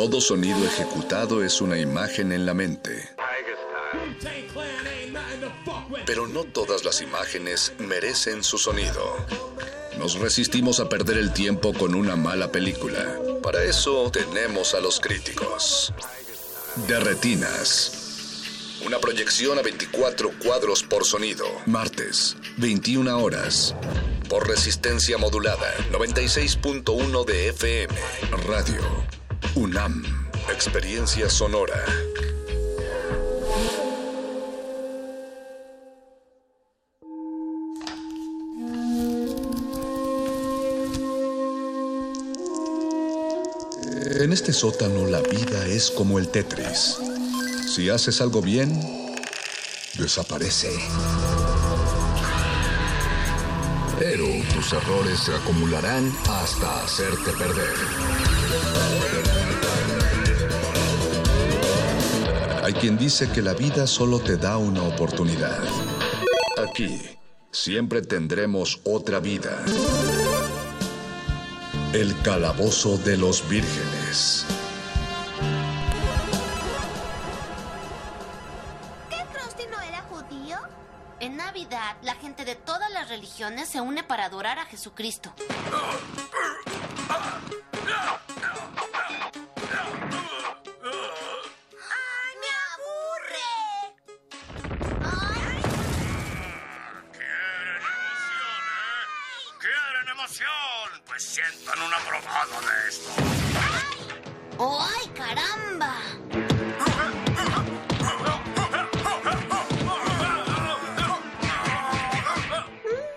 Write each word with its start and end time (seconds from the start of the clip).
Todo 0.00 0.18
sonido 0.22 0.64
ejecutado 0.64 1.44
es 1.44 1.60
una 1.60 1.78
imagen 1.78 2.32
en 2.32 2.46
la 2.46 2.54
mente. 2.54 3.06
Pero 6.06 6.26
no 6.26 6.44
todas 6.44 6.86
las 6.86 7.02
imágenes 7.02 7.74
merecen 7.76 8.42
su 8.42 8.56
sonido. 8.56 9.18
Nos 9.98 10.18
resistimos 10.18 10.80
a 10.80 10.88
perder 10.88 11.18
el 11.18 11.34
tiempo 11.34 11.74
con 11.74 11.94
una 11.94 12.16
mala 12.16 12.50
película. 12.50 13.20
Para 13.42 13.62
eso 13.62 14.10
tenemos 14.10 14.74
a 14.74 14.80
los 14.80 15.00
críticos. 15.00 15.92
De 16.88 16.98
Retinas. 16.98 18.40
Una 18.86 19.00
proyección 19.00 19.58
a 19.58 19.62
24 19.62 20.30
cuadros 20.42 20.82
por 20.82 21.04
sonido. 21.04 21.44
Martes, 21.66 22.38
21 22.56 23.22
horas. 23.22 23.74
Por 24.30 24.48
resistencia 24.48 25.18
modulada, 25.18 25.76
96.1 25.92 27.26
de 27.26 27.48
FM. 27.50 27.94
Radio. 28.46 29.19
UNAM. 29.54 30.04
Experiencia 30.52 31.28
sonora. 31.28 31.84
En 44.20 44.32
este 44.32 44.52
sótano 44.52 45.06
la 45.06 45.20
vida 45.20 45.66
es 45.66 45.90
como 45.90 46.18
el 46.18 46.28
Tetris. 46.28 46.98
Si 47.74 47.90
haces 47.90 48.20
algo 48.20 48.42
bien, 48.42 48.78
desaparece. 49.98 50.70
Pero 53.98 54.26
tus 54.54 54.72
errores 54.72 55.20
se 55.20 55.34
acumularán 55.34 56.12
hasta 56.28 56.84
hacerte 56.84 57.32
perder. 57.32 59.09
Hay 62.70 62.76
quien 62.76 62.96
dice 62.96 63.28
que 63.28 63.42
la 63.42 63.52
vida 63.52 63.84
solo 63.88 64.20
te 64.20 64.36
da 64.36 64.56
una 64.56 64.84
oportunidad. 64.84 65.58
Aquí 66.56 67.18
siempre 67.50 68.00
tendremos 68.00 68.80
otra 68.84 69.18
vida. 69.18 69.64
El 71.92 72.14
calabozo 72.22 72.96
de 72.98 73.16
los 73.16 73.48
vírgenes. 73.48 74.46
¿Qué 79.10 79.16
Krusty 79.32 79.64
no 79.66 79.80
era 79.80 80.02
judío? 80.02 80.58
En 81.18 81.38
Navidad, 81.38 81.96
la 82.02 82.14
gente 82.14 82.44
de 82.44 82.54
todas 82.54 82.92
las 82.92 83.08
religiones 83.08 83.68
se 83.68 83.80
une 83.80 84.04
para 84.04 84.26
adorar 84.26 84.60
a 84.60 84.66
Jesucristo. 84.66 85.34
Sientan 101.20 101.80
una 101.82 101.98
probada 101.98 102.60
de 102.60 102.88
esto. 102.88 103.10
¡Ay, 104.58 105.08
caramba! 105.14 105.96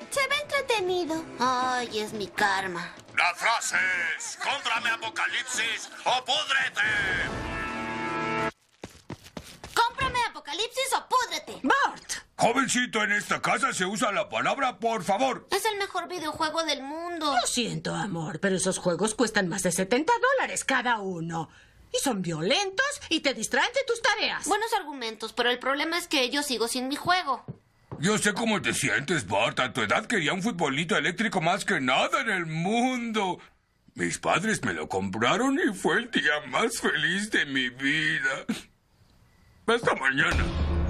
Se 0.09 0.27
ve 0.27 0.35
entretenido. 0.41 1.23
Ay, 1.39 1.99
es 1.99 2.13
mi 2.13 2.27
karma. 2.27 2.93
La 3.15 3.33
frase 3.35 3.77
es: 4.17 4.37
¡Cómprame 4.37 4.89
Apocalipsis 4.89 5.89
o 6.03 6.25
púdrete! 6.25 6.81
¡Cómprame 9.73 10.19
Apocalipsis 10.29 10.93
o 10.95 11.07
púdrete! 11.07 11.59
¡Bart! 11.63 12.22
Jovencito, 12.43 13.01
en 13.01 13.13
esta 13.13 13.41
casa 13.41 13.71
se 13.71 13.85
usa 13.85 14.11
la 14.11 14.27
palabra 14.27 14.77
por 14.77 15.05
favor. 15.05 15.47
Es 15.49 15.63
el 15.63 15.77
mejor 15.77 16.09
videojuego 16.09 16.65
del 16.65 16.83
mundo. 16.83 17.33
Lo 17.39 17.47
siento, 17.47 17.95
amor, 17.95 18.41
pero 18.41 18.57
esos 18.57 18.79
juegos 18.79 19.15
cuestan 19.15 19.47
más 19.47 19.63
de 19.63 19.71
70 19.71 20.11
dólares 20.11 20.65
cada 20.65 20.99
uno. 20.99 21.49
Y 21.93 21.99
son 21.99 22.21
violentos 22.21 22.85
y 23.07 23.21
te 23.21 23.33
distraen 23.33 23.71
de 23.73 23.85
tus 23.87 24.01
tareas. 24.01 24.45
Buenos 24.45 24.73
argumentos, 24.73 25.31
pero 25.31 25.51
el 25.51 25.57
problema 25.57 25.97
es 25.97 26.09
que 26.09 26.29
yo 26.31 26.43
sigo 26.43 26.67
sin 26.67 26.89
mi 26.89 26.97
juego. 26.97 27.45
Yo 27.99 28.17
sé 28.17 28.33
cómo 28.33 28.61
te 28.61 28.73
sientes, 28.73 29.25
Bart. 29.25 29.61
A 29.61 29.71
tu 29.71 29.81
edad 29.81 30.05
quería 30.05 30.33
un 30.33 30.43
futbolito 30.43 30.97
eléctrico 30.97 31.39
más 31.39 31.63
que 31.63 31.79
nada 31.79 32.19
en 32.19 32.29
el 32.29 32.45
mundo. 32.45 33.39
Mis 33.93 34.17
padres 34.17 34.61
me 34.65 34.73
lo 34.73 34.89
compraron 34.89 35.57
y 35.65 35.73
fue 35.73 35.95
el 35.95 36.11
día 36.11 36.41
más 36.49 36.81
feliz 36.81 37.31
de 37.31 37.45
mi 37.45 37.69
vida. 37.69 38.45
Hasta 39.65 39.95
mañana. 39.95 40.82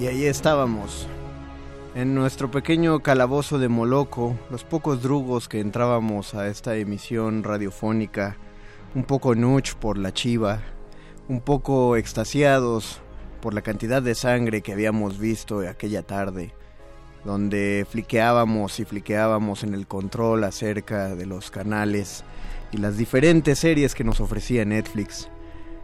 Y 0.00 0.06
ahí 0.06 0.24
estábamos, 0.24 1.06
en 1.94 2.14
nuestro 2.14 2.50
pequeño 2.50 3.00
calabozo 3.00 3.58
de 3.58 3.68
Moloco, 3.68 4.34
los 4.48 4.64
pocos 4.64 5.02
drugos 5.02 5.46
que 5.46 5.60
entrábamos 5.60 6.32
a 6.34 6.48
esta 6.48 6.74
emisión 6.76 7.44
radiofónica, 7.44 8.38
un 8.94 9.04
poco 9.04 9.34
nuch 9.34 9.74
por 9.74 9.98
la 9.98 10.14
chiva, 10.14 10.62
un 11.28 11.42
poco 11.42 11.98
extasiados 11.98 13.02
por 13.42 13.52
la 13.52 13.60
cantidad 13.60 14.00
de 14.00 14.14
sangre 14.14 14.62
que 14.62 14.72
habíamos 14.72 15.18
visto 15.18 15.60
aquella 15.68 16.02
tarde, 16.02 16.54
donde 17.26 17.86
fliqueábamos 17.86 18.80
y 18.80 18.86
fliqueábamos 18.86 19.64
en 19.64 19.74
el 19.74 19.86
control 19.86 20.44
acerca 20.44 21.14
de 21.14 21.26
los 21.26 21.50
canales 21.50 22.24
y 22.72 22.78
las 22.78 22.96
diferentes 22.96 23.58
series 23.58 23.94
que 23.94 24.04
nos 24.04 24.22
ofrecía 24.22 24.64
Netflix. 24.64 25.28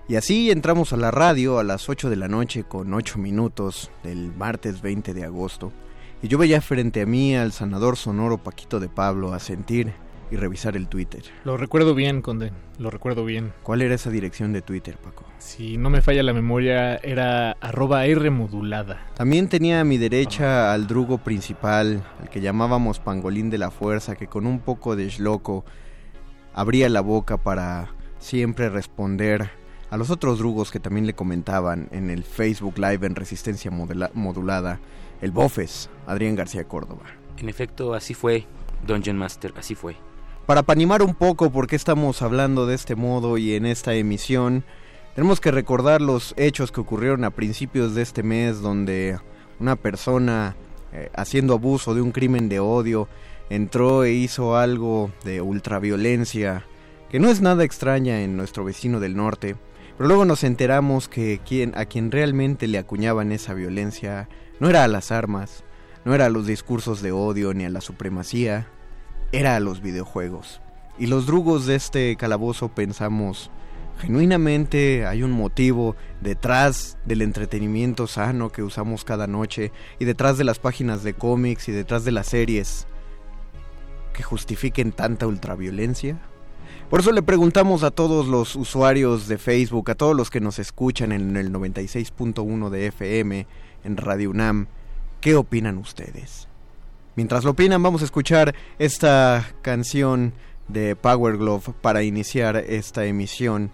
Y 0.08 0.14
así 0.14 0.53
entramos 0.53 0.93
a 0.93 0.97
la 0.97 1.11
radio 1.11 1.58
a 1.58 1.64
las 1.64 1.88
8 1.88 2.08
de 2.11 2.14
la 2.14 2.29
noche 2.29 2.62
con 2.62 2.94
8 2.94 3.19
minutos 3.19 3.91
del 4.05 4.32
martes 4.32 4.81
20 4.81 5.12
de 5.12 5.25
agosto. 5.25 5.73
Y 6.23 6.29
yo 6.29 6.38
veía 6.38 6.61
frente 6.61 7.03
a 7.03 7.06
mí 7.06 7.35
al 7.35 7.50
sanador 7.50 7.97
sonoro 7.97 8.38
Paquito 8.38 8.79
de 8.79 8.88
Pablo 8.88 9.32
a 9.32 9.41
sentir 9.41 9.94
y 10.31 10.37
revisar 10.37 10.76
el 10.76 10.87
Twitter. 10.87 11.25
Lo 11.43 11.56
recuerdo 11.56 11.97
bien, 11.97 12.23
Conde, 12.23 12.53
lo 12.79 12.91
recuerdo 12.91 13.25
bien. 13.25 13.53
¿Cuál 13.64 13.82
era 13.82 13.97
esa 13.97 14.11
dirección 14.11 14.53
de 14.53 14.62
Twitter, 14.62 14.97
Paco? 14.97 15.25
Si 15.38 15.76
no 15.76 15.91
me 15.91 16.03
falla 16.03 16.23
la 16.23 16.32
memoria, 16.32 16.99
era 16.99 17.56
arroba 17.61 18.06
R 18.06 18.31
modulada. 18.31 19.09
También 19.17 19.49
tenía 19.49 19.81
a 19.81 19.85
mi 19.85 19.99
derecha 19.99 20.73
al 20.73 20.87
drugo 20.87 21.19
principal, 21.19 22.05
al 22.20 22.31
que 22.31 22.41
llamábamos 22.41 23.00
Pangolín 23.00 23.50
de 23.50 23.59
la 23.59 23.73
Fuerza, 23.73 24.14
que 24.14 24.29
con 24.29 24.47
un 24.47 24.61
poco 24.61 24.94
de 24.94 25.09
shloco 25.09 25.64
abría 26.55 26.88
la 26.88 27.00
boca 27.00 27.38
para 27.38 27.88
siempre 28.20 28.69
responder 28.69 29.50
a 29.91 29.97
los 29.97 30.11
otros 30.11 30.38
drugos 30.38 30.71
que 30.71 30.81
también 30.81 31.06
le 31.06 31.15
comentaban 31.15 31.88
en 31.93 32.11
el 32.11 32.25
Facebook 32.25 32.79
Live 32.79 33.06
en 33.06 33.15
Resistencia 33.15 33.71
Modula- 33.71 34.11
Modulada, 34.15 34.81
el 35.23 35.31
Bofes, 35.31 35.88
Adrián 36.06 36.35
García 36.37 36.65
Córdoba. 36.65 37.05
En 37.38 37.49
efecto, 37.49 37.94
así 37.94 38.15
fue, 38.15 38.47
Dungeon 38.87 39.17
Master, 39.17 39.53
así 39.56 39.75
fue. 39.75 39.97
para 40.47 40.65
animar 40.69 41.03
un 41.03 41.15
poco 41.15 41.50
por 41.50 41.67
qué 41.67 41.75
estamos 41.77 42.23
hablando 42.23 42.67
de 42.67 42.75
este 42.75 42.94
modo 42.94 43.37
y 43.38 43.55
en 43.55 43.67
esta 43.67 43.94
emisión, 43.94 44.65
tenemos 45.15 45.41
que 45.41 45.50
recordar 45.50 46.00
los 46.03 46.35
hechos 46.37 46.71
que 46.71 46.81
ocurrieron 46.81 47.25
a 47.25 47.31
principios 47.31 47.94
de 47.94 48.03
este 48.03 48.23
mes 48.23 48.61
donde 48.61 49.19
una 49.59 49.75
persona 49.77 50.55
eh, 50.93 51.11
haciendo 51.17 51.55
abuso 51.55 51.94
de 51.94 52.03
un 52.03 52.12
crimen 52.12 52.49
de 52.49 52.61
odio 52.61 53.09
entró 53.50 54.05
e 54.05 54.12
hizo 54.12 54.56
algo 54.56 55.11
de 55.25 55.41
ultraviolencia 55.41 56.65
que 57.11 57.19
no 57.21 57.29
es 57.29 57.41
nada 57.41 57.65
extraña 57.65 58.21
en 58.23 58.37
nuestro 58.37 58.65
vecino 58.65 58.99
del 59.00 59.17
norte, 59.17 59.56
pero 59.96 60.08
luego 60.08 60.25
nos 60.25 60.44
enteramos 60.44 61.08
que 61.08 61.40
quien, 61.46 61.76
a 61.76 61.87
quien 61.87 62.10
realmente 62.10 62.66
le 62.66 62.78
acuñaban 62.78 63.32
esa 63.32 63.54
violencia 63.54 64.28
no 64.60 64.69
era 64.69 64.84
a 64.84 64.88
las 64.88 65.10
armas, 65.10 65.64
no 66.04 66.14
era 66.14 66.26
a 66.26 66.31
los 66.31 66.46
discursos 66.46 67.02
de 67.02 67.12
odio 67.12 67.54
ni 67.54 67.64
a 67.64 67.70
la 67.70 67.81
supremacía, 67.81 68.69
era 69.32 69.56
a 69.56 69.60
los 69.60 69.81
videojuegos. 69.81 70.60
Y 70.98 71.06
los 71.06 71.26
drugos 71.26 71.66
de 71.66 71.76
este 71.76 72.16
calabozo 72.16 72.69
pensamos, 72.69 73.50
genuinamente 73.98 75.06
hay 75.06 75.22
un 75.22 75.32
motivo 75.32 75.96
detrás 76.20 76.99
del 77.04 77.22
entretenimiento 77.22 78.06
sano 78.06 78.50
que 78.50 78.62
usamos 78.62 79.04
cada 79.04 79.26
noche 79.26 79.72
y 79.99 80.04
detrás 80.04 80.38
de 80.38 80.44
las 80.44 80.58
páginas 80.58 81.02
de 81.02 81.14
cómics 81.14 81.69
y 81.69 81.72
detrás 81.72 82.04
de 82.04 82.12
las 82.12 82.26
series 82.26 82.87
que 84.12 84.22
justifiquen 84.22 84.92
tanta 84.92 85.26
ultraviolencia. 85.26 86.19
Por 86.91 87.00
eso 87.00 87.11
le 87.11 87.23
preguntamos 87.23 87.83
a 87.83 87.91
todos 87.91 88.29
los 88.29 88.55
usuarios 88.55 89.27
de 89.27 89.38
Facebook, 89.38 89.91
a 89.91 89.97
todos 89.97 90.17
los 90.17 90.31
que 90.31 90.41
nos 90.41 90.59
escuchan 90.59 91.11
en 91.11 91.37
el 91.37 91.53
96.1 91.53 92.71
de 92.71 92.87
FM, 92.87 93.47
en 93.85 93.97
Radio 93.97 94.31
UNAM, 94.31 94.69
¿Qué 95.21 95.35
opinan 95.35 95.79
ustedes? 95.79 96.47
Mientras 97.17 97.43
lo 97.43 97.50
opinan, 97.50 97.83
vamos 97.83 98.03
a 98.03 98.05
escuchar 98.05 98.55
esta 98.79 99.44
canción 99.62 100.35
de 100.69 100.94
Power 100.94 101.37
Glove 101.38 101.73
para 101.81 102.05
iniciar 102.05 102.56
esta 102.56 103.06
emisión. 103.06 103.73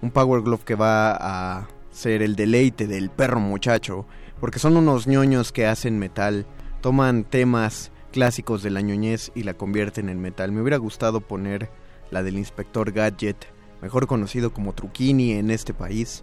Un 0.00 0.12
Power 0.12 0.42
Glove 0.42 0.62
que 0.64 0.76
va 0.76 1.12
a 1.12 1.66
ser 1.90 2.22
el 2.22 2.36
deleite 2.36 2.86
del 2.86 3.10
perro 3.10 3.40
muchacho, 3.40 4.06
porque 4.38 4.60
son 4.60 4.76
unos 4.76 5.08
ñoños 5.08 5.50
que 5.50 5.66
hacen 5.66 5.98
metal, 5.98 6.46
toman 6.80 7.24
temas 7.24 7.90
clásicos 8.12 8.62
de 8.62 8.70
la 8.70 8.80
ñoñez 8.80 9.32
y 9.34 9.42
la 9.42 9.54
convierten 9.54 10.08
en 10.08 10.20
metal. 10.20 10.52
Me 10.52 10.60
hubiera 10.60 10.76
gustado 10.76 11.20
poner 11.20 11.68
la 12.12 12.22
del 12.22 12.38
inspector 12.38 12.92
Gadget, 12.92 13.46
mejor 13.80 14.06
conocido 14.06 14.52
como 14.52 14.74
Truquini 14.74 15.32
en 15.32 15.50
este 15.50 15.74
país, 15.74 16.22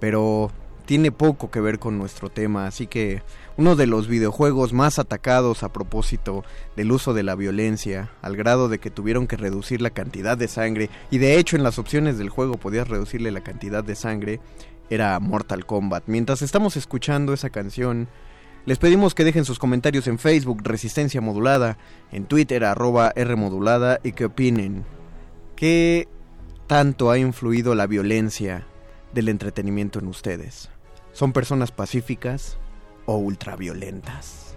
pero 0.00 0.50
tiene 0.86 1.12
poco 1.12 1.50
que 1.50 1.60
ver 1.60 1.78
con 1.78 1.98
nuestro 1.98 2.28
tema, 2.30 2.66
así 2.66 2.86
que 2.86 3.22
uno 3.56 3.74
de 3.74 3.86
los 3.86 4.06
videojuegos 4.06 4.72
más 4.72 4.98
atacados 4.98 5.62
a 5.62 5.72
propósito 5.72 6.44
del 6.76 6.92
uso 6.92 7.14
de 7.14 7.22
la 7.22 7.34
violencia, 7.34 8.10
al 8.22 8.36
grado 8.36 8.68
de 8.68 8.78
que 8.78 8.90
tuvieron 8.90 9.26
que 9.26 9.36
reducir 9.36 9.80
la 9.80 9.90
cantidad 9.90 10.36
de 10.36 10.48
sangre, 10.48 10.90
y 11.10 11.18
de 11.18 11.38
hecho 11.38 11.56
en 11.56 11.62
las 11.62 11.78
opciones 11.78 12.18
del 12.18 12.30
juego 12.30 12.54
podías 12.54 12.88
reducirle 12.88 13.30
la 13.30 13.42
cantidad 13.42 13.82
de 13.82 13.94
sangre, 13.94 14.40
era 14.90 15.18
Mortal 15.20 15.64
Kombat. 15.64 16.04
Mientras 16.06 16.42
estamos 16.42 16.76
escuchando 16.76 17.32
esa 17.32 17.48
canción, 17.48 18.08
les 18.66 18.78
pedimos 18.78 19.14
que 19.14 19.24
dejen 19.24 19.44
sus 19.44 19.58
comentarios 19.58 20.06
en 20.06 20.18
Facebook 20.18 20.62
Resistencia 20.62 21.20
Modulada, 21.20 21.78
en 22.12 22.26
Twitter 22.26 22.64
arroba 22.64 23.12
R 23.14 23.36
Modulada 23.36 24.00
y 24.02 24.12
que 24.12 24.26
opinen. 24.26 24.84
¿Qué 25.56 26.08
tanto 26.66 27.10
ha 27.10 27.18
influido 27.18 27.74
la 27.74 27.86
violencia 27.86 28.66
del 29.12 29.28
entretenimiento 29.28 30.00
en 30.00 30.08
ustedes? 30.08 30.68
¿Son 31.12 31.32
personas 31.32 31.70
pacíficas 31.70 32.58
o 33.06 33.16
ultraviolentas? 33.16 34.56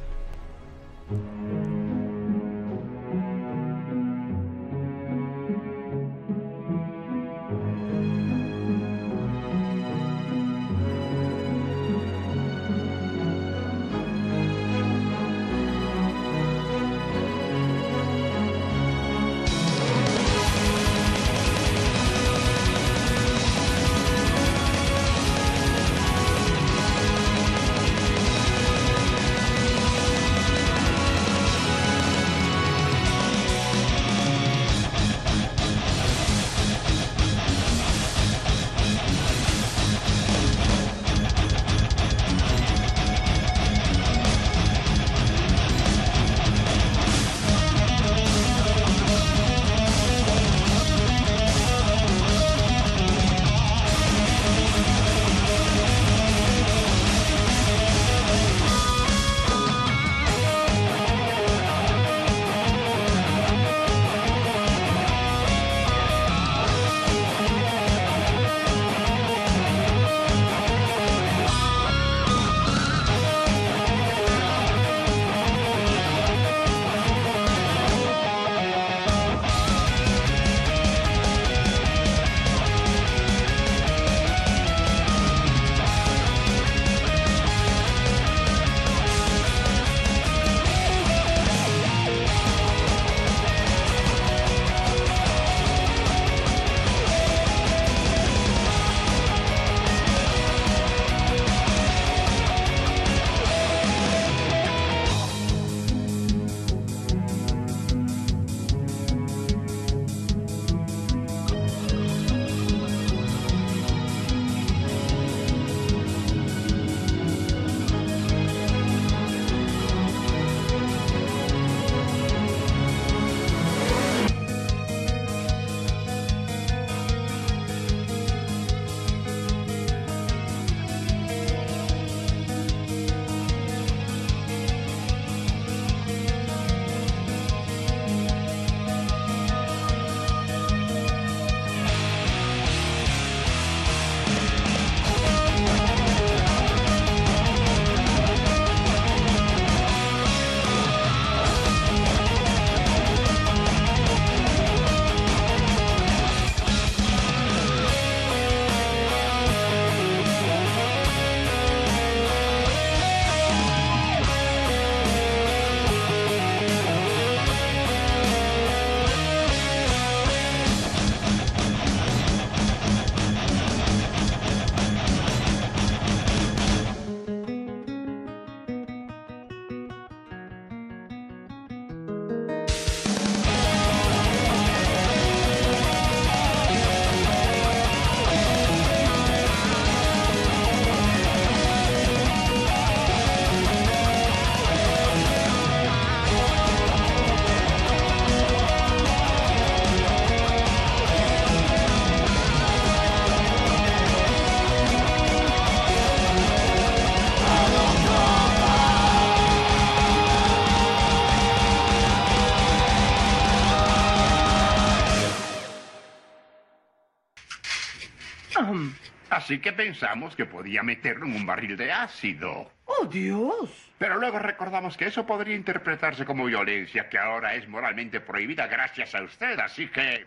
Así 219.48 219.60
que 219.60 219.72
pensamos 219.72 220.36
que 220.36 220.46
podía 220.46 220.84
meterlo 220.84 221.26
en 221.26 221.34
un 221.38 221.46
barril 221.46 221.78
de 221.78 221.90
ácido. 221.90 222.70
¡Oh, 222.84 223.06
Dios! 223.06 223.94
Pero 223.98 224.18
luego 224.18 224.40
recordamos 224.40 224.98
que 224.98 225.06
eso 225.06 225.26
podría 225.26 225.56
interpretarse 225.56 226.26
como 226.26 226.44
violencia, 226.44 227.08
que 227.08 227.18
ahora 227.18 227.56
es 227.56 227.66
moralmente 227.66 228.20
prohibida 228.20 228.68
gracias 228.68 229.16
a 229.16 229.24
usted. 229.24 229.58
Así 229.58 229.88
que... 229.88 230.26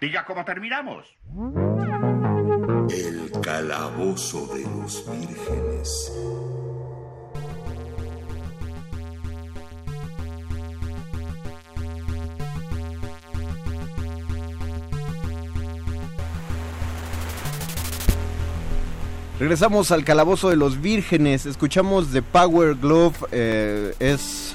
Diga 0.00 0.24
cómo 0.24 0.44
terminamos. 0.44 1.06
El 2.90 3.30
calabozo 3.40 4.52
de 4.52 4.62
los 4.62 5.08
vírgenes. 5.08 6.12
Regresamos 19.38 19.92
al 19.92 20.04
calabozo 20.04 20.50
de 20.50 20.56
los 20.56 20.80
vírgenes. 20.82 21.46
Escuchamos 21.46 22.10
The 22.10 22.22
Power 22.22 22.74
Glove. 22.74 23.14
eh, 23.30 23.94
es 24.00 24.52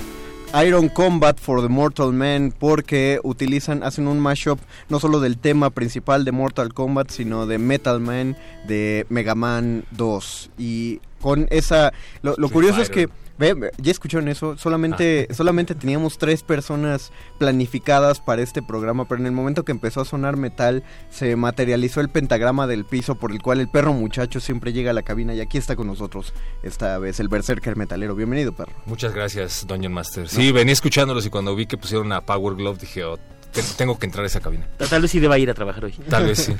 Iron 0.62 0.90
Combat 0.90 1.40
for 1.40 1.62
the 1.62 1.70
Mortal 1.70 2.12
Man 2.12 2.54
porque 2.58 3.22
utilizan, 3.24 3.82
hacen 3.82 4.10
un 4.10 4.20
mashup 4.20 4.60
no 4.90 5.00
solo 5.00 5.22
del 5.22 5.38
tema 5.38 5.70
principal 5.70 6.25
de 6.25 6.34
Mortal 6.34 6.74
Kombat, 6.74 7.12
sino 7.12 7.48
de 7.48 7.60
Metal 7.60 8.02
Man 8.02 8.36
de 8.68 9.06
Mega 9.08 9.36
Man 9.36 9.86
2. 9.92 10.52
Y 10.58 11.00
con 11.24 11.48
esa... 11.51 11.94
Lo, 12.22 12.36
curioso 12.50 12.82
es 12.82 12.89
que... 12.89 13.10
Ve, 13.36 13.72
ya 13.80 13.92
escucharon 13.92 14.27
eso, 14.27 14.60
solamente, 14.60 15.27
solamente 15.34 15.74
teníamos 15.74 16.20
tres 16.20 16.44
personas 16.44 17.12
planificadas 17.39 18.20
para 18.20 18.44
este 18.44 18.62
programa, 18.62 19.08
pero 19.08 19.22
en 19.22 19.25
el 19.25 19.32
momento 19.32 19.65
que 19.65 19.72
empezó 19.72 20.01
a 20.01 20.06
sonar 20.06 20.38
metal, 20.38 20.84
se 21.10 21.36
materializó 21.36 22.00
el 22.00 22.10
pentagrama 22.10 22.68
del 22.68 22.86
piso 22.86 23.15
por 23.15 23.32
el 23.32 23.42
cual 23.42 23.60
el 23.60 23.70
perro 23.70 23.92
muchacho 23.92 24.39
siempre 24.39 24.72
llega 24.72 24.92
a 24.92 24.94
la 24.94 25.01
cabina 25.01 25.34
y 25.34 25.42
aquí 25.42 25.58
está 25.58 25.75
con 25.75 25.88
nosotros 25.88 26.32
esta 26.62 27.00
vez 27.00 27.20
el 27.20 27.27
berserker 27.27 27.75
metalero. 27.75 28.13
Bienvenido, 28.13 28.51
perro. 28.51 28.74
Muchas 28.86 29.15
gracias, 29.15 29.65
Dungeon 29.65 29.94
Master. 29.94 30.30
Sí, 30.30 30.51
venía 30.51 30.74
escuchándolos 30.74 31.25
y 31.25 31.32
cuando 31.32 31.56
vi 31.56 31.65
que 31.65 31.77
pusieron 31.77 32.12
a 32.12 32.22
Power 32.22 32.56
Glove 32.56 32.77
dije, 32.77 33.03
oh, 33.03 33.18
tengo 33.77 34.00
que 34.00 34.05
entrar 34.05 34.24
a 34.24 34.27
esa 34.27 34.39
cabina. 34.39 34.67
Tal 34.89 35.01
vez 35.01 35.12
sí 35.12 35.19
deba 35.19 35.38
ir 35.38 35.50
a 35.50 35.53
trabajar 35.53 35.86
hoy. 35.86 35.93
Tal 36.10 36.25
vez 36.25 36.39
sí. 36.39 36.55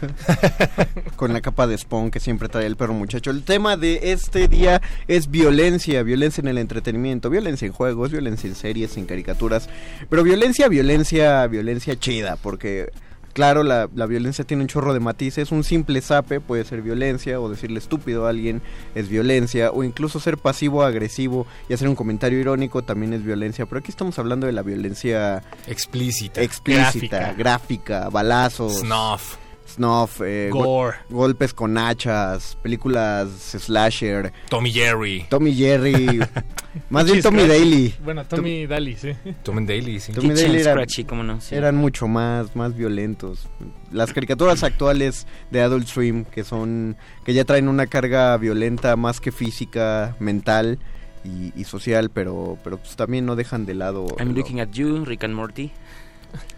con 1.16 1.34
la 1.34 1.42
capa 1.42 1.68
de 1.68 1.78
Spawn 1.78 2.12
que 2.12 2.20
siempre 2.20 2.50
trae 2.50 2.66
el 2.66 2.76
perro 2.76 2.94
muchacho. 2.94 3.32
El 3.32 3.44
tema 3.44 3.78
de 3.78 4.12
este 4.12 4.48
día 4.48 4.82
es 5.08 5.30
violencia, 5.32 6.04
violencia 6.04 6.42
en 6.42 6.48
el 6.48 6.58
entretenimiento, 6.58 7.30
violencia 7.30 7.66
en 7.66 7.74
juegos, 7.74 8.12
violencia 8.12 8.48
en 8.48 8.56
series, 8.56 8.98
en 8.98 9.06
caricaturas, 9.06 9.70
pero 10.10 10.24
violencia, 10.24 10.68
violencia, 10.68 11.46
violencia 11.48 11.98
chida, 11.98 12.36
porque 12.36 12.92
claro, 13.34 13.64
la, 13.64 13.90
la 13.94 14.06
violencia 14.06 14.46
tiene 14.46 14.64
un 14.64 14.68
chorro 14.68 14.94
de 14.94 15.00
matices, 15.00 15.52
un 15.52 15.64
simple 15.64 16.02
zape 16.02 16.40
puede 16.40 16.64
ser 16.66 16.82
violencia, 16.82 17.40
o 17.40 17.50
decirle 17.50 17.80
estúpido 17.80 18.26
a 18.26 18.30
alguien 18.30 18.62
es 18.96 19.10
violencia, 19.10 19.72
o 19.72 19.84
incluso 19.84 20.20
ser 20.20 20.38
pasivo, 20.38 20.84
agresivo 20.84 21.46
y 21.68 21.74
hacer 21.74 21.88
un 21.88 21.96
comentario 21.96 22.40
irónico 22.40 22.84
también 22.84 23.14
es 23.14 23.24
violencia, 23.24 23.66
pero 23.66 23.80
aquí 23.80 23.92
estamos 23.92 24.18
hablando 24.20 24.48
de 24.48 24.54
la 24.54 24.62
violencia 24.62 25.44
explícita, 25.68 26.42
explícita, 26.42 27.34
gráfica, 27.34 28.10
balazos, 28.10 28.80
Snuff. 28.80 29.43
Snuff, 29.76 30.22
eh, 30.24 30.50
go- 30.52 30.64
Gore. 30.64 30.98
golpes 31.10 31.54
con 31.54 31.78
hachas, 31.78 32.58
películas 32.62 33.30
slasher, 33.32 34.32
Tommy 34.50 34.72
Jerry. 34.72 35.26
Tommy 35.30 35.54
Jerry, 35.54 36.20
más 36.90 37.06
bien 37.06 37.22
Tommy 37.22 37.42
Scratchy. 37.44 37.60
Daly. 37.60 37.96
Bueno, 38.04 38.26
Tommy 38.26 38.66
Daly, 38.68 38.96
sí. 38.96 39.12
Tommy 39.44 39.66
Daly, 39.66 40.00
sí. 40.00 40.12
Tommy 40.14 40.30
Daly 40.34 40.60
eran, 40.60 40.74
Scratchy, 40.76 41.04
cómo 41.06 41.24
no, 41.24 41.42
sí. 41.42 41.56
eran 41.56 41.76
mucho 41.76 42.08
más, 42.08 42.56
más 42.56 42.76
violentos. 42.76 43.48
Las 43.92 44.14
caricaturas 44.14 44.64
actuales 44.64 45.28
de 45.52 45.62
Adult 45.62 45.88
Swim, 45.88 46.26
que 46.26 46.44
son, 46.44 46.96
que 47.26 47.34
ya 47.34 47.46
traen 47.46 47.68
una 47.68 47.88
carga 47.88 48.36
violenta 48.38 48.96
más 48.96 49.20
que 49.20 49.32
física, 49.32 50.16
mental 50.20 50.80
y, 51.24 51.52
y 51.60 51.64
social, 51.66 52.10
pero, 52.10 52.58
pero 52.64 52.78
pues 52.78 52.96
también 52.96 53.26
no 53.26 53.36
dejan 53.36 53.66
de 53.66 53.76
lado. 53.76 54.06
I'm 54.20 54.30
lo- 54.30 54.36
looking 54.36 54.60
at 54.60 54.70
you, 54.72 55.06
Rick 55.06 55.24
and 55.24 55.34
Morty. 55.36 55.72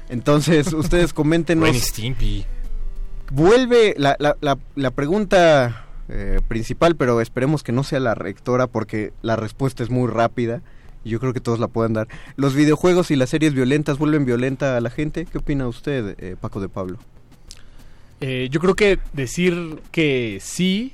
Entonces, 0.09 0.71
ustedes 0.73 1.11
coméntenos. 1.13 1.75
Vuelve 3.31 3.95
la, 3.97 4.15
la, 4.19 4.37
la, 4.41 4.57
la 4.75 4.91
pregunta 4.91 5.85
eh, 6.09 6.39
principal, 6.47 6.95
pero 6.95 7.19
esperemos 7.21 7.63
que 7.63 7.71
no 7.71 7.83
sea 7.83 7.99
la 7.99 8.15
rectora 8.15 8.67
porque 8.67 9.13
la 9.21 9.35
respuesta 9.35 9.83
es 9.83 9.89
muy 9.89 10.09
rápida 10.09 10.61
y 11.03 11.09
yo 11.09 11.19
creo 11.19 11.33
que 11.33 11.39
todos 11.39 11.59
la 11.59 11.67
pueden 11.67 11.93
dar. 11.93 12.07
¿Los 12.35 12.53
videojuegos 12.55 13.11
y 13.11 13.15
las 13.15 13.29
series 13.29 13.53
violentas 13.53 13.97
vuelven 13.97 14.25
violenta 14.25 14.77
a 14.77 14.81
la 14.81 14.89
gente? 14.89 15.25
¿Qué 15.25 15.39
opina 15.39 15.67
usted, 15.67 16.15
eh, 16.19 16.35
Paco 16.39 16.59
de 16.61 16.69
Pablo? 16.69 16.99
Eh, 18.21 18.47
yo 18.51 18.59
creo 18.59 18.75
que 18.75 18.99
decir 19.13 19.79
que 19.91 20.39
sí, 20.41 20.93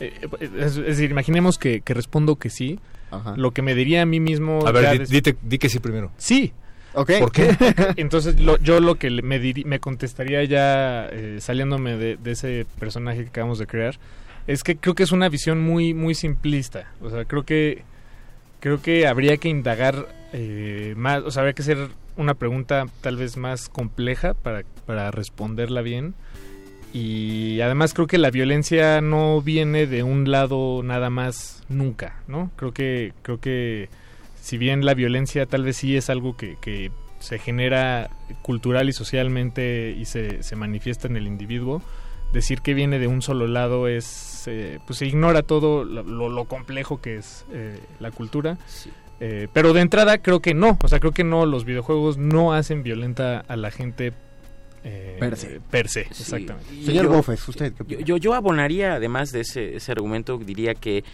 eh, 0.00 0.12
es, 0.40 0.50
es 0.50 0.74
decir, 0.76 1.10
imaginemos 1.10 1.58
que, 1.58 1.80
que 1.80 1.94
respondo 1.94 2.36
que 2.36 2.48
sí, 2.50 2.78
Ajá. 3.10 3.34
lo 3.36 3.50
que 3.52 3.62
me 3.62 3.74
diría 3.74 4.02
a 4.02 4.06
mí 4.06 4.20
mismo... 4.20 4.66
A 4.66 4.72
ver, 4.72 5.06
di, 5.06 5.20
dite- 5.20 5.36
di 5.42 5.58
que 5.58 5.68
sí 5.68 5.78
primero. 5.78 6.12
Sí. 6.16 6.52
Ok. 6.94 7.12
¿Por 7.20 7.32
qué? 7.32 7.56
Entonces 7.96 8.40
lo- 8.40 8.58
yo 8.58 8.80
lo 8.80 8.96
que 8.96 9.10
me, 9.22 9.40
diri- 9.40 9.64
me 9.64 9.78
contestaría 9.80 10.42
ya 10.44 11.06
eh, 11.06 11.38
saliéndome 11.40 11.96
de, 11.96 12.16
de 12.16 12.30
ese 12.32 12.66
personaje 12.78 13.22
que 13.22 13.28
acabamos 13.28 13.58
de 13.58 13.66
crear 13.66 13.96
es 14.46 14.62
que 14.64 14.76
creo 14.76 14.94
que 14.94 15.02
es 15.04 15.12
una 15.12 15.28
visión 15.28 15.60
muy 15.60 15.94
muy 15.94 16.14
simplista. 16.14 16.90
O 17.00 17.10
sea, 17.10 17.24
creo 17.24 17.44
que 17.44 17.82
creo 18.60 18.82
que 18.82 19.06
habría 19.06 19.36
que 19.36 19.48
indagar 19.48 20.08
eh, 20.32 20.94
más, 20.96 21.22
o 21.22 21.30
sea, 21.30 21.42
habría 21.42 21.54
que 21.54 21.62
hacer 21.62 21.88
una 22.16 22.34
pregunta 22.34 22.86
tal 23.00 23.16
vez 23.16 23.36
más 23.36 23.68
compleja 23.68 24.34
para, 24.34 24.62
para 24.86 25.10
responderla 25.10 25.82
bien. 25.82 26.14
Y 26.92 27.60
además 27.60 27.94
creo 27.94 28.08
que 28.08 28.18
la 28.18 28.30
violencia 28.30 29.00
no 29.00 29.40
viene 29.42 29.86
de 29.86 30.02
un 30.02 30.30
lado 30.30 30.82
nada 30.82 31.08
más 31.08 31.62
nunca, 31.68 32.16
¿no? 32.26 32.50
Creo 32.56 32.72
que 32.72 33.12
creo 33.22 33.40
que 33.40 33.88
si 34.40 34.58
bien 34.58 34.84
la 34.84 34.94
violencia 34.94 35.46
tal 35.46 35.64
vez 35.64 35.76
sí 35.76 35.96
es 35.96 36.10
algo 36.10 36.36
que, 36.36 36.56
que 36.60 36.90
se 37.18 37.38
genera 37.38 38.10
cultural 38.42 38.88
y 38.88 38.92
socialmente 38.92 39.94
y 39.98 40.04
se, 40.06 40.42
se 40.42 40.56
manifiesta 40.56 41.06
en 41.08 41.16
el 41.16 41.26
individuo, 41.26 41.82
decir 42.32 42.60
que 42.60 42.74
viene 42.74 42.98
de 42.98 43.06
un 43.08 43.22
solo 43.22 43.46
lado 43.46 43.88
es, 43.88 44.44
eh, 44.46 44.78
pues 44.86 44.98
se 45.00 45.06
ignora 45.06 45.42
todo 45.42 45.84
lo, 45.84 46.02
lo- 46.02 46.44
complejo 46.46 47.00
que 47.00 47.16
es 47.16 47.44
eh, 47.52 47.78
la 47.98 48.10
cultura. 48.10 48.56
Eh, 49.22 49.48
pero 49.52 49.74
de 49.74 49.82
entrada 49.82 50.16
creo 50.18 50.40
que 50.40 50.54
no, 50.54 50.78
o 50.82 50.88
sea, 50.88 50.98
creo 51.00 51.12
que 51.12 51.24
no, 51.24 51.44
los 51.44 51.64
videojuegos 51.66 52.16
no 52.16 52.54
hacen 52.54 52.82
violenta 52.82 53.40
a 53.40 53.56
la 53.56 53.70
gente 53.70 54.12
eh, 54.82 55.16
Per 55.20 55.36
se. 55.36 55.60
per 55.70 55.88
se, 55.88 56.04
Sí. 56.04 56.22
exactamente. 56.22 56.84
Señor 56.86 57.04
yo- 57.04 57.10
Bofes, 57.10 57.46
¿usted 57.46 57.74
qué 57.74 57.96
Yo, 57.96 58.00
yo, 58.00 58.16
yo 58.16 58.34
abonaría, 58.34 58.94
además 58.94 59.30
de 59.30 59.40
ese, 59.40 59.76
ese 59.76 59.92
argumento, 59.92 60.38
diría 60.38 60.72
que 60.74 61.04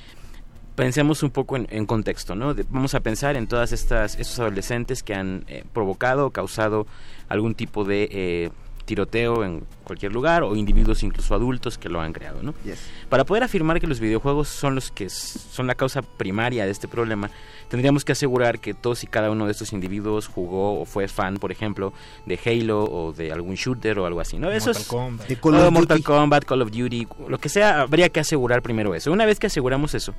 pensemos 0.76 1.22
un 1.22 1.30
poco 1.30 1.56
en, 1.56 1.66
en 1.70 1.86
contexto, 1.86 2.34
¿no? 2.36 2.54
De- 2.54 2.64
vamos 2.70 2.94
a 2.94 3.00
pensar 3.00 3.34
en 3.36 3.46
todas 3.48 3.72
estas 3.72 4.14
estos 4.18 4.38
adolescentes 4.38 5.02
que 5.02 5.14
han 5.14 5.44
eh, 5.48 5.64
provocado 5.72 6.26
o 6.26 6.30
causado 6.30 6.86
algún 7.28 7.54
tipo 7.54 7.84
de 7.84 8.08
eh, 8.12 8.50
tiroteo 8.84 9.42
en 9.42 9.64
cualquier 9.82 10.12
lugar 10.12 10.44
o 10.44 10.54
individuos 10.54 11.02
incluso 11.02 11.34
adultos 11.34 11.76
que 11.76 11.88
lo 11.88 12.00
han 12.00 12.12
creado, 12.12 12.40
¿no? 12.42 12.54
Yes. 12.64 12.78
Para 13.08 13.24
poder 13.24 13.42
afirmar 13.42 13.80
que 13.80 13.88
los 13.88 13.98
videojuegos 13.98 14.48
son 14.48 14.76
los 14.76 14.92
que 14.92 15.08
son 15.10 15.66
la 15.66 15.74
causa 15.74 16.02
primaria 16.02 16.64
de 16.66 16.70
este 16.70 16.86
problema, 16.86 17.28
tendríamos 17.68 18.04
que 18.04 18.12
asegurar 18.12 18.60
que 18.60 18.74
todos 18.74 19.02
y 19.02 19.08
cada 19.08 19.30
uno 19.32 19.46
de 19.46 19.52
estos 19.52 19.72
individuos 19.72 20.28
jugó 20.28 20.80
o 20.80 20.84
fue 20.84 21.08
fan, 21.08 21.38
por 21.38 21.50
ejemplo, 21.50 21.92
de 22.26 22.38
Halo 22.46 22.84
o 22.84 23.12
de 23.12 23.32
algún 23.32 23.56
shooter 23.56 23.98
o 23.98 24.06
algo 24.06 24.20
así, 24.20 24.38
¿no? 24.38 24.52
Eso 24.52 24.66
Mortal 24.66 24.82
es 24.82 24.88
Kombat. 24.88 25.26
De 25.28 25.36
Call 25.36 25.54
o 25.56 25.66
of 25.66 25.72
Mortal 25.72 25.96
Duty. 25.98 26.02
Kombat, 26.06 26.44
Call 26.44 26.62
of 26.62 26.70
Duty, 26.70 27.08
lo 27.28 27.38
que 27.38 27.48
sea, 27.48 27.80
habría 27.80 28.08
que 28.10 28.20
asegurar 28.20 28.62
primero 28.62 28.94
eso. 28.94 29.10
Una 29.10 29.26
vez 29.26 29.40
que 29.40 29.48
aseguramos 29.48 29.94
eso, 29.94 30.14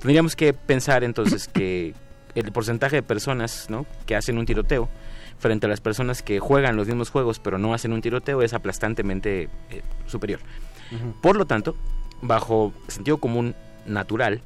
tendríamos 0.00 0.34
que 0.34 0.52
pensar 0.52 1.04
entonces 1.04 1.46
que 1.48 1.94
el 2.34 2.52
porcentaje 2.52 2.96
de 2.96 3.02
personas 3.02 3.68
¿no? 3.70 3.86
que 4.06 4.16
hacen 4.16 4.38
un 4.38 4.46
tiroteo 4.46 4.88
frente 5.38 5.66
a 5.66 5.68
las 5.68 5.80
personas 5.80 6.22
que 6.22 6.38
juegan 6.38 6.76
los 6.76 6.86
mismos 6.86 7.10
juegos 7.10 7.38
pero 7.38 7.58
no 7.58 7.74
hacen 7.74 7.92
un 7.92 8.00
tiroteo 8.02 8.42
es 8.42 8.52
aplastantemente 8.52 9.48
eh, 9.70 9.82
superior. 10.06 10.40
Por 11.22 11.36
lo 11.36 11.46
tanto, 11.46 11.76
bajo 12.20 12.72
sentido 12.88 13.18
común 13.18 13.54
natural, 13.86 14.42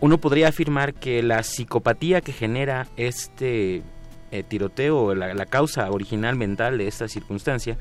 uno 0.00 0.18
podría 0.18 0.48
afirmar 0.48 0.94
que 0.94 1.22
la 1.22 1.42
psicopatía 1.42 2.20
que 2.20 2.32
genera 2.32 2.88
este 2.96 3.82
eh, 4.32 4.42
tiroteo, 4.42 5.14
la, 5.14 5.32
la 5.32 5.46
causa 5.46 5.88
original 5.90 6.34
mental 6.34 6.78
de 6.78 6.88
esta 6.88 7.06
circunstancia, 7.06 7.78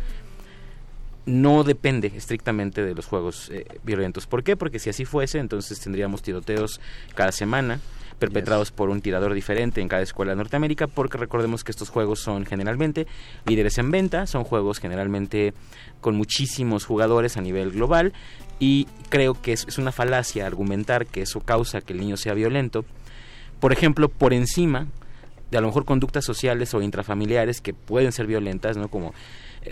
no 1.25 1.63
depende 1.63 2.11
estrictamente 2.15 2.83
de 2.83 2.93
los 2.93 3.05
juegos 3.05 3.49
eh, 3.51 3.65
violentos. 3.83 4.27
¿Por 4.27 4.43
qué? 4.43 4.55
Porque 4.55 4.79
si 4.79 4.89
así 4.89 5.05
fuese, 5.05 5.39
entonces 5.39 5.79
tendríamos 5.79 6.21
tiroteos 6.21 6.79
cada 7.15 7.31
semana 7.31 7.79
perpetrados 8.19 8.71
por 8.71 8.89
un 8.89 9.01
tirador 9.01 9.33
diferente 9.33 9.81
en 9.81 9.89
cada 9.89 10.01
escuela 10.01 10.31
de 10.31 10.37
Norteamérica, 10.37 10.87
porque 10.87 11.17
recordemos 11.17 11.63
que 11.63 11.71
estos 11.71 11.89
juegos 11.89 12.19
son 12.19 12.45
generalmente 12.45 13.07
líderes 13.45 13.77
en 13.77 13.91
venta, 13.91 14.25
son 14.25 14.45
juegos 14.45 14.79
generalmente 14.79 15.53
con 15.99 16.15
muchísimos 16.15 16.85
jugadores 16.85 17.35
a 17.35 17.41
nivel 17.41 17.71
global, 17.71 18.13
y 18.57 18.87
creo 19.09 19.33
que 19.41 19.51
es, 19.51 19.67
es 19.67 19.77
una 19.77 19.91
falacia 19.91 20.47
argumentar 20.47 21.05
que 21.07 21.23
eso 21.23 21.41
causa 21.41 21.81
que 21.81 21.91
el 21.91 21.99
niño 21.99 22.15
sea 22.15 22.33
violento, 22.33 22.85
por 23.59 23.73
ejemplo, 23.73 24.07
por 24.09 24.33
encima 24.33 24.87
de 25.51 25.57
a 25.57 25.61
lo 25.61 25.67
mejor 25.67 25.85
conductas 25.85 26.25
sociales 26.25 26.73
o 26.73 26.81
intrafamiliares 26.81 27.61
que 27.61 27.73
pueden 27.73 28.11
ser 28.11 28.27
violentas, 28.27 28.77
¿no? 28.77 28.89
Como 28.89 29.13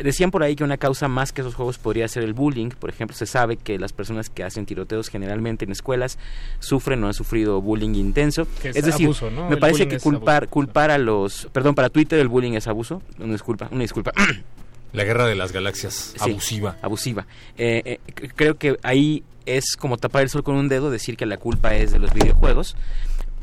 Decían 0.02 0.32
por 0.32 0.44
ahí 0.44 0.56
que 0.56 0.64
una 0.64 0.78
causa 0.78 1.08
más 1.08 1.32
que 1.32 1.42
esos 1.42 1.56
juegos 1.56 1.78
podría 1.78 2.08
ser 2.08 2.24
el 2.24 2.34
bullying. 2.34 2.70
Por 2.70 2.90
ejemplo, 2.90 3.16
se 3.16 3.26
sabe 3.26 3.58
que 3.58 3.78
las 3.78 3.94
personas 3.94 4.30
que 4.30 4.44
hacen 4.44 4.66
tiroteos 4.66 5.10
generalmente 5.10 5.66
en 5.66 5.72
escuelas 5.72 6.18
sufren 6.60 7.04
o 7.04 7.08
han 7.08 7.14
sufrido 7.14 7.62
bullying 7.62 7.96
intenso. 7.96 8.48
Que 8.62 8.70
es 8.70 8.76
es 8.78 8.86
decir, 8.86 9.06
abuso, 9.08 9.30
¿no? 9.30 9.48
me 9.50 9.56
El 9.56 9.60
parece 9.60 9.88
que 9.88 10.00
culpar, 10.00 10.48
culpar 10.48 10.92
a 10.92 10.98
los... 10.98 11.48
Perdón, 11.52 11.76
para 11.76 11.90
Twitter 11.90 12.20
el 12.20 12.28
bullying 12.28 12.54
es 12.54 12.68
abuso. 12.68 13.02
Una 13.20 13.34
disculpa, 13.34 13.68
una 13.72 13.82
disculpa. 13.82 14.12
La 14.94 15.04
guerra 15.04 15.26
de 15.26 15.34
las 15.34 15.52
galaxias, 15.52 16.14
Sí, 16.24 16.30
abusiva. 16.30 16.78
abusiva. 16.84 17.26
Eh, 17.58 17.82
eh, 18.16 18.28
creo 18.36 18.60
que 18.60 18.78
ahí 18.84 19.24
es 19.48 19.76
como 19.76 19.98
tapar 19.98 20.22
el 20.22 20.30
sol 20.30 20.44
con 20.44 20.56
un 20.56 20.70
dedo, 20.70 20.92
decir 20.92 21.18
que 21.18 21.26
la 21.26 21.38
culpa 21.38 21.74
es 21.76 21.92
de 21.92 21.98
los 22.00 22.14
videojuegos, 22.14 22.76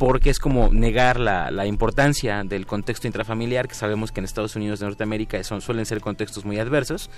porque 0.01 0.31
es 0.31 0.39
como 0.39 0.71
negar 0.73 1.21
la, 1.21 1.51
la 1.51 1.67
importancia 1.67 2.43
del 2.43 2.65
contexto 2.65 3.07
intrafamiliar, 3.07 3.69
que 3.69 3.75
sabemos 3.75 4.13
que 4.13 4.21
en 4.21 4.25
Estados 4.25 4.57
Unidos 4.57 4.81
de 4.81 4.87
Norteamérica 4.87 5.45
son, 5.45 5.61
suelen 5.61 5.85
ser 5.85 6.01
contextos 6.01 6.47
muy 6.47 6.59
adversos. 6.59 7.11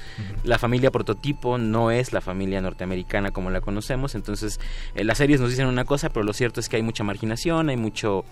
La 0.42 0.58
familia 0.58 0.90
prototipo 0.90 1.58
no 1.58 1.92
es 1.92 2.12
la 2.12 2.20
familia 2.20 2.60
norteamericana 2.60 3.30
como 3.30 3.50
la 3.50 3.60
conocemos, 3.60 4.16
entonces 4.16 4.58
eh, 4.96 5.04
las 5.04 5.18
series 5.18 5.40
nos 5.40 5.50
dicen 5.50 5.68
una 5.68 5.84
cosa, 5.84 6.08
pero 6.08 6.24
lo 6.24 6.32
cierto 6.32 6.58
es 6.58 6.68
que 6.68 6.74
hay 6.74 6.82
mucha 6.82 7.04
marginación, 7.04 7.68
hay 7.68 7.76
mucho 7.76 8.24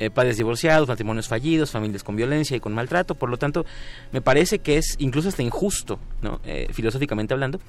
eh, 0.00 0.10
padres 0.10 0.36
divorciados, 0.38 0.88
matrimonios 0.88 1.28
fallidos, 1.28 1.70
familias 1.70 2.02
con 2.02 2.16
violencia 2.16 2.56
y 2.56 2.60
con 2.60 2.74
maltrato. 2.74 3.14
Por 3.14 3.30
lo 3.30 3.36
tanto, 3.36 3.64
me 4.10 4.20
parece 4.20 4.58
que 4.58 4.76
es 4.76 4.96
incluso 4.98 5.28
hasta 5.28 5.44
injusto, 5.44 6.00
¿no? 6.20 6.40
Eh, 6.44 6.66
filosóficamente 6.72 7.32
hablando, 7.32 7.60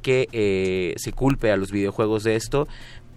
que 0.00 0.26
eh, 0.32 0.94
se 0.96 1.12
culpe 1.12 1.52
a 1.52 1.58
los 1.58 1.70
videojuegos 1.70 2.24
de 2.24 2.36
esto. 2.36 2.68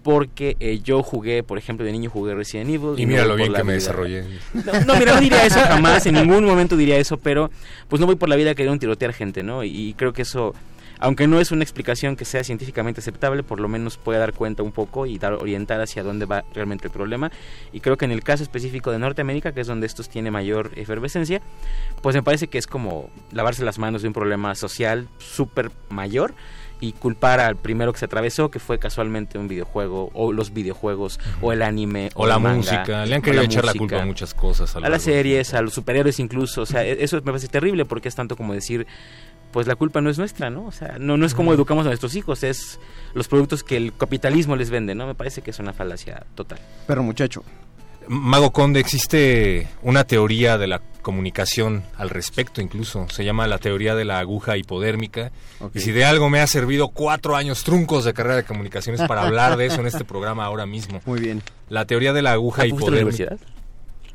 Porque 0.08 0.56
eh, 0.58 0.80
yo 0.82 1.02
jugué, 1.02 1.42
por 1.42 1.58
ejemplo, 1.58 1.84
de 1.84 1.92
niño 1.92 2.08
jugué 2.08 2.34
Resident 2.34 2.70
Evil. 2.70 2.98
Y 2.98 3.04
no 3.04 3.08
mira 3.08 3.20
voy 3.24 3.28
lo 3.28 3.36
bien 3.36 3.52
que 3.52 3.62
me 3.62 3.74
desarrollé. 3.74 4.24
No, 4.54 4.62
no, 4.86 4.98
mira, 4.98 5.14
no 5.14 5.20
diría 5.20 5.44
eso 5.44 5.60
jamás, 5.68 6.06
en 6.06 6.14
ningún 6.14 6.46
momento 6.46 6.78
diría 6.78 6.96
eso, 6.96 7.18
pero 7.18 7.50
pues 7.88 8.00
no 8.00 8.06
voy 8.06 8.16
por 8.16 8.30
la 8.30 8.36
vida 8.36 8.54
queriendo 8.54 8.80
tirotear 8.80 9.12
gente, 9.12 9.42
¿no? 9.42 9.64
Y, 9.64 9.68
y 9.68 9.92
creo 9.92 10.14
que 10.14 10.22
eso, 10.22 10.54
aunque 10.98 11.26
no 11.26 11.40
es 11.40 11.52
una 11.52 11.62
explicación 11.62 12.16
que 12.16 12.24
sea 12.24 12.42
científicamente 12.42 13.02
aceptable, 13.02 13.42
por 13.42 13.60
lo 13.60 13.68
menos 13.68 13.98
puede 13.98 14.18
dar 14.18 14.32
cuenta 14.32 14.62
un 14.62 14.72
poco 14.72 15.04
y 15.04 15.18
dar 15.18 15.34
orientar 15.34 15.78
hacia 15.82 16.02
dónde 16.02 16.24
va 16.24 16.42
realmente 16.54 16.86
el 16.86 16.90
problema. 16.90 17.30
Y 17.74 17.80
creo 17.80 17.98
que 17.98 18.06
en 18.06 18.12
el 18.12 18.22
caso 18.22 18.42
específico 18.42 18.90
de 18.90 18.98
Norteamérica, 18.98 19.52
que 19.52 19.60
es 19.60 19.66
donde 19.66 19.86
estos 19.86 20.08
tiene 20.08 20.30
mayor 20.30 20.70
efervescencia, 20.76 21.42
pues 22.00 22.16
me 22.16 22.22
parece 22.22 22.48
que 22.48 22.56
es 22.56 22.66
como 22.66 23.10
lavarse 23.30 23.62
las 23.62 23.78
manos 23.78 24.00
de 24.00 24.08
un 24.08 24.14
problema 24.14 24.54
social 24.54 25.06
súper 25.18 25.70
mayor 25.90 26.32
y 26.80 26.92
culpar 26.92 27.40
al 27.40 27.56
primero 27.56 27.92
que 27.92 27.98
se 27.98 28.04
atravesó, 28.04 28.50
que 28.50 28.58
fue 28.58 28.78
casualmente 28.78 29.38
un 29.38 29.48
videojuego, 29.48 30.10
o 30.14 30.32
los 30.32 30.52
videojuegos, 30.52 31.18
o 31.40 31.52
el 31.52 31.62
anime, 31.62 32.10
O 32.14 32.26
la 32.26 32.36
el 32.36 32.40
manga, 32.40 32.56
música. 32.56 33.06
Le 33.06 33.14
han 33.16 33.22
querido 33.22 33.42
la 33.42 33.46
echar 33.46 33.64
la 33.64 33.74
culpa 33.74 34.02
a 34.02 34.06
muchas 34.06 34.34
cosas. 34.34 34.74
a 34.76 34.80
las 34.88 35.02
series, 35.02 35.54
a 35.54 35.62
los 35.62 35.74
superhéroes 35.74 36.18
incluso, 36.20 36.62
o 36.62 36.66
sea, 36.66 36.84
e- 36.84 37.02
eso 37.02 37.16
me 37.16 37.22
parece 37.22 37.48
terrible 37.48 37.84
porque 37.84 38.08
es 38.08 38.14
tanto 38.14 38.36
como 38.36 38.52
decir, 38.54 38.86
pues 39.52 39.66
la 39.66 39.76
culpa 39.76 40.00
no 40.00 40.10
es 40.10 40.18
nuestra, 40.18 40.50
¿no? 40.50 40.66
O 40.66 40.72
sea, 40.72 40.96
no, 41.00 41.16
no 41.16 41.24
es 41.26 41.34
como 41.34 41.52
educamos 41.54 41.86
a 41.86 41.88
nuestros 41.88 42.14
hijos, 42.14 42.42
es 42.42 42.78
los 43.14 43.28
productos 43.28 43.64
que 43.64 43.76
el 43.76 43.94
capitalismo 43.96 44.56
les 44.56 44.70
vende, 44.70 44.94
¿no? 44.94 45.06
Me 45.06 45.14
parece 45.14 45.40
que 45.42 45.50
es 45.50 45.58
una 45.58 45.72
falacia 45.72 46.26
total. 46.34 46.58
Pero 46.86 47.02
muchacho. 47.02 47.42
Mago 48.08 48.52
Conde, 48.52 48.80
existe 48.80 49.68
una 49.82 50.04
teoría 50.04 50.56
de 50.58 50.66
la 50.66 50.80
comunicación 51.02 51.84
al 51.96 52.10
respecto 52.10 52.60
incluso. 52.60 53.06
Se 53.10 53.24
llama 53.24 53.46
la 53.46 53.58
teoría 53.58 53.94
de 53.94 54.04
la 54.04 54.18
aguja 54.18 54.56
hipodérmica. 54.56 55.30
Y 55.74 55.80
si 55.80 55.92
de 55.92 56.04
algo 56.04 56.28
me 56.30 56.40
ha 56.40 56.46
servido 56.46 56.88
cuatro 56.88 57.36
años 57.36 57.64
truncos 57.64 58.04
de 58.04 58.14
carrera 58.14 58.36
de 58.36 58.44
comunicaciones 58.44 59.02
para 59.02 59.22
hablar 59.22 59.56
de 59.56 59.66
eso 59.66 59.80
en 59.80 59.86
este 59.86 60.04
programa 60.04 60.44
ahora 60.44 60.66
mismo. 60.66 61.00
Muy 61.06 61.20
bien. 61.20 61.42
La 61.68 61.84
teoría 61.84 62.12
de 62.12 62.22
la 62.22 62.32
aguja 62.32 62.62
¿Ah, 62.62 62.68
fuiste 62.68 62.88
a 62.88 62.90
la 62.90 62.96
hipodérmica. 63.00 63.24
universidad? 63.24 63.58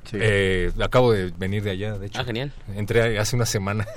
Sí. 0.09 0.17
Eh, 0.19 0.71
acabo 0.81 1.13
de 1.13 1.31
venir 1.31 1.63
de 1.63 1.71
allá, 1.71 1.97
de 1.97 2.07
hecho. 2.07 2.19
Ah, 2.19 2.25
genial. 2.25 2.51
Entré 2.75 3.17
hace 3.17 3.35
una 3.35 3.45
semana. 3.45 3.87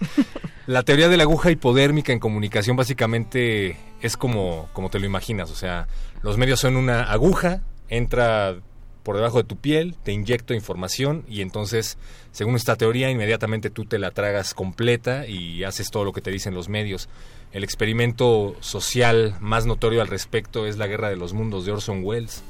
la 0.66 0.82
teoría 0.82 1.08
de 1.08 1.16
la 1.16 1.24
aguja 1.24 1.50
hipodérmica 1.50 2.12
en 2.12 2.20
comunicación 2.20 2.76
básicamente 2.76 3.76
es 4.00 4.16
como, 4.16 4.68
como 4.72 4.90
te 4.90 5.00
lo 5.00 5.06
imaginas. 5.06 5.50
O 5.50 5.54
sea, 5.54 5.88
los 6.22 6.38
medios 6.38 6.60
son 6.60 6.76
una 6.76 7.02
aguja, 7.02 7.62
entra 7.88 8.56
por 9.02 9.16
debajo 9.16 9.38
de 9.38 9.44
tu 9.44 9.56
piel, 9.56 9.96
te 10.02 10.12
inyecto 10.12 10.54
información 10.54 11.24
y 11.28 11.40
entonces, 11.40 11.98
según 12.32 12.56
esta 12.56 12.76
teoría, 12.76 13.10
inmediatamente 13.10 13.70
tú 13.70 13.84
te 13.84 13.98
la 13.98 14.10
tragas 14.10 14.54
completa 14.54 15.26
y 15.26 15.64
haces 15.64 15.90
todo 15.90 16.04
lo 16.04 16.12
que 16.12 16.20
te 16.20 16.30
dicen 16.30 16.54
los 16.54 16.68
medios. 16.68 17.08
El 17.52 17.64
experimento 17.64 18.54
social 18.60 19.36
más 19.40 19.66
notorio 19.66 20.02
al 20.02 20.08
respecto 20.08 20.66
es 20.66 20.76
La 20.76 20.86
Guerra 20.86 21.08
de 21.08 21.16
los 21.16 21.32
Mundos 21.32 21.64
de 21.64 21.72
Orson 21.72 22.04
Welles, 22.04 22.42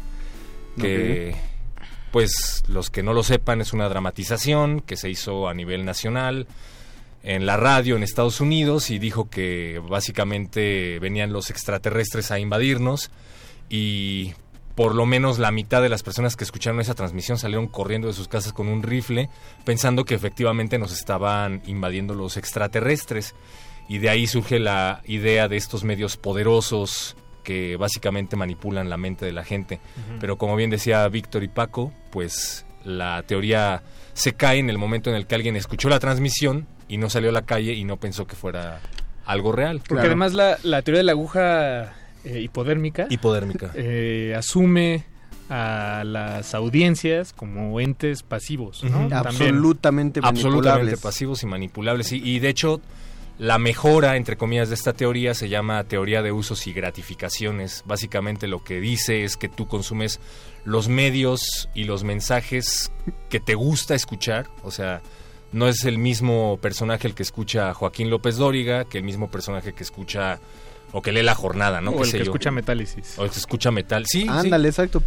que 0.78 1.34
pues 2.10 2.64
los 2.68 2.90
que 2.90 3.02
no 3.02 3.12
lo 3.12 3.22
sepan 3.22 3.60
es 3.60 3.72
una 3.72 3.88
dramatización 3.88 4.80
que 4.80 4.96
se 4.96 5.08
hizo 5.08 5.48
a 5.48 5.54
nivel 5.54 5.84
nacional 5.84 6.46
en 7.22 7.46
la 7.46 7.56
radio 7.56 7.96
en 7.96 8.02
Estados 8.02 8.40
Unidos 8.40 8.90
y 8.90 8.98
dijo 8.98 9.28
que 9.28 9.80
básicamente 9.88 10.98
venían 11.00 11.32
los 11.32 11.50
extraterrestres 11.50 12.30
a 12.30 12.38
invadirnos 12.38 13.10
y 13.68 14.32
por 14.74 14.94
lo 14.94 15.06
menos 15.06 15.38
la 15.38 15.50
mitad 15.50 15.82
de 15.82 15.88
las 15.88 16.02
personas 16.02 16.36
que 16.36 16.44
escucharon 16.44 16.80
esa 16.80 16.94
transmisión 16.94 17.38
salieron 17.38 17.66
corriendo 17.66 18.08
de 18.08 18.14
sus 18.14 18.28
casas 18.28 18.52
con 18.52 18.68
un 18.68 18.82
rifle 18.82 19.28
pensando 19.64 20.04
que 20.04 20.14
efectivamente 20.14 20.78
nos 20.78 20.92
estaban 20.92 21.62
invadiendo 21.66 22.14
los 22.14 22.36
extraterrestres 22.36 23.34
y 23.88 23.98
de 23.98 24.08
ahí 24.08 24.26
surge 24.26 24.58
la 24.60 25.02
idea 25.04 25.48
de 25.48 25.56
estos 25.56 25.82
medios 25.82 26.16
poderosos 26.16 27.16
que 27.42 27.76
básicamente 27.76 28.36
manipulan 28.36 28.88
la 28.88 28.96
mente 28.96 29.24
de 29.24 29.32
la 29.32 29.42
gente. 29.42 29.80
Pero 30.20 30.38
como 30.38 30.54
bien 30.54 30.70
decía 30.70 31.08
Víctor 31.08 31.42
y 31.42 31.48
Paco, 31.48 31.92
pues 32.10 32.64
la 32.84 33.24
teoría 33.24 33.82
se 34.12 34.34
cae 34.34 34.58
en 34.58 34.70
el 34.70 34.78
momento 34.78 35.10
en 35.10 35.16
el 35.16 35.26
que 35.26 35.34
alguien 35.34 35.56
escuchó 35.56 35.88
la 35.88 35.98
transmisión 35.98 36.68
y 36.86 36.98
no 36.98 37.10
salió 37.10 37.30
a 37.30 37.32
la 37.32 37.42
calle 37.42 37.72
y 37.72 37.84
no 37.84 37.96
pensó 37.96 38.26
que 38.26 38.36
fuera 38.36 38.80
algo 39.24 39.50
real. 39.50 39.82
Porque 39.88 40.06
además 40.06 40.34
la, 40.34 40.58
la 40.62 40.82
teoría 40.82 40.98
de 40.98 41.04
la 41.04 41.12
aguja 41.12 41.92
eh, 42.24 42.40
hipodérmica, 42.40 43.06
Hipodérmica. 43.10 43.70
eh, 43.74 44.34
asume 44.36 45.04
a 45.48 46.02
las 46.04 46.54
audiencias 46.54 47.32
como 47.32 47.80
entes 47.80 48.22
pasivos. 48.22 48.84
Absolutamente 48.84 50.20
absolutamente 50.20 50.20
manipulables. 50.20 51.00
pasivos 51.00 51.42
y 51.42 51.46
manipulables. 51.46 52.12
Y, 52.12 52.16
y 52.22 52.38
de 52.38 52.48
hecho, 52.50 52.80
la 53.38 53.58
mejora, 53.58 54.16
entre 54.16 54.36
comillas, 54.36 54.68
de 54.68 54.76
esta 54.76 54.92
teoría 54.92 55.34
se 55.34 55.48
llama 55.48 55.82
teoría 55.84 56.22
de 56.22 56.30
usos 56.30 56.66
y 56.66 56.72
gratificaciones. 56.72 57.82
Básicamente 57.86 58.46
lo 58.46 58.62
que 58.62 58.80
dice 58.80 59.24
es 59.24 59.36
que 59.36 59.48
tú 59.48 59.66
consumes 59.66 60.20
los 60.64 60.88
medios 60.88 61.68
y 61.74 61.84
los 61.84 62.04
mensajes 62.04 62.92
que 63.28 63.40
te 63.40 63.54
gusta 63.54 63.94
escuchar. 63.94 64.46
O 64.62 64.70
sea, 64.70 65.00
no 65.52 65.66
es 65.66 65.84
el 65.84 65.98
mismo 65.98 66.58
personaje 66.62 67.08
el 67.08 67.14
que 67.14 67.24
escucha 67.24 67.70
a 67.70 67.74
Joaquín 67.74 68.08
López 68.08 68.36
Dóriga 68.36 68.84
que 68.84 68.98
el 68.98 69.04
mismo 69.04 69.30
personaje 69.30 69.72
que 69.72 69.82
escucha 69.82 70.38
o 70.92 71.02
que 71.02 71.12
lee 71.12 71.22
la 71.22 71.34
jornada, 71.34 71.80
¿no? 71.80 71.92
O 71.92 71.96
Qué 71.96 72.02
el 72.02 72.06
sé 72.06 72.12
que 72.18 72.24
yo. 72.24 72.30
escucha 72.30 72.50
Metálisis. 72.50 73.18
O 73.18 73.24
el 73.24 73.30
que 73.30 73.38
escucha 73.38 73.70
metal. 73.70 74.06
Sí, 74.06 74.22
sí 74.22 74.28
Ándale, 74.28 74.68
exacto. 74.68 75.02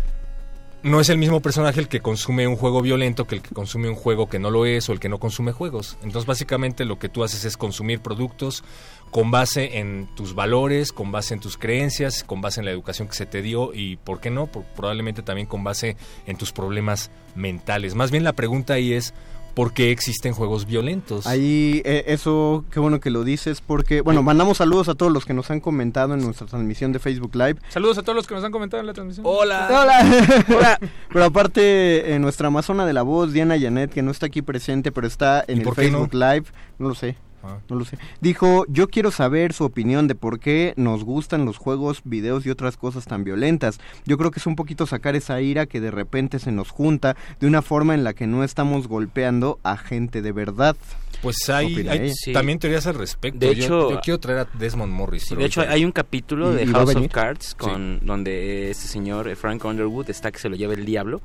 no 0.84 1.00
es 1.00 1.10
el 1.10 1.17
mismo 1.17 1.41
personaje 1.41 1.80
el 1.80 1.88
que 1.88 2.02
consume 2.02 2.46
un 2.48 2.56
juego 2.58 2.82
violento 2.82 3.26
que 3.26 3.36
el 3.36 3.41
que 3.41 3.54
consume 3.56 3.88
un 3.89 3.96
juego 3.96 4.28
que 4.28 4.38
no 4.39 4.52
lo 4.52 4.65
es 4.65 4.89
o 4.89 4.93
el 4.93 5.00
que 5.00 5.08
no 5.10 5.17
consume 5.19 5.52
juegos. 5.54 5.98
Entonces 6.04 6.26
básicamente 6.26 6.84
lo 6.86 7.00
que 7.00 7.08
tú 7.10 7.24
haces 7.24 7.46
es 7.46 7.56
consumir 7.58 8.02
productos 8.02 8.63
con 9.12 9.30
base 9.32 9.78
en 9.78 10.10
tus 10.15 10.34
valores, 10.36 10.91
con 10.91 11.12
base 11.12 11.36
en 11.36 11.39
tus 11.39 11.56
creencias, 11.58 12.24
con 12.24 12.41
base 12.41 12.60
en 12.62 12.65
la 12.65 12.72
educación 12.72 13.08
que 13.08 13.13
se 13.13 13.26
te 13.28 13.41
dio 13.43 13.72
y, 13.74 13.96
¿por 13.98 14.19
qué 14.19 14.30
no? 14.32 14.48
Por- 14.48 14.63
probablemente 14.76 15.22
también 15.22 15.48
con 15.48 15.63
base 15.63 15.96
en 16.26 16.36
tus 16.36 16.52
problemas 16.52 17.12
mentales. 17.36 17.93
Más 17.96 18.10
bien 18.12 18.24
la 18.24 18.34
pregunta 18.34 18.74
ahí 18.74 18.93
es, 18.93 19.13
¿por 19.53 19.73
qué 19.73 19.91
existen 19.91 20.33
juegos 20.33 20.65
violentos? 20.65 21.27
Ahí, 21.27 21.81
eh, 21.85 22.05
eso, 22.07 22.65
qué 22.71 22.79
bueno 22.79 22.99
que 22.99 23.09
lo 23.09 23.23
dices, 23.23 23.61
porque, 23.61 24.01
bueno, 24.01 24.23
mandamos 24.23 24.57
saludos 24.57 24.89
a 24.89 24.95
todos 24.95 25.11
los 25.11 25.25
que 25.25 25.33
nos 25.33 25.51
han 25.51 25.59
comentado 25.59 26.13
en 26.13 26.21
nuestra 26.21 26.47
transmisión 26.47 26.91
de 26.91 26.99
Facebook 26.99 27.35
Live. 27.35 27.57
Saludos 27.69 27.97
a 27.97 28.03
todos 28.03 28.15
los 28.15 28.27
que 28.27 28.35
nos 28.35 28.43
han 28.43 28.51
comentado 28.51 28.81
en 28.81 28.87
la 28.87 28.93
transmisión. 28.93 29.25
Hola. 29.27 29.67
Hola. 29.69 30.45
Hola. 30.57 30.79
Pero 31.09 31.25
aparte, 31.25 32.13
eh, 32.13 32.19
nuestra 32.19 32.47
amazona 32.47 32.85
de 32.85 32.93
la 32.93 33.03
voz, 33.03 33.33
Diana 33.33 33.59
Janet, 33.59 33.91
que 33.91 34.01
no 34.01 34.11
está 34.11 34.27
aquí 34.27 34.41
presente, 34.41 34.91
pero 34.91 35.07
está 35.07 35.43
en 35.47 35.57
¿Y 35.57 35.61
el 35.61 35.65
qué 35.65 35.69
no? 35.69 35.75
Facebook 35.75 36.13
Live, 36.13 36.45
no 36.79 36.89
lo 36.89 36.95
sé. 36.95 37.15
Ah. 37.43 37.60
No 37.69 37.75
lo 37.75 37.86
sé. 37.86 37.97
Dijo, 38.21 38.65
yo 38.69 38.88
quiero 38.88 39.12
saber 39.12 39.53
su 39.53 39.65
opinión 39.65 40.08
de 40.08 40.15
por 40.15 40.39
qué 40.39 40.73
nos 40.77 41.03
gustan 41.03 41.45
los 41.45 41.58
juegos, 41.58 42.01
videos 42.06 42.45
y 42.45 42.49
otras 42.49 42.77
cosas 42.77 43.06
tan 43.06 43.23
violentas. 43.23 43.79
Yo 44.06 44.17
creo 44.17 44.32
que 44.32 44.39
es 44.39 44.47
un 44.47 44.56
poquito 44.56 44.88
sacar 44.88 45.15
esa 45.15 45.41
ira 45.41 45.65
que 45.65 45.82
de 45.82 45.91
repente 45.91 46.39
se 46.39 46.51
nos 46.51 46.69
junta 46.69 47.15
de 47.39 47.47
una 47.47 47.62
forma 47.62 47.93
en 47.93 48.03
la 48.03 48.13
que 48.13 48.27
no 48.27 48.43
estamos 48.43 48.88
golpeando 48.88 49.60
a 49.63 49.75
gente 49.77 50.21
de 50.21 50.32
verdad. 50.32 50.75
Pues 51.21 51.49
hay. 51.49 52.12
Sí. 52.15 52.34
también 52.34 52.60
teorías 52.60 52.88
al 52.88 52.95
respecto. 52.95 53.39
De 53.39 53.56
Yo- 53.56 53.63
hecho- 53.65 53.91
yo, 53.91 53.99
quiero 54.01 54.19
traer 54.19 54.39
a 54.39 54.47
Desmond 54.58 54.91
Morris. 54.91 55.23
Sí, 55.23 55.36
de 55.36 55.45
hecho, 55.45 55.62
hay 55.62 55.86
un 55.86 55.91
capítulo 55.91 56.51
¿Y- 56.53 56.56
de 56.58 56.67
House 56.67 56.95
of? 56.95 57.08
Cards 57.12 57.56
con 57.56 58.06
donde 58.06 58.71
este 58.71 58.88
señor 58.88 59.27
eh, 59.27 59.36
Frank 59.36 59.63
Underwood 59.63 60.10
está 60.10 60.32
que 60.32 60.39
se 60.39 60.49
lo 60.49 60.56
lleva 60.56 60.73
el 60.73 60.86
diablo 60.86 61.21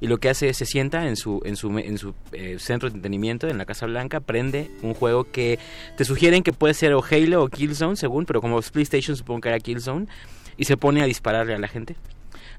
y 0.00 0.06
lo 0.06 0.18
que 0.18 0.28
hace 0.28 0.48
es 0.48 0.56
se 0.56 0.66
sienta 0.66 1.06
en 1.08 1.16
su 1.16 1.40
en 1.44 1.56
su 1.56 1.76
en 1.78 1.98
su 1.98 2.14
eh, 2.32 2.56
centro 2.58 2.88
de 2.88 2.94
entretenimiento 2.96 3.48
en 3.48 3.58
la 3.58 3.64
Casa 3.64 3.86
Blanca, 3.86 4.20
prende 4.20 4.70
un 4.82 4.94
juego 4.94 5.24
que 5.30 5.58
te 5.96 6.04
sugieren 6.04 6.42
que 6.42 6.52
puede 6.52 6.74
ser 6.74 6.92
o 6.94 7.02
Halo 7.08 7.42
o 7.42 7.48
Killzone 7.48 7.96
según, 7.96 8.24
pero 8.26 8.40
como 8.40 8.60
PlayStation 8.60 9.16
supongo 9.16 9.40
que 9.42 9.48
era 9.48 9.58
Killzone 9.60 10.06
y 10.56 10.64
se 10.64 10.76
pone 10.76 11.02
a 11.02 11.06
dispararle 11.06 11.54
a 11.54 11.58
la 11.58 11.68
gente. 11.68 11.96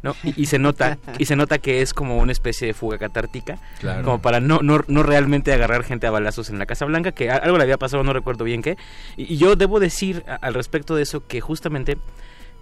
¿no? 0.01 0.15
Y, 0.23 0.43
y 0.43 0.45
se 0.45 0.59
nota 0.59 0.97
y 1.17 1.25
se 1.25 1.35
nota 1.35 1.57
que 1.57 1.81
es 1.81 1.93
como 1.93 2.19
una 2.19 2.31
especie 2.31 2.65
de 2.67 2.73
fuga 2.73 2.97
catártica, 2.97 3.59
Claro. 3.81 4.03
como 4.05 4.21
para 4.21 4.39
no, 4.39 4.59
no, 4.61 4.81
no 4.87 5.03
realmente 5.03 5.51
agarrar 5.51 5.83
gente 5.83 6.07
a 6.07 6.11
balazos 6.11 6.49
en 6.49 6.57
la 6.57 6.65
Casa 6.65 6.85
Blanca, 6.85 7.11
que 7.11 7.29
algo 7.29 7.57
le 7.57 7.63
había 7.63 7.77
pasado, 7.77 8.01
no 8.03 8.13
recuerdo 8.13 8.45
bien 8.45 8.61
qué. 8.61 8.77
Y, 9.17 9.33
y 9.33 9.37
yo 9.37 9.57
debo 9.57 9.81
decir 9.81 10.23
a- 10.25 10.35
al 10.35 10.53
respecto 10.53 10.95
de 10.95 11.03
eso 11.03 11.27
que 11.27 11.41
justamente 11.41 11.97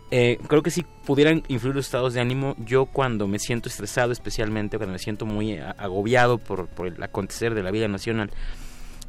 eh, 0.09 0.39
creo 0.47 0.63
que 0.63 0.71
si 0.71 0.83
pudieran 0.83 1.43
influir 1.49 1.75
los 1.75 1.85
estados 1.85 2.13
de 2.13 2.21
ánimo, 2.21 2.55
yo 2.59 2.85
cuando 2.85 3.27
me 3.27 3.39
siento 3.39 3.67
estresado 3.67 4.11
especialmente, 4.13 4.77
cuando 4.77 4.93
me 4.93 4.99
siento 4.99 5.25
muy 5.25 5.57
agobiado 5.57 6.37
por, 6.37 6.69
el 6.85 7.01
acontecer 7.03 7.53
de 7.53 7.63
la 7.63 7.71
vida 7.71 7.89
nacional, 7.89 8.31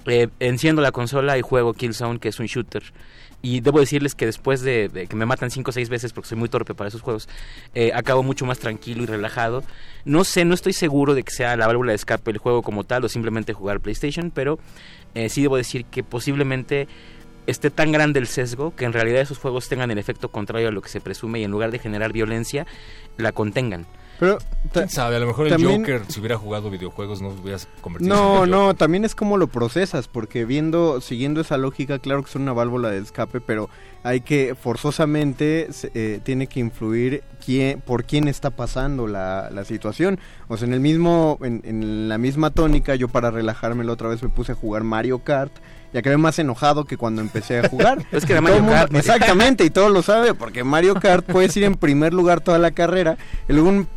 eh, 0.06 0.28
enciendo 0.40 0.82
la 0.82 0.90
consola 0.90 1.38
y 1.38 1.42
juego 1.42 1.74
Killzone, 1.74 2.18
que 2.18 2.28
es 2.28 2.40
un 2.40 2.46
shooter. 2.46 2.82
Y 3.40 3.60
debo 3.60 3.78
decirles 3.78 4.16
que 4.16 4.26
después 4.26 4.62
de, 4.62 5.06
que 5.08 5.14
me 5.14 5.24
matan 5.24 5.52
5 5.52 5.70
o 5.70 5.72
6 5.72 5.88
veces, 5.88 6.12
porque 6.12 6.30
soy 6.30 6.38
muy 6.38 6.48
torpe 6.48 6.74
para 6.74 6.88
esos 6.88 7.02
juegos, 7.02 7.28
eh, 7.72 7.92
acabo 7.94 8.24
mucho 8.24 8.44
más 8.44 8.58
tranquilo 8.58 9.04
y 9.04 9.06
relajado. 9.06 9.62
No 10.04 10.24
sé, 10.24 10.44
no 10.44 10.54
estoy 10.54 10.72
seguro 10.72 11.14
de 11.14 11.22
que 11.22 11.30
sea 11.30 11.56
la 11.56 11.68
válvula 11.68 11.92
de 11.92 11.96
escape 11.96 12.32
el 12.32 12.38
juego 12.38 12.62
como 12.62 12.82
tal 12.82 13.04
o 13.04 13.08
simplemente 13.08 13.52
jugar 13.52 13.78
PlayStation, 13.78 14.32
pero 14.32 14.58
sí 15.28 15.42
debo 15.42 15.56
decir 15.56 15.84
que 15.84 16.04
posiblemente 16.04 16.86
esté 17.48 17.70
tan 17.70 17.90
grande 17.92 18.20
el 18.20 18.26
sesgo 18.28 18.74
que 18.76 18.84
en 18.84 18.92
realidad 18.92 19.20
esos 19.20 19.38
juegos 19.38 19.68
tengan 19.68 19.90
el 19.90 19.98
efecto 19.98 20.30
contrario 20.30 20.68
a 20.68 20.70
lo 20.70 20.82
que 20.82 20.88
se 20.88 21.00
presume 21.00 21.40
y 21.40 21.44
en 21.44 21.50
lugar 21.50 21.70
de 21.70 21.78
generar 21.78 22.12
violencia, 22.12 22.66
la 23.16 23.32
contengan. 23.32 23.86
Pero 24.20 24.38
¿Quién 24.72 24.88
sabe? 24.88 25.14
A 25.14 25.20
lo 25.20 25.28
mejor 25.28 25.48
también- 25.48 25.70
el 25.70 25.78
Joker, 25.78 26.02
si 26.12 26.18
hubiera 26.18 26.36
jugado 26.36 26.70
videojuegos, 26.70 27.22
no 27.22 27.28
hubiera 27.28 27.58
convertido 27.80 28.12
en 28.12 28.20
No, 28.20 28.32
el 28.44 28.50
Joker. 28.50 28.50
no, 28.50 28.74
también 28.74 29.04
es 29.04 29.14
como 29.14 29.36
lo 29.36 29.46
procesas, 29.46 30.08
porque 30.08 30.44
viendo, 30.44 31.00
siguiendo 31.00 31.40
esa 31.40 31.56
lógica, 31.56 32.00
claro 32.00 32.22
que 32.24 32.28
es 32.30 32.34
una 32.34 32.52
válvula 32.52 32.90
de 32.90 32.98
escape, 32.98 33.40
pero 33.40 33.70
hay 34.02 34.20
que 34.22 34.56
forzosamente 34.60 35.68
se- 35.72 35.90
eh, 35.94 36.20
tiene 36.24 36.48
que 36.48 36.58
influir 36.60 37.22
quién, 37.44 37.80
por 37.80 38.04
quién 38.04 38.26
está 38.26 38.50
pasando 38.50 39.06
la, 39.06 39.50
la 39.52 39.64
situación. 39.64 40.18
O 40.48 40.56
sea, 40.56 40.66
en 40.66 40.74
el 40.74 40.80
mismo, 40.80 41.38
en, 41.42 41.60
en 41.64 42.08
la 42.08 42.18
misma 42.18 42.50
tónica, 42.50 42.96
yo 42.96 43.06
para 43.08 43.30
relajarme 43.30 43.84
la 43.84 43.92
otra 43.92 44.08
vez 44.08 44.20
me 44.22 44.28
puse 44.28 44.52
a 44.52 44.54
jugar 44.56 44.82
Mario 44.82 45.20
Kart. 45.20 45.52
Y 45.92 45.98
acabé 45.98 46.16
más 46.18 46.38
enojado 46.38 46.84
que 46.84 46.96
cuando 46.96 47.22
empecé 47.22 47.60
a 47.60 47.68
jugar. 47.68 48.04
Es 48.12 48.24
que 48.26 48.32
era 48.32 48.40
Mario 48.42 48.58
mundo- 48.60 48.72
Kart. 48.72 48.94
Exactamente, 48.94 49.64
y 49.64 49.70
todo 49.70 49.88
lo 49.88 50.02
sabe, 50.02 50.34
porque 50.34 50.62
Mario 50.64 50.94
Kart 50.96 51.24
puedes 51.24 51.56
ir 51.56 51.64
en 51.64 51.76
primer 51.76 52.12
lugar 52.12 52.40
toda 52.40 52.58
la 52.58 52.70
carrera, 52.72 53.16
y 53.48 53.52
luego 53.52 53.68
un 53.70 53.88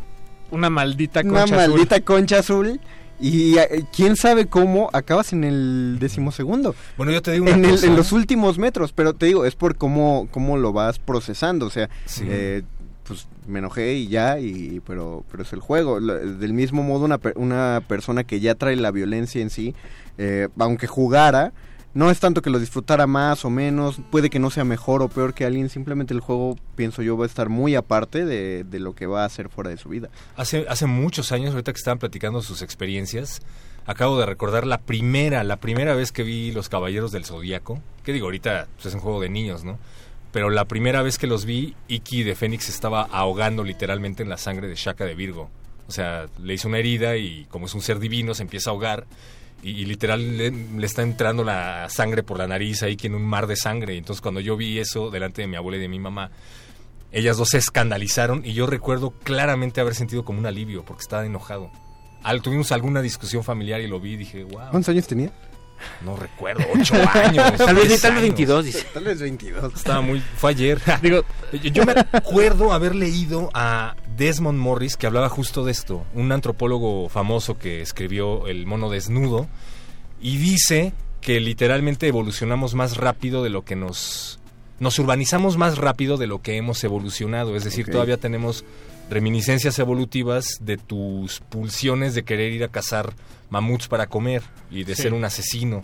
Una 0.50 0.70
maldita 0.70 1.20
una 1.20 1.40
concha 1.40 1.44
azul. 1.56 1.56
maldita 1.74 2.00
concha 2.00 2.38
azul. 2.38 2.80
Y 3.24 3.54
quién 3.94 4.16
sabe 4.16 4.46
cómo 4.46 4.90
acabas 4.92 5.32
en 5.32 5.44
el 5.44 5.98
decimosegundo. 6.00 6.74
Bueno, 6.96 7.12
yo 7.12 7.22
te 7.22 7.30
digo 7.30 7.44
una 7.44 7.54
en, 7.54 7.64
el- 7.66 7.84
en 7.84 7.94
los 7.94 8.10
últimos 8.10 8.58
metros, 8.58 8.92
pero 8.92 9.14
te 9.14 9.26
digo, 9.26 9.44
es 9.44 9.54
por 9.54 9.76
cómo, 9.76 10.26
cómo 10.32 10.56
lo 10.56 10.72
vas 10.72 10.98
procesando. 10.98 11.66
O 11.66 11.70
sea, 11.70 11.88
Sí. 12.06 12.24
eh, 12.26 12.62
pues 13.04 13.28
me 13.46 13.60
enojé 13.60 13.94
y 13.94 14.08
ya, 14.08 14.40
y, 14.40 14.80
pero, 14.86 15.24
pero 15.30 15.44
es 15.44 15.52
el 15.52 15.60
juego. 15.60 16.00
Del 16.00 16.52
mismo 16.52 16.82
modo, 16.82 17.04
una, 17.04 17.20
una 17.36 17.80
persona 17.86 18.24
que 18.24 18.40
ya 18.40 18.56
trae 18.56 18.74
la 18.74 18.90
violencia 18.90 19.40
en 19.40 19.50
sí, 19.50 19.72
eh, 20.18 20.48
aunque 20.58 20.88
jugara, 20.88 21.52
no 21.94 22.10
es 22.10 22.20
tanto 22.20 22.42
que 22.42 22.50
lo 22.50 22.58
disfrutara 22.58 23.06
más 23.06 23.44
o 23.44 23.50
menos, 23.50 24.00
puede 24.10 24.30
que 24.30 24.38
no 24.38 24.50
sea 24.50 24.64
mejor 24.64 25.02
o 25.02 25.08
peor 25.08 25.34
que 25.34 25.44
alguien, 25.44 25.68
simplemente 25.68 26.14
el 26.14 26.20
juego, 26.20 26.56
pienso 26.74 27.02
yo, 27.02 27.16
va 27.16 27.24
a 27.24 27.28
estar 27.28 27.48
muy 27.48 27.74
aparte 27.74 28.24
de, 28.24 28.64
de 28.64 28.80
lo 28.80 28.94
que 28.94 29.06
va 29.06 29.22
a 29.22 29.26
hacer 29.26 29.48
fuera 29.48 29.70
de 29.70 29.76
su 29.76 29.88
vida. 29.88 30.08
Hace, 30.36 30.66
hace 30.68 30.86
muchos 30.86 31.32
años, 31.32 31.50
ahorita 31.50 31.72
que 31.72 31.78
estaban 31.78 31.98
platicando 31.98 32.42
sus 32.42 32.62
experiencias, 32.62 33.40
acabo 33.86 34.18
de 34.18 34.26
recordar 34.26 34.66
la 34.66 34.78
primera, 34.78 35.44
la 35.44 35.56
primera 35.56 35.94
vez 35.94 36.12
que 36.12 36.22
vi 36.22 36.52
Los 36.52 36.68
Caballeros 36.68 37.12
del 37.12 37.24
Zodíaco. 37.24 37.80
Que 38.04 38.12
digo, 38.12 38.26
ahorita 38.26 38.68
pues, 38.74 38.86
es 38.86 38.94
un 38.94 39.00
juego 39.00 39.20
de 39.20 39.28
niños, 39.28 39.64
¿no? 39.64 39.78
Pero 40.32 40.50
la 40.50 40.64
primera 40.64 41.02
vez 41.02 41.18
que 41.18 41.26
los 41.26 41.44
vi, 41.44 41.74
Iki 41.88 42.22
de 42.22 42.34
Fénix 42.34 42.68
estaba 42.68 43.02
ahogando 43.02 43.64
literalmente 43.64 44.22
en 44.22 44.30
la 44.30 44.38
sangre 44.38 44.68
de 44.68 44.74
Shaka 44.76 45.04
de 45.04 45.14
Virgo. 45.14 45.50
O 45.88 45.92
sea, 45.92 46.26
le 46.42 46.54
hizo 46.54 46.68
una 46.68 46.78
herida 46.78 47.16
y 47.16 47.46
como 47.50 47.66
es 47.66 47.74
un 47.74 47.82
ser 47.82 47.98
divino, 47.98 48.32
se 48.34 48.42
empieza 48.42 48.70
a 48.70 48.72
ahogar. 48.72 49.04
Y, 49.62 49.84
literal 49.84 50.36
le, 50.36 50.86
está 50.86 51.02
entrando 51.02 51.44
la 51.44 51.88
sangre 51.88 52.22
por 52.22 52.36
la 52.38 52.48
nariz 52.48 52.82
ahí, 52.82 52.96
que 52.96 53.08
un 53.08 53.24
mar 53.24 53.46
de 53.46 53.56
sangre. 53.56 53.96
Entonces 53.96 54.20
cuando 54.20 54.40
yo 54.40 54.56
vi 54.56 54.78
eso 54.78 55.10
delante 55.10 55.42
de 55.42 55.48
mi 55.48 55.56
abuela 55.56 55.78
y 55.78 55.80
de 55.80 55.88
mi 55.88 56.00
mamá, 56.00 56.30
ellas 57.12 57.36
dos 57.36 57.50
se 57.50 57.58
escandalizaron 57.58 58.42
y 58.44 58.54
yo 58.54 58.66
recuerdo 58.66 59.10
claramente 59.10 59.80
haber 59.80 59.94
sentido 59.94 60.24
como 60.24 60.38
un 60.40 60.46
alivio 60.46 60.84
porque 60.84 61.02
estaba 61.02 61.24
enojado. 61.24 61.70
Al, 62.22 62.42
tuvimos 62.42 62.72
alguna 62.72 63.02
discusión 63.02 63.44
familiar 63.44 63.80
y 63.80 63.86
lo 63.86 64.00
vi 64.00 64.12
y 64.12 64.16
dije, 64.16 64.44
wow. 64.44 64.70
¿Cuántos 64.70 64.88
años 64.88 65.06
tenía? 65.06 65.32
No 66.04 66.16
recuerdo, 66.16 66.64
ocho 66.74 66.94
años. 67.14 67.54
Tal 67.56 67.74
vez- 67.74 67.88
10 67.88 68.00
tal 68.02 68.12
vez 68.12 68.22
años. 68.22 68.22
22, 68.22 68.64
dice. 68.64 68.86
Tal 68.92 69.04
vez 69.04 69.20
22. 69.20 69.74
Estaba 69.74 70.00
muy... 70.00 70.20
Fue 70.36 70.50
ayer. 70.50 70.80
Digo, 71.02 71.24
yo, 71.52 71.84
me 71.84 71.92
acuerdo 72.12 72.72
haber 72.72 72.94
leído 72.94 73.50
a 73.54 73.96
Desmond 74.16 74.58
Morris 74.58 74.96
que 74.96 75.06
hablaba 75.06 75.28
justo 75.28 75.64
de 75.64 75.72
esto. 75.72 76.04
Un 76.14 76.32
antropólogo 76.32 77.08
famoso 77.08 77.58
que 77.58 77.80
escribió 77.82 78.46
El 78.46 78.66
mono 78.66 78.90
desnudo. 78.90 79.48
Y 80.20 80.36
dice 80.38 80.92
que 81.20 81.40
literalmente 81.40 82.06
evolucionamos 82.08 82.74
más 82.74 82.96
rápido 82.96 83.42
de 83.42 83.50
lo 83.50 83.64
que 83.64 83.76
nos... 83.76 84.38
Nos 84.80 84.98
urbanizamos 84.98 85.56
más 85.56 85.78
rápido 85.78 86.16
de 86.16 86.26
lo 86.26 86.42
que 86.42 86.56
hemos 86.56 86.82
evolucionado. 86.82 87.54
Es 87.54 87.62
decir, 87.62 87.88
todavía 87.88 88.16
tenemos 88.16 88.64
reminiscencias 89.10 89.78
evolutivas 89.78 90.58
de 90.60 90.76
tus 90.78 91.40
pulsiones 91.40 92.14
de 92.14 92.22
querer 92.24 92.52
ir 92.52 92.64
a 92.64 92.68
cazar 92.68 93.12
mamuts 93.50 93.88
para 93.88 94.06
comer 94.06 94.42
y 94.70 94.84
de 94.84 94.94
Sí. 94.94 95.02
ser 95.02 95.14
un 95.14 95.24
asesino. 95.24 95.82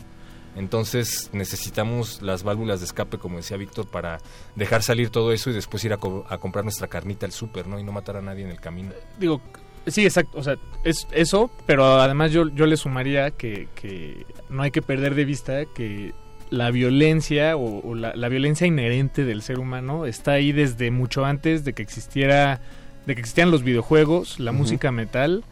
Entonces 0.57 1.31
necesitamos 1.33 2.21
las 2.23 2.43
válvulas 2.43 2.81
de 2.81 2.87
escape, 2.87 3.19
como 3.19 3.37
decía 3.37 3.57
Víctor, 3.57 3.89
para 3.89 4.19
dejar 4.57 4.83
salir 4.83 5.11
todo 5.11 5.33
eso 5.33 5.51
y 5.51 5.53
después 5.53 5.85
ir 5.85 5.93
a, 5.93 5.99
co- 5.99 6.25
a 6.29 6.39
comprar 6.39 6.65
nuestra 6.65 6.89
carnita 6.89 7.27
al 7.27 7.33
súper, 7.33 7.67
¿no? 7.69 7.79
Y 7.79 7.85
no 7.85 7.93
matar 7.93 8.17
a 8.17 8.23
nadie 8.23 8.43
en 8.45 8.51
el 8.51 8.61
camino. 8.61 8.91
Digo, 9.21 9.41
sí, 9.87 10.05
exacto. 10.05 10.39
O 10.39 10.43
sea, 10.43 10.57
es 10.85 11.07
eso, 11.13 11.51
pero 11.67 11.85
además 12.01 12.33
yo, 12.33 12.49
yo 12.49 12.67
le 12.67 12.77
sumaría 12.77 13.31
que, 13.31 13.69
que 13.75 14.27
no 14.49 14.63
hay 14.63 14.71
que 14.73 14.83
perder 14.83 15.15
de 15.15 15.25
vista 15.27 15.65
que 15.67 16.13
la 16.51 16.71
violencia 16.71 17.57
o, 17.57 17.87
o 17.87 17.95
la, 17.95 18.17
la 18.17 18.29
violencia 18.29 18.67
inherente 18.67 19.25
del 19.25 19.43
ser 19.43 19.59
humano 19.61 20.07
está 20.07 20.33
ahí 20.33 20.51
desde 20.51 20.91
mucho 20.91 21.25
antes 21.25 21.63
de 21.65 21.73
que 21.75 21.83
existiera 21.83 22.61
de 23.09 23.15
que 23.17 23.21
existieran 23.23 23.51
los 23.51 23.65
videojuegos, 23.65 24.39
la 24.39 24.53
música 24.53 24.93
metal 24.93 25.43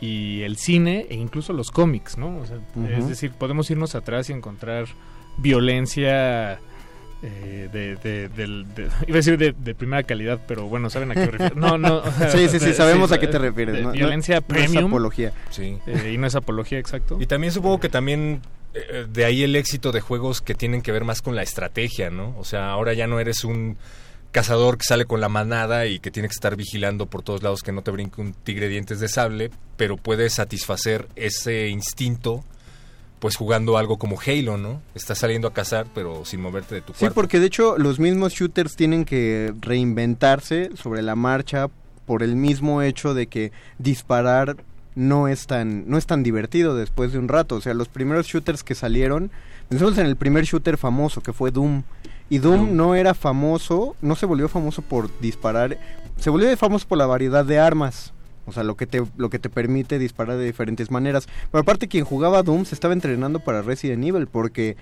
y 0.00 0.42
el 0.42 0.58
cine 0.58 1.06
e 1.08 1.14
incluso 1.14 1.54
los 1.54 1.70
cómics, 1.70 2.18
¿no? 2.18 2.38
O 2.40 2.44
sea. 2.46 2.58
Es 2.98 3.08
decir, 3.08 3.30
podemos 3.32 3.70
irnos 3.70 3.94
atrás 3.94 4.28
y 4.28 4.34
encontrar 4.34 4.84
violencia 5.38 6.58
eh, 7.22 7.68
de, 7.72 7.96
de- 7.96 8.28
del- 8.28 8.66
de- 8.74 8.84
iba 9.06 9.14
a 9.14 9.16
decir 9.16 9.38
de, 9.38 9.52
de 9.52 9.74
primera 9.74 10.02
calidad, 10.02 10.40
pero 10.46 10.66
bueno, 10.68 10.90
saben 10.90 11.10
a 11.12 11.14
qué 11.14 11.20
me 11.20 11.26
refiero. 11.26 11.54
No, 11.54 11.78
no. 11.78 11.98
o 11.98 12.10
sea, 12.18 12.30
Sí, 12.30 12.48
sí, 12.48 12.58
sí, 12.60 12.74
sabemos 12.74 13.12
a 13.12 13.18
qué 13.18 13.26
te 13.26 13.38
refieres, 13.38 13.76
no- 13.82 13.88
no- 13.88 13.92
violencia 13.92 14.34
no 14.36 14.40
es 14.40 14.46
premium. 14.68 14.90
apología. 14.90 15.32
Sí. 15.50 15.78
eh, 15.86 16.10
y 16.12 16.18
no 16.18 16.26
es 16.26 16.34
apología, 16.34 16.78
exacto. 16.78 17.16
Y 17.20 17.26
también 17.26 17.52
supongo 17.52 17.80
que 17.80 17.88
también 17.88 18.42
eh, 18.74 19.06
de 19.10 19.24
ahí 19.24 19.42
el 19.42 19.56
éxito 19.56 19.92
de 19.92 20.00
juegos 20.02 20.42
que 20.42 20.54
tienen 20.54 20.82
que 20.82 20.92
ver 20.92 21.04
más 21.04 21.22
con 21.22 21.34
la 21.34 21.42
estrategia, 21.42 22.10
¿no? 22.10 22.34
O 22.38 22.44
sea, 22.44 22.70
ahora 22.70 22.92
ya 22.92 23.06
no 23.06 23.18
eres 23.20 23.44
un 23.44 23.76
cazador 24.36 24.76
que 24.76 24.84
sale 24.84 25.06
con 25.06 25.22
la 25.22 25.30
manada 25.30 25.86
y 25.86 25.98
que 25.98 26.10
tiene 26.10 26.28
que 26.28 26.34
estar 26.34 26.56
vigilando 26.56 27.06
por 27.06 27.22
todos 27.22 27.42
lados 27.42 27.62
que 27.62 27.72
no 27.72 27.80
te 27.80 27.90
brinque 27.90 28.20
un 28.20 28.34
tigre 28.34 28.68
dientes 28.68 29.00
de 29.00 29.08
sable, 29.08 29.50
pero 29.78 29.96
puedes 29.96 30.34
satisfacer 30.34 31.08
ese 31.16 31.68
instinto 31.68 32.44
pues 33.18 33.34
jugando 33.36 33.78
algo 33.78 33.96
como 33.96 34.18
Halo, 34.20 34.58
¿no? 34.58 34.82
Estás 34.94 35.16
saliendo 35.20 35.48
a 35.48 35.54
cazar 35.54 35.86
pero 35.94 36.26
sin 36.26 36.42
moverte 36.42 36.74
de 36.74 36.82
tu 36.82 36.92
Sí, 36.92 36.98
cuarto. 37.00 37.14
porque 37.14 37.40
de 37.40 37.46
hecho 37.46 37.78
los 37.78 37.98
mismos 37.98 38.34
shooters 38.34 38.76
tienen 38.76 39.06
que 39.06 39.54
reinventarse 39.62 40.68
sobre 40.76 41.00
la 41.00 41.16
marcha 41.16 41.68
por 42.04 42.22
el 42.22 42.36
mismo 42.36 42.82
hecho 42.82 43.14
de 43.14 43.28
que 43.28 43.52
disparar 43.78 44.58
no 44.94 45.28
es 45.28 45.46
tan 45.46 45.88
no 45.88 45.96
es 45.96 46.04
tan 46.04 46.22
divertido 46.22 46.76
después 46.76 47.10
de 47.12 47.18
un 47.18 47.28
rato, 47.28 47.54
o 47.56 47.60
sea, 47.62 47.72
los 47.72 47.88
primeros 47.88 48.26
shooters 48.26 48.62
que 48.62 48.74
salieron, 48.74 49.30
pensemos 49.70 49.96
en 49.96 50.04
el 50.04 50.16
primer 50.16 50.44
shooter 50.44 50.76
famoso 50.76 51.22
que 51.22 51.32
fue 51.32 51.50
Doom 51.50 51.84
y 52.28 52.38
Doom, 52.38 52.76
no 52.76 52.94
era 52.94 53.14
famoso, 53.14 53.94
no 54.02 54.16
se 54.16 54.26
volvió 54.26 54.48
famoso 54.48 54.82
por 54.82 55.10
disparar, 55.20 55.78
se 56.18 56.30
volvió 56.30 56.54
famoso 56.56 56.88
por 56.88 56.98
la 56.98 57.06
variedad 57.06 57.44
de 57.44 57.58
armas. 57.58 58.12
O 58.46 58.52
sea, 58.52 58.62
lo 58.62 58.76
que 58.76 58.86
te 58.86 59.02
lo 59.16 59.28
que 59.28 59.40
te 59.40 59.50
permite 59.50 59.98
disparar 59.98 60.36
de 60.36 60.44
diferentes 60.44 60.90
maneras. 60.90 61.26
Pero 61.50 61.62
aparte 61.62 61.88
quien 61.88 62.04
jugaba 62.04 62.44
Doom 62.44 62.64
se 62.64 62.76
estaba 62.76 62.94
entrenando 62.94 63.40
para 63.40 63.62
Resident 63.62 64.04
Evil 64.04 64.28
porque 64.28 64.76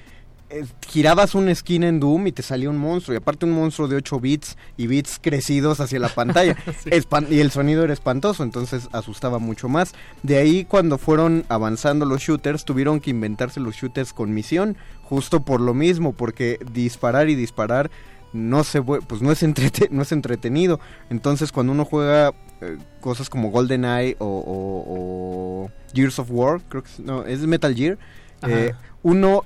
eh, 0.54 0.64
girabas 0.88 1.34
una 1.34 1.50
esquina 1.50 1.88
en 1.88 2.00
Doom 2.00 2.28
y 2.28 2.32
te 2.32 2.42
salía 2.42 2.70
un 2.70 2.76
monstruo. 2.78 3.14
Y 3.14 3.18
aparte 3.18 3.44
un 3.44 3.52
monstruo 3.52 3.88
de 3.88 3.96
8 3.96 4.20
bits 4.20 4.56
y 4.76 4.86
bits 4.86 5.18
crecidos 5.20 5.80
hacia 5.80 5.98
la 5.98 6.08
pantalla. 6.08 6.56
Y 7.30 7.40
el 7.40 7.50
sonido 7.50 7.82
era 7.84 7.92
espantoso, 7.92 8.42
entonces 8.42 8.88
asustaba 8.92 9.38
mucho 9.38 9.68
más. 9.68 9.92
De 10.22 10.36
ahí 10.38 10.64
cuando 10.64 10.98
fueron 10.98 11.44
avanzando 11.48 12.06
los 12.06 12.20
shooters, 12.22 12.64
tuvieron 12.64 13.00
que 13.00 13.10
inventarse 13.10 13.60
los 13.60 13.74
shooters 13.76 14.12
con 14.12 14.32
misión. 14.32 14.76
Justo 15.02 15.40
por 15.44 15.60
lo 15.60 15.74
mismo, 15.74 16.12
porque 16.12 16.58
disparar 16.72 17.28
y 17.28 17.34
disparar 17.34 17.90
no 18.32 18.64
se 18.64 18.82
pues 18.82 19.22
no 19.22 19.30
es 19.30 19.42
entrete- 19.42 19.88
no 19.92 20.02
es 20.02 20.12
entretenido. 20.12 20.80
Entonces 21.10 21.52
cuando 21.52 21.72
uno 21.72 21.84
juega 21.84 22.32
eh, 22.60 22.78
cosas 23.00 23.28
como 23.30 23.50
GoldenEye 23.50 24.16
o, 24.18 24.26
o, 24.26 25.64
o 25.66 25.70
Gears 25.94 26.18
of 26.18 26.28
War, 26.30 26.60
creo 26.68 26.82
que 26.82 26.90
es, 26.90 27.00
no, 27.00 27.24
es 27.24 27.40
Metal 27.40 27.74
Gear, 27.74 27.98
eh, 28.48 28.72
uno 29.02 29.44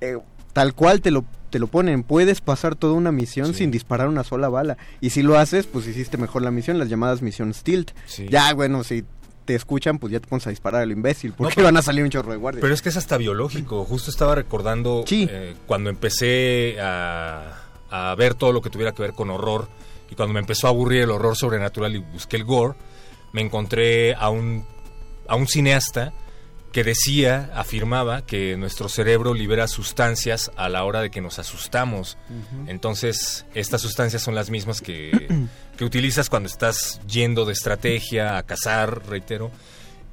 eh, 0.00 0.18
tal 0.56 0.72
cual 0.72 1.02
te 1.02 1.10
lo 1.10 1.22
te 1.50 1.58
lo 1.58 1.66
ponen. 1.66 2.02
Puedes 2.02 2.40
pasar 2.40 2.76
toda 2.76 2.94
una 2.94 3.12
misión 3.12 3.52
sin 3.52 3.70
disparar 3.70 4.08
una 4.08 4.24
sola 4.24 4.48
bala. 4.48 4.78
Y 5.02 5.10
si 5.10 5.20
lo 5.22 5.38
haces, 5.38 5.66
pues 5.66 5.86
hiciste 5.86 6.16
mejor 6.16 6.40
la 6.40 6.50
misión, 6.50 6.78
las 6.78 6.88
llamadas 6.88 7.20
misiones 7.20 7.62
tilt. 7.62 7.90
Sí. 8.06 8.26
Ya, 8.30 8.54
bueno, 8.54 8.82
si 8.82 9.04
te 9.44 9.54
escuchan, 9.54 9.98
pues 9.98 10.14
ya 10.14 10.18
te 10.18 10.26
pones 10.28 10.46
a 10.46 10.50
disparar 10.50 10.80
al 10.80 10.90
imbécil, 10.90 11.34
porque 11.34 11.56
pero- 11.56 11.66
van 11.66 11.76
a 11.76 11.82
salir 11.82 12.02
un 12.04 12.10
chorro 12.10 12.32
de 12.32 12.38
guardias. 12.38 12.62
Pero 12.62 12.72
es 12.72 12.80
que 12.80 12.88
es 12.88 12.96
hasta 12.96 13.18
biológico. 13.18 13.84
Justo 13.84 14.10
estaba 14.10 14.34
recordando 14.34 15.04
eh, 15.10 15.54
cuando 15.66 15.90
empecé 15.90 16.78
a, 16.80 17.52
a 17.90 18.14
ver 18.14 18.32
todo 18.34 18.52
lo 18.52 18.62
que 18.62 18.70
tuviera 18.70 18.92
que 18.92 19.02
ver 19.02 19.12
con 19.12 19.28
horror 19.30 19.68
y 20.10 20.14
cuando 20.14 20.32
me 20.32 20.40
empezó 20.40 20.68
a 20.68 20.70
aburrir 20.70 21.02
el 21.02 21.10
horror 21.10 21.36
sobrenatural 21.36 21.94
y 21.94 21.98
busqué 21.98 22.36
el 22.36 22.44
gore, 22.44 22.74
me 23.32 23.42
encontré 23.42 24.14
a 24.14 24.30
un, 24.30 24.64
a 25.28 25.36
un 25.36 25.46
cineasta 25.46 26.14
que 26.72 26.84
decía, 26.84 27.50
afirmaba 27.54 28.26
que 28.26 28.56
nuestro 28.56 28.88
cerebro 28.88 29.32
libera 29.32 29.66
sustancias 29.66 30.50
a 30.56 30.68
la 30.68 30.84
hora 30.84 31.00
de 31.00 31.10
que 31.10 31.20
nos 31.20 31.38
asustamos. 31.38 32.18
Entonces, 32.66 33.46
estas 33.54 33.80
sustancias 33.80 34.22
son 34.22 34.34
las 34.34 34.50
mismas 34.50 34.80
que, 34.80 35.48
que 35.76 35.84
utilizas 35.84 36.28
cuando 36.28 36.48
estás 36.48 37.00
yendo 37.06 37.44
de 37.44 37.54
estrategia 37.54 38.36
a 38.36 38.42
cazar, 38.42 39.06
reitero, 39.08 39.50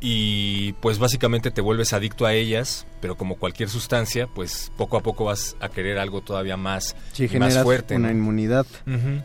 y 0.05 0.73
pues 0.81 0.99
básicamente 0.99 1.49
te 1.49 1.61
vuelves 1.61 1.93
adicto 1.93 2.25
a 2.25 2.33
ellas, 2.33 2.85
pero 2.99 3.15
como 3.15 3.35
cualquier 3.35 3.69
sustancia, 3.69 4.27
pues 4.27 4.69
poco 4.75 4.97
a 4.97 5.01
poco 5.01 5.23
vas 5.23 5.55
a 5.61 5.69
querer 5.69 5.97
algo 5.97 6.19
todavía 6.19 6.57
más, 6.57 6.93
y 7.17 7.29
generas 7.29 7.55
más 7.55 7.63
fuerte. 7.63 7.95
una 7.95 8.09
¿no? 8.09 8.13
inmunidad 8.13 8.65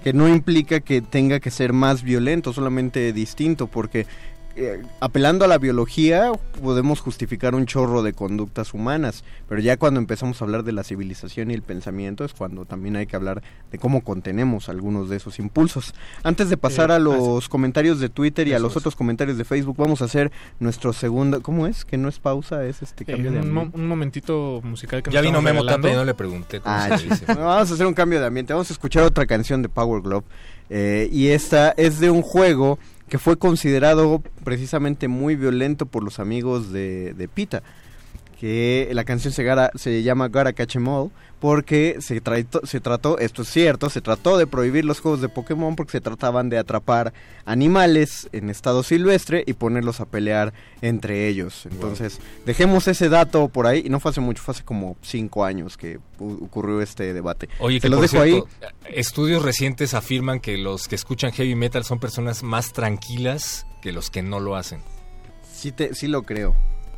que 0.05 0.13
no 0.13 0.29
implica 0.29 0.79
que 0.79 1.03
tenga 1.03 1.41
que 1.41 1.51
ser 1.51 1.73
más 1.73 2.05
violento, 2.05 2.53
solamente 2.53 3.13
distinto, 3.13 3.67
porque 3.67 4.07
eh, 4.59 4.83
apelando 5.01 5.45
a 5.45 5.49
la 5.49 5.59
biología 5.59 6.33
podemos 6.61 7.01
justificar 7.01 7.55
un 7.55 7.67
chorro 7.67 8.03
de 8.03 8.13
conductas 8.13 8.75
humanas, 8.75 9.25
pero 9.49 9.61
ya 9.61 9.77
cuando 9.77 10.01
empezamos 10.01 10.41
a 10.41 10.45
hablar 10.45 10.65
de 10.65 10.73
la 10.73 10.83
civilización 10.85 11.51
y 11.51 11.55
el 11.55 11.63
pensamiento 11.63 12.25
es 12.25 12.35
cuando 12.35 12.65
también 12.65 12.97
hay 12.97 13.07
que 13.07 13.17
hablar 13.17 13.43
de 13.71 13.79
cómo 13.79 14.03
contenemos 14.03 14.69
algunos 14.69 15.09
de 15.09 15.17
esos 15.17 15.39
impulsos. 15.39 15.95
Antes 16.23 16.51
de 16.51 16.57
pasar 16.57 16.91
Eh, 16.91 16.95
a 16.95 16.99
los 16.99 17.49
comentarios 17.49 18.01
de 18.01 18.09
Twitter 18.09 18.49
y 18.49 18.53
a 18.55 18.59
los 18.59 18.73
es. 18.73 18.79
otros 18.79 18.97
comentarios 18.97 19.39
de 19.39 19.45
Facebook, 19.45 19.77
vamos 19.79 20.03
a 20.03 20.07
hacer 20.07 20.33
nuestro 20.61 20.93
segundo, 20.93 21.41
¿cómo 21.43 21.67
es? 21.67 21.85
Que 21.85 21.97
no 21.97 22.09
es 22.09 22.19
pausa, 22.19 22.65
es 22.65 22.83
este 22.83 23.05
Eh, 23.05 23.07
cambio 23.07 23.31
de 23.31 23.41
un, 23.41 23.51
mo- 23.53 23.61
ambiente. 23.61 23.79
un 23.81 23.87
momentito 23.89 24.61
musical 24.65 25.03
que 25.03 25.11
Ya 25.11 25.21
vino 25.21 25.41
Memo 25.41 25.63
y 25.63 25.93
no 25.95 26.05
le 26.05 26.15
pregunté 26.15 26.61
cómo 26.61 26.75
Ah, 26.75 26.99
se 26.99 27.09
dice. 27.09 27.25
Bueno, 27.27 27.45
vamos 27.47 27.71
a 27.71 27.75
hacer 27.75 27.87
un 27.87 27.95
cambio 27.95 28.21
de 28.21 28.27
ambiente. 28.27 28.53
Vamos 28.53 28.71
a 28.71 28.73
escuchar 28.73 29.05
otra 29.05 29.27
canción 29.27 29.63
de 29.63 29.69
Power 29.69 30.03
Glove. 30.03 30.25
eh, 30.71 31.09
y 31.11 31.29
esta 31.29 31.71
es 31.79 31.99
de 31.99 32.11
un 32.11 32.21
juego 32.21 32.79
que 33.09 33.19
fue 33.19 33.39
considerado 33.39 34.23
precisamente 34.45 35.09
muy 35.09 35.37
violento 35.37 35.87
por 35.87 36.03
los 36.03 36.19
amigos 36.19 36.73
de, 36.73 37.15
de 37.15 37.29
Pita. 37.29 37.63
Que 38.39 38.89
la 38.93 39.03
canción 39.05 39.33
se, 39.33 39.43
gara- 39.43 39.73
se 39.75 40.03
llama 40.05 40.29
Gotta 40.29 40.53
Catch 40.53 40.77
'em 40.77 40.87
All 40.87 41.11
porque 41.41 41.97
se, 42.01 42.21
trató, 42.21 42.61
se 42.65 42.81
trató, 42.81 43.19
esto 43.19 43.43
es 43.43 43.49
cierto, 43.49 43.91
se 43.91 44.01
trató 44.01 44.39
de 44.39 44.47
prohibir 44.47 44.85
los 44.85 45.01
juegos 45.01 45.21
de 45.21 45.29
Pokémon 45.29 45.75
porque 45.77 45.93
se 45.93 46.01
trataban 46.01 46.49
de 46.49 46.59
atrapar 46.59 47.13
animales 47.45 48.29
en 48.33 48.51
estado 48.51 48.83
silvestre 48.83 49.43
y 49.47 49.55
ponerlos 49.55 50.01
a 50.01 50.05
pelear 50.07 50.53
entre 50.83 51.27
ellos. 51.29 51.67
Entonces, 51.71 52.21
dejemos 52.47 52.87
ese 52.89 53.09
dato 53.09 53.49
por 53.49 53.67
ahí. 53.67 53.83
Y 53.85 53.89
no 53.89 53.99
fue 54.01 54.11
hace 54.13 54.21
mucho, 54.21 54.43
fue 54.43 54.53
hace 54.53 54.65
como 54.65 54.97
cinco 55.03 55.45
años 55.45 55.77
que 55.77 55.99
ocurrió 56.19 56.81
este 56.81 57.13
debate. 57.15 57.49
Oye, 57.59 57.81
que 57.81 57.89
los 57.89 57.99
por 58.01 58.09
dejo 58.11 58.25
cierto, 58.25 58.49
estudios 58.89 59.43
recientes 59.43 59.95
afirman 59.95 60.39
que 60.41 60.57
los 60.59 60.87
que 60.89 60.95
escuchan 60.95 61.33
heavy 61.33 61.55
metal 61.57 61.85
son 61.85 61.99
personas 61.99 62.43
más 62.45 62.73
tranquilas 62.73 63.67
que 63.83 63.91
los 63.93 64.11
que 64.11 64.23
no 64.23 64.39
lo 64.41 64.55
hacen. 64.57 64.81
Sí, 65.53 65.73
te, 65.73 65.95
sí 65.95 66.07
lo 66.07 66.23
creo. 66.23 66.55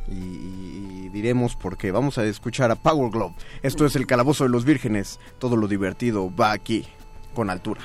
Y, 0.09 0.13
y- 0.13 1.01
y 1.05 1.09
diremos 1.09 1.55
por 1.55 1.77
qué. 1.77 1.91
Vamos 1.91 2.17
a 2.17 2.25
escuchar 2.25 2.71
a 2.71 2.75
Power 2.75 3.11
Glove. 3.11 3.33
Esto 3.63 3.85
es 3.85 3.95
el 3.95 4.07
calabozo 4.07 4.43
de 4.45 4.49
los 4.49 4.65
vírgenes. 4.65 5.19
Todo 5.39 5.55
lo 5.57 5.67
divertido 5.67 6.33
va 6.35 6.51
aquí, 6.51 6.85
con 7.33 7.49
altura. 7.49 7.81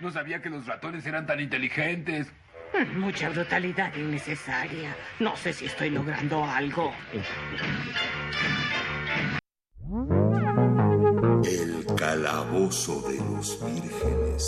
No 0.00 0.12
sabía 0.12 0.40
que 0.40 0.48
los 0.48 0.66
ratones 0.66 1.04
eran 1.06 1.26
tan 1.26 1.40
inteligentes. 1.40 2.28
Mucha 2.94 3.30
brutalidad 3.30 3.94
innecesaria. 3.96 4.94
No 5.18 5.36
sé 5.36 5.52
si 5.52 5.66
estoy 5.66 5.90
logrando 5.90 6.44
algo. 6.44 6.92
El 11.44 11.86
calabozo 11.96 13.08
de 13.08 13.16
los 13.16 13.58
vírgenes. 13.64 14.47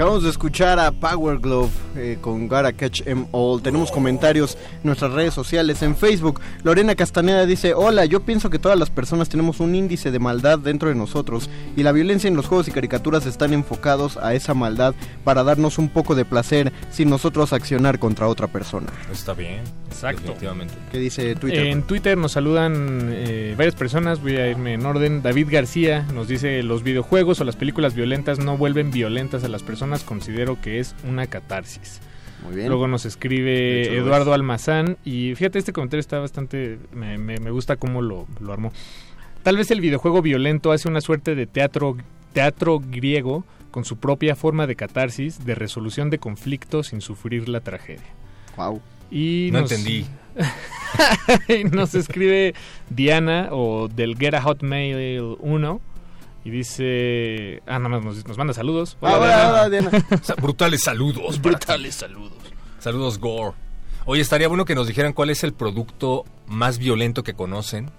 Acabamos 0.00 0.22
de 0.22 0.30
escuchar 0.30 0.78
a 0.78 0.90
Power 0.90 1.36
Glove 1.36 1.70
eh, 1.96 2.18
con 2.20 2.48
Gotta 2.48 2.72
Catch 2.72 3.06
Em 3.06 3.26
All. 3.32 3.62
Tenemos 3.62 3.90
comentarios 3.90 4.56
en 4.74 4.84
nuestras 4.84 5.12
redes 5.12 5.34
sociales. 5.34 5.82
En 5.82 5.96
Facebook, 5.96 6.40
Lorena 6.62 6.94
Castaneda 6.94 7.46
dice: 7.46 7.74
Hola, 7.74 8.04
yo 8.04 8.20
pienso 8.20 8.50
que 8.50 8.58
todas 8.58 8.78
las 8.78 8.90
personas 8.90 9.28
tenemos 9.28 9.60
un 9.60 9.74
índice 9.74 10.10
de 10.10 10.18
maldad 10.18 10.58
dentro 10.58 10.88
de 10.88 10.94
nosotros 10.94 11.50
y 11.76 11.82
la 11.82 11.92
violencia 11.92 12.28
en 12.28 12.36
los 12.36 12.46
juegos 12.46 12.68
y 12.68 12.72
caricaturas 12.72 13.26
están 13.26 13.52
enfocados 13.52 14.16
a 14.16 14.34
esa 14.34 14.54
maldad 14.54 14.94
para 15.24 15.44
darnos 15.44 15.78
un 15.78 15.88
poco 15.88 16.14
de 16.14 16.24
placer 16.24 16.72
sin 16.90 17.10
nosotros 17.10 17.52
accionar 17.52 17.98
contra 17.98 18.28
otra 18.28 18.46
persona. 18.46 18.88
Está 19.12 19.34
bien. 19.34 19.60
Exacto. 19.88 20.22
Definitivamente. 20.22 20.74
¿Qué 20.90 20.98
dice 20.98 21.34
Twitter? 21.34 21.66
En 21.66 21.82
Twitter 21.82 22.16
nos 22.16 22.32
saludan 22.32 23.08
eh, 23.12 23.54
varias 23.56 23.74
personas, 23.74 24.22
voy 24.22 24.36
a 24.36 24.48
irme 24.48 24.74
en 24.74 24.86
orden. 24.86 25.22
David 25.22 25.48
García 25.50 26.06
nos 26.14 26.28
dice, 26.28 26.62
los 26.62 26.82
videojuegos 26.82 27.40
o 27.40 27.44
las 27.44 27.56
películas 27.56 27.94
violentas 27.94 28.38
no 28.38 28.56
vuelven 28.56 28.90
violentas 28.90 29.44
a 29.44 29.48
las 29.48 29.62
personas, 29.62 30.02
considero 30.04 30.60
que 30.60 30.78
es 30.78 30.94
una 31.06 31.26
catarsis. 31.26 31.89
Muy 32.44 32.54
bien. 32.56 32.68
Luego 32.68 32.88
nos 32.88 33.04
escribe 33.06 33.82
hecho, 33.82 33.92
Eduardo 33.92 34.30
es. 34.30 34.34
Almazán 34.34 34.96
y 35.04 35.34
fíjate, 35.34 35.58
este 35.58 35.72
comentario 35.72 36.00
está 36.00 36.18
bastante, 36.18 36.78
me, 36.92 37.18
me- 37.18 37.38
me 37.38 37.50
gusta 37.50 37.76
cómo 37.76 38.02
lo, 38.02 38.26
lo 38.40 38.52
armó. 38.52 38.72
Tal 39.42 39.56
vez 39.56 39.70
el 39.70 39.80
videojuego 39.80 40.22
violento 40.22 40.72
hace 40.72 40.88
una 40.88 41.00
suerte 41.00 41.34
de 41.34 41.46
teatro, 41.46 41.96
teatro 42.32 42.80
griego 42.84 43.44
con 43.70 43.84
su 43.84 43.96
propia 43.98 44.36
forma 44.36 44.66
de 44.66 44.76
catarsis, 44.76 45.44
de 45.44 45.54
resolución 45.54 46.10
de 46.10 46.18
conflictos 46.18 46.88
sin 46.88 47.00
sufrir 47.00 47.48
la 47.48 47.60
tragedia. 47.60 48.06
Wow. 48.56 48.80
Y 49.10 49.50
No 49.52 49.60
nos- 49.62 49.72
entendí. 49.72 50.06
y 51.48 51.64
nos 51.64 51.94
escribe 51.94 52.54
Diana 52.88 53.48
o 53.50 53.88
del 53.88 54.16
Get 54.16 54.34
a 54.34 54.42
Hotmail 54.42 55.36
1 55.40 55.80
y 56.44 56.50
dice, 56.50 57.62
ah, 57.66 57.78
nada 57.78 57.88
más 57.88 58.04
nos, 58.04 58.26
nos 58.26 58.38
manda 58.38 58.54
saludos. 58.54 58.96
Ah, 59.02 59.18
hola, 59.18 59.48
hola, 59.50 59.68
Diana. 59.68 59.90
Brutales 60.40 60.82
saludos. 60.82 61.40
Brutales 61.40 61.94
saludos. 61.96 62.32
Saludos, 62.78 63.18
Gore. 63.18 63.54
Oye, 64.06 64.22
estaría 64.22 64.48
bueno 64.48 64.64
que 64.64 64.74
nos 64.74 64.86
dijeran 64.86 65.12
cuál 65.12 65.30
es 65.30 65.44
el 65.44 65.52
producto 65.52 66.24
más 66.46 66.78
violento 66.78 67.22
que 67.22 67.34
conocen. 67.34 67.90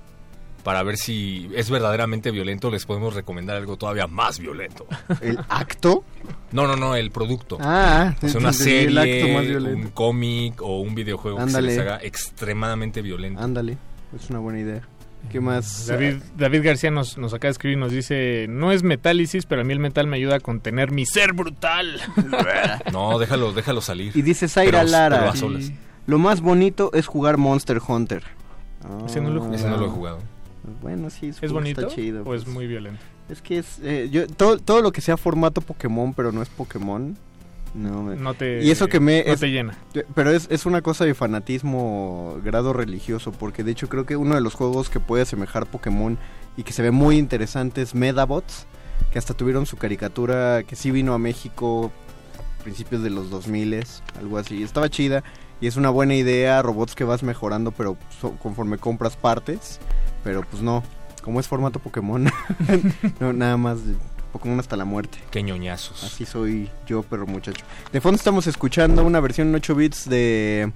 Para 0.63 0.83
ver 0.83 0.97
si 0.97 1.49
es 1.55 1.71
verdaderamente 1.71 2.29
violento, 2.29 2.69
les 2.69 2.85
podemos 2.85 3.15
recomendar 3.15 3.57
algo 3.57 3.77
todavía 3.77 4.05
más 4.05 4.37
violento. 4.37 4.85
¿El 5.19 5.39
acto? 5.49 6.03
No, 6.51 6.67
no, 6.67 6.75
no, 6.75 6.95
el 6.95 7.09
producto. 7.09 7.57
Ah, 7.59 8.13
o 8.21 8.27
sea, 8.27 8.39
una 8.39 8.49
entendí, 8.49 8.71
el 8.71 8.93
serie, 8.93 9.21
acto 9.23 9.33
más 9.33 9.47
violento. 9.47 9.85
un 9.87 9.91
cómic 9.91 10.61
o 10.61 10.79
un 10.81 10.93
videojuego 10.93 11.39
Ándale. 11.39 11.69
que 11.69 11.73
se 11.73 11.79
les 11.81 11.87
haga 11.87 12.03
extremadamente 12.03 13.01
violento. 13.01 13.41
Ándale, 13.41 13.77
es 14.15 14.29
una 14.29 14.37
buena 14.37 14.59
idea. 14.59 14.87
¿Qué 15.29 15.39
más? 15.39 15.87
David, 15.87 16.15
David 16.37 16.61
García 16.63 16.91
nos, 16.91 17.17
nos 17.17 17.33
acaba 17.33 17.49
de 17.49 17.51
escribir 17.53 17.77
y 17.77 17.79
nos 17.81 17.91
dice, 17.91 18.47
no 18.49 18.71
es 18.71 18.83
metálisis, 18.83 19.45
pero 19.45 19.61
a 19.61 19.63
mí 19.63 19.71
el 19.71 19.79
metal 19.79 20.07
me 20.07 20.17
ayuda 20.17 20.35
a 20.35 20.39
contener 20.39 20.91
mi 20.91 21.05
ser 21.05 21.33
brutal. 21.33 21.99
No, 22.91 23.17
déjalo, 23.19 23.53
déjalo 23.53 23.81
salir. 23.81 24.11
Y 24.15 24.21
dice 24.21 24.47
Zaira 24.47 24.79
Pero- 24.79 24.91
Lara. 24.91 25.17
pero 25.19 25.31
a 25.31 25.35
solas. 25.35 25.71
Lo 26.07 26.17
más 26.17 26.41
bonito 26.41 26.91
es 26.93 27.07
jugar 27.07 27.37
Monster 27.37 27.79
Hunter. 27.85 28.23
Ese 29.05 29.21
no 29.21 29.29
lo 29.29 29.37
he 29.37 29.39
jugado. 29.39 29.55
Ese 29.55 29.69
no 29.69 29.77
lo 29.77 29.85
he 29.85 29.89
jugado. 29.89 30.19
Bueno, 30.81 31.09
sí, 31.09 31.27
¿Es 31.41 31.51
bonito 31.51 31.81
Está 31.81 31.95
chido, 31.95 32.23
o 32.23 32.33
es 32.35 32.43
pues. 32.43 32.53
muy 32.53 32.67
violento? 32.67 32.99
Es 33.29 33.41
que 33.41 33.59
es. 33.59 33.79
eh, 33.83 34.09
yo, 34.11 34.27
todo, 34.27 34.57
todo 34.59 34.81
lo 34.81 34.91
que 34.91 35.01
sea 35.01 35.15
formato 35.17 35.61
Pokémon, 35.61 36.13
pero 36.13 36.31
no 36.31 36.41
es 36.41 36.49
Pokémon. 36.49 37.17
No, 37.73 38.03
me- 38.03 38.15
No 38.17 38.33
te- 38.33 38.61
y 38.63 38.69
eso 38.71 38.87
que 38.87 38.99
me. 38.99 39.23
no 39.25 39.33
es- 39.33 39.39
te 39.39 39.47
llena. 39.49 39.77
Pero 40.13 40.31
es, 40.31 40.47
es 40.51 40.65
una 40.65 40.81
cosa 40.81 41.05
de 41.05 41.13
fanatismo 41.13 42.37
grado 42.43 42.73
religioso. 42.73 43.31
Porque 43.31 43.63
de 43.63 43.71
hecho 43.71 43.87
creo 43.89 44.05
que 44.05 44.15
uno 44.17 44.35
de 44.35 44.41
los 44.41 44.53
juegos 44.55 44.89
que 44.89 44.99
puede 44.99 45.23
asemejar 45.23 45.65
Pokémon 45.67 46.17
y 46.57 46.63
que 46.63 46.73
se 46.73 46.81
ve 46.81 46.91
muy 46.91 47.17
interesante 47.17 47.81
es 47.81 47.95
Medabots. 47.95 48.65
Que 49.11 49.19
hasta 49.19 49.33
tuvieron 49.33 49.65
su 49.65 49.77
caricatura 49.77 50.63
que 50.63 50.75
sí 50.75 50.91
vino 50.91 51.13
a 51.13 51.17
México 51.17 51.91
a 52.59 52.63
principios 52.63 53.03
de 53.03 53.09
los 53.09 53.29
2000 53.29 53.83
algo 54.19 54.37
así. 54.37 54.61
Estaba 54.63 54.89
chida 54.89 55.23
y 55.59 55.67
es 55.67 55.75
una 55.77 55.89
buena 55.89 56.15
idea. 56.15 56.61
Robots 56.61 56.93
que 56.95 57.03
vas 57.03 57.23
mejorando, 57.23 57.71
pero 57.71 57.97
so- 58.21 58.31
conforme 58.37 58.77
compras 58.77 59.15
partes. 59.17 59.79
Pero 60.23 60.43
pues 60.43 60.61
no, 60.61 60.83
como 61.23 61.39
es 61.39 61.47
formato 61.47 61.79
Pokémon, 61.79 62.29
no, 63.19 63.33
nada 63.33 63.57
más 63.57 63.79
Pokémon 64.31 64.59
hasta 64.59 64.75
la 64.77 64.85
muerte. 64.85 65.17
Qué 65.31 65.43
ñoñazos. 65.43 66.03
Así 66.03 66.25
soy 66.25 66.69
yo, 66.87 67.03
perro 67.03 67.27
muchacho. 67.27 67.63
De 67.91 68.01
fondo 68.01 68.15
estamos 68.17 68.47
escuchando 68.47 69.03
una 69.03 69.19
versión 69.19 69.49
en 69.49 69.55
8 69.55 69.75
bits 69.75 70.09
de, 70.09 70.71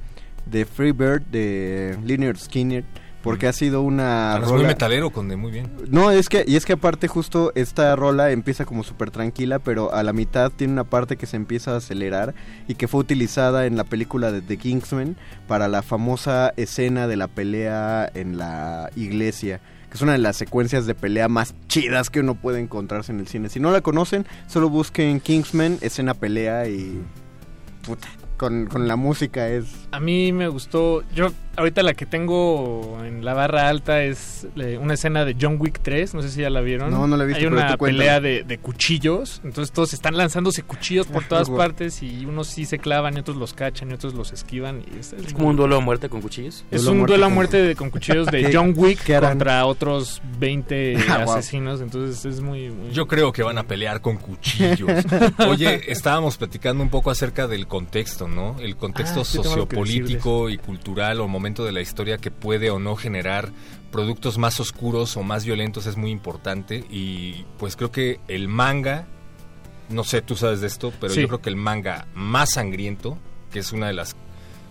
de 0.46 0.66
Freebird 0.66 1.24
de 1.24 1.98
Linear 2.04 2.38
Skinner. 2.38 2.84
Porque 3.24 3.48
ha 3.48 3.54
sido 3.54 3.82
una 3.82 4.38
muy 4.40 4.50
rola- 4.52 4.68
metalero, 4.68 5.10
Conde, 5.10 5.36
muy 5.36 5.52
bien. 5.52 5.68
no, 5.90 6.12
es 6.12 6.30
que, 6.30 6.46
y 6.48 6.58
es 6.58 6.64
que 6.66 6.74
aparte 6.74 7.08
justo 7.08 7.52
esta 7.56 7.96
rola 7.96 8.30
empieza 8.30 8.66
como 8.66 8.84
súper 8.84 9.10
tranquila, 9.10 9.58
pero 9.58 9.92
a 9.96 10.04
la 10.04 10.14
mitad 10.14 10.52
tiene 10.52 10.74
una 10.74 10.84
parte 10.84 11.18
que 11.18 11.26
se 11.26 11.36
empieza 11.36 11.74
a 11.74 11.78
acelerar 11.78 12.36
y 12.68 12.76
que 12.76 12.88
fue 12.88 13.00
utilizada 13.00 13.66
en 13.66 13.78
la 13.78 13.84
película 13.84 14.32
de 14.32 14.44
The 14.44 14.58
Kingsman 14.58 15.16
para 15.48 15.68
la 15.68 15.82
famosa 15.82 16.54
escena 16.56 17.08
de 17.08 17.16
la 17.18 17.28
pelea 17.28 18.12
en 18.14 18.38
la 18.38 18.92
iglesia, 18.96 19.60
es 19.96 20.02
una 20.02 20.12
de 20.12 20.18
las 20.18 20.36
secuencias 20.36 20.86
de 20.86 20.94
pelea 20.94 21.30
más 21.30 21.56
chidas 21.70 22.10
que 22.10 22.20
uno 22.20 22.36
puede 22.36 22.60
encontrarse 22.60 23.14
en 23.14 23.22
el 23.22 23.28
cine. 23.28 23.48
Si 23.48 23.62
no 23.62 23.72
la 23.72 23.80
conocen, 23.80 24.26
solo 24.46 24.70
busquen 24.70 25.22
Kingsman, 25.22 25.78
escena 25.82 26.14
pelea 26.14 26.68
y... 26.68 27.02
Puta, 27.82 28.10
con, 28.36 28.66
con 28.66 28.90
la 28.90 28.98
música 28.98 29.48
es... 29.48 29.66
A 29.92 30.02
mí 30.02 30.34
me 30.34 30.50
gustó, 30.50 31.02
yo 31.14 31.32
ahorita 31.58 31.84
la 31.84 31.94
que 31.94 32.06
tengo 32.06 32.98
en 33.06 33.24
la 33.26 33.34
barra 33.34 33.68
alta 33.70 34.04
es 34.04 34.48
eh, 34.56 34.78
una 34.82 34.94
escena 34.96 35.26
de 35.26 35.36
John 35.40 35.58
Wick 35.60 35.80
3, 35.82 36.14
no 36.14 36.22
sé 36.22 36.30
si 36.30 36.42
ya 36.42 36.50
la 36.50 36.62
vieron. 36.62 36.92
No, 36.92 37.08
no 37.08 37.18
la 37.18 37.24
he 37.24 37.28
visto, 37.28 37.40
Hay 37.40 37.46
pero 37.50 37.56
una 37.58 37.78
pelea 37.78 38.20
de, 38.20 38.44
de 38.44 38.58
cuchillos, 38.58 39.42
entonces 39.44 39.72
todos 39.72 39.94
están 39.94 40.18
lanzándose 40.18 40.64
cuchillos 40.64 41.08
por 41.08 41.24
todas 41.26 41.48
Guau. 41.48 41.58
partes 41.60 42.02
y 42.04 42.26
unos 42.26 42.48
sí 42.48 42.66
se 42.66 42.80
clavan 42.80 43.16
y 43.16 43.20
otros 43.20 43.38
los 43.38 43.54
cachan 43.54 43.92
y 43.92 43.94
otros 43.94 44.14
los 44.14 44.32
esquivan. 44.34 44.82
Y 44.96 45.00
es, 45.00 45.14
Es 45.14 45.34
como 45.34 45.50
un 45.50 45.56
duelo 45.56 45.78
a 45.78 45.80
muerte 45.80 46.10
con 46.10 46.22
cuchillos. 46.22 46.66
Es 46.72 46.86
un 46.86 47.06
duelo 47.06 47.26
a 47.26 47.30
muerte 47.30 47.58
de- 47.62 47.76
con 47.76 47.90
cuchillos 47.90 48.28
de 48.28 48.44
¿Qué- 48.50 48.56
John 48.56 48.74
Wick 48.76 49.20
contra 49.20 49.66
otros 49.66 50.22
20 50.40 50.98
Ah, 51.10 51.24
asesinos, 51.24 51.82
entonces 51.82 52.26
es 52.26 52.42
muy... 52.42 52.70
muy- 52.70 52.92
Yo 52.92 53.08
creo 53.08 53.32
que 53.32 53.44
van 53.44 53.58
a 53.58 53.64
pelear 53.64 54.02
con 54.02 54.18
cuchillos. 54.18 54.90
Oye, 55.48 55.92
estábamos 55.92 56.38
platicando 56.38 56.84
un 56.84 56.90
poco 56.90 57.12
acerca 57.12 57.48
del 57.48 57.68
contexto, 57.68 58.28
¿no? 58.28 58.56
El 58.60 58.76
contexto 58.76 59.22
Ah, 59.22 59.26
sociopolítico 59.26 60.50
y 60.50 60.58
cultural 60.58 61.20
o 61.22 61.28
momento 61.28 61.45
de 61.54 61.72
la 61.72 61.82
historia 61.82 62.18
que 62.18 62.32
puede 62.32 62.70
o 62.72 62.80
no 62.80 62.96
generar 62.96 63.52
productos 63.92 64.38
más 64.38 64.60
oscuros 64.60 65.16
o 65.18 65.24
más 65.24 65.46
violentos 65.46 65.86
es 65.86 65.96
muy 65.98 66.12
importante 66.12 66.84
y 66.90 67.46
pues 67.60 67.76
creo 67.76 67.92
que 67.92 68.20
el 68.28 68.48
manga, 68.48 69.06
no 69.90 70.04
sé, 70.04 70.22
tú 70.22 70.36
sabes 70.36 70.62
de 70.62 70.68
esto, 70.68 70.92
pero 71.00 71.14
Sí. 71.14 71.22
yo 71.22 71.28
creo 71.28 71.42
que 71.42 71.50
el 71.50 71.56
manga 71.56 72.08
más 72.16 72.52
sangriento, 72.54 73.18
que 73.52 73.60
es 73.60 73.72
una 73.72 73.88
de 73.88 73.94
las 73.94 74.16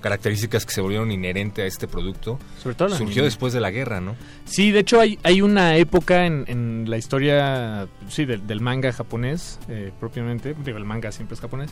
características 0.03 0.67
que 0.67 0.73
se 0.75 0.83
volvieron 0.83 1.11
inherente 1.11 1.63
a 1.63 1.65
este 1.67 1.89
producto, 1.89 2.39
Sobre 2.63 2.75
todo 2.75 2.91
surgió 2.91 3.07
anime. 3.07 3.23
después 3.23 3.55
de 3.55 3.61
la 3.61 3.71
guerra, 3.71 4.03
¿no? 4.03 4.17
Sí, 4.45 4.71
de 4.71 4.81
hecho 4.81 5.01
hay, 5.01 5.19
hay 5.23 5.41
una 5.41 5.77
época 5.79 6.27
en, 6.27 6.45
en 6.47 6.85
la 6.91 6.99
historia, 6.99 7.89
sí, 8.11 8.27
del, 8.27 8.47
del 8.47 8.61
manga 8.61 8.93
japonés, 8.93 9.59
eh, 9.69 9.93
propiamente, 9.99 10.55
digo, 10.63 10.77
el 10.77 10.85
manga 10.85 11.11
siempre 11.11 11.35
es 11.37 11.41
japonés. 11.41 11.71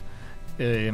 Eh, 0.59 0.91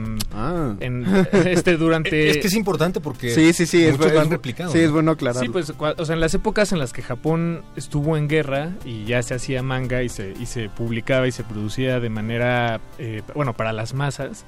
en, 0.79 1.05
este 1.45 1.77
durante 1.77 2.29
Es 2.29 2.37
que 2.37 2.47
es 2.47 2.53
importante 2.55 2.99
porque 3.01 3.29
Sí, 3.31 3.53
sí, 3.53 3.65
sí, 3.65 3.83
es 3.85 3.91
muchos 3.93 4.07
bu- 4.07 4.09
lo 4.13 4.15
es 4.15 4.21
han 4.21 4.27
bu- 4.27 4.31
replicado. 4.31 4.71
sí, 4.71 4.79
es 4.79 4.87
¿no? 4.87 4.93
bueno 4.93 5.11
aclararlo. 5.11 5.41
Sí, 5.41 5.49
pues, 5.49 5.73
o 5.77 6.05
sea, 6.05 6.13
en 6.15 6.21
las 6.21 6.33
épocas 6.33 6.71
en 6.71 6.79
las 6.79 6.93
que 6.93 7.01
Japón 7.01 7.61
estuvo 7.75 8.17
en 8.17 8.27
guerra 8.27 8.71
y 8.85 9.05
ya 9.05 9.21
se 9.23 9.33
hacía 9.33 9.61
manga 9.63 10.01
y 10.03 10.09
se, 10.09 10.33
y 10.39 10.45
se 10.45 10.69
publicaba 10.69 11.27
y 11.27 11.31
se 11.31 11.43
producía 11.43 11.99
de 11.99 12.09
manera, 12.09 12.79
eh, 12.97 13.21
bueno, 13.35 13.53
para 13.53 13.73
las 13.73 13.93
masas, 13.93 14.45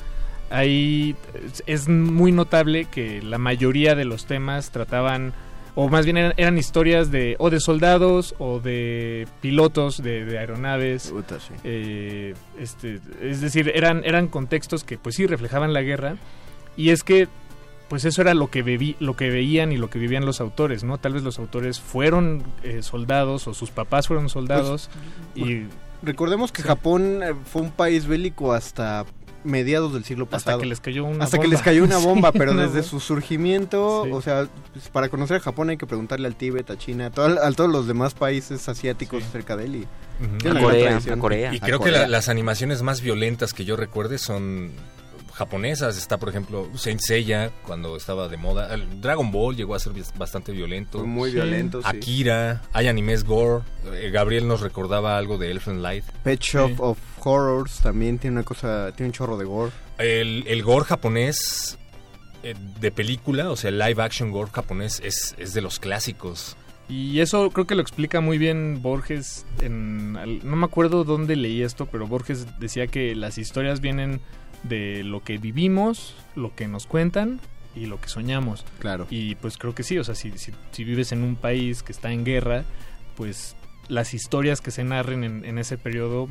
ahí 0.49 1.15
es 1.65 1.87
muy 1.87 2.31
notable 2.31 2.85
que 2.85 3.21
la 3.21 3.37
mayoría 3.37 3.95
de 3.95 4.05
los 4.05 4.25
temas 4.25 4.71
trataban, 4.71 5.33
o 5.75 5.89
más 5.89 6.05
bien 6.05 6.17
eran, 6.17 6.33
eran 6.37 6.57
historias 6.57 7.11
de 7.11 7.35
o 7.39 7.49
de 7.49 7.59
soldados 7.59 8.35
o 8.39 8.59
de 8.59 9.27
pilotos 9.41 10.01
de, 10.01 10.25
de 10.25 10.37
aeronaves. 10.39 11.13
Eh, 11.63 12.33
este, 12.59 12.99
es 13.21 13.41
decir, 13.41 13.71
eran, 13.73 14.03
eran 14.03 14.27
contextos 14.27 14.83
que 14.83 14.97
pues 14.97 15.15
sí 15.15 15.27
reflejaban 15.27 15.73
la 15.73 15.81
guerra. 15.81 16.17
Y 16.75 16.89
es 16.89 17.03
que 17.03 17.27
pues 17.89 18.05
eso 18.05 18.21
era 18.21 18.33
lo 18.33 18.49
que 18.49 18.63
bebí, 18.63 18.95
lo 18.99 19.17
que 19.17 19.29
veían 19.29 19.73
y 19.73 19.77
lo 19.77 19.89
que 19.89 19.99
vivían 19.99 20.25
los 20.25 20.39
autores, 20.39 20.85
¿no? 20.85 20.97
Tal 20.97 21.13
vez 21.13 21.23
los 21.23 21.39
autores 21.39 21.81
fueron 21.81 22.43
eh, 22.63 22.83
soldados 22.83 23.47
o 23.47 23.53
sus 23.53 23.69
papás 23.69 24.07
fueron 24.07 24.29
soldados 24.29 24.89
Pues, 25.33 25.45
y 25.45 25.67
Recordemos 26.03 26.51
que 26.51 26.63
Japón 26.63 27.21
eh, 27.21 27.35
fue 27.45 27.61
un 27.61 27.71
país 27.71 28.07
bélico 28.07 28.53
hasta 28.53 29.05
mediados 29.43 29.93
del 29.93 30.03
siglo 30.03 30.25
pasado. 30.25 30.51
hasta 30.57 30.61
que 30.63 30.67
les 30.69 30.79
cayó 30.79 31.05
una 31.05 31.23
Hasta 31.25 31.37
que 31.37 31.43
bomba. 31.43 31.55
les 31.55 31.61
cayó 31.63 31.83
una 31.83 31.97
bomba, 31.99 32.31
Sí, 32.31 32.37
pero 32.37 32.53
desde 32.53 32.83
su 32.83 32.99
surgimiento, 32.99 34.03
Sí. 34.05 34.11
o 34.13 34.21
sea, 34.21 34.47
pues, 34.73 34.89
para 34.89 35.09
conocer 35.09 35.37
a 35.37 35.39
Japón 35.39 35.69
hay 35.69 35.77
que 35.77 35.85
preguntarle 35.87 36.27
al 36.27 36.35
Tíbet, 36.35 36.69
a 36.69 36.77
China, 36.77 37.07
a, 37.07 37.09
todo- 37.11 37.41
a 37.43 37.51
todos 37.51 37.69
los 37.71 37.87
demás 37.87 38.13
países 38.13 38.67
asiáticos 38.69 39.23
cerca 39.31 39.55
de 39.55 39.65
él. 39.65 39.75
y 39.75 39.87
tiene 40.39 40.59
una 40.59 40.67
gran 40.75 41.01
tradición. 41.01 41.19
Y 41.53 41.57
A 41.57 41.59
creo 41.59 41.79
que 41.79 41.85
Corea. 41.85 42.01
la- 42.01 42.07
las 42.07 42.29
animaciones 42.29 42.81
más 42.83 43.01
violentas 43.01 43.53
que 43.53 43.65
yo 43.65 43.75
recuerde 43.75 44.17
son 44.19 44.71
japonesas. 45.33 45.97
Está, 45.97 46.17
por 46.17 46.29
ejemplo, 46.29 46.67
Saint 46.75 46.99
Seiya, 46.99 47.51
cuando 47.65 47.95
estaba 47.95 48.27
de 48.27 48.37
moda. 48.37 48.71
El 48.73 49.01
Dragon 49.01 49.31
Ball 49.31 49.55
llegó 49.55 49.73
a 49.75 49.79
ser 49.79 49.93
bastante 50.17 50.51
violento. 50.51 50.99
Fue 50.99 51.07
muy 51.07 51.29
Sí. 51.31 51.35
violento, 51.37 51.81
sí. 51.81 51.87
Akira, 51.87 52.61
hay 52.73 52.87
animes 52.87 53.23
gore. 53.23 53.63
Eh, 53.93 54.11
Gabriel 54.11 54.47
nos 54.47 54.61
recordaba 54.61 55.17
algo 55.17 55.37
de 55.39 55.49
Elfen 55.49 55.81
Light. 55.81 56.03
Pet 56.23 56.39
Shop 56.41 56.79
of 56.79 56.97
Horrors 57.23 57.79
también 57.81 58.19
tiene 58.19 58.37
una 58.37 58.43
cosa, 58.43 58.91
tiene 58.95 59.09
un 59.09 59.13
chorro 59.13 59.37
de 59.37 59.45
gore. 59.45 59.71
El, 59.97 60.43
el 60.47 60.63
gore 60.63 60.85
japonés 60.85 61.77
eh, 62.43 62.55
de 62.79 62.91
película, 62.91 63.51
o 63.51 63.55
sea, 63.55 63.69
el 63.69 63.77
live 63.77 64.01
action 64.01 64.31
gore 64.31 64.49
japonés 64.51 65.01
es, 65.03 65.35
es 65.37 65.53
de 65.53 65.61
los 65.61 65.79
clásicos. 65.79 66.57
Y 66.89 67.19
eso 67.19 67.51
creo 67.51 67.67
que 67.67 67.75
lo 67.75 67.81
explica 67.81 68.19
muy 68.19 68.37
bien 68.37 68.81
Borges 68.81 69.45
en 69.61 70.13
no 70.13 70.55
me 70.55 70.65
acuerdo 70.65 71.03
dónde 71.03 71.35
leí 71.35 71.61
esto, 71.61 71.85
pero 71.85 72.05
Borges 72.07 72.47
decía 72.59 72.87
que 72.87 73.15
las 73.15 73.37
historias 73.37 73.79
vienen 73.79 74.19
de 74.63 75.03
lo 75.03 75.23
que 75.23 75.37
vivimos, 75.37 76.15
lo 76.35 76.53
que 76.53 76.67
nos 76.67 76.87
cuentan 76.87 77.39
y 77.75 77.85
lo 77.85 78.01
que 78.01 78.09
soñamos. 78.09 78.65
Claro. 78.79 79.07
Y 79.09 79.35
pues 79.35 79.57
creo 79.57 79.73
que 79.73 79.83
sí, 79.83 79.97
o 79.99 80.03
sea, 80.03 80.15
si, 80.15 80.37
si, 80.37 80.51
si 80.71 80.83
vives 80.83 81.11
en 81.11 81.23
un 81.23 81.35
país 81.35 81.83
que 81.83 81.91
está 81.93 82.11
en 82.11 82.25
guerra, 82.25 82.65
pues 83.15 83.55
las 83.91 84.13
historias 84.13 84.61
que 84.61 84.71
se 84.71 84.83
narren 84.85 85.23
en, 85.25 85.43
en 85.43 85.57
ese 85.57 85.77
periodo 85.77 86.27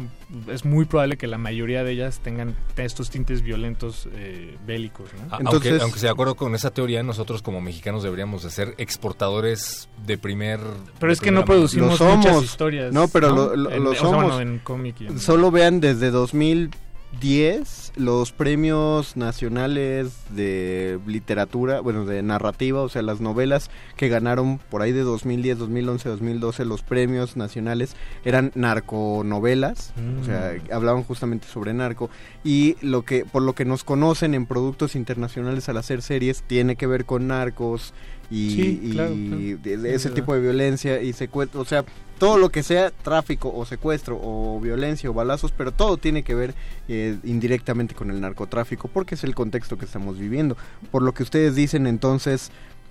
es 0.51 0.65
muy 0.65 0.87
probable 0.87 1.19
que 1.19 1.27
la 1.27 1.37
mayoría 1.37 1.85
de 1.85 1.93
ellas 1.93 2.21
tengan 2.25 2.57
estos 2.77 3.11
tintes 3.11 3.43
violentos 3.43 4.09
eh, 4.15 4.57
bélicos, 4.67 5.11
¿no? 5.15 5.35
A- 5.35 5.41
aunque, 5.45 5.79
aunque 5.81 5.99
sea 5.99 6.09
de 6.09 6.13
acuerdo 6.13 6.37
con 6.37 6.55
esa 6.55 6.71
teoría, 6.71 7.03
nosotros 7.03 7.43
como 7.43 7.61
mexicanos 7.61 8.03
deberíamos 8.03 8.43
de 8.45 8.51
ser 8.51 8.75
exportadores 8.79 9.89
de 10.07 10.17
primer... 10.17 10.59
Pero 10.99 11.11
de 11.11 11.13
es 11.13 11.21
que 11.21 11.31
no 11.31 11.45
producimos 11.45 12.01
muchas 12.01 12.43
historias. 12.43 12.93
No, 12.93 13.09
pero 13.09 13.29
lo, 13.31 13.55
lo- 13.57 13.71
En- 13.71 13.85
lo 13.85 13.91
o 13.91 13.93
sea, 13.95 14.03
somos. 14.03 14.25
bueno, 14.25 14.41
en 14.41 14.59
cómic 14.61 15.01
y 15.03 15.07
en- 15.09 15.19
Solo 15.21 15.51
vean 15.51 15.81
desde 15.81 16.11
2010 17.13 17.93
los 17.97 18.33
premios 18.33 19.17
nacionales 19.17 20.13
de 20.31 20.99
literatura, 21.07 21.81
bueno, 21.81 22.05
de 22.07 22.23
narrativa, 22.23 22.81
o 22.83 22.89
sea, 22.89 23.03
las 23.03 23.21
novelas 23.21 23.71
que 23.97 24.09
ganaron 24.09 24.59
por 24.71 24.81
ahí 24.83 24.93
de 24.93 25.03
2010, 25.03 25.59
2011, 25.59 26.09
2012, 26.09 26.65
los 26.65 26.83
premios 26.83 27.37
nacionales 27.37 27.95
eran 28.25 28.53
narconovelas, 28.55 29.93
o 30.21 30.25
sea, 30.25 30.55
Mm. 30.57 30.73
hablaban 30.73 31.03
justamente 31.03 31.47
sobre 31.49 31.75
narco 31.75 32.11
y 32.45 32.77
lo 32.81 33.05
que 33.05 33.25
por 33.25 33.43
lo 33.43 33.55
que 33.55 33.65
nos 33.65 33.85
conocen 33.85 34.35
en 34.35 34.47
productos 34.47 34.95
internacionales 34.95 35.69
al 35.69 35.77
hacer 35.79 36.03
series 36.03 36.43
tiene 36.47 36.77
que 36.77 36.87
ver 36.87 37.05
con 37.05 37.27
narcos 37.27 37.93
y, 38.31 38.51
Sí, 38.51 38.81
y 38.85 38.91
claro, 38.93 39.15
claro. 39.29 39.37
de- 39.43 39.57
de 39.77 39.89
Sí, 39.91 39.95
ese 39.97 40.09
es 40.09 40.15
tipo 40.15 40.35
de 40.35 40.41
violencia 40.41 41.03
y 41.03 41.13
secuestro, 41.13 41.61
o 41.61 41.65
sea, 41.65 41.85
todo 42.21 42.37
lo 42.37 42.51
que 42.51 42.63
sea 42.63 42.91
tráfico 42.91 43.51
o 43.53 43.65
secuestro 43.65 44.21
o 44.23 44.61
violencia 44.61 45.09
o 45.09 45.15
balazos, 45.15 45.53
pero 45.57 45.73
todo 45.73 45.97
tiene 45.97 46.23
que 46.23 46.35
ver 46.35 46.55
eh, 46.87 47.17
indirectamente 47.25 47.95
con 47.95 48.11
el 48.11 48.21
narcotráfico 48.21 48.89
porque 48.89 49.15
es 49.15 49.25
el 49.25 49.35
contexto 49.35 49.79
que 49.79 49.87
estamos 49.87 50.19
viviendo. 50.19 50.55
Por 50.91 51.03
lo 51.03 51.15
que 51.15 51.23
ustedes 51.23 51.55
dicen 51.55 51.87
entonces, 51.87 52.51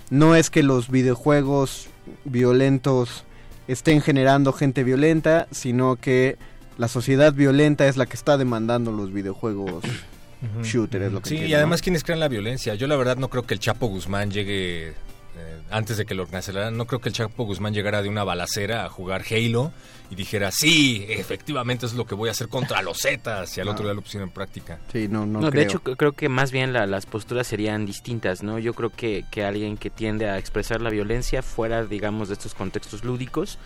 no 0.10 0.36
es 0.36 0.50
que 0.50 0.64
los 0.64 0.90
videojuegos 0.90 1.90
violentos 2.26 3.24
estén 3.68 4.02
generando 4.02 4.52
gente 4.52 4.84
violenta, 4.84 5.48
sino 5.52 5.96
que 5.96 6.38
la 6.80 6.88
sociedad 6.88 7.32
violenta 7.32 7.88
es 7.88 7.98
la 7.98 8.08
que 8.08 8.16
está 8.16 8.36
demandando 8.36 8.92
los 8.92 9.14
videojuegos 9.14 9.84
shooter, 10.64 11.04
es 11.04 11.12
lo 11.14 11.22
que 11.22 11.30
Sí, 11.30 11.36
entiendo, 11.36 11.50
y 11.50 11.52
¿no? 11.52 11.58
además 11.58 11.84
quienes 11.84 12.04
crean 12.04 12.20
la 12.20 12.30
violencia. 12.30 12.74
Yo 12.74 12.88
la 12.88 12.96
verdad 12.96 13.18
no 13.18 13.30
creo 13.30 13.44
que 13.44 13.54
el 13.54 13.60
Chapo 13.60 13.86
Guzmán 13.86 14.32
llegue, 14.32 14.96
eh, 15.40 15.62
antes 15.72 15.98
de 15.98 16.06
que 16.06 16.14
lo 16.16 16.28
cancelaran, 16.28 16.76
no 16.78 16.86
creo 16.86 17.00
que 17.00 17.10
el 17.10 17.16
Chapo 17.16 17.46
Guzmán 17.46 17.74
llegara 17.74 18.02
de 18.02 18.10
una 18.10 18.24
balacera 18.24 18.86
a 18.86 18.90
jugar 18.90 19.24
Halo 19.32 19.72
y 20.12 20.16
dijera, 20.16 20.52
sí, 20.52 21.06
efectivamente 21.08 21.86
es 21.86 21.94
lo 21.94 22.06
que 22.06 22.16
voy 22.16 22.30
a 22.30 22.32
hacer 22.32 22.48
contra 22.48 22.82
los 22.82 23.00
Zetas, 23.02 23.56
y 23.58 23.62
al 23.62 23.68
No. 23.68 23.74
otro 23.74 23.86
día 23.86 23.94
lo 23.94 24.02
pusieron 24.02 24.28
en 24.30 24.34
práctica. 24.34 24.80
Sí, 24.92 25.08
no, 25.08 25.26
no, 25.26 25.40
No, 25.42 25.52
de 25.52 25.62
hecho 25.62 25.82
creo 25.82 26.12
que 26.14 26.30
más 26.30 26.52
bien 26.52 26.74
la- 26.74 26.88
las 26.88 27.06
posturas 27.06 27.48
serían 27.48 27.86
distintas, 27.86 28.44
¿no? 28.44 28.60
Yo 28.60 28.74
creo 28.74 28.90
que, 28.90 29.24
que 29.32 29.44
alguien 29.44 29.78
que 29.78 29.90
tiende 29.90 30.28
a 30.30 30.38
expresar 30.38 30.82
la 30.82 30.90
violencia 30.90 31.42
fuera, 31.44 31.86
digamos, 31.86 32.28
de 32.30 32.34
estos 32.34 32.54
contextos 32.56 33.04
lúdicos, 33.04 33.58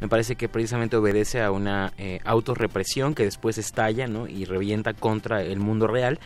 me 0.00 0.08
parece 0.08 0.34
que 0.36 0.48
precisamente 0.48 0.96
obedece 0.96 1.42
a 1.42 1.50
una 1.50 1.92
eh, 1.98 2.20
autorrepresión 2.24 3.14
que 3.14 3.24
después 3.24 3.58
estalla, 3.58 4.06
¿no? 4.06 4.26
Y 4.28 4.44
revienta 4.46 4.94
contra 4.94 5.42
el 5.42 5.58
mundo 5.60 5.86
real. 5.86 6.18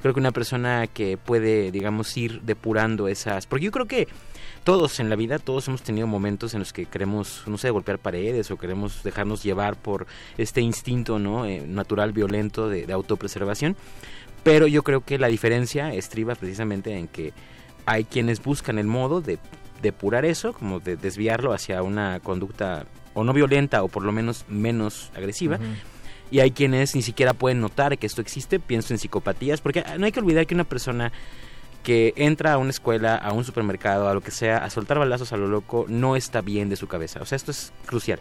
Creo 0.00 0.14
que 0.14 0.20
una 0.20 0.32
persona 0.32 0.86
que 0.86 1.16
puede, 1.16 1.70
digamos, 1.70 2.16
ir 2.16 2.40
depurando 2.42 3.08
esas... 3.08 3.46
Porque 3.46 3.64
yo 3.64 3.72
creo 3.72 3.86
que 3.86 4.08
todos 4.68 5.00
en 5.00 5.08
la 5.08 5.16
vida, 5.16 5.38
todos 5.38 5.66
hemos 5.68 5.82
tenido 5.82 6.06
momentos 6.06 6.52
en 6.52 6.60
los 6.60 6.72
que 6.72 6.86
queremos, 6.86 7.42
no 7.46 7.58
sé, 7.58 7.70
golpear 7.70 7.98
paredes 7.98 8.50
o 8.50 8.58
queremos 8.58 9.02
dejarnos 9.02 9.42
llevar 9.42 9.76
por 9.76 10.06
este 10.36 10.60
instinto, 10.60 11.18
¿no? 11.18 11.46
Eh, 11.46 11.64
natural, 11.66 12.12
violento 12.12 12.68
de, 12.68 12.92
autopreservación. 12.92 13.76
Pero 14.42 14.66
yo 14.66 14.82
creo 14.82 15.00
que 15.00 15.18
la 15.18 15.28
diferencia 15.28 15.94
estriba 15.94 16.34
precisamente 16.34 16.96
en 16.96 17.08
que 17.08 17.32
hay 17.86 18.04
quienes 18.04 18.42
buscan 18.42 18.78
el 18.78 18.86
modo 18.86 19.20
de 19.20 19.38
depurar 19.82 20.24
eso, 20.24 20.52
como 20.52 20.80
de 20.80 20.96
desviarlo 20.96 21.52
hacia 21.52 21.82
una 21.82 22.20
conducta 22.20 22.84
o 23.14 23.24
no 23.24 23.32
violenta 23.32 23.82
o 23.82 23.88
por 23.88 24.04
lo 24.04 24.12
menos 24.12 24.44
menos 24.48 25.10
agresiva. 25.16 25.58
Y 26.30 26.40
hay 26.40 26.50
quienes 26.50 26.94
ni 26.94 27.02
siquiera 27.02 27.32
pueden 27.34 27.60
notar 27.60 27.96
que 27.98 28.06
esto 28.06 28.20
existe, 28.20 28.60
pienso 28.60 28.92
en 28.92 28.98
psicopatías, 28.98 29.60
porque 29.60 29.82
no 29.98 30.04
hay 30.06 30.12
que 30.12 30.20
olvidar 30.20 30.46
que 30.46 30.54
una 30.54 30.64
persona 30.64 31.12
que 31.82 32.12
entra 32.16 32.52
a 32.52 32.58
una 32.58 32.68
escuela, 32.70 33.14
a 33.16 33.32
un 33.32 33.44
supermercado, 33.44 34.08
a 34.08 34.14
lo 34.14 34.20
que 34.20 34.30
sea, 34.30 34.58
a 34.58 34.68
soltar 34.68 34.98
balazos 34.98 35.32
a 35.32 35.36
lo 35.38 35.46
loco, 35.46 35.86
no 35.88 36.16
está 36.16 36.42
bien 36.42 36.68
de 36.68 36.76
su 36.76 36.86
cabeza. 36.86 37.20
O 37.22 37.24
sea, 37.24 37.36
esto 37.36 37.50
es 37.50 37.72
crucial. 37.86 38.20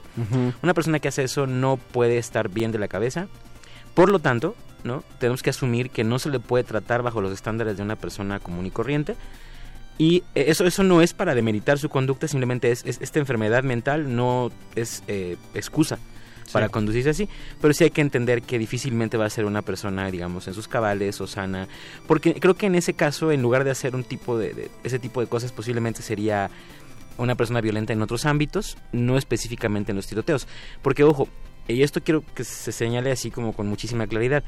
Una 0.64 0.74
persona 0.74 0.99
que 0.99 1.10
hace 1.10 1.24
eso 1.24 1.47
no 1.47 1.76
puede 1.78 2.18
estar 2.18 2.47
bien 2.49 2.72
de 2.72 2.80
la 2.80 2.88
cabeza. 2.88 3.28
Por 3.93 4.10
lo 4.10 4.20
tanto, 4.20 4.55
¿no? 4.86 5.03
Tenemos 5.20 5.43
que 5.43 5.49
asumir 5.49 5.89
que 5.89 6.05
no 6.05 6.18
se 6.20 6.30
le 6.30 6.39
puede 6.39 6.64
tratar 6.64 7.01
bajo 7.01 7.20
los 7.20 7.34
estándares 7.34 7.76
de 7.76 7.84
una 7.84 7.97
persona 7.97 8.39
común 8.39 8.66
y 8.68 8.72
corriente. 8.72 9.16
Y 9.97 10.18
eh, 10.36 10.45
eso, 10.47 10.66
eso 10.66 10.84
no 10.84 11.01
es 11.01 11.14
para 11.14 11.34
demeritar 11.36 11.78
su 11.80 11.89
conducta, 11.89 12.28
simplemente 12.30 12.72
es, 12.72 12.86
es- 12.86 13.01
esta 13.01 13.20
enfermedad 13.20 13.64
mental 13.64 14.16
no 14.16 14.51
es 14.76 15.03
eh, 15.08 15.36
excusa 15.55 15.97
para 16.51 16.69
conducirse 16.69 17.09
así, 17.09 17.29
pero 17.61 17.73
sí 17.73 17.83
hay 17.83 17.91
que 17.91 18.01
entender 18.01 18.41
que 18.41 18.59
difícilmente 18.59 19.17
va 19.17 19.25
a 19.25 19.29
ser 19.29 19.45
una 19.45 19.61
persona, 19.61 20.09
digamos, 20.11 20.47
en 20.47 20.53
sus 20.53 20.67
cabales 20.67 21.19
o 21.21 21.27
sana, 21.27 21.67
porque 22.07 22.35
creo 22.35 22.55
que 22.55 22.67
en 22.67 22.75
ese 22.75 22.93
caso, 22.93 23.31
en 23.31 23.41
lugar 23.41 23.63
de 23.63 23.71
hacer 23.71 23.95
un 23.95 24.03
tipo 24.03 24.37
de, 24.37 24.69
ese 24.83 24.99
tipo 24.99 25.21
de 25.21 25.27
cosas, 25.27 25.51
posiblemente 25.51 26.01
sería 26.01 26.49
una 27.17 27.35
persona 27.35 27.61
violenta 27.61 27.93
en 27.93 28.01
otros 28.01 28.25
ámbitos, 28.25 28.77
no 28.91 29.17
específicamente 29.17 29.91
en 29.91 29.95
los 29.95 30.07
tiroteos, 30.07 30.47
porque 30.81 31.03
ojo, 31.03 31.27
y 31.67 31.81
esto 31.83 32.01
quiero 32.01 32.23
que 32.35 32.43
se 32.43 32.71
señale 32.71 33.11
así 33.11 33.31
como 33.31 33.53
con 33.53 33.67
muchísima 33.67 34.07
claridad. 34.07 34.43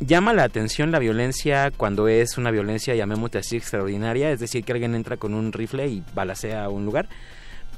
Llama 0.00 0.32
la 0.32 0.44
atención 0.44 0.92
la 0.92 1.00
violencia 1.00 1.72
cuando 1.76 2.08
es 2.08 2.38
una 2.38 2.50
violencia, 2.50 2.94
llamémosle 2.94 3.40
así, 3.40 3.56
extraordinaria, 3.56 4.30
es 4.30 4.38
decir, 4.38 4.64
que 4.64 4.72
alguien 4.72 4.94
entra 4.94 5.16
con 5.16 5.34
un 5.34 5.52
rifle 5.52 5.88
y 5.88 6.04
balacea 6.14 6.64
a 6.64 6.68
un 6.68 6.84
lugar. 6.84 7.08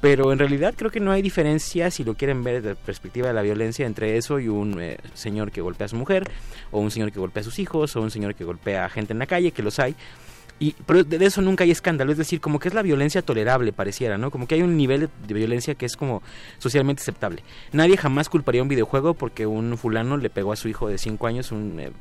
Pero 0.00 0.32
en 0.32 0.38
realidad 0.38 0.74
creo 0.76 0.90
que 0.90 1.00
no 1.00 1.12
hay 1.12 1.20
diferencia, 1.20 1.90
si 1.90 2.04
lo 2.04 2.14
quieren 2.14 2.42
ver 2.42 2.56
desde 2.56 2.70
la 2.70 2.74
perspectiva 2.74 3.28
de 3.28 3.34
la 3.34 3.42
violencia, 3.42 3.86
entre 3.86 4.16
eso 4.16 4.40
y 4.40 4.48
un 4.48 4.80
eh, 4.80 4.98
señor 5.12 5.52
que 5.52 5.60
golpea 5.60 5.86
a 5.86 5.88
su 5.88 5.96
mujer, 5.96 6.24
o 6.70 6.80
un 6.80 6.90
señor 6.90 7.12
que 7.12 7.20
golpea 7.20 7.42
a 7.42 7.44
sus 7.44 7.58
hijos, 7.58 7.94
o 7.96 8.00
un 8.00 8.10
señor 8.10 8.34
que 8.34 8.44
golpea 8.44 8.86
a 8.86 8.88
gente 8.88 9.12
en 9.12 9.18
la 9.18 9.26
calle, 9.26 9.52
que 9.52 9.62
los 9.62 9.78
hay. 9.78 9.94
Y, 10.58 10.74
pero 10.84 11.04
de 11.04 11.24
eso 11.24 11.40
nunca 11.40 11.64
hay 11.64 11.70
escándalo, 11.70 12.12
es 12.12 12.18
decir, 12.18 12.40
como 12.40 12.58
que 12.58 12.68
es 12.68 12.74
la 12.74 12.82
violencia 12.82 13.22
tolerable, 13.22 13.72
pareciera, 13.72 14.18
¿no? 14.18 14.30
Como 14.30 14.46
que 14.46 14.56
hay 14.56 14.62
un 14.62 14.76
nivel 14.76 15.08
de, 15.26 15.34
violencia 15.34 15.74
que 15.74 15.86
es 15.86 15.96
como 15.96 16.22
socialmente 16.58 17.00
aceptable. 17.00 17.42
Nadie 17.72 17.96
jamás 17.96 18.28
culparía 18.28 18.62
un 18.62 18.68
videojuego 18.68 19.14
porque 19.14 19.46
un 19.46 19.76
fulano 19.78 20.18
le 20.18 20.28
pegó 20.28 20.52
a 20.52 20.56
su 20.56 20.68
hijo 20.68 20.88
de 20.88 20.98
5 20.98 21.26
años 21.26 21.50
un, 21.50 21.80
eh, 21.80 21.92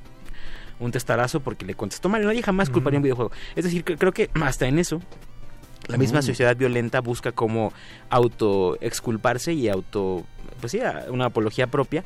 un 0.79 0.91
testarazo 0.91 1.39
porque 1.39 1.65
le 1.65 1.75
contestó 1.75 2.09
mal. 2.09 2.23
Nadie 2.25 2.43
jamás 2.43 2.69
culparía 2.69 2.99
un 2.99 3.03
videojuego. 3.03 3.31
Es 3.55 3.63
decir, 3.63 3.83
creo 3.83 4.11
que 4.11 4.29
hasta 4.41 4.67
en 4.67 4.79
eso 4.79 5.01
la 5.87 5.97
misma 5.97 6.19
Mm. 6.19 6.23
sociedad 6.23 6.55
violenta 6.57 7.01
busca 7.01 7.31
como 7.31 7.73
auto 8.09 8.77
exculparse 8.81 9.53
y 9.53 9.69
auto, 9.69 10.23
pues 10.59 10.71
sí, 10.71 10.79
una 11.09 11.25
apología 11.25 11.67
propia. 11.67 12.03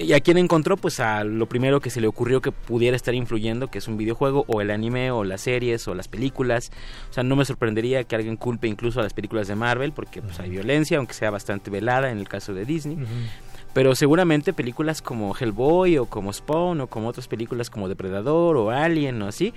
¿Y 0.00 0.12
a 0.12 0.20
quién 0.20 0.38
encontró? 0.38 0.76
Pues 0.76 1.00
a 1.00 1.24
lo 1.24 1.46
primero 1.46 1.80
que 1.80 1.90
se 1.90 2.00
le 2.00 2.06
ocurrió 2.06 2.40
que 2.40 2.52
pudiera 2.52 2.94
estar 2.94 3.14
influyendo, 3.16 3.66
que 3.66 3.78
es 3.78 3.88
un 3.88 3.96
videojuego, 3.96 4.44
o 4.46 4.60
el 4.60 4.70
anime, 4.70 5.10
o 5.10 5.24
las 5.24 5.40
series, 5.40 5.88
o 5.88 5.94
las 5.96 6.06
películas. 6.06 6.70
O 7.10 7.12
sea, 7.12 7.24
no 7.24 7.34
me 7.34 7.44
sorprendería 7.44 8.04
que 8.04 8.14
alguien 8.14 8.36
culpe 8.36 8.68
incluso 8.68 9.00
a 9.00 9.02
las 9.02 9.12
películas 9.12 9.48
de 9.48 9.56
Marvel, 9.56 9.90
porque 9.90 10.22
pues 10.22 10.38
hay 10.38 10.50
violencia, 10.50 10.98
aunque 10.98 11.14
sea 11.14 11.30
bastante 11.30 11.68
velada 11.70 12.12
en 12.12 12.18
el 12.18 12.28
caso 12.28 12.54
de 12.54 12.64
Disney. 12.64 12.96
Pero 13.74 13.96
seguramente 13.96 14.52
películas 14.52 15.02
como 15.02 15.34
Hellboy 15.34 15.98
o 15.98 16.06
como 16.06 16.32
Spawn 16.32 16.80
o 16.82 16.86
como 16.86 17.08
otras 17.08 17.26
películas 17.26 17.68
como 17.68 17.88
Depredador 17.88 18.56
o 18.56 18.70
Alien 18.70 19.20
o 19.22 19.26
así, 19.26 19.52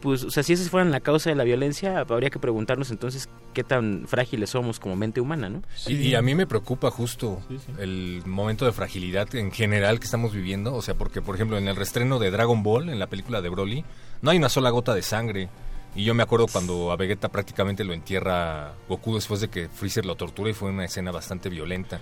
pues, 0.00 0.24
o 0.24 0.30
sea, 0.30 0.42
si 0.42 0.52
esas 0.52 0.70
fueran 0.70 0.90
la 0.90 1.00
causa 1.00 1.30
de 1.30 1.36
la 1.36 1.44
violencia, 1.44 2.00
habría 2.00 2.30
que 2.30 2.38
preguntarnos 2.38 2.90
entonces 2.90 3.28
qué 3.52 3.64
tan 3.64 4.04
frágiles 4.06 4.50
somos 4.50 4.78
como 4.78 4.96
mente 4.96 5.20
humana, 5.20 5.48
¿no? 5.48 5.62
Y, 5.86 5.94
y 5.94 6.14
a 6.14 6.22
mí 6.22 6.34
me 6.34 6.46
preocupa 6.46 6.90
justo 6.90 7.40
el 7.78 8.22
momento 8.26 8.64
de 8.64 8.72
fragilidad 8.72 9.34
en 9.34 9.50
general 9.50 9.98
que 9.98 10.04
estamos 10.04 10.32
viviendo. 10.32 10.74
O 10.74 10.82
sea, 10.82 10.94
porque, 10.94 11.22
por 11.22 11.34
ejemplo, 11.34 11.58
en 11.58 11.68
el 11.68 11.76
restreno 11.76 12.18
de 12.18 12.30
Dragon 12.30 12.62
Ball, 12.62 12.88
en 12.88 12.98
la 12.98 13.06
película 13.08 13.40
de 13.40 13.48
Broly, 13.48 13.84
no 14.22 14.30
hay 14.30 14.38
una 14.38 14.48
sola 14.48 14.70
gota 14.70 14.94
de 14.94 15.02
sangre. 15.02 15.48
Y 15.94 16.04
yo 16.04 16.14
me 16.14 16.22
acuerdo 16.22 16.46
cuando 16.46 16.92
a 16.92 16.96
Vegeta 16.96 17.28
prácticamente 17.28 17.82
lo 17.82 17.92
entierra 17.92 18.74
Goku 18.88 19.16
después 19.16 19.40
de 19.40 19.48
que 19.48 19.68
Freezer 19.68 20.06
lo 20.06 20.14
tortura 20.14 20.50
y 20.50 20.54
fue 20.54 20.70
una 20.70 20.84
escena 20.84 21.10
bastante 21.10 21.48
violenta. 21.48 22.00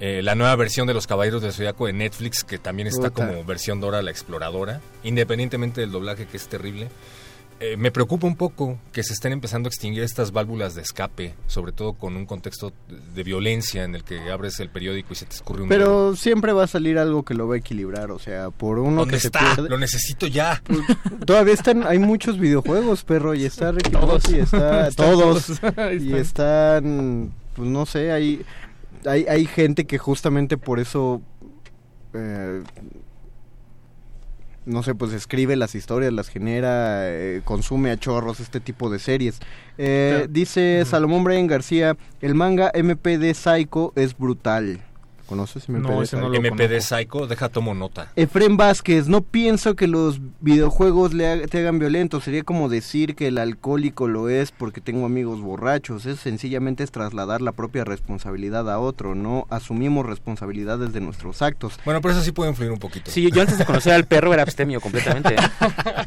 Eh, 0.00 0.22
la 0.22 0.34
nueva 0.34 0.56
versión 0.56 0.86
de 0.86 0.94
Los 0.94 1.06
Caballeros 1.06 1.42
del 1.42 1.52
Zodiaco 1.52 1.86
de 1.86 1.92
Netflix, 1.92 2.42
que 2.42 2.58
también 2.58 2.88
está 2.88 3.10
Puta. 3.10 3.26
como 3.26 3.44
versión 3.44 3.80
Dora 3.80 4.00
la 4.00 4.10
Exploradora, 4.10 4.80
independientemente 5.04 5.82
del 5.82 5.92
doblaje 5.92 6.26
que 6.26 6.38
es 6.38 6.48
terrible. 6.48 6.88
Eh, 7.62 7.76
me 7.76 7.90
preocupa 7.90 8.26
un 8.26 8.36
poco 8.36 8.78
que 8.90 9.02
se 9.02 9.12
estén 9.12 9.32
empezando 9.32 9.66
a 9.66 9.70
extinguir 9.70 10.02
estas 10.02 10.32
válvulas 10.32 10.74
de 10.74 10.80
escape, 10.80 11.34
sobre 11.46 11.72
todo 11.72 11.92
con 11.92 12.16
un 12.16 12.24
contexto 12.24 12.72
de 13.14 13.22
violencia 13.22 13.84
en 13.84 13.94
el 13.94 14.02
que 14.02 14.30
abres 14.30 14.58
el 14.60 14.70
periódico 14.70 15.12
y 15.12 15.16
se 15.16 15.26
te 15.26 15.34
escurre 15.34 15.64
un 15.64 15.68
dedo. 15.68 15.78
Pero 15.78 16.16
siempre 16.16 16.54
va 16.54 16.64
a 16.64 16.66
salir 16.66 16.98
algo 16.98 17.22
que 17.22 17.34
lo 17.34 17.46
va 17.48 17.56
a 17.56 17.58
equilibrar, 17.58 18.12
o 18.12 18.18
sea, 18.18 18.48
por 18.50 18.78
uno 18.78 19.00
¿Dónde 19.02 19.14
que 19.16 19.20
se 19.20 19.26
está? 19.28 19.40
pierde- 19.40 19.68
Lo 19.68 19.76
necesito 19.76 20.26
ya. 20.26 20.62
Todavía 21.26 21.52
están, 21.52 21.86
hay 21.86 21.98
muchos 21.98 22.38
videojuegos, 22.38 23.04
perro, 23.04 23.34
y 23.34 23.44
está 23.44 23.72
Ricky 23.72 23.90
Todos. 23.90 24.06
Morty, 24.06 24.38
está 24.38 24.88
Están 24.88 25.06
todos, 25.10 25.50
y 26.00 26.14
están, 26.14 27.30
pues 27.54 27.68
no 27.68 27.84
sé, 27.84 28.10
hay, 28.10 28.42
hay, 29.04 29.26
hay 29.28 29.44
gente 29.44 29.84
que 29.86 29.98
justamente 29.98 30.56
por 30.56 30.80
eso, 30.80 31.20
eh, 32.14 32.62
no 34.66 34.82
sé, 34.82 34.94
pues 34.94 35.12
escribe 35.12 35.56
las 35.56 35.74
historias, 35.74 36.12
las 36.12 36.28
genera, 36.28 37.08
eh, 37.08 37.42
consume 37.44 37.90
a 37.90 37.96
chorros 37.96 38.40
este 38.40 38.60
tipo 38.60 38.90
de 38.90 38.98
series. 38.98 39.40
Eh. 39.78 40.26
Dice 40.30 40.84
Salomón 40.84 41.24
Brian 41.24 41.46
García, 41.46 41.96
el 42.20 42.34
manga 42.34 42.70
MPD 42.74 43.34
Psycho 43.34 43.92
es 43.96 44.16
brutal. 44.16 44.80
¿Conoces 45.30 45.68
MPD 45.68 45.80
No, 45.88 46.02
ese 46.02 46.16
no 46.16 46.28
lo 46.28 46.40
MPD 46.40 46.80
Psycho, 46.80 47.28
deja 47.28 47.48
tomo 47.48 47.72
nota. 47.72 48.10
Efren 48.16 48.56
Vázquez, 48.56 49.06
no 49.06 49.22
pienso 49.22 49.76
que 49.76 49.86
los 49.86 50.20
videojuegos 50.40 51.14
le 51.14 51.28
ha- 51.28 51.46
te 51.46 51.58
hagan 51.60 51.78
violento, 51.78 52.20
sería 52.20 52.42
como 52.42 52.68
decir 52.68 53.14
que 53.14 53.28
el 53.28 53.38
alcohólico 53.38 54.08
lo 54.08 54.28
es 54.28 54.50
porque 54.50 54.80
tengo 54.80 55.06
amigos 55.06 55.40
borrachos, 55.40 56.04
es 56.04 56.18
sencillamente 56.18 56.82
es 56.82 56.90
trasladar 56.90 57.40
la 57.42 57.52
propia 57.52 57.84
responsabilidad 57.84 58.68
a 58.68 58.80
otro, 58.80 59.14
no 59.14 59.46
asumimos 59.50 60.04
responsabilidades 60.04 60.92
de 60.92 61.00
nuestros 61.00 61.42
actos. 61.42 61.78
Bueno, 61.84 62.00
pero 62.00 62.12
eso 62.14 62.22
sí 62.24 62.32
puede 62.32 62.50
influir 62.50 62.72
un 62.72 62.80
poquito. 62.80 63.10
Sí, 63.12 63.30
yo 63.32 63.40
antes 63.40 63.56
de 63.56 63.64
conocer 63.64 63.92
al 63.92 64.06
perro 64.06 64.34
era 64.34 64.42
abstemio 64.42 64.80
completamente. 64.82 65.36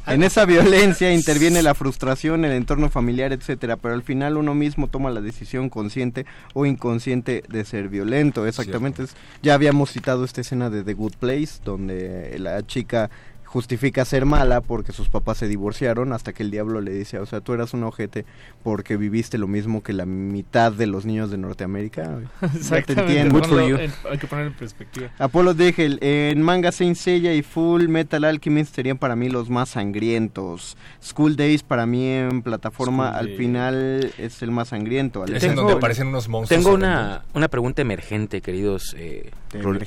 En 0.08 0.22
esa 0.24 0.44
violencia 0.46 1.14
interviene 1.14 1.64
la 1.64 1.74
frustración, 1.76 2.44
el 2.44 2.52
entorno 2.52 2.90
familiar, 2.90 3.32
etcétera, 3.32 3.78
pero 3.78 3.94
al 3.94 4.04
final 4.04 4.36
uno 4.36 4.54
mismo 4.54 4.90
toma 4.90 5.10
la 5.12 5.22
decisión 5.22 5.70
consciente 5.70 6.26
o 6.54 6.66
inconsciente 6.66 7.44
de 7.48 7.64
ser 7.64 7.88
violento. 7.88 8.46
Exactamente. 8.46 9.04
es- 9.04 9.13
ya 9.42 9.54
habíamos 9.54 9.92
citado 9.92 10.24
esta 10.26 10.42
escena 10.42 10.70
de 10.70 10.84
The 10.84 10.94
Good 10.94 11.14
Place, 11.20 11.60
donde 11.64 12.38
la 12.40 12.66
chica 12.66 13.10
justifica 13.54 14.04
ser 14.04 14.26
mala 14.26 14.62
porque 14.62 14.92
sus 14.94 15.10
papás 15.10 15.38
se 15.38 15.48
divorciaron 15.48 16.12
hasta 16.12 16.34
que 16.34 16.42
el 16.42 16.50
diablo 16.50 16.82
le 16.82 16.92
dice, 16.92 17.20
o 17.20 17.26
sea, 17.28 17.40
tú 17.40 17.54
eras 17.54 17.76
un 17.76 17.84
ojete 17.84 18.26
porque 18.64 18.98
viviste 18.98 19.38
lo 19.38 19.48
mismo 19.48 19.84
que 19.84 19.94
la 19.94 20.08
mitad 20.08 20.72
de 20.72 20.88
los 20.88 21.06
niños 21.06 21.30
de 21.30 21.38
Norteamérica. 21.38 22.20
Exactamente. 22.42 23.20
entiendo. 23.20 23.40
ponlo 23.42 23.78
en- 23.80 23.92
hay 24.12 24.18
que 24.18 24.26
poner 24.26 24.48
en 24.48 24.54
perspectiva. 24.54 25.10
Apolo 25.20 25.54
Degel, 25.54 26.00
en 26.02 26.42
Manga 26.42 26.72
Saint 26.72 26.96
Seiya 26.98 27.36
y 27.36 27.44
Full 27.44 27.88
Metal 27.90 28.24
Alchemist 28.24 28.74
serían 28.74 28.98
para 28.98 29.16
mí 29.16 29.30
los 29.30 29.52
más 29.52 29.70
sangrientos. 29.70 30.76
School 31.04 31.36
Days 31.36 31.62
para 31.62 31.86
mí 31.86 32.08
en 32.08 32.42
plataforma 32.42 33.10
School 33.12 33.20
al 33.20 33.38
final 33.38 34.14
es 34.18 34.42
el 34.42 34.50
más 34.50 34.70
sangriento. 34.70 35.26
Es 35.26 35.44
en 35.44 35.54
donde 35.54 35.74
aparecen 35.74 36.08
unos 36.08 36.28
monstruos. 36.28 36.64
Tengo 36.64 36.76
una, 36.76 37.24
una 37.36 37.48
pregunta 37.50 37.84
emergente, 37.84 38.42
queridos 38.42 38.96
eh, 38.98 39.30
rol- 39.54 39.78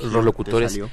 salió. 0.71 0.89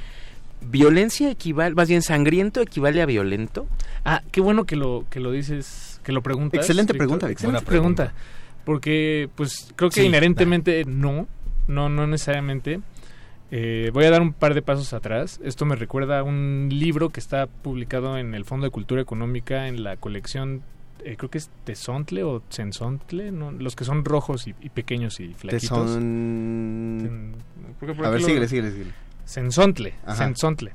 ¿Violencia 0.69 1.29
equivale, 1.31 1.75
más 1.75 1.87
bien 1.89 2.01
sangriento 2.01 2.61
equivale 2.61 3.01
a 3.01 3.05
violento? 3.05 3.67
Ah, 4.05 4.21
qué 4.31 4.41
bueno 4.41 4.65
que 4.65 4.75
lo 4.75 5.05
que 5.09 5.19
lo 5.19 5.31
dices, 5.31 5.99
que 6.03 6.11
lo 6.11 6.21
preguntas. 6.21 6.59
Excelente 6.59 6.93
pregunta. 6.93 7.29
Excelente 7.29 7.57
Buena 7.63 7.65
pregunta. 7.69 8.03
pregunta. 8.05 8.63
Porque, 8.65 9.29
pues, 9.35 9.71
creo 9.75 9.89
que 9.89 10.01
Sí, 10.01 10.07
inherentemente 10.07 10.85
no, 10.85 11.27
no, 11.67 11.89
no 11.89 12.07
necesariamente. 12.07 12.79
Eh, 13.51 13.91
voy 13.93 14.05
a 14.05 14.09
dar 14.09 14.21
un 14.21 14.33
par 14.33 14.53
de 14.55 14.61
pasos 14.61 14.93
atrás. 14.93 15.39
Esto 15.43 15.65
me 15.65 15.75
recuerda 15.75 16.19
a 16.19 16.23
un 16.23 16.69
libro 16.71 17.09
que 17.09 17.19
está 17.19 17.45
publicado 17.47 18.17
en 18.17 18.33
el 18.33 18.45
Fondo 18.45 18.65
de 18.65 18.71
Cultura 18.71 19.01
Económica 19.01 19.67
en 19.67 19.83
la 19.83 19.97
colección, 19.97 20.63
eh, 21.03 21.15
creo 21.17 21.29
que 21.29 21.37
es 21.37 21.51
Tezontle 21.65 22.23
o 22.23 22.41
Cenzontle, 22.49 23.31
¿no? 23.31 23.51
los 23.51 23.75
que 23.75 23.83
son 23.83 24.05
rojos 24.05 24.47
y, 24.47 24.55
y 24.61 24.69
pequeños 24.69 25.19
y 25.19 25.33
flaquitos. 25.33 25.93
Ten- 25.95 27.35
A 28.03 28.09
ver, 28.09 28.21
síguele, 28.23 28.47
síguele, 28.47 28.71
síguele. 28.71 28.91
Sensontle. 29.25 29.93
Sensontle. 30.15 30.73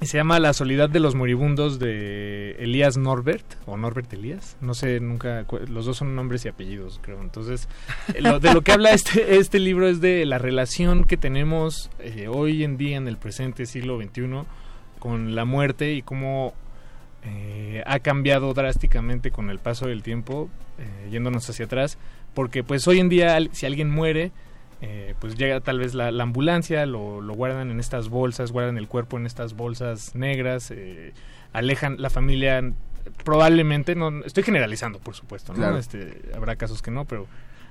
Y 0.00 0.06
se 0.06 0.16
llama 0.18 0.40
La 0.40 0.52
soledad 0.52 0.90
de 0.90 0.98
los 0.98 1.14
moribundos 1.14 1.78
de 1.78 2.56
Elías 2.58 2.96
Norbert, 2.96 3.44
o 3.66 3.76
Norbert 3.76 4.12
Elías, 4.12 4.56
no 4.60 4.74
sé, 4.74 4.98
nunca, 4.98 5.46
los 5.68 5.86
dos 5.86 5.96
son 5.98 6.16
nombres 6.16 6.44
y 6.44 6.48
apellidos, 6.48 6.98
creo. 7.02 7.20
Entonces, 7.20 7.68
eh, 8.12 8.20
lo- 8.20 8.40
de 8.40 8.52
lo 8.52 8.62
que 8.62 8.72
habla 8.72 8.90
este, 8.90 9.36
este 9.36 9.60
libro 9.60 9.86
es 9.88 10.00
de 10.00 10.26
la 10.26 10.38
relación 10.38 11.04
que 11.04 11.16
tenemos 11.16 11.88
eh, 12.00 12.26
hoy 12.28 12.64
en 12.64 12.78
día, 12.78 12.96
en 12.96 13.06
el 13.06 13.16
presente 13.16 13.64
siglo 13.64 13.96
XXI, 14.02 14.42
con 14.98 15.36
la 15.36 15.44
muerte 15.44 15.92
y 15.92 16.02
cómo 16.02 16.52
eh, 17.24 17.84
ha 17.86 18.00
cambiado 18.00 18.52
drásticamente 18.54 19.30
con 19.30 19.50
el 19.50 19.60
paso 19.60 19.86
del 19.86 20.02
tiempo, 20.02 20.50
eh, 20.78 21.10
yéndonos 21.12 21.48
hacia 21.48 21.66
atrás, 21.66 21.96
porque 22.34 22.64
pues 22.64 22.88
hoy 22.88 22.98
en 22.98 23.08
día 23.08 23.38
si 23.52 23.66
alguien 23.66 23.88
muere, 23.88 24.32
eh, 24.84 25.14
pues 25.20 25.36
llega 25.36 25.60
tal 25.60 25.78
vez 25.78 25.94
la, 25.94 26.10
la 26.10 26.24
ambulancia, 26.24 26.84
lo, 26.86 27.20
lo 27.20 27.34
guardan 27.34 27.70
en 27.70 27.78
estas 27.78 28.08
bolsas, 28.08 28.50
guardan 28.50 28.78
el 28.78 28.88
cuerpo 28.88 29.16
en 29.16 29.26
estas 29.26 29.54
bolsas 29.54 30.16
negras, 30.16 30.72
eh, 30.72 31.12
alejan 31.52 32.02
la 32.02 32.10
familia, 32.10 32.60
probablemente, 33.24 33.94
no 33.94 34.24
estoy 34.24 34.42
generalizando 34.42 34.98
por 34.98 35.14
supuesto, 35.14 35.52
¿no? 35.52 35.58
Claro. 35.60 35.78
Este, 35.78 36.20
habrá 36.34 36.56
casos 36.56 36.82
que 36.82 36.90
no, 36.90 37.04
pero 37.04 37.28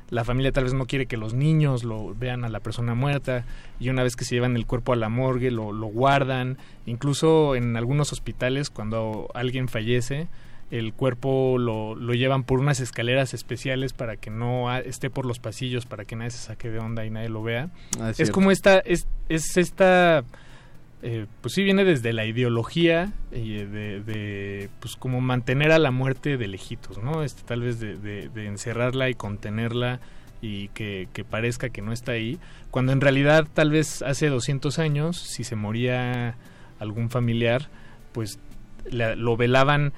la 0.09 0.24
familia 0.24 0.53
tal 0.53 0.64
vez 0.64 0.74
no 0.74 0.86
quiere 0.86 1.05
que 1.05 1.18
los 1.18 1.34
niños 1.34 1.84
lo 1.84 2.16
vean 2.16 2.45
a 2.45 2.49
la 2.49 2.62
persona 2.62 2.95
muerta 2.95 3.43
y 3.78 3.89
una 3.89 4.03
vez 4.03 4.16
que 4.16 4.24
se 4.24 4.36
llevan 4.36 4.55
el 4.55 4.66
cuerpo 4.66 4.93
a 4.93 4.95
la 4.95 5.09
morgue 5.09 5.51
lo, 5.51 5.74
lo 5.74 5.88
guardan, 5.88 6.57
incluso 6.86 7.55
en 7.55 7.76
algunos 7.76 8.14
hospitales 8.14 8.70
cuando 8.70 9.30
alguien 9.34 9.68
fallece, 9.68 10.30
el 10.72 10.94
cuerpo 10.94 11.58
lo, 11.60 11.96
lo 11.96 12.14
llevan 12.14 12.44
por 12.44 12.60
unas 12.60 12.80
escaleras 12.80 13.34
especiales 13.34 13.94
para 13.94 14.16
que 14.16 14.30
no 14.32 14.74
esté 14.76 15.10
por 15.10 15.26
los 15.26 15.38
pasillos, 15.40 15.86
para 15.86 16.06
que 16.06 16.16
nadie 16.16 16.32
se 16.32 16.38
saque 16.40 16.70
de 16.72 16.80
onda 16.80 17.06
y 17.06 17.10
nadie 17.10 17.30
lo 17.30 17.44
vea. 17.44 17.70
Ah, 18.00 18.10
es 18.12 18.32
como 18.32 18.52
esta, 18.52 18.80
es, 18.80 19.06
es 19.30 19.58
esta, 19.58 20.24
eh, 21.04 21.26
pues 21.42 21.54
sí 21.56 21.64
viene 21.64 21.84
desde 21.84 22.14
la 22.14 22.26
ideología 22.26 23.12
eh, 23.34 23.68
de, 23.70 24.00
de, 24.02 24.70
pues 24.80 24.96
como 24.96 25.20
mantener 25.20 25.72
a 25.74 25.78
la 25.80 25.92
muerte 25.92 26.38
de 26.38 26.48
lejitos, 26.48 26.98
¿no? 27.00 27.22
Este, 27.24 27.42
tal 27.44 27.62
vez 27.62 27.80
de, 27.80 27.98
de- 27.98 28.30
de 28.30 28.46
encerrarla 28.48 29.10
y 29.10 29.14
contenerla 29.14 30.00
y 30.42 30.70
que, 30.70 31.08
que 31.14 31.24
parezca 31.24 31.70
que 31.70 31.82
no 31.82 31.92
está 31.92 32.14
ahí, 32.14 32.40
cuando 32.72 32.94
en 32.94 33.02
realidad 33.02 33.46
tal 33.54 33.72
vez 33.72 34.02
hace 34.02 34.30
200 34.30 34.80
años, 34.80 35.18
si 35.18 35.44
se 35.44 35.56
moría 35.56 36.36
algún 36.80 37.10
familiar, 37.10 37.68
pues 38.14 38.40
la- 38.90 39.16
lo 39.16 39.36
velaban 39.38 39.92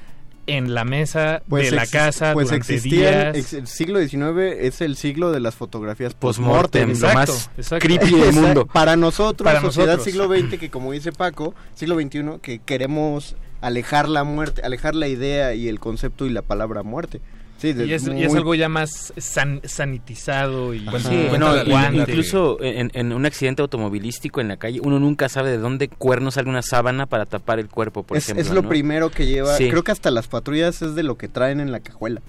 en 0.48 0.74
la 0.74 0.84
mesa 0.84 1.41
Pues 1.48 1.70
de 1.70 1.76
la 1.76 1.86
casa 1.88 2.34
pues 2.34 2.48
durante 2.50 2.76
existían, 2.76 3.34
días. 3.34 3.38
ex- 3.38 3.54
el 3.54 3.68
siglo 3.68 4.00
XIX 4.00 4.58
es 4.60 4.82
el 4.82 4.98
siglo 4.98 5.32
de 5.32 5.39
las 5.39 5.56
fotografías 5.56 6.14
Postmortem, 6.14 7.00
lo 7.00 7.14
más 7.14 7.50
exacto. 7.58 7.86
creepy 7.86 8.12
del 8.20 8.34
mundo. 8.34 8.66
Para 8.68 8.96
nosotros, 8.96 9.46
Para 9.46 9.62
sociedad 9.62 9.98
nosotros. 9.98 10.06
siglo 10.14 10.28
XX, 10.50 10.60
que 10.60 10.70
como 10.70 10.91
dice 10.91 11.12
Paco, 11.12 11.54
siglo 11.76 11.96
XXI, 11.96 12.39
que 12.41 12.60
queremos 12.60 13.36
alejar 13.62 14.10
la 14.10 14.24
muerte, 14.26 14.62
alejar 14.64 14.96
la 14.96 15.08
idea 15.08 15.54
y 15.54 15.70
el 15.70 15.80
concepto 15.80 16.26
y 16.26 16.30
la 16.30 16.41
palabra 16.41 16.84
muerte. 16.84 17.22
Sí, 17.64 17.72
de- 17.72 17.86
Y 17.86 17.93
es, 17.93 18.05
y 18.05 18.24
es 18.24 18.36
algo 18.36 18.55
ya 18.55 18.68
más 18.68 19.14
san- 19.16 19.61
sanitizado 19.64 20.74
y. 20.74 20.80
Sí, 20.80 21.28
no, 21.39 21.55
incluso 21.93 22.57
en, 22.61 22.91
en 22.93 23.14
un 23.14 23.26
accidente 23.26 23.61
automovilístico 23.61 24.41
en 24.41 24.49
la 24.49 24.57
calle, 24.57 24.82
uno 24.84 24.99
nunca 24.99 25.30
sabe 25.30 25.49
de 25.49 25.57
dónde 25.59 25.88
cuernos 25.88 26.34
sale 26.34 26.49
una 26.49 26.61
sábana 26.61 27.05
para 27.05 27.26
tapar 27.26 27.59
el 27.59 27.70
cuerpo, 27.70 28.03
por 28.03 28.18
es, 28.18 28.26
ejemplo. 28.26 28.41
es 28.43 28.51
lo 28.53 28.64
¿no? 28.64 28.68
primero 28.68 29.09
que 29.11 29.26
lleva. 29.28 29.55
Sí. 29.55 29.70
Creo 29.70 29.82
que 29.82 29.93
hasta 29.93 30.11
las 30.11 30.28
patrullas 30.28 30.82
es 30.82 30.93
de 30.95 31.03
lo 31.03 31.18
que 31.18 31.30
traen 31.30 31.61
en 31.61 31.72
la 31.72 31.80
cajuela. 31.80 32.22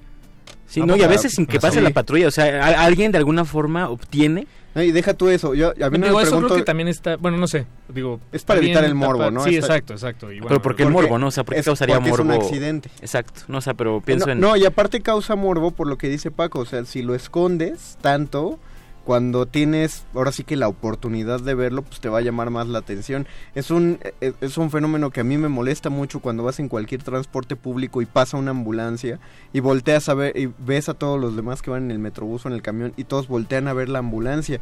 Sí, 0.66 0.80
Ah, 0.80 0.86
no, 0.86 0.96
y 0.96 1.02
a 1.02 1.08
veces 1.08 1.32
sin 1.32 1.46
que 1.46 1.52
sí. 1.52 1.58
pase 1.60 1.80
la 1.80 1.90
patrulla, 1.90 2.28
o 2.28 2.30
sea, 2.30 2.64
a- 2.64 2.84
alguien 2.84 3.12
de 3.12 3.18
alguna 3.18 3.44
forma 3.44 3.88
obtiene 3.90 4.46
No, 4.74 4.82
y 4.82 4.90
deja 4.90 5.14
tú 5.14 5.28
eso. 5.28 5.54
Yo, 5.54 5.70
a 5.70 5.88
mí 5.90 5.98
no 5.98 6.06
Digo, 6.06 6.16
me 6.18 6.22
eso 6.24 6.30
pregunto. 6.32 6.48
creo 6.48 6.56
que 6.58 6.64
también 6.64 6.88
está, 6.88 7.14
bueno, 7.16 7.36
no 7.36 7.46
sé, 7.46 7.64
digo, 7.88 8.18
Es 8.32 8.42
para 8.44 8.58
evitar 8.58 8.82
el 8.84 8.94
morbo, 8.96 9.30
¿no? 9.30 9.44
Sí, 9.44 9.54
Está- 9.56 9.66
exacto, 9.68 9.92
exacto. 9.92 10.32
y 10.32 10.36
bueno, 10.40 10.48
pero 10.48 10.62
¿por 10.62 10.74
qué 10.74 10.82
el 10.82 10.88
porque 10.92 11.02
morbo, 11.08 11.18
no? 11.20 11.28
O 11.28 11.30
sea, 11.30 11.44
¿por 11.44 11.54
qué 11.54 11.60
es- 11.60 11.66
causaría 11.66 11.96
porque 11.96 12.10
es 12.10 12.18
un 12.18 12.26
morbo? 12.26 12.42
accidente. 12.42 12.90
Exacto, 13.00 13.42
no, 13.46 13.58
o 13.58 13.60
sea, 13.60 13.74
pero 13.74 14.00
pienso 14.00 14.26
no, 14.26 14.32
en... 14.32 14.40
no, 14.40 14.56
y 14.56 14.64
aparte 14.64 15.00
causa 15.00 15.36
morbo 15.36 15.70
por 15.70 15.86
lo 15.86 15.96
que 15.96 16.08
dice 16.08 16.32
Paco. 16.32 16.58
O 16.60 16.64
sea, 16.66 16.84
si 16.86 17.02
lo 17.02 17.14
escondes 17.14 17.98
tanto, 18.00 18.58
cuando 19.04 19.46
tienes 19.46 20.04
ahora 20.14 20.32
sí 20.32 20.44
que 20.44 20.56
la 20.56 20.68
oportunidad 20.68 21.40
de 21.40 21.54
verlo, 21.54 21.82
pues 21.82 22.00
te 22.00 22.08
va 22.08 22.18
a 22.18 22.22
llamar 22.22 22.50
más 22.50 22.66
la 22.68 22.78
atención. 22.78 23.26
Es 23.54 23.70
un, 23.70 23.98
e- 24.20 24.32
es 24.40 24.58
un 24.58 24.70
fenómeno 24.70 25.10
que 25.10 25.20
a 25.20 25.24
mí 25.24 25.36
me 25.38 25.48
molesta 25.48 25.90
mucho 25.90 26.20
cuando 26.20 26.42
vas 26.42 26.58
en 26.58 26.68
cualquier 26.68 27.02
transporte 27.02 27.54
público 27.56 28.02
y 28.02 28.06
pasa 28.06 28.36
una 28.36 28.50
ambulancia 28.52 29.20
y 29.52 29.60
volteas 29.60 30.08
a 30.08 30.14
ver 30.14 30.36
y 30.36 30.50
ves 30.58 30.88
a 30.88 30.94
todos 30.94 31.20
los 31.20 31.36
demás 31.36 31.62
que 31.62 31.70
van 31.70 31.84
en 31.84 31.90
el 31.90 31.98
metrobús 31.98 32.44
o 32.44 32.48
en 32.48 32.54
el 32.54 32.62
camión 32.62 32.92
y 32.96 33.04
todos 33.04 33.28
voltean 33.28 33.68
a 33.68 33.72
ver 33.74 33.88
la 33.88 34.00
ambulancia. 34.00 34.60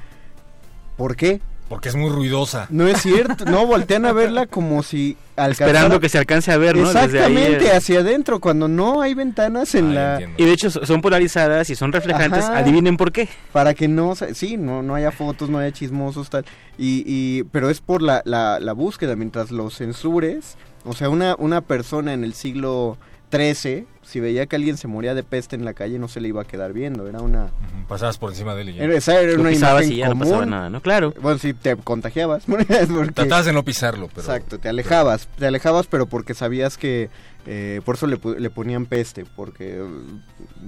¿Por 0.97 1.17
qué? 1.17 1.41
Porque 1.73 1.89
es 1.89 1.95
muy 1.97 2.11
ruidosa. 2.11 2.67
No 2.69 2.87
es 2.87 3.01
cierto, 3.01 3.47
no, 3.47 3.65
voltean 3.65 4.05
a 4.05 4.13
verla 4.13 4.47
como 4.47 4.83
si 4.83 5.17
alcanzara- 5.37 5.69
Esperando 5.71 6.01
que 6.01 6.11
se 6.11 6.19
alcance 6.19 6.53
a 6.53 6.59
ver, 6.59 6.77
¿no? 6.77 6.83
Desde 6.93 6.99
ahí, 7.01 7.07
Exactamente, 7.35 7.73
hacia 7.73 8.01
adentro, 8.01 8.41
cuando 8.41 8.69
no 8.69 9.01
hay 9.01 9.15
ventanas 9.15 9.75
en 9.75 9.95
la... 9.95 10.21
Y 10.37 10.45
de 10.45 10.53
hecho 10.53 10.71
so- 10.71 10.85
son 10.85 11.01
polarizadas 11.01 11.71
y 11.71 11.75
son 11.75 11.91
reflejantes. 11.91 12.45
Ajá. 12.45 12.59
Adivinen 12.59 12.99
por 12.99 13.11
qué. 13.11 13.27
Para 13.53 13.73
que 13.73 13.89
no, 13.89 14.15
se- 14.15 14.35
sí, 14.35 14.59
no, 14.59 14.83
no 14.83 14.95
haya 14.95 15.13
fotos, 15.13 15.49
no 15.49 15.57
haya 15.61 15.73
chismosos, 15.73 16.29
tal. 16.29 16.45
Y, 16.77 17.05
y, 17.07 17.45
pero 17.45 17.71
es 17.71 17.81
por 17.81 18.03
la, 18.03 18.21
la, 18.27 18.61
la 18.61 18.75
búsqueda, 18.75 19.17
mientras 19.17 19.51
los 19.51 19.75
censures, 19.79 20.59
o 20.85 20.93
sea, 20.93 21.09
una, 21.09 21.37
una 21.39 21.63
persona 21.63 22.13
en 22.13 22.23
el 22.23 22.35
siglo 22.35 22.99
XIII, 23.33 23.87
si 24.03 24.21
veía 24.21 24.47
que 24.47 24.57
alguien 24.57 24.77
se 24.77 24.87
moría 24.89 25.15
de 25.15 25.23
peste 25.23 25.57
en 25.57 25.65
la 25.65 25.73
calle, 25.75 25.99
no 25.99 26.07
se 26.09 26.21
le 26.21 26.29
iba 26.29 26.43
a 26.43 26.45
quedar 26.45 26.73
viendo, 26.73 27.09
era 27.09 27.21
una... 27.21 27.49
Pasabas 27.89 28.19
por 28.19 28.31
encima 28.31 28.55
de 28.55 28.63
él 28.63 28.69
y 28.71 28.75
ya. 28.75 28.85
Era, 28.85 28.95
esa 28.97 29.21
era 29.21 29.33
Lo 29.33 29.41
una 29.41 29.51
pisabas 29.51 29.83
imagen 29.85 29.93
y 29.93 29.97
ya 30.01 30.05
no 30.07 30.11
común. 30.13 30.25
pasaba 30.29 30.47
nada, 30.47 30.71
¿no? 30.71 30.81
Claro. 30.83 31.15
Bueno, 31.21 31.39
sí, 31.39 31.55
te 31.55 31.77
contagiabas. 31.77 32.45
porque- 32.47 32.67
Tratabas 33.15 33.47
de 33.47 33.53
no 33.53 33.65
pisarlo, 33.65 34.09
pero... 34.09 34.21
Exacto, 34.21 34.59
te 34.59 34.69
alejabas, 34.69 35.29
te 35.39 35.47
alejabas, 35.47 35.87
pero 35.87 36.07
porque 36.07 36.35
sabías 36.35 36.77
que, 36.77 37.09
eh, 37.47 37.81
por 37.85 37.95
eso 37.97 38.07
le, 38.07 38.21
pu- 38.21 38.37
le 38.37 38.51
ponían 38.51 38.87
peste, 38.87 39.25
porque 39.25 39.83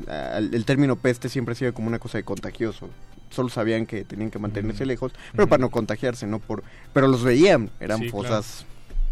eh, 0.08 0.48
el 0.52 0.64
término 0.64 0.96
peste 0.96 1.28
siempre 1.28 1.52
ha 1.52 1.56
sido 1.56 1.74
como 1.74 1.88
una 1.88 1.98
cosa 1.98 2.18
de 2.18 2.24
contagioso. 2.24 2.88
Solo 3.30 3.48
sabían 3.48 3.86
que 3.86 4.04
tenían 4.04 4.30
que 4.30 4.38
mantenerse 4.38 4.86
lejos, 4.86 5.12
pero 5.32 5.48
para 5.48 5.60
no 5.60 5.70
contagiarse, 5.70 6.24
no 6.26 6.38
por, 6.38 6.62
pero 6.92 7.08
los 7.08 7.24
veían, 7.24 7.68
eran 7.80 7.98
Sí, 7.98 8.08
claro. 8.10 8.22
fosas, 8.28 8.64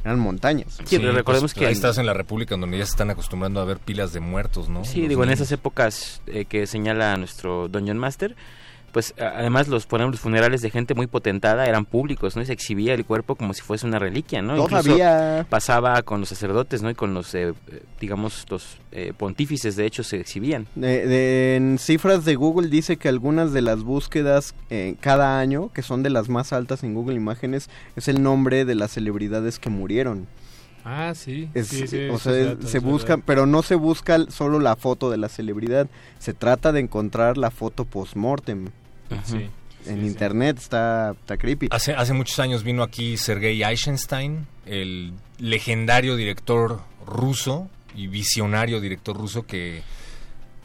eran 0.05 0.19
montañas. 0.19 0.79
Sí, 0.85 0.99
pero 0.99 1.13
recordemos 1.13 1.53
pues, 1.53 1.61
que 1.61 1.67
Ahí 1.67 1.73
estás 1.73 1.99
en 1.99 2.07
la 2.07 2.15
República, 2.15 2.57
donde 2.57 2.79
ya 2.79 2.85
se 2.85 2.91
están 2.91 3.11
acostumbrando 3.11 3.61
a 3.61 3.65
ver 3.65 3.79
pilas 3.79 4.13
de 4.13 4.21
muertos, 4.21 4.69
¿no? 4.69 4.85
Sí, 4.85 5.01
Los 5.01 5.09
digo, 5.09 5.25
en 5.25 5.31
esas 5.31 5.53
épocas 5.53 6.23
eh, 6.27 6.45
que 6.45 6.67
señala 6.67 7.17
nuestro 7.17 7.69
Dungeon 7.69 7.99
Master, 7.99 8.37
pues 8.93 9.15
además 9.19 9.69
los 9.69 9.87
funerales 9.87 10.61
de 10.61 10.71
gente 10.71 10.95
muy 10.95 11.07
potentada 11.07 11.67
eran 11.67 11.87
públicos, 11.87 12.37
¿no? 12.37 12.43
Y 12.43 12.47
se 12.47 12.53
exhibía 12.53 12.93
el 12.95 13.05
cuerpo 13.07 13.35
como 13.37 13.55
si 13.55 13.63
fuese 13.63 13.87
una 13.87 13.99
reliquia, 13.99 14.43
¿no? 14.43 14.55
Todavía. 14.55 15.29
Incluso 15.39 15.49
pasaba 15.49 16.03
con 16.03 16.21
los 16.21 16.29
sacerdotes, 16.29 16.83
¿no? 16.83 16.91
Y 16.91 16.95
con 16.95 17.15
los, 17.15 17.35
eh, 17.35 17.55
digamos, 18.01 18.45
los 18.51 18.77
eh, 18.93 19.15
pontífices, 19.17 19.77
de 19.77 19.87
hecho, 19.87 20.03
se 20.05 20.21
exhibían. 20.21 20.67
De- 20.75 21.07
de- 21.07 21.57
en 21.57 21.79
cifras 21.79 22.25
de 22.27 22.35
Google 22.35 22.69
dice 22.69 22.99
que 22.99 23.09
algunas 23.09 23.53
de 23.55 23.63
las 23.63 23.83
búsquedas 23.83 24.55
eh, 24.69 24.97
cada 25.01 25.39
año, 25.41 25.71
que 25.73 25.81
son 25.83 26.03
de 26.03 26.11
las 26.11 26.29
más 26.29 26.53
altas 26.53 26.83
en 26.85 26.93
Google 26.95 27.17
Imágenes, 27.17 27.71
es 27.97 28.09
el 28.09 28.23
nombre 28.23 28.65
de 28.67 28.75
las 28.75 28.91
celebridades 28.93 29.59
que 29.59 29.71
murieron. 29.71 30.27
Ah, 30.85 31.13
sí. 31.15 31.49
Es- 31.55 31.69
sí, 31.69 31.87
sí, 31.87 32.09
o 32.11 32.19
sea, 32.19 32.33
es 32.33 32.39
es- 32.39 32.45
cierto, 32.49 32.67
se 32.67 32.79
busca, 32.81 33.09
verdad. 33.15 33.25
pero 33.27 33.47
no 33.47 33.63
se 33.63 33.77
busca 33.77 34.19
solo 34.31 34.59
la 34.59 34.75
foto 34.77 35.11
de 35.11 35.17
la 35.17 35.29
celebridad, 35.29 35.87
se 36.19 36.35
trata 36.35 36.73
de 36.73 36.81
encontrar 36.81 37.39
la 37.39 37.51
foto 37.51 37.85
post-mortem. 37.85 38.67
Sí, 39.25 39.49
En 39.87 40.05
internet 40.07 40.59
está, 40.59 41.11
está 41.13 41.37
creepy. 41.37 41.69
Hace, 41.71 41.93
hace 41.95 42.13
muchos 42.13 42.39
años 42.39 42.63
vino 42.63 42.83
aquí 42.83 43.17
Sergei 43.17 43.63
Eisenstein, 43.63 44.47
el 44.67 45.13
legendario 45.39 46.17
director 46.17 46.81
ruso 47.07 47.69
y 47.95 48.07
visionario 48.07 48.81
director 48.81 49.17
ruso 49.17 49.45
que 49.45 49.83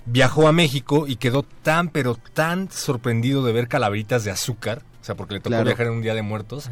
viajó 0.06 0.48
a 0.48 0.52
México 0.52 1.06
y 1.08 1.16
quedó 1.18 1.44
tan, 1.44 1.90
pero 1.90 2.16
tan 2.16 2.72
sorprendido 2.72 3.44
de 3.44 3.52
ver 3.54 3.68
calaveritas 3.68 4.24
de 4.24 4.32
azúcar, 4.32 4.82
o 5.02 5.04
sea, 5.04 5.16
porque 5.16 5.34
le 5.36 5.40
tocó 5.40 5.50
Claro. 5.50 5.66
viajar 5.66 5.88
en 5.88 5.94
un 5.94 6.02
día 6.02 6.14
de 6.14 6.22
muertos, 6.22 6.70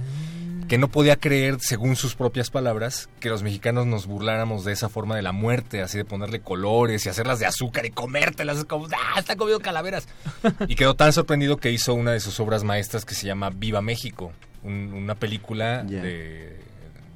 que 0.68 0.78
no 0.78 0.88
podía 0.88 1.16
creer, 1.16 1.57
según 1.59 1.95
sus 1.95 2.16
propias 2.16 2.49
palabras, 2.49 3.09
que 3.20 3.30
los 3.30 3.43
mexicanos 3.43 3.86
nos 3.86 4.05
burláramos 4.07 4.66
de 4.66 4.74
esa 4.74 4.89
forma 4.89 5.16
de 5.16 5.22
la 5.22 5.32
muerte, 5.32 5.82
así 5.82 5.97
de 5.97 6.05
ponerle 6.05 6.39
colores 6.41 7.05
y 7.05 7.09
hacerlas 7.09 7.39
de 7.39 7.45
azúcar 7.45 7.86
y 7.86 7.91
comértelas, 7.91 8.57
es 8.57 8.66
como, 8.66 8.88
¡ah, 8.88 9.20
está 9.20 9.36
comiendo 9.36 9.61
calaveras! 9.63 10.07
Y 10.68 10.76
quedó 10.76 10.95
tan 10.95 11.13
sorprendido 11.13 11.57
que 11.57 11.72
hizo 11.72 11.93
una 11.93 12.11
de 12.11 12.20
sus 12.20 12.39
obras 12.39 12.63
maestras 12.63 13.05
que 13.05 13.13
se 13.16 13.28
llama 13.28 13.49
Viva 13.49 13.82
México, 13.82 14.32
un- 14.63 14.93
una 14.93 15.16
película 15.16 15.84
de, 15.84 16.59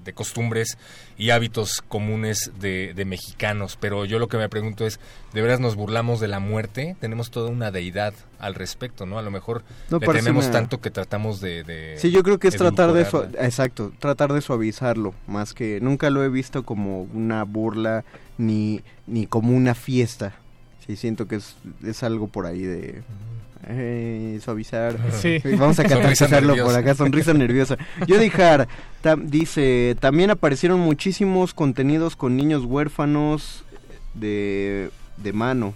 de 0.03 0.13
costumbres 0.13 0.77
y 1.17 1.29
hábitos 1.31 1.81
comunes 1.81 2.51
de, 2.59 2.93
de 2.93 3.05
mexicanos. 3.05 3.77
Pero 3.79 4.05
yo 4.05 4.19
lo 4.19 4.27
que 4.27 4.37
me 4.37 4.49
pregunto 4.49 4.85
es, 4.85 4.99
¿de 5.33 5.41
veras 5.41 5.59
nos 5.59 5.75
burlamos 5.75 6.19
de 6.19 6.27
la 6.27 6.39
muerte? 6.39 6.95
Tenemos 6.99 7.31
toda 7.31 7.49
una 7.49 7.71
deidad 7.71 8.13
al 8.39 8.55
respecto, 8.55 9.05
¿no? 9.05 9.19
A 9.19 9.21
lo 9.21 9.31
mejor 9.31 9.63
No 9.89 9.99
le 9.99 10.05
una- 10.47 10.51
tanto 10.51 10.79
que 10.81 10.91
tratamos 10.91 11.41
de... 11.41 11.63
de 11.63 11.95
Sí, 11.97 12.11
yo 12.11 12.23
creo 12.23 12.39
que 12.39 12.47
es 12.47 12.55
tratar 12.57 12.93
de 12.93 13.05
su- 13.05 13.23
exacto, 13.39 13.91
tratar 13.99 14.33
de 14.33 14.41
suavizarlo, 14.41 15.13
más 15.27 15.53
que 15.53 15.79
nunca 15.81 16.09
lo 16.09 16.23
he 16.23 16.29
visto 16.29 16.63
como 16.63 17.03
una 17.03 17.43
burla 17.43 18.03
ni 18.37 18.81
ni 19.07 19.25
como 19.27 19.55
una 19.55 19.75
fiesta. 19.75 20.33
Sí, 20.85 20.95
siento 20.95 21.27
que 21.27 21.35
es, 21.35 21.55
es 21.85 22.03
algo 22.03 22.27
por 22.27 22.45
ahí 22.45 22.61
de 22.61 23.03
eh, 23.67 24.39
suavizar. 24.43 24.95
Sí. 25.21 25.39
Vamos 25.57 25.79
a 25.79 25.83
catalizarlo 25.83 26.55
por 26.63 26.75
acá, 26.75 26.95
sonrisa 26.95 27.33
nerviosa. 27.33 27.77
Yodihar 28.07 28.67
tam- 29.03 29.25
dice, 29.25 29.95
también 29.99 30.29
aparecieron 30.31 30.79
muchísimos 30.79 31.53
contenidos 31.53 32.15
con 32.15 32.35
niños 32.37 32.63
huérfanos 32.65 33.63
de, 34.13 34.89
de 35.17 35.33
mano. 35.33 35.73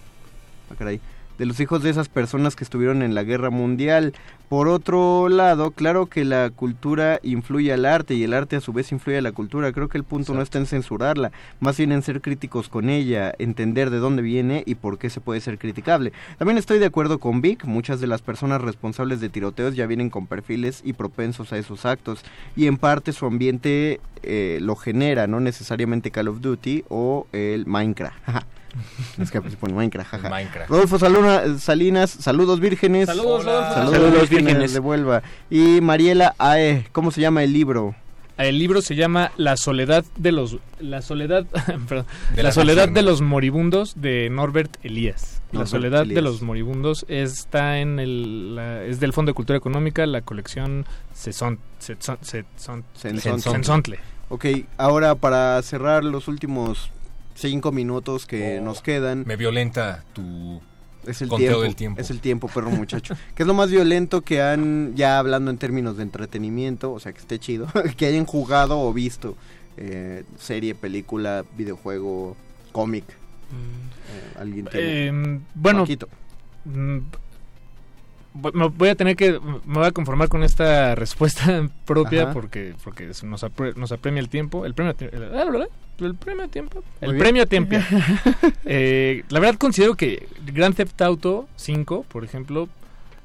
Ah, 0.71 0.75
caray. 0.77 0.99
De 1.37 1.45
los 1.45 1.59
hijos 1.59 1.81
de 1.83 1.89
esas 1.89 2.09
personas 2.09 2.55
que 2.55 2.63
estuvieron 2.63 3.01
en 3.01 3.15
la 3.15 3.23
guerra 3.23 3.49
mundial. 3.49 4.13
Por 4.49 4.67
otro 4.67 5.29
lado, 5.29 5.71
claro 5.71 6.05
que 6.05 6.25
la 6.25 6.51
cultura 6.51 7.19
influye 7.23 7.73
al 7.73 7.85
arte 7.85 8.13
y 8.13 8.23
el 8.23 8.33
arte 8.33 8.55
a 8.55 8.61
su 8.61 8.71
vez 8.71 8.91
influye 8.91 9.17
a 9.17 9.21
la 9.21 9.31
cultura. 9.31 9.71
Creo 9.71 9.89
que 9.89 9.97
el 9.97 10.03
punto 10.03 10.33
no 10.35 10.43
está 10.43 10.59
en 10.59 10.67
censurarla, 10.67 11.31
más 11.59 11.77
bien 11.77 11.91
en 11.91 12.03
ser 12.03 12.21
críticos 12.21 12.69
con 12.69 12.89
ella, 12.89 13.33
entender 13.39 13.89
de 13.89 13.97
dónde 13.97 14.21
viene 14.21 14.63
y 14.67 14.75
por 14.75 14.99
qué 14.99 15.09
se 15.09 15.21
puede 15.21 15.41
ser 15.41 15.57
criticable. 15.57 16.13
También 16.37 16.59
estoy 16.59 16.77
de 16.77 16.85
acuerdo 16.85 17.17
con 17.17 17.41
Vic, 17.41 17.65
muchas 17.65 17.99
de 17.99 18.07
las 18.07 18.21
personas 18.21 18.61
responsables 18.61 19.19
de 19.19 19.29
tiroteos 19.29 19.75
ya 19.75 19.87
vienen 19.87 20.11
con 20.11 20.27
perfiles 20.27 20.81
y 20.83 20.93
propensos 20.93 21.51
a 21.51 21.57
esos 21.57 21.85
actos 21.85 22.23
y 22.55 22.67
en 22.67 22.77
parte 22.77 23.11
su 23.11 23.25
ambiente 23.25 23.99
eh, 24.21 24.59
lo 24.61 24.75
genera, 24.75 25.25
no 25.25 25.39
necesariamente 25.39 26.11
Call 26.11 26.27
of 26.27 26.41
Duty 26.41 26.85
o 26.89 27.27
el 27.31 27.65
Minecraft. 27.65 28.17
es 29.19 29.31
que 29.31 29.41
se 29.41 29.57
pone 29.57 29.73
Minecraft, 29.73 30.09
jaja. 30.09 30.29
Minecraft. 30.29 30.69
Rodolfo 30.69 30.97
Saluna- 30.99 31.57
Salinas, 31.59 32.09
saludos 32.11 32.59
vírgenes. 32.59 33.07
Saludos, 33.07 33.45
Rodolfo. 33.45 33.73
Saludos, 33.73 33.93
Saludos, 33.95 34.29
vírgenes, 34.29 34.73
de 34.73 34.79
Huelva. 34.79 35.23
Y 35.49 35.81
Mariela 35.81 36.35
Ae, 36.37 36.87
¿cómo 36.91 37.11
se 37.11 37.21
llama 37.21 37.43
el 37.43 37.53
libro? 37.53 37.95
El 38.35 38.57
libro 38.57 38.81
se 38.81 38.95
llama 38.95 39.31
La 39.37 39.57
soledad 39.57 40.03
de 40.17 40.31
los 40.31 40.57
la 40.79 41.03
soledad 41.03 41.45
perdón, 41.87 42.07
De 42.35 42.41
La 42.41 42.51
soledad 42.51 42.89
de 42.89 43.03
los 43.03 43.21
moribundos 43.21 43.93
de 44.01 44.29
Norbert 44.31 44.77
Elías. 44.83 45.39
La 45.51 45.67
soledad 45.67 46.03
de 46.07 46.19
los 46.23 46.41
moribundos 46.41 47.05
está 47.09 47.77
en 47.77 47.99
el 47.99 48.55
la- 48.55 48.83
es 48.85 48.99
del 48.99 49.13
Fondo 49.13 49.29
de 49.29 49.35
Cultura 49.35 49.55
Económica, 49.55 50.07
la 50.07 50.21
colección. 50.21 50.83
Cenzontle. 52.95 53.99
Ok, 54.29 54.45
ahora 54.77 55.15
para 55.15 55.61
cerrar 55.61 56.03
los 56.03 56.27
últimos 56.27 56.89
cinco 57.35 57.71
minutos 57.71 58.25
que 58.25 58.59
nos 58.61 58.81
quedan. 58.81 59.23
Me 59.25 59.35
violenta 59.35 60.03
tu 60.13 60.61
Es 61.05 61.21
el 61.21 61.29
conteo 61.29 61.47
tiempo, 61.47 61.61
del 61.63 61.75
tiempo. 61.75 62.01
Es 62.01 62.09
el 62.09 62.19
tiempo, 62.19 62.47
perro 62.47 62.71
muchacho. 62.71 63.15
¿Qué 63.35 63.43
es 63.43 63.47
lo 63.47 63.53
más 63.53 63.69
violento 63.69 64.21
que 64.21 64.41
han, 64.41 64.95
ya 64.95 65.19
hablando 65.19 65.51
en 65.51 65.57
términos 65.57 65.97
de 65.97 66.03
entretenimiento, 66.03 66.91
o 66.91 66.99
sea 66.99 67.13
que 67.13 67.19
esté 67.19 67.39
chido, 67.39 67.67
que 67.97 68.05
hayan 68.05 68.25
jugado 68.25 68.79
o 68.79 68.93
visto? 68.93 69.35
Eh, 69.77 70.23
serie, 70.37 70.75
película, 70.75 71.45
videojuego, 71.57 72.35
cómic. 72.71 73.05
Eh, 73.09 74.39
¿Alguien 74.39 74.65
tiene? 74.65 75.07
Eh, 75.07 75.39
bueno, 75.55 75.81
Paquito. 75.81 76.07
Me 78.53 78.67
voy 78.67 78.89
a 78.89 78.95
tener 78.95 79.15
que 79.15 79.39
me 79.65 79.75
voy 79.79 79.85
a 79.85 79.91
conformar 79.91 80.27
con 80.27 80.43
esta 80.43 80.95
respuesta 81.03 81.69
propia 81.85 82.23
Ajá. 82.23 82.33
porque 82.33 82.73
porque 82.83 83.07
nos, 83.23 83.43
apre- 83.43 83.75
nos 83.75 83.91
apremia 83.91 84.19
el 84.21 84.29
tiempo 84.29 84.65
el 84.65 84.73
premio 84.73 84.95
el, 84.99 85.19
¿verdad? 85.19 85.67
el 85.99 86.15
premio 86.15 86.47
tiempo 86.47 86.83
el 87.01 87.11
Muy 87.11 87.19
premio 87.19 87.45
tiempo 87.47 87.75
Eh, 88.65 89.23
la 89.29 89.39
verdad 89.39 89.55
considero 89.59 89.95
que 89.95 90.27
Grand 90.53 90.75
Theft 90.75 91.01
Auto 91.01 91.47
5 91.57 92.05
por 92.07 92.23
ejemplo 92.23 92.67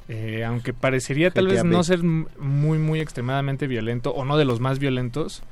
eh, 0.09 0.45
aunque 0.45 0.73
parecería 0.73 1.31
tal 1.31 1.47
vez 1.49 1.65
no 1.65 1.83
ser 1.85 2.03
muy 2.03 2.79
muy 2.79 3.01
extremadamente 3.01 3.67
violento 3.67 4.11
o 4.13 4.25
no 4.25 4.37
de 4.37 4.45
los 4.45 4.61
más 4.61 4.79
violentos 4.79 5.43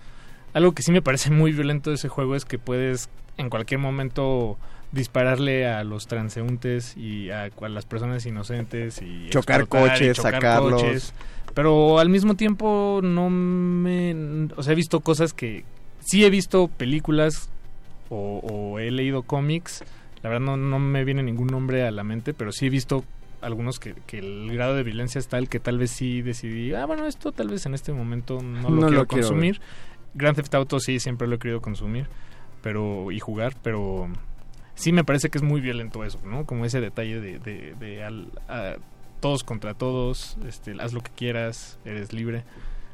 algo 0.55 0.73
que 0.73 0.83
sí 0.83 0.93
me 0.93 1.03
parece 1.03 1.31
muy 1.31 1.53
violento 1.53 1.91
de 1.91 1.97
ese 1.97 2.09
juego 2.09 2.35
es 2.37 2.45
que 2.45 2.59
puedes 2.59 3.09
en 3.39 3.51
cualquier 3.51 3.81
momento 3.81 4.57
dispararle 4.93 5.66
a 5.66 5.84
los 5.84 6.07
transeúntes 6.07 6.97
y 6.97 7.30
a, 7.30 7.51
a 7.61 7.68
las 7.68 7.84
personas 7.84 8.24
inocentes 8.26 9.03
y 9.03 9.28
Chocar 9.30 9.62
y 9.62 9.66
coches, 9.66 10.16
chocar 10.16 10.34
sacarlos. 10.34 10.82
coches. 10.82 11.14
Pero 11.55 11.99
al 11.99 12.09
mismo 12.09 12.34
tiempo 12.34 13.01
no 13.03 13.30
me... 13.30 14.49
O 14.57 14.62
sea, 14.62 14.72
he 14.72 14.76
visto 14.76 15.01
cosas 15.01 15.32
que... 15.32 15.64
Sí 16.01 16.24
he 16.24 16.30
visto 16.30 16.68
películas 16.68 17.49
o, 18.11 18.39
o 18.39 18.78
he 18.78 18.91
leído 18.91 19.22
cómics. 19.22 19.82
La 20.22 20.30
verdad 20.30 20.45
no, 20.45 20.57
no 20.57 20.78
me 20.78 21.05
viene 21.05 21.22
ningún 21.22 21.49
nombre 21.49 21.87
a 21.87 21.91
la 21.91 22.05
mente, 22.05 22.34
pero 22.34 22.53
sí 22.53 22.66
he 22.66 22.70
visto 22.70 23.05
algunos 23.41 23.78
que, 23.78 23.95
que 24.07 24.18
el 24.18 24.53
grado 24.53 24.74
de 24.74 24.82
violencia 24.82 25.18
es 25.18 25.28
tal 25.28 25.49
que 25.49 25.61
tal 25.61 25.78
vez 25.78 25.91
sí 25.91 26.22
decidí, 26.22 26.74
ah, 26.74 26.87
bueno, 26.87 27.07
esto 27.07 27.32
tal 27.32 27.49
vez 27.49 27.66
en 27.66 27.74
este 27.74 27.93
momento 27.93 28.41
no 28.43 28.70
lo 28.70 28.70
No 28.70 28.87
quiero 28.87 29.03
lo 29.03 29.07
quiero 29.07 29.28
consumir. 29.28 29.61
Grand 30.14 30.37
Theft 30.37 30.55
Auto 30.55 30.80
sí, 30.80 31.01
siempre 31.01 31.28
lo 31.28 31.37
he 31.37 31.39
querido 31.39 31.61
consumir 31.61 32.07
pero 32.66 33.12
y 33.12 33.20
jugar, 33.20 33.55
pero 33.62 34.09
sí 34.77 34.93
me 34.93 35.03
parece 35.03 35.29
que 35.31 35.39
es 35.39 35.43
muy 35.43 35.61
violento 35.61 36.05
eso, 36.05 36.20
¿no? 36.24 36.45
Como 36.47 36.64
ese 36.64 36.81
detalle 36.81 37.20
de, 37.20 37.39
de, 37.41 37.74
de 37.81 38.05
al- 38.05 38.31
a- 38.49 38.77
todos 39.18 39.43
contra 39.43 39.74
todos, 39.74 40.37
este, 40.47 40.74
haz 40.81 40.93
lo 40.93 41.01
que 41.01 41.11
quieras, 41.11 41.79
eres 41.85 42.12
libre. 42.12 42.45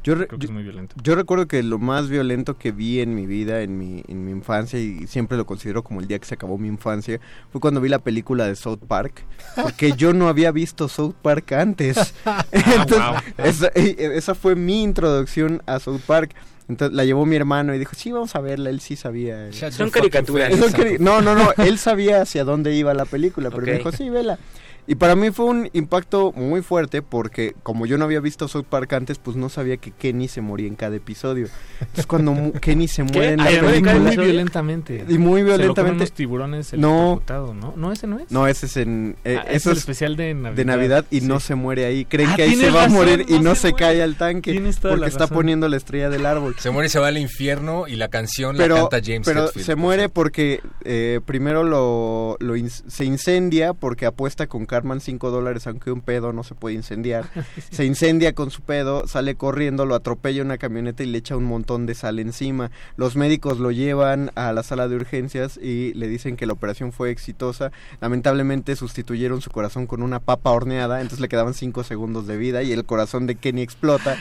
Yo, 0.04 0.16
re- 0.16 0.26
Creo 0.26 0.38
que 0.40 0.46
es 0.46 0.50
muy 0.52 0.64
violento. 0.64 0.96
Yo 1.02 1.14
recuerdo 1.14 1.46
que 1.46 1.62
lo 1.62 1.78
más 1.78 2.08
violento 2.08 2.56
que 2.58 2.72
vi 2.72 3.00
en 3.00 3.14
mi 3.14 3.24
vida, 3.26 3.60
en 3.62 3.78
mi, 3.78 4.02
en 4.08 4.24
mi 4.24 4.32
infancia, 4.32 4.80
y 4.80 5.06
siempre 5.06 5.36
lo 5.38 5.46
considero 5.46 5.84
como 5.84 6.00
el 6.00 6.08
día 6.08 6.18
que 6.18 6.24
se 6.26 6.34
acabó 6.34 6.58
mi 6.58 6.66
infancia, 6.66 7.20
fue 7.52 7.60
cuando 7.60 7.80
vi 7.80 7.88
la 7.88 8.00
película 8.00 8.46
de 8.46 8.56
South 8.56 8.80
Park, 8.88 9.24
porque 9.62 9.92
yo 9.92 10.12
no 10.12 10.26
había 10.28 10.50
visto 10.50 10.88
South 10.88 11.14
Park 11.22 11.52
antes. 11.52 12.14
Entonces, 12.52 12.98
wow. 12.98 13.44
esa, 13.46 13.66
eh, 13.76 13.96
esa 14.14 14.34
fue 14.34 14.56
mi 14.56 14.82
introducción 14.82 15.62
a 15.66 15.78
South 15.78 16.00
Park. 16.06 16.34
Entonces 16.72 16.96
la 16.96 17.04
llevó 17.04 17.24
mi 17.26 17.36
hermano 17.36 17.74
y 17.74 17.78
dijo, 17.78 17.92
sí, 17.96 18.10
vamos 18.12 18.34
a 18.34 18.40
verla, 18.40 18.70
él 18.70 18.80
sí 18.80 18.96
sabía. 18.96 19.50
Son 19.70 19.90
caricaturas. 19.90 20.50
face. 20.50 20.60
Son 20.62 20.72
cari- 20.72 20.98
No, 20.98 21.20
no, 21.20 21.34
no, 21.34 21.52
él 21.64 21.78
sabía 21.78 22.22
hacia 22.22 22.44
dónde 22.44 22.74
iba 22.74 22.92
la 22.94 23.04
película, 23.04 23.50
pero 23.50 23.62
me 23.62 23.72
Ok. 23.72 23.78
dijo, 23.78 23.92
sí, 23.92 24.08
vela. 24.10 24.38
Y 24.86 24.96
para 24.96 25.14
mí 25.14 25.30
fue 25.30 25.46
un 25.46 25.70
impacto 25.74 26.32
muy 26.32 26.60
fuerte 26.60 27.02
porque 27.02 27.54
como 27.62 27.86
yo 27.86 27.98
no 27.98 28.04
había 28.04 28.18
visto 28.20 28.48
South 28.48 28.64
Park 28.68 28.92
antes, 28.94 29.18
pues 29.18 29.36
no 29.36 29.48
sabía 29.48 29.76
que 29.76 29.92
Kenny 29.92 30.26
se 30.26 30.40
moría 30.40 30.66
en 30.66 30.74
cada 30.74 30.96
episodio. 30.96 31.46
Entonces 31.80 32.06
cuando 32.06 32.32
mu- 32.32 32.52
Kenny 32.60 32.88
se 32.88 33.04
muere 33.04 33.32
en 33.34 33.38
la 33.38 33.44
película... 33.46 33.94
muy 33.94 34.16
violentamente. 34.16 35.04
Y 35.08 35.18
muy 35.18 35.40
Se 35.42 35.46
violentamente. 35.46 35.96
unos 35.98 36.12
tiburones 36.12 36.72
No. 36.74 37.22
¿no? 37.28 37.74
No, 37.76 37.92
ese 37.92 38.06
no 38.08 38.18
es. 38.18 38.30
No, 38.30 38.46
ese 38.48 38.66
es 38.66 38.76
en... 38.76 39.16
eh, 39.24 39.36
Ah, 39.40 39.44
es 39.48 39.66
el 39.66 39.72
es 39.72 39.78
especial 39.78 40.16
de 40.16 40.34
Navidad. 40.34 40.56
de 40.56 40.64
Navidad 40.64 41.04
y 41.10 41.20
Sí. 41.20 41.26
no 41.26 41.38
se 41.38 41.54
muere 41.54 41.84
ahí. 41.84 42.04
Creen 42.04 42.30
Ah, 42.30 42.36
que 42.36 42.42
ahí 42.42 42.56
se 42.56 42.70
va 42.70 42.84
a 42.84 42.88
morir 42.88 43.24
y 43.28 43.38
no 43.38 43.54
se 43.54 43.68
se, 43.68 43.72
cae 43.74 44.02
al 44.02 44.16
tanque 44.16 44.52
porque 44.80 44.96
la 44.96 45.06
está 45.06 45.28
poniendo 45.28 45.68
la 45.68 45.76
estrella 45.76 46.10
del 46.10 46.26
árbol. 46.26 46.56
Se 46.58 46.70
muere 46.70 46.86
y 46.88 46.90
se 46.90 46.98
va 46.98 47.06
al 47.08 47.18
infierno 47.18 47.86
y 47.86 47.94
la 47.94 48.08
canción 48.08 48.56
la 48.56 48.64
pero, 48.64 48.74
canta 48.88 49.00
James 49.04 49.22
pero 49.24 49.44
Hetfield, 49.46 49.64
se 49.66 49.76
muere 49.76 50.08
porque 50.08 50.60
eh, 50.84 51.20
primero 51.24 51.62
lo, 51.62 52.36
lo 52.40 52.54
se 52.68 53.04
incendia 53.04 53.72
porque 53.74 54.06
apuesta 54.06 54.48
con 54.48 54.66
Carmen 54.72 55.00
5 55.00 55.30
dólares 55.30 55.66
aunque 55.66 55.92
un 55.92 56.00
pedo 56.00 56.32
no 56.32 56.44
se 56.44 56.54
puede 56.54 56.76
incendiar 56.76 57.26
se 57.70 57.84
incendia 57.84 58.32
con 58.32 58.50
su 58.50 58.62
pedo 58.62 59.06
sale 59.06 59.34
corriendo 59.34 59.84
lo 59.84 59.94
atropella 59.94 60.42
una 60.42 60.56
camioneta 60.56 61.02
y 61.02 61.06
le 61.06 61.18
echa 61.18 61.36
un 61.36 61.44
montón 61.44 61.84
de 61.84 61.94
sal 61.94 62.18
encima 62.18 62.70
los 62.96 63.14
médicos 63.14 63.58
lo 63.58 63.70
llevan 63.70 64.30
a 64.34 64.52
la 64.52 64.62
sala 64.62 64.88
de 64.88 64.96
urgencias 64.96 65.58
y 65.58 65.92
le 65.92 66.08
dicen 66.08 66.36
que 66.36 66.46
la 66.46 66.54
operación 66.54 66.92
fue 66.92 67.10
exitosa 67.10 67.70
lamentablemente 68.00 68.74
sustituyeron 68.76 69.42
su 69.42 69.50
corazón 69.50 69.86
con 69.86 70.02
una 70.02 70.20
papa 70.20 70.52
horneada 70.52 71.02
entonces 71.02 71.20
le 71.20 71.28
quedaban 71.28 71.52
5 71.52 71.84
segundos 71.84 72.26
de 72.26 72.38
vida 72.38 72.62
y 72.62 72.72
el 72.72 72.86
corazón 72.86 73.26
de 73.26 73.34
Kenny 73.34 73.60
explota 73.60 74.16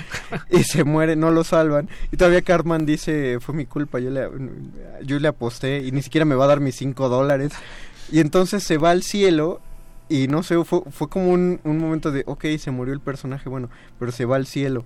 y 0.49 0.64
se 0.64 0.84
muere, 0.84 1.16
no 1.16 1.32
lo 1.32 1.43
salvan. 1.43 1.89
Y 2.12 2.18
todavía 2.18 2.41
Cartman 2.41 2.86
dice, 2.86 3.39
fue 3.39 3.56
mi 3.56 3.66
culpa, 3.66 3.99
yo 3.99 4.10
le, 4.10 4.28
yo 5.04 5.20
le 5.20 5.28
aposté 5.28 5.80
y 5.80 5.91
ni 5.91 6.02
siquiera 6.02 6.26
me 6.26 6.36
va 6.36 6.45
a 6.45 6.49
dar 6.49 6.60
mis 6.60 6.76
5 6.76 7.10
dólares. 7.10 7.52
Y 8.12 8.20
entonces 8.20 8.64
se 8.64 8.78
va 8.78 8.91
al 8.91 9.04
cielo 9.04 9.62
y 10.12 10.28
no 10.28 10.43
sé, 10.43 10.62
fue, 10.64 10.82
fue 10.91 11.07
como 11.09 11.30
un, 11.32 11.59
un 11.64 11.78
momento 11.78 12.12
de, 12.12 12.24
ok, 12.28 12.45
se 12.59 12.72
murió 12.72 12.93
el 12.93 12.99
personaje, 12.99 13.49
bueno, 13.49 13.70
pero 13.99 14.12
se 14.12 14.26
va 14.26 14.36
al 14.36 14.45
cielo. 14.45 14.84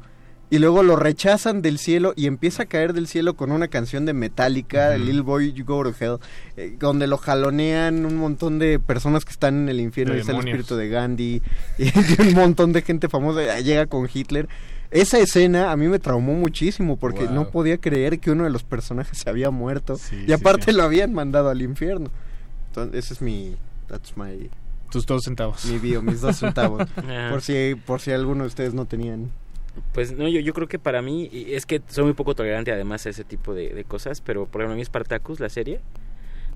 Y 0.51 0.59
luego 0.59 0.83
lo 0.83 0.95
rechazan 0.95 1.63
del 1.63 1.79
cielo 1.79 2.13
y 2.15 2.27
empieza 2.27 2.63
a 2.63 2.65
caer 2.67 2.93
del 2.93 3.07
cielo 3.07 3.35
con 3.35 3.51
una 3.51 3.67
canción 3.67 4.05
de 4.05 4.13
Metallica, 4.13 4.95
Little 4.95 5.21
Boy 5.21 5.53
You 5.53 5.65
Go 5.65 5.83
to 5.83 5.95
Hell, 5.99 6.19
eh, 6.55 6.75
donde 6.79 7.07
lo 7.07 7.17
jalonean 7.17 8.05
un 8.05 8.15
montón 8.17 8.59
de 8.59 8.77
personas 8.79 9.25
que 9.25 9.31
están 9.31 9.55
en 9.63 9.69
el 9.69 9.79
infierno, 9.79 10.13
De 10.13 10.19
y 10.19 10.21
está 10.21 10.33
el 10.33 10.37
espíritu 10.39 10.75
de 10.75 10.87
Gandhi, 10.89 11.41
y 11.79 11.85
de 11.89 12.15
un 12.29 12.33
montón 12.35 12.73
de 12.73 12.83
gente 12.83 13.09
famosa, 13.09 13.59
llega 13.61 13.87
con 13.87 14.07
Hitler. 14.13 14.47
Esa 14.91 15.17
escena 15.17 15.71
a 15.71 15.77
mí 15.77 15.87
me 15.87 15.97
traumó 15.97 16.33
muchísimo 16.35 16.95
porque 16.97 17.25
Wow. 17.25 17.33
no 17.33 17.49
podía 17.49 17.79
creer 17.79 18.19
que 18.19 18.29
uno 18.29 18.43
de 18.43 18.51
los 18.51 18.63
personajes 18.63 19.17
se 19.17 19.27
había 19.29 19.49
muerto 19.49 19.97
Sí, 19.97 20.15
y 20.15 20.25
sí, 20.27 20.31
aparte 20.33 20.65
sí. 20.71 20.77
lo 20.77 20.83
habían 20.83 21.11
mandado 21.11 21.49
al 21.49 21.61
infierno. 21.63 22.11
Entonces, 22.67 23.03
ese 23.05 23.15
es 23.15 23.21
mi 23.21 23.55
that's 23.87 24.15
my 24.15 24.49
Tus 24.95 25.05
dos 25.05 25.23
centavos. 25.25 25.65
mi 25.65 25.77
bio, 25.77 26.01
mis 26.01 26.21
dos 26.21 26.37
centavos. 26.37 26.87
Ajá. 26.95 27.27
por 27.31 27.41
si 27.41 27.75
por 27.85 27.99
si 27.99 28.11
alguno 28.11 28.43
de 28.43 28.47
ustedes 28.47 28.73
no 28.73 28.85
tenían. 28.85 29.29
Pues 29.93 30.13
no, 30.13 30.29
yo, 30.29 30.39
yo 30.39 30.53
creo 30.53 30.69
que 30.69 30.79
para 30.79 31.01
mí 31.01 31.29
y 31.33 31.53
es 31.53 31.65
que 31.65 31.81
soy 31.87 32.05
muy 32.05 32.13
poco 32.13 32.33
tolerante 32.33 32.71
además 32.71 33.05
a 33.05 33.09
ese 33.09 33.25
tipo 33.25 33.53
de, 33.53 33.73
de 33.73 33.83
cosas, 33.83 34.21
pero 34.21 34.45
por 34.45 34.61
ejemplo 34.61 34.75
a 34.75 34.77
mí 34.77 34.85
Spartacus, 34.85 35.41
la 35.41 35.49
serie, 35.49 35.81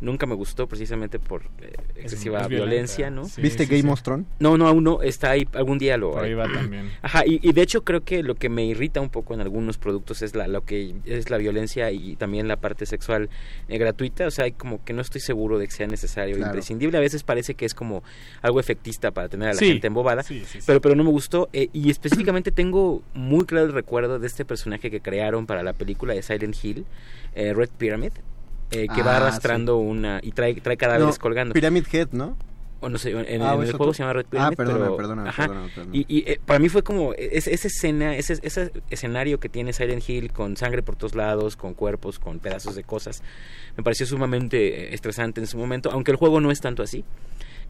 nunca 0.01 0.25
me 0.25 0.35
gustó 0.35 0.67
precisamente 0.67 1.19
por 1.19 1.43
eh, 1.61 1.73
excesiva 1.95 2.47
violencia, 2.47 3.09
¿no? 3.09 3.25
sí, 3.25 3.41
¿Viste 3.41 3.65
sí, 3.65 3.69
Game 3.69 3.83
sí. 3.83 3.89
of 3.89 4.01
Thrones? 4.01 4.27
No, 4.39 4.57
no, 4.57 4.67
aún 4.67 4.83
no, 4.83 5.01
está 5.01 5.31
ahí, 5.31 5.47
algún 5.53 5.77
día 5.77 5.97
lo... 5.97 6.11
Por 6.11 6.23
ahí 6.23 6.33
va 6.33 6.51
también. 6.51 6.91
Ajá, 7.01 7.23
y, 7.25 7.39
y 7.41 7.51
de 7.53 7.61
hecho 7.61 7.83
creo 7.83 8.01
que 8.03 8.23
lo 8.23 8.35
que 8.35 8.49
me 8.49 8.65
irrita 8.65 9.01
un 9.01 9.09
poco 9.09 9.33
en 9.33 9.41
algunos 9.41 9.77
productos 9.77 10.21
es 10.21 10.35
la, 10.35 10.47
lo 10.47 10.63
que 10.65 10.95
es 11.05 11.29
la 11.29 11.37
violencia 11.37 11.91
y 11.91 12.15
también 12.15 12.47
la 12.47 12.57
parte 12.57 12.85
sexual 12.85 13.29
eh, 13.67 13.77
gratuita, 13.77 14.27
o 14.27 14.31
sea, 14.31 14.45
hay 14.45 14.51
como 14.53 14.83
que 14.83 14.93
no 14.93 15.01
estoy 15.01 15.21
seguro 15.21 15.59
de 15.59 15.65
que 15.67 15.71
sea 15.73 15.87
necesario, 15.87 16.35
Claro. 16.35 16.51
imprescindible, 16.51 16.97
a 16.97 17.01
veces 17.01 17.23
parece 17.23 17.53
que 17.55 17.65
es 17.65 17.73
como 17.73 18.03
algo 18.41 18.59
efectista 18.59 19.11
para 19.11 19.29
tener 19.29 19.49
a 19.49 19.53
la 19.53 19.59
Sí, 19.59 19.67
gente 19.67 19.87
embobada, 19.87 20.23
sí, 20.23 20.39
sí, 20.45 20.59
sí. 20.59 20.63
pero 20.65 20.79
pero 20.81 20.95
no 20.95 21.03
me 21.03 21.09
gustó 21.11 21.49
eh, 21.53 21.69
y 21.73 21.89
específicamente 21.89 22.51
tengo 22.51 23.03
muy 23.13 23.45
claro 23.45 23.65
el 23.65 23.73
recuerdo 23.73 24.19
de 24.19 24.27
este 24.27 24.45
personaje 24.45 24.89
que 24.89 25.01
crearon 25.01 25.45
para 25.45 25.63
la 25.63 25.73
película 25.73 26.13
de 26.13 26.21
Silent 26.21 26.55
Hill, 26.63 26.85
eh, 27.35 27.53
Red 27.53 27.69
Pyramid. 27.77 28.11
Eh, 28.71 28.87
que 28.93 29.03
va 29.03 29.13
Ah, 29.13 29.17
arrastrando 29.17 29.77
una 29.77 30.19
y 30.23 30.31
trae 30.31 30.55
trae 30.61 30.77
cadáveres 30.77 31.15
No, 31.15 31.21
colgando 31.21 31.53
Pyramid 31.53 31.85
Head, 31.91 32.09
¿no? 32.11 32.37
o 32.81 32.87
no 32.87 32.97
sé, 32.97 33.09
en, 33.11 33.17
Ah, 33.17 33.23
en 33.27 33.41
¿o 33.41 33.61
el 33.63 33.73
juego 33.73 33.93
se 33.93 34.03
llama 34.03 34.13
Red 34.13 34.25
Ah, 34.27 34.29
Pyramid, 34.29 34.55
perdóname, 34.55 34.85
pero- 34.85 34.95
perdóname, 34.95 35.29
ajá. 35.29 35.43
perdóname, 35.47 35.69
perdóname. 35.69 35.97
Y, 35.97 36.05
y, 36.17 36.31
eh, 36.31 36.39
para 36.45 36.59
mí 36.59 36.69
fue 36.69 36.81
como 36.81 37.13
es- 37.13 37.47
esa 37.47 37.67
escena, 37.67 38.15
ese, 38.15 38.37
ese 38.41 38.71
escenario 38.89 39.37
que 39.39 39.49
tiene 39.49 39.73
Silent 39.73 40.07
Hill 40.07 40.31
con 40.31 40.55
sangre 40.55 40.81
por 40.81 40.95
todos 40.95 41.13
lados, 41.13 41.57
con 41.57 41.73
cuerpos, 41.73 42.19
con 42.19 42.39
pedazos 42.39 42.75
de 42.75 42.83
cosas, 42.85 43.21
me 43.75 43.83
pareció 43.83 44.05
sumamente 44.05 44.85
eh, 44.91 44.93
estresante 44.93 45.41
en 45.41 45.47
su 45.47 45.57
momento, 45.57 45.91
aunque 45.91 46.11
el 46.11 46.17
juego 46.17 46.39
no 46.39 46.51
es 46.51 46.61
tanto 46.61 46.81
así. 46.81 47.03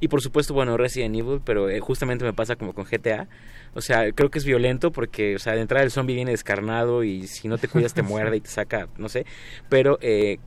Y 0.01 0.09
por 0.09 0.21
supuesto, 0.21 0.53
bueno, 0.53 0.77
Resident 0.77 1.15
Evil, 1.15 1.41
pero 1.43 1.69
eh, 1.71 1.79
justamente 1.79 2.23
me 2.23 2.31
pasa 2.33 2.55
como 2.55 2.73
con 2.73 2.85
GTA. 2.85 3.27
O 3.73 3.81
sea, 3.81 4.11
creo 4.13 4.29
que 4.29 4.37
es 4.39 4.45
violento 4.45 4.91
porque, 4.91 5.35
o 5.35 5.39
sea, 5.39 5.55
de 5.55 5.61
entrada 5.61 5.83
el 5.83 5.91
zombie 5.91 6.15
viene 6.15 6.31
descarnado 6.31 7.03
y 7.03 7.25
si 7.27 7.47
no 7.47 7.57
te 7.57 7.67
cuidas 7.67 7.93
te 7.95 8.01
muerde 8.03 8.37
y 8.37 8.41
te 8.41 8.49
saca, 8.49 8.87
no 8.97 9.09
sé. 9.09 9.25
Pero 9.69 9.97
eh, 10.01 10.37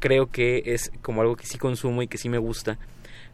creo 0.00 0.30
que 0.30 0.62
es 0.66 0.90
como 1.02 1.20
algo 1.20 1.36
que 1.36 1.46
sí 1.46 1.58
consumo 1.58 2.02
y 2.02 2.08
que 2.08 2.18
sí 2.18 2.28
me 2.28 2.38
gusta. 2.38 2.78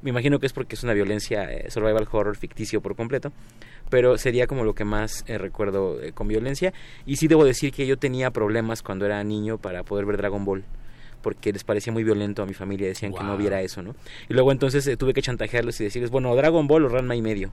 Me 0.03 0.11
imagino 0.11 0.39
que 0.39 0.47
es 0.47 0.53
porque 0.53 0.75
es 0.75 0.83
una 0.83 0.93
violencia 0.93 1.51
eh, 1.51 1.71
survival 1.71 2.07
horror 2.11 2.37
ficticio 2.37 2.83
por 2.83 2.95
completo, 2.95 3.33
pero 3.89 4.19
sería 4.19 4.47
como 4.47 4.65
lo 4.65 4.75
que 4.75 4.85
más 4.85 5.25
eh, 5.27 5.39
recuerdo 5.39 6.03
eh, 6.03 6.13
con 6.13 6.29
violencia. 6.29 6.75
Y 7.07 7.17
sí 7.17 7.29
debo 7.29 7.45
decir 7.45 7.73
que 7.73 7.87
yo 7.87 7.97
tenía 7.97 8.31
problemas 8.31 8.83
cuando 8.83 9.07
era 9.07 9.23
niño 9.25 9.59
para 9.59 9.85
poder 9.85 10.05
ver 10.05 10.19
Dragon 10.19 10.45
Ball, 10.45 10.65
porque 11.23 11.53
les 11.53 11.65
parecía 11.65 11.93
muy 11.93 12.05
violento 12.05 12.43
a 12.43 12.47
mi 12.47 12.55
familia, 12.55 12.89
decían 12.89 13.13
que 13.13 13.25
no 13.25 13.37
viera 13.37 13.63
eso, 13.63 13.83
¿no? 13.83 13.95
Y 14.29 14.35
luego 14.35 14.53
entonces 14.53 14.87
eh, 14.87 14.97
tuve 14.97 15.15
que 15.15 15.23
chantajearlos 15.23 15.81
y 15.81 15.85
decirles, 15.85 16.11
bueno, 16.11 16.35
Dragon 16.37 16.67
Ball 16.67 16.85
o 16.85 16.89
Ranma 16.89 17.17
y 17.17 17.23
medio. 17.23 17.51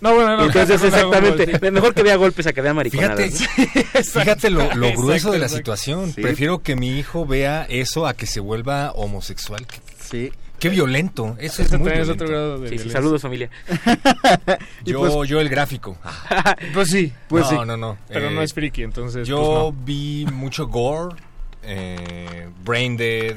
No, 0.00 0.14
bueno, 0.14 0.36
no. 0.36 0.44
entonces 0.44 0.80
no, 0.80 0.86
exactamente, 0.88 1.70
mejor 1.70 1.94
que 1.94 2.02
vea 2.02 2.16
golpes 2.16 2.46
a 2.46 2.52
que 2.52 2.60
vea 2.60 2.74
mariconadas. 2.74 3.18
Fíjate, 3.32 3.80
¿no? 3.94 4.04
fíjate 4.20 4.50
lo, 4.50 4.58
lo 4.74 4.86
Exacto, 4.86 5.00
grueso 5.02 5.32
de 5.32 5.38
la 5.38 5.46
exacto. 5.46 5.56
situación. 5.76 6.12
Sí. 6.12 6.20
Prefiero 6.20 6.58
que 6.62 6.76
mi 6.76 6.98
hijo 6.98 7.24
vea 7.26 7.66
eso 7.68 8.06
a 8.06 8.14
que 8.14 8.26
se 8.26 8.40
vuelva 8.40 8.92
homosexual. 8.92 9.66
Qué, 9.66 9.80
Sí. 10.00 10.32
qué 10.58 10.68
violento. 10.68 11.34
Eso 11.38 11.62
es 11.62 11.68
Ese 11.68 11.78
muy 11.78 11.88
también 11.88 12.00
es 12.02 12.06
violento. 12.08 12.24
otro 12.24 12.28
grado 12.28 12.58
de 12.60 12.68
Sí, 12.68 12.78
sí, 12.78 12.90
saludos 12.90 13.22
familia. 13.22 13.50
Yo, 14.84 15.00
pues- 15.00 15.28
yo 15.28 15.40
el 15.40 15.48
gráfico. 15.48 15.96
Ah, 16.04 16.56
Pues 16.74 16.88
sí, 16.90 17.12
Pues 17.28 17.44
no, 17.44 17.50
sí. 17.62 17.66
no, 17.66 17.76
no. 17.76 17.98
pero 18.08 18.28
Eh, 18.28 18.30
no 18.30 18.42
es 18.42 18.52
friki, 18.52 18.82
entonces. 18.82 19.26
Yo 19.26 19.72
pues 19.74 19.84
vi 19.86 20.26
mucho 20.32 20.66
gore, 20.68 21.16
eh, 21.62 22.48
Brain 22.64 22.96
Dead, 22.96 23.34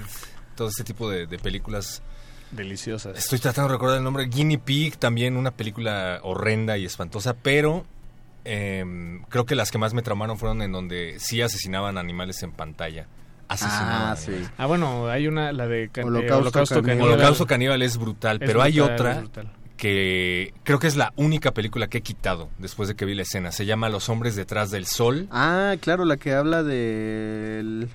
todo 0.55 0.67
este 0.67 0.83
tipo 0.83 1.09
de, 1.09 1.25
de 1.25 1.39
películas. 1.39 2.01
Deliciosas. 2.51 3.17
Estoy 3.17 3.39
tratando 3.39 3.69
de 3.69 3.75
recordar 3.75 3.97
el 3.97 4.03
nombre. 4.03 4.25
Guinea 4.25 4.59
Pig, 4.59 4.97
también 4.97 5.37
una 5.37 5.51
película 5.51 6.19
horrenda 6.23 6.77
y 6.77 6.85
espantosa, 6.85 7.33
pero 7.35 7.85
eh, 8.45 8.83
creo 9.29 9.45
que 9.45 9.55
las 9.55 9.71
que 9.71 9.77
más 9.77 9.93
me 9.93 10.01
traumaron 10.01 10.37
fueron 10.37 10.61
en 10.61 10.71
donde 10.71 11.15
sí 11.19 11.41
asesinaban 11.41 11.97
animales 11.97 12.41
en 12.43 12.51
pantalla. 12.51 13.07
Asesinaban 13.47 14.11
Ah, 14.11 14.15
sí. 14.15 14.27
animales. 14.31 14.51
Ah, 14.57 14.65
bueno, 14.67 15.07
hay 15.07 15.27
una, 15.27 15.51
la 15.51 15.67
de 15.67 15.89
can- 15.91 16.03
eh, 16.05 16.07
Holocausto 16.07 16.37
Holocausto, 16.39 16.75
Caníbal. 16.75 16.97
Caníbal. 16.97 17.13
Holocausto 17.15 17.45
Caníbal 17.47 17.81
es 17.81 17.97
brutal, 17.97 18.37
Es 18.41 18.47
pero 18.47 18.61
hay 18.61 18.79
otra 18.79 19.23
que 19.77 20.53
creo 20.63 20.77
que 20.77 20.87
es 20.87 20.95
la 20.97 21.13
única 21.15 21.51
película 21.53 21.87
que 21.87 21.99
he 21.99 22.01
quitado 22.01 22.49
después 22.57 22.89
de 22.89 22.95
que 22.95 23.05
vi 23.05 23.15
la 23.15 23.21
escena. 23.23 23.51
Se 23.51 23.65
llama 23.65 23.89
Los 23.89 24.09
hombres 24.09 24.35
detrás 24.35 24.71
del 24.71 24.85
sol. 24.85 25.27
Ah, 25.31 25.75
claro, 25.79 26.05
la 26.05 26.17
que 26.17 26.33
habla 26.33 26.63
del 26.63 27.87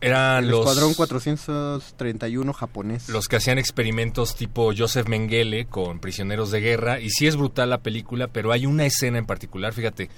Eran 0.00 0.44
el 0.44 0.50
los 0.50 0.60
Escuadrón 0.60 0.94
431 0.94 2.52
japonés. 2.52 3.08
los 3.08 3.26
que 3.26 3.36
hacían 3.36 3.58
experimentos 3.58 4.36
tipo 4.36 4.72
Joseph 4.76 5.08
Mengele 5.08 5.66
con 5.66 5.98
prisioneros 5.98 6.50
de 6.50 6.60
guerra. 6.60 7.00
Y 7.00 7.10
sí 7.10 7.26
es 7.26 7.36
brutal 7.36 7.70
la 7.70 7.78
película, 7.78 8.28
pero 8.28 8.52
hay 8.52 8.66
una 8.66 8.86
escena 8.86 9.18
en 9.18 9.26
particular, 9.26 9.72
fíjate, 9.72 10.08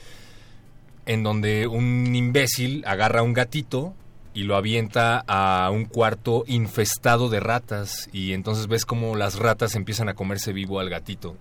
en 1.06 1.22
donde 1.22 1.66
un 1.66 2.14
imbécil 2.14 2.84
agarra 2.86 3.20
a 3.20 3.22
un 3.22 3.32
gatito 3.32 3.94
y 4.34 4.42
lo 4.44 4.56
avienta 4.56 5.24
a 5.26 5.70
un 5.70 5.86
cuarto 5.86 6.44
infestado 6.46 7.28
de 7.30 7.40
ratas. 7.40 8.08
Y 8.12 8.32
entonces 8.32 8.66
ves 8.66 8.84
como 8.84 9.16
las 9.16 9.38
ratas 9.38 9.74
empiezan 9.74 10.08
a 10.08 10.14
comerse 10.14 10.52
vivo 10.52 10.78
al 10.78 10.90
gatito. 10.90 11.36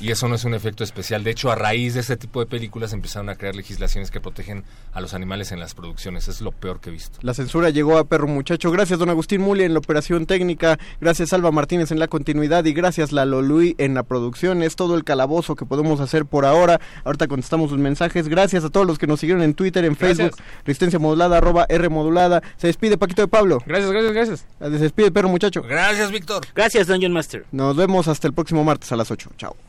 Y 0.00 0.10
eso 0.10 0.28
no 0.28 0.34
es 0.34 0.44
un 0.44 0.54
efecto 0.54 0.84
especial. 0.84 1.24
De 1.24 1.30
hecho, 1.30 1.50
a 1.50 1.54
raíz 1.54 1.94
de 1.94 2.00
este 2.00 2.16
tipo 2.16 2.40
de 2.40 2.46
películas 2.46 2.92
empezaron 2.92 3.28
a 3.28 3.36
crear 3.36 3.54
legislaciones 3.54 4.10
que 4.10 4.20
protegen 4.20 4.64
a 4.92 5.00
los 5.00 5.14
animales 5.14 5.52
en 5.52 5.60
las 5.60 5.74
producciones. 5.74 6.28
Es 6.28 6.40
lo 6.40 6.52
peor 6.52 6.80
que 6.80 6.90
he 6.90 6.92
visto. 6.92 7.18
La 7.22 7.34
censura 7.34 7.70
llegó 7.70 7.98
a 7.98 8.04
Perro 8.04 8.26
Muchacho. 8.26 8.70
Gracias, 8.70 8.98
don 8.98 9.10
Agustín 9.10 9.40
Muli, 9.40 9.64
en 9.64 9.72
la 9.72 9.78
operación 9.78 10.26
técnica. 10.26 10.78
Gracias, 11.00 11.32
Alba 11.32 11.50
Martínez, 11.50 11.90
en 11.90 11.98
la 11.98 12.08
continuidad. 12.08 12.64
Y 12.64 12.72
gracias, 12.72 13.12
Lalo 13.12 13.42
Luis, 13.42 13.74
en 13.78 13.94
la 13.94 14.02
producción. 14.02 14.62
Es 14.62 14.76
todo 14.76 14.96
el 14.96 15.04
calabozo 15.04 15.56
que 15.56 15.66
podemos 15.66 16.00
hacer 16.00 16.26
por 16.26 16.44
ahora. 16.44 16.80
Ahorita 17.04 17.28
contestamos 17.28 17.70
sus 17.70 17.78
mensajes. 17.78 18.28
Gracias 18.28 18.64
a 18.64 18.70
todos 18.70 18.86
los 18.86 18.98
que 18.98 19.06
nos 19.06 19.20
siguieron 19.20 19.42
en 19.42 19.54
Twitter, 19.54 19.84
en 19.84 19.94
Gracias. 19.94 20.18
Facebook. 20.18 20.40
Resistencia 20.64 20.98
modulada, 20.98 21.38
arroba 21.38 21.66
R 21.68 21.88
modulada. 21.88 22.42
Se 22.56 22.66
despide 22.66 22.98
Paquito 22.98 23.22
de 23.22 23.28
Pablo. 23.28 23.62
Gracias, 23.66 23.90
gracias, 23.90 24.12
gracias. 24.12 24.46
Se 24.60 24.78
despide 24.78 25.10
Perro 25.10 25.28
Muchacho. 25.28 25.62
Gracias, 25.62 26.10
Víctor. 26.10 26.46
Gracias, 26.54 26.86
Dungeon 26.86 27.12
Master. 27.12 27.44
Nos 27.52 27.76
vemos 27.76 28.08
hasta 28.08 28.26
el 28.26 28.34
próximo 28.34 28.64
martes 28.64 28.90
a 28.92 28.96
las 28.96 29.10
8. 29.10 29.30
Chao. 29.36 29.63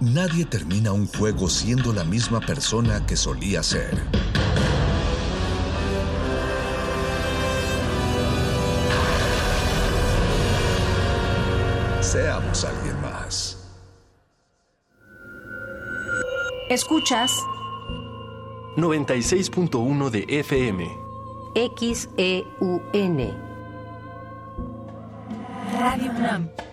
Nadie 0.00 0.46
termina 0.46 0.92
un 0.92 1.06
juego 1.06 1.50
siendo 1.50 1.92
la 1.92 2.04
misma 2.04 2.40
persona 2.40 3.04
que 3.04 3.16
solía 3.16 3.62
ser. 3.62 4.02
Seamos 12.00 12.64
alguien 12.64 12.98
más. 13.02 13.58
Escuchas 16.70 17.30
96.1 18.76 20.08
de 20.08 20.24
FM. 20.26 20.88
XEUN. 21.54 23.34
Radio 25.78 26.10
UNAM. 26.12 26.69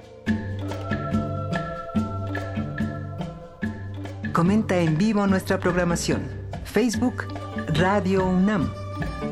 Comenta 4.38 4.78
en 4.78 5.00
vivo 5.00 5.26
nuestra 5.26 5.60
programación. 5.60 6.22
Facebook 6.64 7.26
Radio 7.74 8.24
UNAM. 8.24 8.72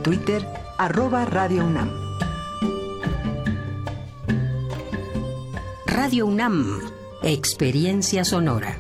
Twitter 0.02 0.44
arroba 0.80 1.26
Radio 1.26 1.64
UNAM. 1.64 1.92
Radio 5.86 6.26
UNAM. 6.26 6.82
Experiencia 7.22 8.26
sonora. 8.26 8.80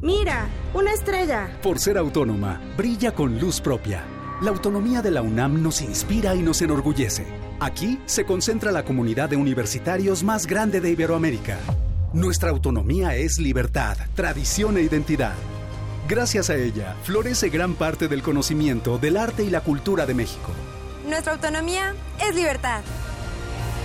Mira, 0.00 0.46
una 0.72 0.92
estrella. 0.92 1.58
Por 1.60 1.80
ser 1.80 1.98
autónoma, 1.98 2.60
brilla 2.76 3.12
con 3.12 3.40
luz 3.40 3.60
propia. 3.60 4.04
La 4.40 4.50
autonomía 4.50 5.02
de 5.02 5.10
la 5.10 5.22
UNAM 5.22 5.64
nos 5.64 5.82
inspira 5.82 6.36
y 6.36 6.42
nos 6.42 6.62
enorgullece. 6.62 7.26
Aquí 7.58 7.98
se 8.06 8.24
concentra 8.24 8.70
la 8.70 8.84
comunidad 8.84 9.30
de 9.30 9.36
universitarios 9.36 10.22
más 10.22 10.46
grande 10.46 10.80
de 10.80 10.92
Iberoamérica. 10.92 11.58
Nuestra 12.14 12.48
autonomía 12.48 13.16
es 13.16 13.38
libertad, 13.38 13.98
tradición 14.14 14.78
e 14.78 14.80
identidad. 14.80 15.34
Gracias 16.08 16.48
a 16.48 16.56
ella, 16.56 16.96
florece 17.02 17.50
gran 17.50 17.74
parte 17.74 18.08
del 18.08 18.22
conocimiento 18.22 18.98
del 18.98 19.18
arte 19.18 19.44
y 19.44 19.50
la 19.50 19.60
cultura 19.60 20.06
de 20.06 20.14
México. 20.14 20.52
Nuestra 21.06 21.34
autonomía 21.34 21.94
es 22.18 22.34
libertad. 22.34 22.80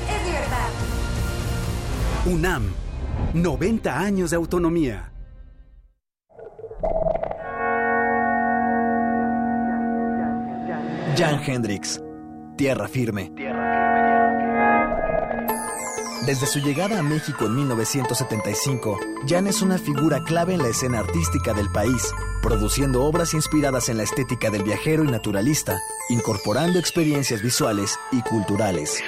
Es 0.10 0.26
libertad. 0.26 0.70
UNAM, 2.26 2.74
90 3.34 4.00
años 4.00 4.30
de 4.30 4.38
autonomía. 4.38 5.12
Jan 11.18 11.42
Hendrix, 11.46 12.02
Tierra 12.56 12.88
Firme. 12.88 13.34
Desde 16.26 16.48
su 16.48 16.60
llegada 16.60 17.00
a 17.00 17.04
México 17.04 17.48
en 17.48 17.56
1975, 17.56 18.98
Jan 19.28 19.46
es 19.46 19.62
una 19.62 19.78
figura 19.78 20.24
clave 20.24 20.54
en 20.54 20.64
la 20.64 20.70
escena 20.70 21.00
artística 21.00 21.54
del 21.54 21.70
país, 21.70 22.14
produciendo 22.42 23.04
obras 23.04 23.34
inspiradas 23.34 23.90
en 23.90 23.98
la 23.98 24.04
estética 24.04 24.50
del 24.50 24.64
viajero 24.64 25.04
y 25.04 25.08
naturalista, 25.08 25.78
incorporando 26.10 26.80
experiencias 26.80 27.42
visuales 27.42 28.00
y 28.14 28.22
culturales. 28.22 29.04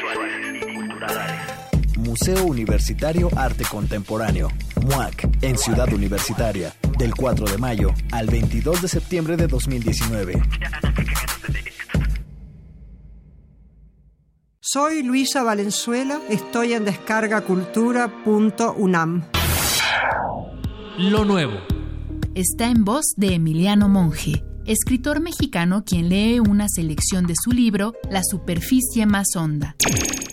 Museo 1.98 2.44
Universitario 2.44 3.30
Arte 3.38 3.64
Contemporáneo, 3.64 4.50
MUAC, 4.84 5.30
en 5.42 5.58
Ciudad 5.58 5.94
Universitaria, 5.94 6.76
del 6.98 7.16
4 7.16 7.46
de 7.46 7.58
mayo 7.58 7.94
al 8.12 8.28
22 8.28 8.82
de 8.82 8.88
septiembre 8.90 9.38
de 9.38 9.48
2019. 9.48 10.42
Soy 14.68 15.04
Luisa 15.04 15.44
Valenzuela, 15.44 16.20
estoy 16.28 16.74
en 16.74 16.86
descargacultura.unam. 16.86 19.24
Lo 20.98 21.24
nuevo. 21.24 21.54
Está 22.34 22.72
en 22.72 22.84
voz 22.84 23.14
de 23.16 23.36
Emiliano 23.36 23.90
Monge, 23.90 24.44
escritor 24.66 25.22
mexicano 25.22 25.84
quien 25.86 26.10
lee 26.10 26.40
una 26.40 26.66
selección 26.68 27.28
de 27.28 27.36
su 27.40 27.52
libro 27.52 27.94
La 28.10 28.24
superficie 28.24 29.06
más 29.06 29.28
honda. 29.36 29.76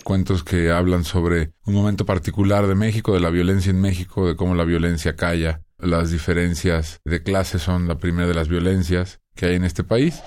Cuentos 0.03 0.45
que 0.45 0.71
hablan 0.71 1.05
sobre 1.05 1.53
un 1.67 1.75
momento 1.75 2.07
particular 2.07 2.67
de 2.67 2.75
México, 2.75 3.13
de 3.13 3.21
la 3.21 3.29
violencia 3.29 3.69
en 3.69 3.83
México, 3.83 4.27
de 4.27 4.35
cómo 4.35 4.55
la 4.55 4.65
violencia 4.65 5.15
calla. 5.15 5.61
Las 5.79 6.11
diferencias 6.11 7.03
de 7.05 7.23
clase 7.23 7.59
son 7.59 7.87
la 7.87 7.99
primera 7.99 8.27
de 8.27 8.35
las 8.35 8.49
violencias 8.49 9.21
que 9.35 9.45
hay 9.45 9.57
en 9.57 9.65
este 9.65 9.85
país. 9.85 10.23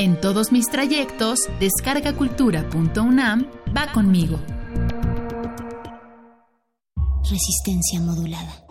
En 0.00 0.20
todos 0.20 0.52
mis 0.52 0.68
trayectos, 0.70 1.40
descargacultura.unam 1.58 3.46
va 3.76 3.90
conmigo. 3.92 4.38
Resistencia 7.28 8.00
modulada. 8.00 8.64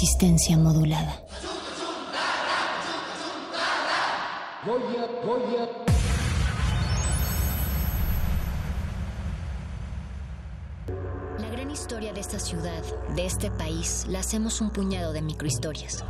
Resistencia 0.00 0.56
modulada. 0.56 1.24
La 11.40 11.48
gran 11.48 11.72
historia 11.72 12.12
de 12.12 12.20
esta 12.20 12.38
ciudad, 12.38 12.80
de 13.16 13.26
este 13.26 13.50
país, 13.50 14.06
la 14.08 14.20
hacemos 14.20 14.60
un 14.60 14.70
puñado 14.70 15.12
de 15.12 15.20
microhistorias. 15.20 16.04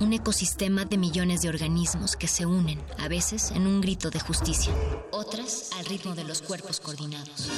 Un 0.00 0.14
ecosistema 0.14 0.86
de 0.86 0.96
millones 0.96 1.42
de 1.42 1.50
organismos 1.50 2.16
que 2.16 2.28
se 2.28 2.46
unen, 2.46 2.82
a 2.98 3.08
veces 3.08 3.50
en 3.50 3.66
un 3.66 3.82
grito 3.82 4.08
de 4.08 4.20
justicia, 4.20 4.72
otras 5.12 5.68
al 5.76 5.84
ritmo 5.84 6.14
de 6.14 6.24
los 6.24 6.40
cuerpos 6.40 6.80
coordinados. 6.80 7.50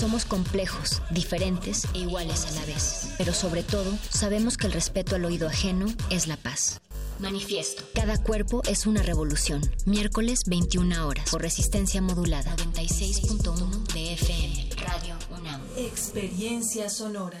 Somos 0.00 0.24
complejos, 0.24 1.02
diferentes 1.10 1.86
e 1.92 1.98
iguales 1.98 2.46
a 2.46 2.50
la 2.52 2.64
vez. 2.64 3.10
Pero 3.18 3.34
sobre 3.34 3.62
todo, 3.62 3.92
sabemos 4.08 4.56
que 4.56 4.66
el 4.66 4.72
respeto 4.72 5.14
al 5.14 5.26
oído 5.26 5.46
ajeno 5.46 5.88
es 6.08 6.26
la 6.26 6.38
paz. 6.38 6.80
Manifiesto. 7.18 7.84
Cada 7.94 8.16
cuerpo 8.16 8.62
es 8.66 8.86
una 8.86 9.02
revolución. 9.02 9.60
Miércoles 9.84 10.40
21 10.46 11.06
horas. 11.06 11.28
Por 11.30 11.42
resistencia 11.42 12.00
modulada. 12.00 12.56
96.1 12.56 13.92
de 13.92 14.14
FM. 14.14 14.70
Radio 14.76 15.16
UNAM. 15.38 15.60
Experiencia 15.76 16.88
sonora. 16.88 17.38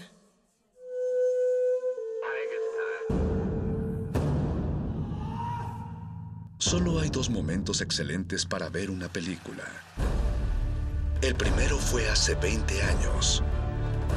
Solo 6.58 7.00
hay 7.00 7.08
dos 7.08 7.30
momentos 7.30 7.80
excelentes 7.80 8.44
para 8.44 8.68
ver 8.68 8.90
una 8.90 9.10
película. 9.10 9.64
El 11.22 11.34
primero 11.34 11.76
fue 11.76 12.08
hace 12.08 12.34
20 12.34 12.82
años, 12.82 13.42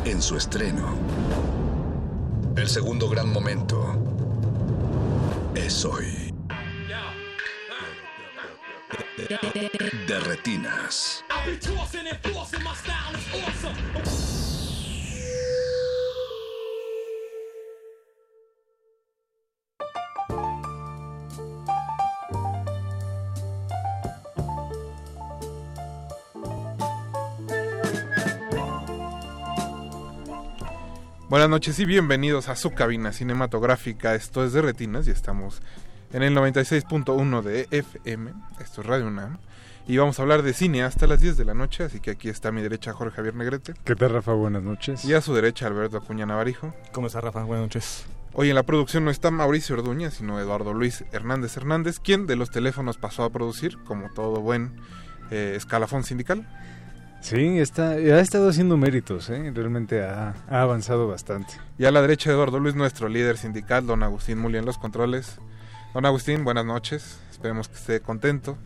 en 0.05 0.21
su 0.21 0.37
estreno. 0.37 0.97
El 2.55 2.69
segundo 2.69 3.09
gran 3.09 3.29
momento 3.29 4.01
es 5.53 5.83
hoy. 5.83 6.33
De. 9.17 9.37
Buenas 31.33 31.49
noches 31.49 31.79
y 31.79 31.85
bienvenidos 31.85 32.47
a 32.47 32.55
su 32.55 32.75
cabina 32.75 33.11
cinematográfica. 33.11 34.13
Esto 34.13 34.45
es 34.45 34.53
de 34.53 34.61
Retinas 34.61 35.07
y 35.07 35.09
estamos 35.09 35.63
en 36.11 36.21
el 36.21 36.35
96.1 36.35 37.41
de 37.41 37.67
FM. 37.71 38.31
Esto 38.59 38.81
es 38.81 38.85
Radio 38.85 39.07
UNAM. 39.07 39.39
Y 39.87 39.97
vamos 39.97 40.19
a 40.19 40.21
hablar 40.21 40.43
de 40.43 40.53
cine 40.53 40.83
hasta 40.83 41.07
las 41.07 41.21
10 41.21 41.35
de 41.37 41.45
la 41.45 41.55
noche. 41.55 41.85
Así 41.85 41.99
que 41.99 42.11
aquí 42.11 42.29
está 42.29 42.49
a 42.49 42.51
mi 42.51 42.61
derecha 42.61 42.93
Jorge 42.93 43.15
Javier 43.15 43.33
Negrete. 43.33 43.73
¿Qué 43.83 43.95
tal, 43.95 44.11
Rafa? 44.11 44.33
Buenas 44.33 44.61
noches. 44.61 45.03
Y 45.05 45.15
a 45.15 45.21
su 45.21 45.33
derecha 45.33 45.65
Alberto 45.65 45.97
Acuña 45.97 46.27
Navarijo. 46.27 46.75
¿Cómo 46.91 47.07
está, 47.07 47.19
Rafa? 47.19 47.43
Buenas 47.45 47.65
noches. 47.65 48.05
Hoy 48.33 48.49
en 48.49 48.55
la 48.55 48.61
producción 48.61 49.03
no 49.03 49.09
está 49.09 49.31
Mauricio 49.31 49.75
Orduña, 49.75 50.11
sino 50.11 50.39
Eduardo 50.39 50.75
Luis 50.75 51.03
Hernández 51.13 51.57
Hernández, 51.57 51.99
quien 51.99 52.27
de 52.27 52.35
los 52.35 52.51
teléfonos 52.51 52.97
pasó 52.97 53.23
a 53.23 53.31
producir, 53.31 53.79
como 53.85 54.13
todo 54.13 54.39
buen 54.39 54.75
eh, 55.31 55.53
escalafón 55.55 56.03
sindical. 56.03 56.47
Sí, 57.23 57.57
está, 57.59 57.91
ha 57.91 58.19
estado 58.19 58.49
haciendo 58.49 58.75
méritos, 58.75 59.29
¿eh? 59.29 59.49
realmente 59.55 60.03
ha, 60.03 60.35
ha, 60.49 60.61
avanzado 60.61 61.07
bastante. 61.07 61.53
Y 61.77 61.85
a 61.85 61.91
la 61.91 62.01
derecha 62.01 62.29
de 62.29 62.35
Eduardo 62.35 62.59
Luis, 62.59 62.75
nuestro 62.75 63.07
líder 63.07 63.37
sindical, 63.37 63.87
don 63.87 64.03
Agustín 64.03 64.39
Muli 64.39 64.57
en 64.57 64.65
los 64.65 64.77
controles. 64.77 65.39
Don 65.93 66.05
Agustín, 66.05 66.43
buenas 66.43 66.65
noches, 66.65 67.19
esperemos 67.31 67.69
que 67.69 67.75
esté 67.75 68.01
contento, 68.01 68.57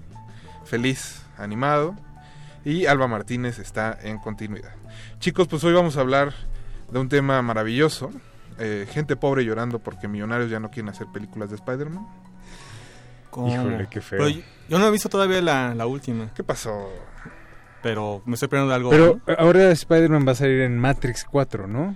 feliz, 0.65 1.21
animado. 1.37 1.95
Y 2.65 2.87
Alba 2.87 3.07
Martínez 3.07 3.59
está 3.59 3.95
en 4.01 4.17
continuidad. 4.17 4.73
Chicos, 5.19 5.47
pues 5.47 5.63
hoy 5.63 5.73
vamos 5.73 5.95
a 5.95 6.01
hablar 6.01 6.33
de 6.89 6.97
un 6.97 7.09
tema 7.09 7.39
maravilloso. 7.43 8.09
Eh, 8.57 8.87
gente 8.89 9.15
pobre 9.15 9.45
llorando 9.45 9.77
porque 9.77 10.07
millonarios 10.07 10.49
ya 10.49 10.59
no 10.59 10.71
quieren 10.71 10.89
hacer 10.89 11.05
películas 11.13 11.51
de 11.51 11.57
Spider-Man. 11.57 12.07
Híjole, 13.45 13.87
qué 13.87 14.01
feo. 14.01 14.17
Pero 14.17 14.41
yo 14.67 14.79
no 14.79 14.87
he 14.87 14.91
visto 14.91 15.09
todavía 15.09 15.43
la, 15.43 15.75
la 15.75 15.85
última. 15.85 16.33
¿Qué 16.33 16.43
pasó? 16.43 16.89
Pero 17.81 18.21
me 18.25 18.33
estoy 18.33 18.49
perdiendo 18.49 18.69
de 18.69 18.75
algo. 18.75 18.89
Pero 18.89 19.19
¿no? 19.25 19.33
ahora 19.37 19.71
Spider-Man 19.71 20.27
va 20.27 20.31
a 20.31 20.35
salir 20.35 20.61
en 20.61 20.77
Matrix 20.77 21.25
4, 21.25 21.67
¿no? 21.67 21.95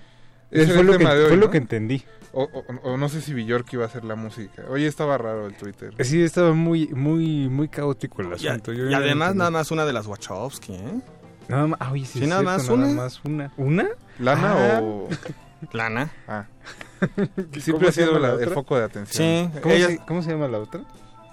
Eso 0.52 0.74
fue, 0.74 0.84
lo 0.84 0.98
que, 0.98 1.06
hoy, 1.06 1.28
fue 1.28 1.38
¿no? 1.38 1.46
lo 1.46 1.50
que 1.50 1.58
entendí. 1.58 2.04
O, 2.34 2.44
o, 2.44 2.66
o, 2.84 2.98
no 2.98 3.10
sé 3.10 3.22
si 3.22 3.34
Bjork 3.34 3.72
iba 3.74 3.84
a 3.84 3.88
hacer 3.88 4.04
la 4.06 4.16
música. 4.16 4.64
Oye, 4.70 4.88
estaba 4.88 5.18
raro 5.18 5.48
el 5.48 5.54
Twitter. 5.54 5.94
Sí, 6.00 6.22
estaba 6.22 6.54
muy 6.54 6.88
muy 6.88 7.50
muy 7.50 7.68
caótico 7.68 8.22
el 8.22 8.34
asunto. 8.34 8.74
Y, 8.74 8.90
y 8.90 8.94
además 8.94 9.36
nada 9.36 9.52
más 9.52 9.72
una 9.72 9.86
de 9.86 9.94
las 9.94 10.08
Wachowski, 10.08 10.74
¿eh? 10.74 11.02
Nada 11.48 11.68
más, 11.68 11.80
ah, 11.82 11.92
oye, 11.92 12.06
sí, 12.06 12.20
sí 12.20 12.28
nada, 12.28 12.42
cierto, 12.42 12.78
más 12.78 12.80
nada 12.80 12.92
una. 12.92 13.02
más 13.02 13.22
una. 13.26 13.54
¿Una? 13.58 13.90
¿Lana 14.20 14.78
ah. 14.78 14.80
o...? 14.82 15.10
Lana. 15.74 16.12
Ah. 16.28 16.46
Siempre 17.60 17.90
ha 17.90 17.92
sido 17.92 18.18
la, 18.20 18.34
el 18.34 18.50
foco 18.50 18.78
de 18.78 18.84
atención. 18.86 19.52
Sí. 19.54 19.60
¿Cómo, 19.60 19.76
ella... 19.76 19.88
se, 19.88 19.98
¿Cómo 20.08 20.24
se 20.24 20.32
llama 20.32 20.48
la 20.48 20.60
otra? 20.60 20.82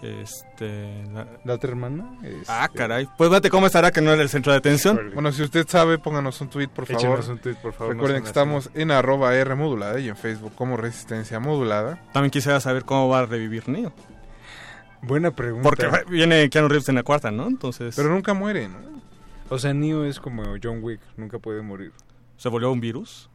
Este. 0.02 1.04
La, 1.12 1.26
¿La 1.44 1.54
otra 1.54 1.70
hermana? 1.70 2.18
Este... 2.22 2.44
Ah, 2.46 2.68
caray. 2.72 3.08
Pues 3.16 3.30
vete, 3.30 3.50
¿cómo 3.50 3.66
estará 3.66 3.90
que 3.90 4.00
no 4.00 4.12
era 4.12 4.22
el 4.22 4.28
centro 4.28 4.52
de 4.52 4.58
atención? 4.58 5.10
Bueno, 5.12 5.32
si 5.32 5.42
usted 5.42 5.66
sabe, 5.66 5.98
pónganos 5.98 6.40
un 6.40 6.48
tweet, 6.48 6.68
por 6.68 6.86
favor. 6.86 7.00
Échenos 7.00 7.28
un 7.28 7.38
tweet, 7.38 7.56
por 7.56 7.72
favor. 7.72 7.94
Recuerden 7.94 8.18
no 8.18 8.22
que 8.22 8.28
estamos 8.28 8.70
en 8.74 8.90
arroba 8.92 9.34
R 9.34 9.54
modulada 9.56 9.98
y 9.98 10.08
en 10.08 10.16
Facebook 10.16 10.52
como 10.54 10.76
Resistencia 10.76 11.40
Modulada. 11.40 12.00
También 12.12 12.30
quisiera 12.30 12.60
saber 12.60 12.84
cómo 12.84 13.08
va 13.08 13.20
a 13.20 13.26
revivir 13.26 13.68
Neo. 13.68 13.92
Buena 15.02 15.32
pregunta. 15.32 15.68
Porque 15.68 15.88
viene 16.08 16.48
Keanu 16.48 16.68
Reeves 16.68 16.88
en 16.88 16.96
la 16.96 17.02
cuarta, 17.02 17.30
¿no? 17.30 17.46
Entonces. 17.46 17.94
Pero 17.96 18.08
nunca 18.08 18.34
muere, 18.34 18.68
¿no? 18.68 18.78
O 19.48 19.58
sea, 19.58 19.72
Neo 19.74 20.04
es 20.04 20.20
como 20.20 20.44
John 20.62 20.82
Wick, 20.82 21.00
nunca 21.16 21.38
puede 21.38 21.62
morir. 21.62 21.92
¿Se 22.36 22.48
volvió 22.48 22.70
un 22.70 22.80
virus? 22.80 23.30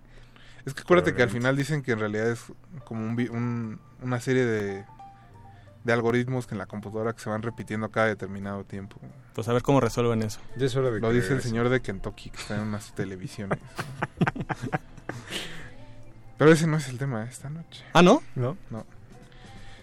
Es 0.65 0.73
que 0.73 0.81
acuérdate 0.81 1.13
que 1.13 1.23
al 1.23 1.29
final 1.29 1.57
dicen 1.57 1.81
que 1.81 1.91
en 1.91 1.99
realidad 1.99 2.29
es 2.29 2.45
como 2.85 3.03
un, 3.03 3.19
un, 3.31 3.79
una 4.01 4.21
serie 4.21 4.45
de, 4.45 4.85
de, 5.83 5.93
algoritmos 5.93 6.47
que 6.47 6.55
en 6.55 6.59
la 6.59 6.65
computadora 6.65 7.13
que 7.13 7.19
se 7.19 7.29
van 7.29 7.41
repitiendo 7.41 7.89
cada 7.89 8.07
determinado 8.07 8.63
tiempo. 8.63 8.97
Pues 9.33 9.47
a 9.47 9.53
ver 9.53 9.61
cómo 9.61 9.79
resuelven 9.79 10.21
eso. 10.23 10.39
Ya 10.55 10.65
es 10.65 10.75
hora 10.75 10.91
de 10.91 10.99
Lo 10.99 11.11
dice 11.11 11.33
el 11.33 11.41
señor 11.41 11.69
de 11.69 11.81
Kentucky 11.81 12.29
que 12.29 12.37
está 12.37 12.55
en 12.55 12.61
unas 12.61 12.91
televisiones. 12.95 13.59
Pero 16.37 16.51
ese 16.51 16.67
no 16.67 16.77
es 16.77 16.89
el 16.89 16.97
tema 16.97 17.23
de 17.23 17.29
esta 17.29 17.49
noche. 17.49 17.83
¿Ah, 17.93 18.01
no? 18.01 18.21
No. 18.35 18.57
No. 18.69 18.85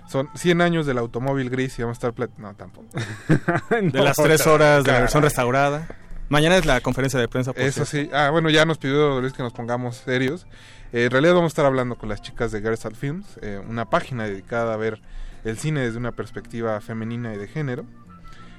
Son 0.09 0.29
100 0.35 0.61
años 0.61 0.87
del 0.87 0.99
automóvil 0.99 1.51
gris 1.51 1.79
y 1.79 1.83
vamos 1.83 1.97
a 1.97 1.99
estar... 1.99 2.13
Plat 2.13 2.31
no, 2.37 2.55
tampoco. 2.55 2.89
de 3.71 4.03
las 4.03 4.17
3 4.17 4.47
horas 4.49 4.85
de 4.85 4.93
la 4.93 5.01
versión 5.01 5.23
restaurada. 5.23 5.87
Mañana 6.29 6.57
es 6.57 6.67
la 6.67 6.81
conferencia 6.81 7.19
de 7.19 7.29
prensa. 7.29 7.53
Por 7.53 7.63
Eso 7.63 7.85
sí. 7.85 8.09
Ah, 8.13 8.31
bueno, 8.31 8.51
ya 8.51 8.65
nos 8.65 8.79
pidió 8.79 9.21
Luis 9.21 9.33
que 9.33 9.43
nos 9.43 9.53
pongamos 9.53 9.97
serios. 9.97 10.47
Eh, 10.93 11.05
en 11.05 11.11
realidad 11.11 11.35
vamos 11.35 11.51
a 11.51 11.53
estar 11.53 11.67
hablando 11.67 11.97
con 11.97 12.09
las 12.09 12.23
chicas 12.23 12.53
de 12.53 12.61
Gersal 12.61 12.97
Films, 12.97 13.39
eh, 13.43 13.61
una 13.69 13.89
página 13.89 14.25
dedicada 14.25 14.75
a 14.75 14.77
ver 14.77 15.01
el 15.45 15.59
cine 15.59 15.81
desde 15.81 15.99
una 15.99 16.13
perspectiva 16.13 16.81
femenina 16.81 17.35
y 17.35 17.39
de 17.39 17.49
género. 17.49 17.85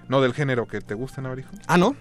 No 0.07 0.21
del 0.21 0.33
género 0.33 0.67
que 0.67 0.81
te 0.81 0.93
gusta, 0.93 1.21
Navarijo. 1.21 1.51
Ah, 1.67 1.77
¿no? 1.77 1.95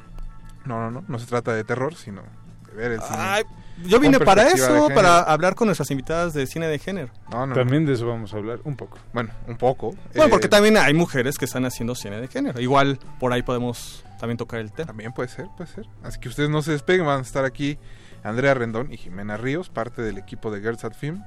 No, 0.65 0.81
no, 0.81 0.91
no. 0.91 1.05
No 1.07 1.19
se 1.19 1.27
trata 1.27 1.53
de 1.55 1.65
terror, 1.65 1.95
sino 1.95 2.23
de 2.67 2.75
ver 2.75 2.93
el 2.93 3.01
cine. 3.01 3.17
Ay, 3.19 3.45
yo 3.85 3.99
vine 3.99 4.21
para 4.21 4.49
eso, 4.49 4.89
para 4.95 5.21
hablar 5.21 5.55
con 5.55 5.67
nuestras 5.67 5.91
invitadas 5.91 6.35
de 6.35 6.47
cine 6.47 6.67
de 6.67 6.79
género. 6.79 7.11
No, 7.31 7.47
no, 7.47 7.55
también 7.55 7.87
de 7.87 7.95
eso 7.95 8.07
vamos 8.07 8.35
a 8.35 8.37
hablar 8.37 8.61
un 8.65 8.77
poco. 8.77 8.99
Bueno, 9.13 9.31
un 9.47 9.57
poco. 9.57 9.95
Bueno, 10.15 10.27
eh, 10.27 10.29
porque 10.29 10.49
también 10.49 10.77
hay 10.77 10.93
mujeres 10.93 11.39
que 11.39 11.45
están 11.45 11.65
haciendo 11.65 11.95
cine 11.95 12.21
de 12.21 12.29
género. 12.29 12.61
Igual 12.61 12.99
por 13.19 13.33
ahí 13.33 13.43
podemos 13.43 14.05
también 14.19 14.37
tocar 14.37 14.61
el 14.61 14.73
tema. 14.73 14.89
También 14.89 15.13
puede 15.13 15.29
ser, 15.29 15.47
puede 15.57 15.71
ser. 15.71 15.87
Así 16.03 16.21
que 16.21 16.29
ustedes 16.29 16.51
no 16.51 16.63
se 16.63 16.73
despeguen, 16.73 17.07
van 17.07 17.21
a 17.21 17.23
estar 17.23 17.45
aquí 17.45 17.79
Andrea 18.23 18.55
Rendón 18.55 18.93
y 18.93 18.99
Jimena 18.99 19.37
Ríos, 19.37 19.71
parte 19.71 20.03
del 20.03 20.19
equipo 20.19 20.51
de 20.51 20.61
Girls 20.61 20.85
at 20.85 20.95
Film. 20.95 21.23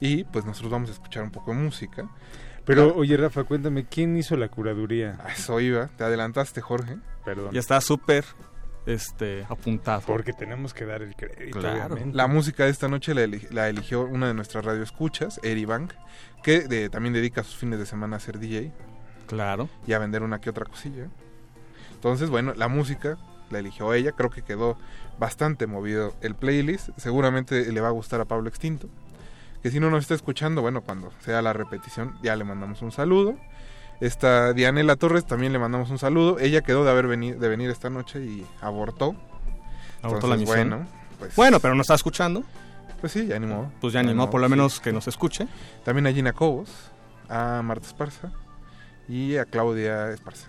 Y 0.00 0.24
pues 0.24 0.44
nosotros 0.44 0.70
vamos 0.70 0.90
a 0.90 0.92
escuchar 0.92 1.24
un 1.24 1.30
poco 1.30 1.50
de 1.50 1.56
música. 1.56 2.08
Pero, 2.68 2.94
oye, 2.94 3.16
Rafa, 3.16 3.44
cuéntame, 3.44 3.86
¿quién 3.86 4.14
hizo 4.18 4.36
la 4.36 4.48
curaduría? 4.48 5.18
A 5.24 5.32
eso 5.32 5.58
iba, 5.58 5.86
te 5.88 6.04
adelantaste, 6.04 6.60
Jorge. 6.60 6.98
Perdón. 7.24 7.50
Ya 7.50 7.60
está 7.60 7.80
súper 7.80 8.26
este, 8.84 9.46
apuntado. 9.48 10.02
Porque 10.06 10.34
tenemos 10.34 10.74
que 10.74 10.84
dar 10.84 11.00
el 11.00 11.16
crédito. 11.16 11.60
Claro. 11.60 11.96
La 12.12 12.26
música 12.26 12.64
de 12.64 12.70
esta 12.70 12.86
noche 12.86 13.14
la, 13.14 13.22
eli 13.22 13.40
la 13.50 13.70
eligió 13.70 14.02
una 14.02 14.28
de 14.28 14.34
nuestras 14.34 14.66
radioescuchas, 14.66 15.40
Eri 15.42 15.64
Bank, 15.64 15.94
que 16.42 16.60
de, 16.60 16.90
también 16.90 17.14
dedica 17.14 17.42
sus 17.42 17.56
fines 17.56 17.78
de 17.78 17.86
semana 17.86 18.16
a 18.16 18.20
ser 18.20 18.38
DJ. 18.38 18.70
Claro. 19.28 19.70
Y 19.86 19.94
a 19.94 19.98
vender 19.98 20.22
una 20.22 20.38
que 20.38 20.50
otra 20.50 20.66
cosilla. 20.66 21.08
Entonces, 21.94 22.28
bueno, 22.28 22.52
la 22.54 22.68
música 22.68 23.16
la 23.48 23.60
eligió 23.60 23.94
ella, 23.94 24.12
creo 24.12 24.28
que 24.28 24.42
quedó 24.42 24.76
bastante 25.18 25.66
movido 25.66 26.14
el 26.20 26.34
playlist, 26.34 26.90
seguramente 26.98 27.72
le 27.72 27.80
va 27.80 27.88
a 27.88 27.92
gustar 27.92 28.20
a 28.20 28.26
Pablo 28.26 28.50
Extinto, 28.50 28.90
que 29.62 29.70
si 29.70 29.80
no 29.80 29.90
nos 29.90 30.02
está 30.02 30.14
escuchando, 30.14 30.62
bueno, 30.62 30.82
cuando 30.82 31.12
sea 31.20 31.42
la 31.42 31.52
repetición 31.52 32.16
ya 32.22 32.36
le 32.36 32.44
mandamos 32.44 32.82
un 32.82 32.92
saludo. 32.92 33.36
Esta 34.00 34.52
Dianela 34.52 34.94
Torres 34.96 35.26
también 35.26 35.52
le 35.52 35.58
mandamos 35.58 35.90
un 35.90 35.98
saludo, 35.98 36.38
ella 36.38 36.62
quedó 36.62 36.84
de 36.84 36.90
haber 36.90 37.08
venir, 37.08 37.38
de 37.38 37.48
venir 37.48 37.68
esta 37.70 37.90
noche 37.90 38.20
y 38.20 38.46
abortó. 38.60 39.16
Abortó 40.02 40.26
Entonces, 40.26 40.30
la 40.30 40.36
misión. 40.36 40.68
Bueno, 40.70 40.86
pues, 41.18 41.34
bueno, 41.34 41.60
pero 41.60 41.74
no 41.74 41.82
está 41.82 41.94
escuchando. 41.94 42.44
Pues 43.00 43.12
sí, 43.12 43.26
ya 43.26 43.36
animó. 43.36 43.72
Pues 43.80 43.92
ya 43.92 44.00
animó, 44.00 44.30
por 44.30 44.40
lo 44.40 44.48
menos 44.48 44.74
sí. 44.74 44.80
que 44.82 44.92
nos 44.92 45.08
escuche. 45.08 45.48
También 45.84 46.06
a 46.06 46.12
Gina 46.12 46.32
Cobos, 46.32 46.70
a 47.28 47.60
Marta 47.62 47.86
Esparza 47.86 48.32
y 49.08 49.36
a 49.36 49.44
Claudia 49.44 50.10
Esparza. 50.12 50.46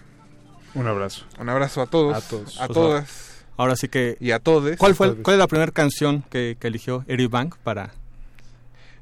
Un 0.75 0.87
abrazo. 0.87 1.25
Un 1.39 1.49
abrazo 1.49 1.81
a 1.81 1.87
todos. 1.87 2.15
A 2.15 2.21
todos. 2.21 2.59
A 2.59 2.67
Pues 2.67 2.75
todas. 2.75 3.45
Ahora 3.57 3.75
sí 3.75 3.87
que. 3.87 4.17
Y 4.19 4.31
a 4.31 4.39
todos. 4.39 4.77
¿Cuál 4.77 4.93
fue 4.95 5.07
el, 5.07 5.17
cuál 5.17 5.35
es 5.35 5.39
la 5.39 5.47
primera 5.47 5.71
canción 5.71 6.23
que, 6.29 6.55
que 6.59 6.67
eligió 6.67 7.03
Eric 7.07 7.29
Bank 7.29 7.55
para 7.63 7.91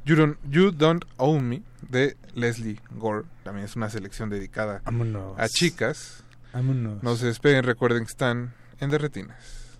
You 0.07 0.15
Don't, 0.15 0.37
you 0.49 0.71
Don't 0.71 1.03
Own 1.17 1.49
Me 1.49 1.63
de 1.81 2.15
Leslie 2.33 2.79
Gore? 2.97 3.25
También 3.43 3.65
es 3.65 3.75
una 3.75 3.89
selección 3.89 4.29
dedicada 4.29 4.81
Vámonos. 4.85 5.37
a 5.37 5.49
chicas. 5.49 6.23
Vámonos. 6.53 7.03
No 7.03 7.17
se 7.17 7.25
despeguen, 7.25 7.65
recuerden 7.65 8.05
que 8.05 8.11
están 8.11 8.53
en 8.79 8.89
Derretinas. 8.89 9.75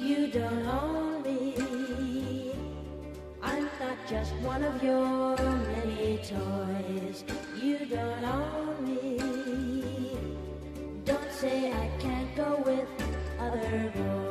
You 0.00 0.28
don't 0.32 0.66
own 0.66 1.22
me. 1.22 2.52
I'm 3.42 3.64
not 3.80 3.98
just 4.08 4.32
one 4.42 4.62
of 4.64 4.82
your 4.82 5.36
many 5.36 6.18
toys. 6.18 7.24
You 7.60 7.78
don't 7.86 8.24
own 8.24 8.68
me. 8.68 8.75
Say 11.36 11.70
I 11.70 11.90
can't 11.98 12.34
go 12.34 12.62
with 12.64 12.88
other 13.38 13.92
boys. 13.94 14.25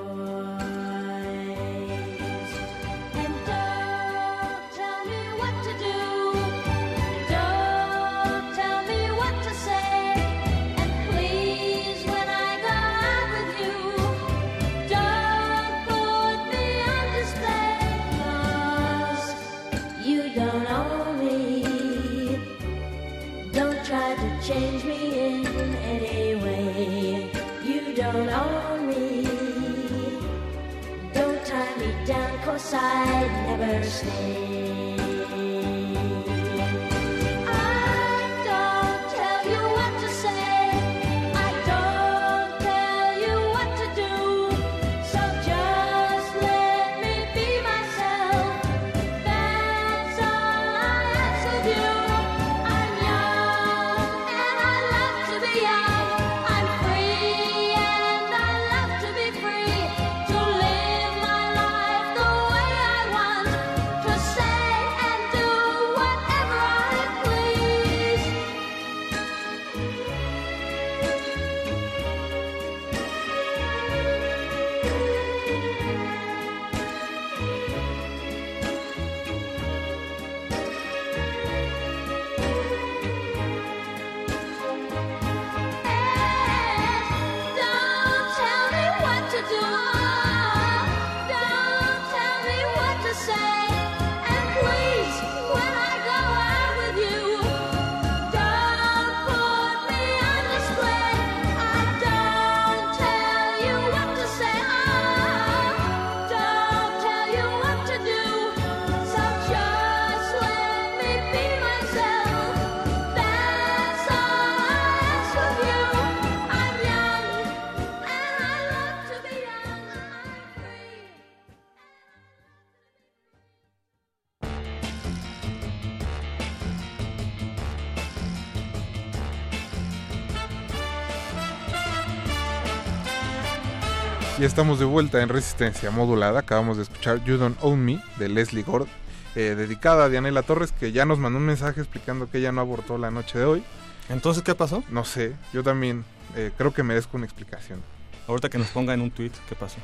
Ya 134.45 134.49
estamos 134.49 134.77
de 134.77 134.85
vuelta 134.85 135.23
en 135.23 135.29
Resistencia 135.29 135.89
Modulada. 135.89 136.41
Acabamos 136.41 136.77
de 136.77 136.83
escuchar 136.83 137.23
You 137.23 137.37
Don't 137.37 137.57
Own 137.63 137.83
Me 137.83 137.99
de 138.19 138.29
Leslie 138.29 138.61
Gord, 138.61 138.85
eh, 139.33 139.55
dedicada 139.57 140.05
a 140.05 140.09
Dianela 140.09 140.43
Torres, 140.43 140.71
que 140.71 140.91
ya 140.91 141.03
nos 141.03 141.17
mandó 141.17 141.39
un 141.39 141.47
mensaje 141.47 141.81
explicando 141.81 142.29
que 142.29 142.37
ella 142.37 142.51
no 142.51 142.61
abortó 142.61 142.99
la 142.99 143.09
noche 143.09 143.39
de 143.39 143.45
hoy. 143.45 143.63
Entonces, 144.07 144.43
¿qué 144.43 144.53
pasó? 144.53 144.83
No 144.91 145.03
sé, 145.03 145.33
yo 145.51 145.63
también 145.63 146.05
eh, 146.35 146.51
creo 146.59 146.71
que 146.75 146.83
merezco 146.83 147.17
una 147.17 147.25
explicación. 147.25 147.81
Ahorita 148.27 148.47
que 148.49 148.59
nos 148.59 148.67
ponga 148.67 148.93
en 148.93 149.01
un 149.01 149.09
tweet, 149.09 149.31
¿qué 149.49 149.55
pasó? 149.55 149.77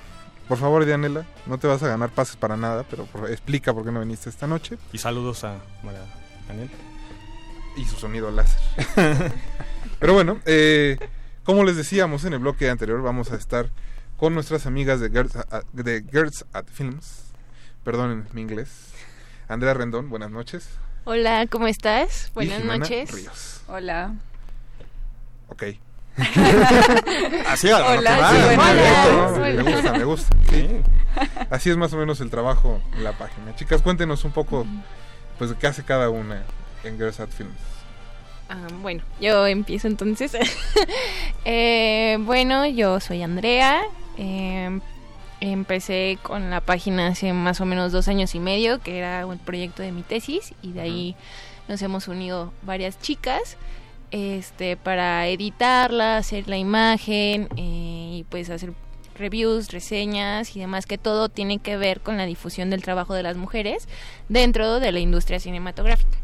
Por 0.47 0.59
favor, 0.59 0.86
Dianela, 0.86 1.26
no 1.47 1.57
te 1.57 1.66
vas 1.66 1.82
a 1.82 1.88
ganar 1.88 2.12
pases 2.12 2.36
para 2.36 2.55
nada, 2.55 2.86
pero 2.88 3.05
por- 3.05 3.32
explica 3.32 3.74
por 3.74 3.84
qué 3.84 3.91
no 3.91 3.99
viniste 4.01 4.30
esta 4.30 4.45
noche. 4.45 4.78
Y 4.93 4.99
saludos 4.99 5.43
a 5.43 5.55
María 5.82 6.01
Daniel. 6.47 6.70
Y 7.78 7.86
su 7.86 7.95
sonido 7.95 8.30
láser. 8.30 8.62
Pero 9.99 10.14
bueno, 10.14 10.39
eh, 10.45 10.99
como 11.45 11.64
les 11.64 11.78
decíamos 11.78 12.26
en 12.26 12.34
el 12.34 12.39
bloque 12.39 12.70
anterior, 12.70 13.01
vamos 13.01 13.32
a 13.32 13.38
estar 13.38 13.70
con 14.22 14.36
nuestras 14.36 14.68
amigas 14.68 15.00
de 15.00 15.10
Girls, 15.10 15.36
at- 15.36 15.64
de 15.74 16.04
Girls 16.12 16.46
at 16.54 16.66
Films. 16.72 17.24
Perdonen 17.84 18.28
mi 18.34 18.42
inglés. 18.42 18.70
Andrea 19.48 19.74
Rendón, 19.74 20.12
buenas 20.12 20.30
noches. 20.30 20.70
Hola, 21.06 21.48
¿cómo 21.50 21.66
estás? 21.66 22.28
Y 22.28 22.34
Buenas 22.36 22.58
Jimena 22.60 22.78
noches. 22.78 23.12
Ríos. 23.12 23.62
Hola. 23.68 24.14
Ok. 25.48 25.64
Así 27.48 27.72
a 27.72 27.80
lo 27.80 27.88
Hola, 28.00 28.30
sí, 28.32 28.56
buenas. 28.56 29.56
me 29.66 29.74
gusta, 29.74 29.93
me 29.93 30.04
gusta. 30.04 30.38
sí. 30.52 30.68
Así 31.50 31.70
es 31.72 31.78
más 31.78 31.92
o 31.93 31.98
menos 31.98 32.22
el 32.22 32.30
trabajo 32.30 32.80
en 32.93 33.04
la 33.04 33.14
página. 33.18 33.56
Chicas, 33.56 33.82
cuéntenos 33.82 34.24
un 34.24 34.34
poco 34.34 34.68
pues 35.39 35.50
de 35.50 35.56
qué 35.56 35.66
hace 35.66 35.84
cada 35.84 36.12
una 36.12 36.43
en 36.84 36.96
Girls 36.98 37.20
at 37.20 37.30
Films. 37.30 37.58
Ah, 38.50 38.68
bueno, 38.84 39.02
yo 39.20 39.48
empiezo 39.48 39.88
entonces. 39.88 40.32
Eh, 41.43 42.18
bueno, 42.22 42.68
yo 42.68 43.00
soy 43.00 43.24
Andrea. 43.24 43.82
Eh, 44.17 44.79
empecé 45.39 46.17
con 46.21 46.50
la 46.50 46.62
página 46.62 47.08
hace 47.08 47.33
más 47.33 47.62
o 47.62 47.66
menos 47.66 47.92
dos 47.92 48.08
años 48.08 48.36
y 48.36 48.39
medio, 48.39 48.79
que 48.79 48.97
era 48.97 49.21
el 49.21 49.39
proyecto 49.39 49.82
de 49.82 49.92
mi 49.92 50.04
tesis, 50.04 50.54
y 50.62 50.71
de 50.74 50.82
ahí 50.82 51.16
nos 51.67 51.82
hemos 51.82 52.08
unido 52.08 52.54
varias 52.63 53.00
chicas 53.00 53.58
este 54.12 54.75
para 54.75 55.28
editarla, 55.28 56.17
hacer 56.17 56.47
la 56.47 56.58
imagen 56.58 57.47
eh, 57.55 58.17
y 58.17 58.25
pues 58.29 58.50
hacer 58.50 58.74
reviews, 59.16 59.71
reseñas 59.71 60.55
y 60.55 60.59
demás, 60.59 60.86
que 60.86 60.97
todo 60.97 61.29
tiene 61.29 61.59
que 61.59 61.78
ver 61.78 62.01
con 62.01 62.17
la 62.17 62.25
difusión 62.25 62.70
del 62.70 62.83
trabajo 62.83 63.13
de 63.13 63.24
las 63.24 63.38
mujeres 63.38 63.88
dentro 64.29 64.79
de 64.79 64.92
la 64.92 65.00
industria 65.00 65.39
cinematográfica. 65.39 66.17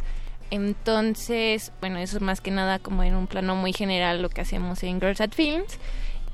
Entonces, 0.50 1.72
bueno, 1.80 2.00
eso 2.00 2.18
es 2.18 2.24
más 2.24 2.42
que 2.42 2.52
nada 2.52 2.80
como 2.80 3.04
en 3.04 3.16
un 3.16 3.28
plano 3.28 3.56
muy 3.56 3.74
general 3.74 4.22
lo 4.22 4.30
que 4.30 4.42
hacemos 4.42 4.82
en 4.84 5.00
Girls 5.00 5.22
at 5.22 5.32
Films. 5.32 5.78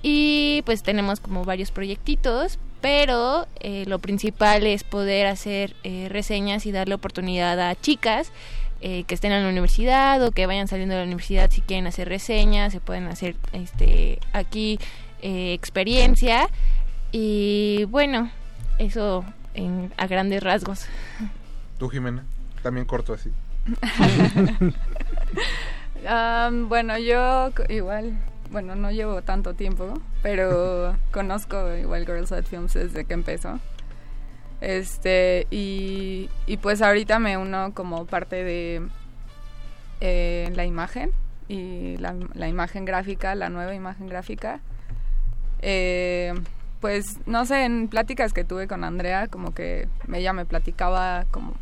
Y 0.03 0.61
pues 0.65 0.83
tenemos 0.83 1.19
como 1.21 1.43
varios 1.45 1.71
proyectitos, 1.71 2.59
pero 2.81 3.47
eh, 3.61 3.85
lo 3.87 3.97
principal 3.99 4.65
es 4.67 4.83
poder 4.83 5.25
hacer 5.27 5.75
eh, 5.83 6.07
reseñas 6.09 6.65
y 6.65 6.71
darle 6.73 6.93
oportunidad 6.95 7.57
a 7.61 7.73
chicas 7.79 8.31
eh, 8.81 9.05
que 9.05 9.15
estén 9.15 9.31
en 9.31 9.43
la 9.43 9.49
universidad 9.49 10.21
o 10.21 10.31
que 10.31 10.45
vayan 10.45 10.67
saliendo 10.67 10.93
de 10.93 10.99
la 11.01 11.05
universidad 11.07 11.49
si 11.49 11.61
quieren 11.61 11.87
hacer 11.87 12.09
reseñas, 12.09 12.73
se 12.73 12.81
pueden 12.81 13.07
hacer 13.07 13.37
este 13.53 14.19
aquí 14.33 14.77
eh, 15.21 15.53
experiencia. 15.53 16.49
Y 17.13 17.85
bueno, 17.85 18.29
eso 18.79 19.23
en- 19.53 19.93
a 19.95 20.05
grandes 20.07 20.43
rasgos. 20.43 20.85
Tú, 21.79 21.87
Jimena, 21.87 22.25
también 22.61 22.85
corto 22.85 23.13
así. 23.13 23.29
Am, 26.05 26.67
bueno, 26.69 26.97
yo 26.97 27.51
igual, 27.69 28.17
bueno, 28.53 28.75
no 28.75 28.91
llevo 28.91 29.21
tanto 29.23 29.55
tiempo, 29.55 29.99
pero 30.21 30.95
conozco 31.11 31.75
igual 31.75 32.05
Girls 32.05 32.31
at 32.31 32.45
Films 32.45 32.73
desde 32.73 33.03
que 33.03 33.13
empezó. 33.13 33.59
Este, 34.61 35.45
y, 35.51 36.29
y 36.47 36.57
pues 36.57 36.81
ahorita 36.81 37.19
me 37.19 37.37
uno 37.37 37.73
como 37.73 38.05
parte 38.05 38.45
de 38.45 38.81
eh, 39.99 40.49
la 40.55 40.65
imagen 40.65 41.11
y 41.49 41.97
la, 41.97 42.15
la 42.33 42.47
imagen 42.47 42.85
gráfica, 42.85 43.35
la 43.35 43.49
nueva 43.49 43.73
imagen 43.73 44.07
gráfica. 44.07 44.61
Eh, 45.61 46.33
pues 46.79 47.17
no 47.25 47.45
sé, 47.45 47.65
en 47.65 47.87
pláticas 47.87 48.33
que 48.33 48.43
tuve 48.43 48.67
con 48.67 48.83
Andrea, 48.83 49.27
como 49.27 49.53
que 49.53 49.87
ella 50.13 50.31
me 50.31 50.45
platicaba 50.45 51.25
como 51.31 51.53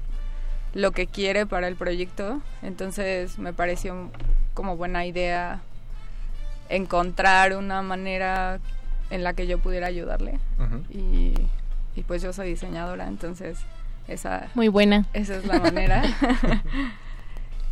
lo 0.74 0.92
que 0.92 1.08
quiere 1.08 1.46
para 1.46 1.68
el 1.68 1.76
proyecto. 1.76 2.42
Entonces 2.62 3.40
me 3.40 3.54
pareció 3.54 4.12
como 4.54 4.78
buena 4.78 5.06
idea 5.06 5.62
encontrar 6.72 7.56
una 7.56 7.82
manera 7.82 8.60
en 9.10 9.24
la 9.24 9.34
que 9.34 9.46
yo 9.46 9.60
pudiera 9.60 9.88
ayudarle. 9.88 10.40
Y, 10.90 11.34
y 11.96 12.02
pues 12.04 12.22
yo 12.22 12.34
soy 12.34 12.50
diseñadora, 12.50 13.08
entonces 13.08 13.58
esa, 14.08 14.50
Muy 14.56 14.68
buena. 14.68 15.06
esa 15.14 15.36
es 15.36 15.46
la 15.46 15.60
manera. 15.60 16.04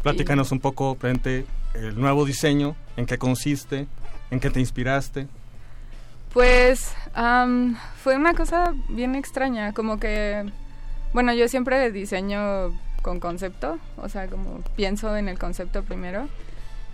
Platícanos 0.04 0.52
un 0.52 0.60
poco 0.60 0.96
frente 0.96 1.46
el 1.74 2.00
nuevo 2.00 2.26
diseño, 2.26 2.76
en 2.98 3.06
qué 3.06 3.18
consiste, 3.18 3.88
en 4.32 4.40
qué 4.40 4.50
te 4.50 4.60
inspiraste. 4.60 5.28
Pues 6.34 6.94
am, 7.14 7.76
fue 8.04 8.16
una 8.16 8.34
cosa 8.34 8.74
bien 8.90 9.16
extraña, 9.16 9.74
como 9.74 10.00
que, 10.00 10.46
bueno, 11.14 11.34
yo 11.34 11.48
siempre 11.48 11.92
diseño 11.92 12.72
con 13.02 13.20
concepto, 13.20 13.80
o 13.98 14.10
sea, 14.10 14.28
como 14.28 14.62
pienso 14.76 15.16
en 15.18 15.28
el 15.30 15.40
concepto 15.40 15.84
primero. 15.84 16.28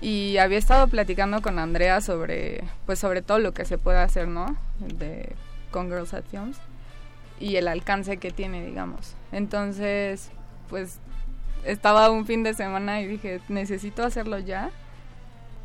Y 0.05 0.37
había 0.37 0.59
estado 0.59 0.87
platicando 0.87 1.41
con 1.41 1.57
Andrea 1.57 1.99
sobre, 1.99 2.63
pues 2.85 2.99
sobre 2.99 3.23
todo 3.23 3.39
lo 3.39 3.53
que 3.53 3.65
se 3.65 3.79
puede 3.79 3.97
hacer, 3.97 4.27
¿no? 4.27 4.55
De, 4.79 5.33
con 5.71 5.87
Girls 5.87 6.13
at 6.13 6.25
Films 6.29 6.57
y 7.39 7.55
el 7.55 7.67
alcance 7.67 8.17
que 8.17 8.29
tiene, 8.29 8.63
digamos. 8.63 9.15
Entonces, 9.31 10.29
pues 10.69 10.99
estaba 11.63 12.11
un 12.11 12.27
fin 12.27 12.43
de 12.43 12.53
semana 12.53 13.01
y 13.01 13.07
dije, 13.07 13.41
necesito 13.49 14.03
hacerlo 14.03 14.37
ya. 14.37 14.69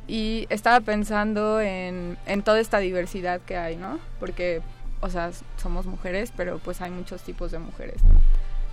Y 0.09 0.47
estaba 0.49 0.81
pensando 0.81 1.61
en, 1.61 2.17
en 2.25 2.43
toda 2.43 2.61
esta 2.61 2.79
diversidad 2.79 3.43
que 3.43 3.59
hay, 3.59 3.77
¿no? 3.77 3.99
Porque 4.19 4.63
o 5.03 5.09
sea, 5.09 5.31
somos 5.57 5.85
mujeres, 5.85 6.33
pero 6.35 6.59
pues 6.59 6.81
hay 6.81 6.91
muchos 6.91 7.23
tipos 7.23 7.51
de 7.51 7.59
mujeres. 7.59 8.03
¿no? 8.05 8.21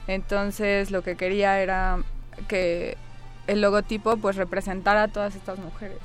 Entonces 0.08 0.92
lo 0.92 1.02
que 1.02 1.18
quería 1.18 1.60
era 1.60 2.00
que 2.48 2.98
el 3.48 3.62
logotipo 3.62 4.18
pues 4.18 4.36
representara 4.36 5.04
a 5.04 5.08
todas 5.08 5.36
estas 5.36 5.58
mujeres 5.60 6.00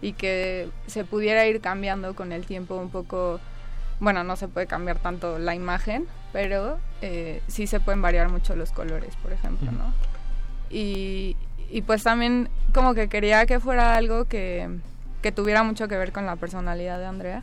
y 0.00 0.12
que 0.12 0.68
se 0.86 1.04
pudiera 1.04 1.46
ir 1.46 1.60
cambiando 1.60 2.14
con 2.14 2.32
el 2.32 2.46
tiempo 2.46 2.76
un 2.76 2.90
poco, 2.90 3.40
bueno, 4.00 4.24
no 4.24 4.36
se 4.36 4.48
puede 4.48 4.66
cambiar 4.66 4.98
tanto 4.98 5.38
la 5.38 5.54
imagen, 5.54 6.06
pero 6.32 6.78
eh, 7.02 7.42
sí 7.48 7.66
se 7.66 7.80
pueden 7.80 8.00
variar 8.00 8.30
mucho 8.30 8.54
los 8.54 8.70
colores, 8.70 9.14
por 9.16 9.32
ejemplo, 9.32 9.72
¿no? 9.72 9.92
Y, 10.70 11.36
y 11.70 11.82
pues 11.82 12.04
también 12.04 12.48
como 12.72 12.94
que 12.94 13.08
quería 13.08 13.44
que 13.46 13.58
fuera 13.58 13.96
algo 13.96 14.26
que, 14.26 14.68
que 15.22 15.32
tuviera 15.32 15.62
mucho 15.62 15.88
que 15.88 15.96
ver 15.96 16.12
con 16.12 16.26
la 16.26 16.36
personalidad 16.36 16.98
de 16.98 17.06
Andrea, 17.06 17.42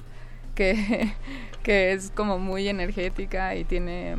que, 0.53 1.13
que 1.63 1.91
es 1.91 2.11
como 2.11 2.39
muy 2.39 2.67
energética 2.69 3.55
y 3.55 3.65
tiene, 3.65 4.15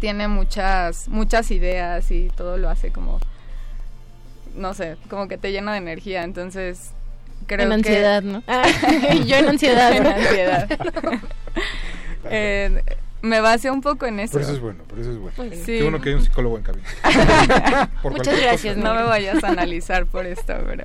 tiene 0.00 0.28
muchas, 0.28 1.08
muchas 1.08 1.50
ideas 1.50 2.10
y 2.10 2.28
todo 2.28 2.58
lo 2.58 2.68
hace 2.68 2.92
como, 2.92 3.18
no 4.54 4.74
sé, 4.74 4.96
como 5.08 5.28
que 5.28 5.38
te 5.38 5.52
llena 5.52 5.72
de 5.72 5.78
energía, 5.78 6.22
entonces 6.24 6.90
creo 7.46 7.62
En 7.62 7.68
que- 7.68 7.74
ansiedad, 7.74 8.22
¿no? 8.22 8.42
Ah, 8.48 8.62
yo 9.26 9.36
en 9.36 9.48
ansiedad. 9.48 9.92
en 9.92 10.06
ansiedad. 10.06 10.68
Eh, 12.30 12.82
me 13.22 13.40
basé 13.40 13.70
un 13.70 13.80
poco 13.82 14.06
en 14.06 14.18
eso. 14.20 14.32
Por 14.32 14.42
eso 14.42 14.52
es 14.52 14.60
bueno, 14.60 14.82
por 14.84 14.98
eso 14.98 15.10
es 15.12 15.18
bueno. 15.18 15.54
Sí. 15.54 15.64
Qué 15.76 15.82
bueno 15.82 16.00
que 16.00 16.08
hay 16.10 16.14
un 16.14 16.22
psicólogo 16.22 16.56
en 16.56 16.62
cabina. 16.62 17.90
Muchas 18.02 18.40
gracias, 18.40 18.76
cosa. 18.76 18.88
no 18.88 18.94
me 18.94 19.02
vayas 19.02 19.42
a 19.44 19.48
analizar 19.48 20.06
por 20.06 20.26
esto, 20.26 20.54
pero... 20.66 20.84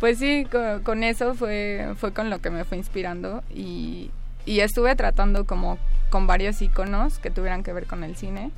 Pues 0.00 0.18
sí, 0.18 0.46
con, 0.50 0.82
con 0.82 1.02
eso 1.04 1.34
fue, 1.34 1.94
fue 1.98 2.12
con 2.12 2.28
lo 2.28 2.40
que 2.42 2.50
me 2.50 2.64
fue 2.64 2.76
inspirando 2.76 3.42
y, 3.54 4.10
y 4.44 4.60
estuve 4.60 4.94
tratando 4.94 5.46
como 5.46 5.78
con 6.10 6.26
varios 6.26 6.60
iconos 6.60 7.18
que 7.18 7.30
tuvieran 7.30 7.62
que 7.62 7.72
ver 7.72 7.86
con 7.86 8.04
el 8.04 8.14
cine 8.14 8.50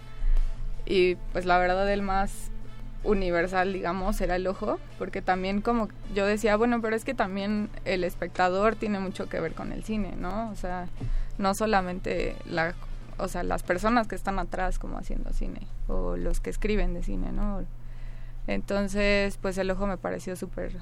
y 0.84 1.14
pues 1.32 1.44
la 1.46 1.58
verdad 1.58 1.88
el 1.92 2.02
más 2.02 2.32
universal, 3.04 3.72
digamos, 3.72 4.20
era 4.20 4.36
el 4.36 4.46
ojo, 4.46 4.78
porque 4.98 5.22
también 5.22 5.60
como 5.60 5.88
yo 6.14 6.26
decía, 6.26 6.56
bueno, 6.56 6.80
pero 6.80 6.96
es 6.96 7.04
que 7.04 7.14
también 7.14 7.70
el 7.84 8.04
espectador 8.04 8.76
tiene 8.76 8.98
mucho 8.98 9.28
que 9.28 9.40
ver 9.40 9.54
con 9.54 9.72
el 9.72 9.84
cine, 9.84 10.14
¿no? 10.16 10.50
O 10.50 10.56
sea, 10.56 10.88
no 11.38 11.54
solamente 11.54 12.36
la, 12.44 12.74
o 13.18 13.28
sea, 13.28 13.42
las 13.42 13.62
personas 13.62 14.08
que 14.08 14.14
están 14.14 14.38
atrás 14.38 14.78
como 14.78 14.98
haciendo 14.98 15.32
cine 15.32 15.66
o 15.86 16.16
los 16.16 16.40
que 16.40 16.50
escriben 16.50 16.94
de 16.94 17.02
cine, 17.02 17.32
¿no? 17.32 17.64
Entonces, 18.46 19.38
pues 19.40 19.58
el 19.58 19.70
ojo 19.70 19.86
me 19.86 19.98
pareció 19.98 20.34
súper 20.34 20.76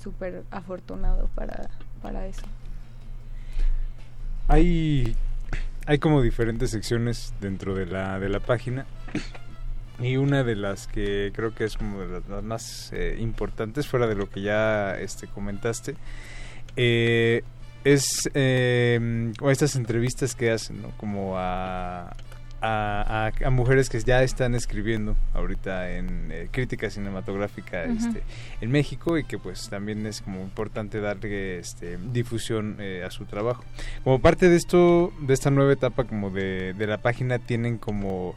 súper 0.00 0.44
afortunado 0.50 1.28
para, 1.34 1.68
para 2.02 2.26
eso. 2.26 2.42
Hay, 4.48 5.14
hay 5.86 5.98
como 5.98 6.22
diferentes 6.22 6.70
secciones 6.70 7.34
dentro 7.40 7.74
de 7.74 7.86
la, 7.86 8.18
de 8.18 8.28
la 8.28 8.40
página 8.40 8.86
y 10.00 10.16
una 10.16 10.42
de 10.44 10.56
las 10.56 10.86
que 10.86 11.30
creo 11.34 11.54
que 11.54 11.64
es 11.64 11.76
como 11.76 12.00
de 12.00 12.20
las, 12.28 12.42
más 12.42 12.90
eh, 12.92 13.16
importantes 13.20 13.86
fuera 13.86 14.06
de 14.06 14.14
lo 14.14 14.28
que 14.30 14.42
ya 14.42 14.98
este, 14.98 15.26
comentaste 15.26 15.94
eh, 16.76 17.42
es 17.84 18.28
eh, 18.34 19.32
estas 19.50 19.76
entrevistas 19.76 20.34
que 20.34 20.50
hacen, 20.50 20.82
¿no? 20.82 20.90
Como 20.98 21.38
a, 21.38 22.14
a, 22.60 23.30
a- 23.44 23.50
mujeres 23.50 23.88
que 23.88 23.98
ya 24.00 24.22
están 24.22 24.54
escribiendo 24.54 25.16
ahorita 25.32 25.90
en 25.92 26.28
eh, 26.30 26.48
crítica 26.50 26.90
cinematográfica 26.90 27.84
este, 27.84 28.22
en 28.60 28.70
México 28.70 29.16
y 29.16 29.24
que 29.24 29.38
pues 29.38 29.68
también 29.70 30.04
es 30.06 30.20
como 30.20 30.42
importante 30.42 31.00
darle 31.00 31.58
este, 31.58 31.96
difusión 32.12 32.76
eh, 32.80 33.02
a 33.06 33.10
su 33.10 33.24
trabajo. 33.24 33.64
Como 34.04 34.20
parte 34.20 34.48
de 34.50 34.56
esto, 34.56 35.12
de 35.22 35.32
esta 35.32 35.50
nueva 35.50 35.72
etapa 35.72 36.04
como 36.04 36.30
de, 36.30 36.74
de 36.74 36.86
la 36.86 36.98
página, 36.98 37.38
tienen 37.38 37.78
como 37.78 38.34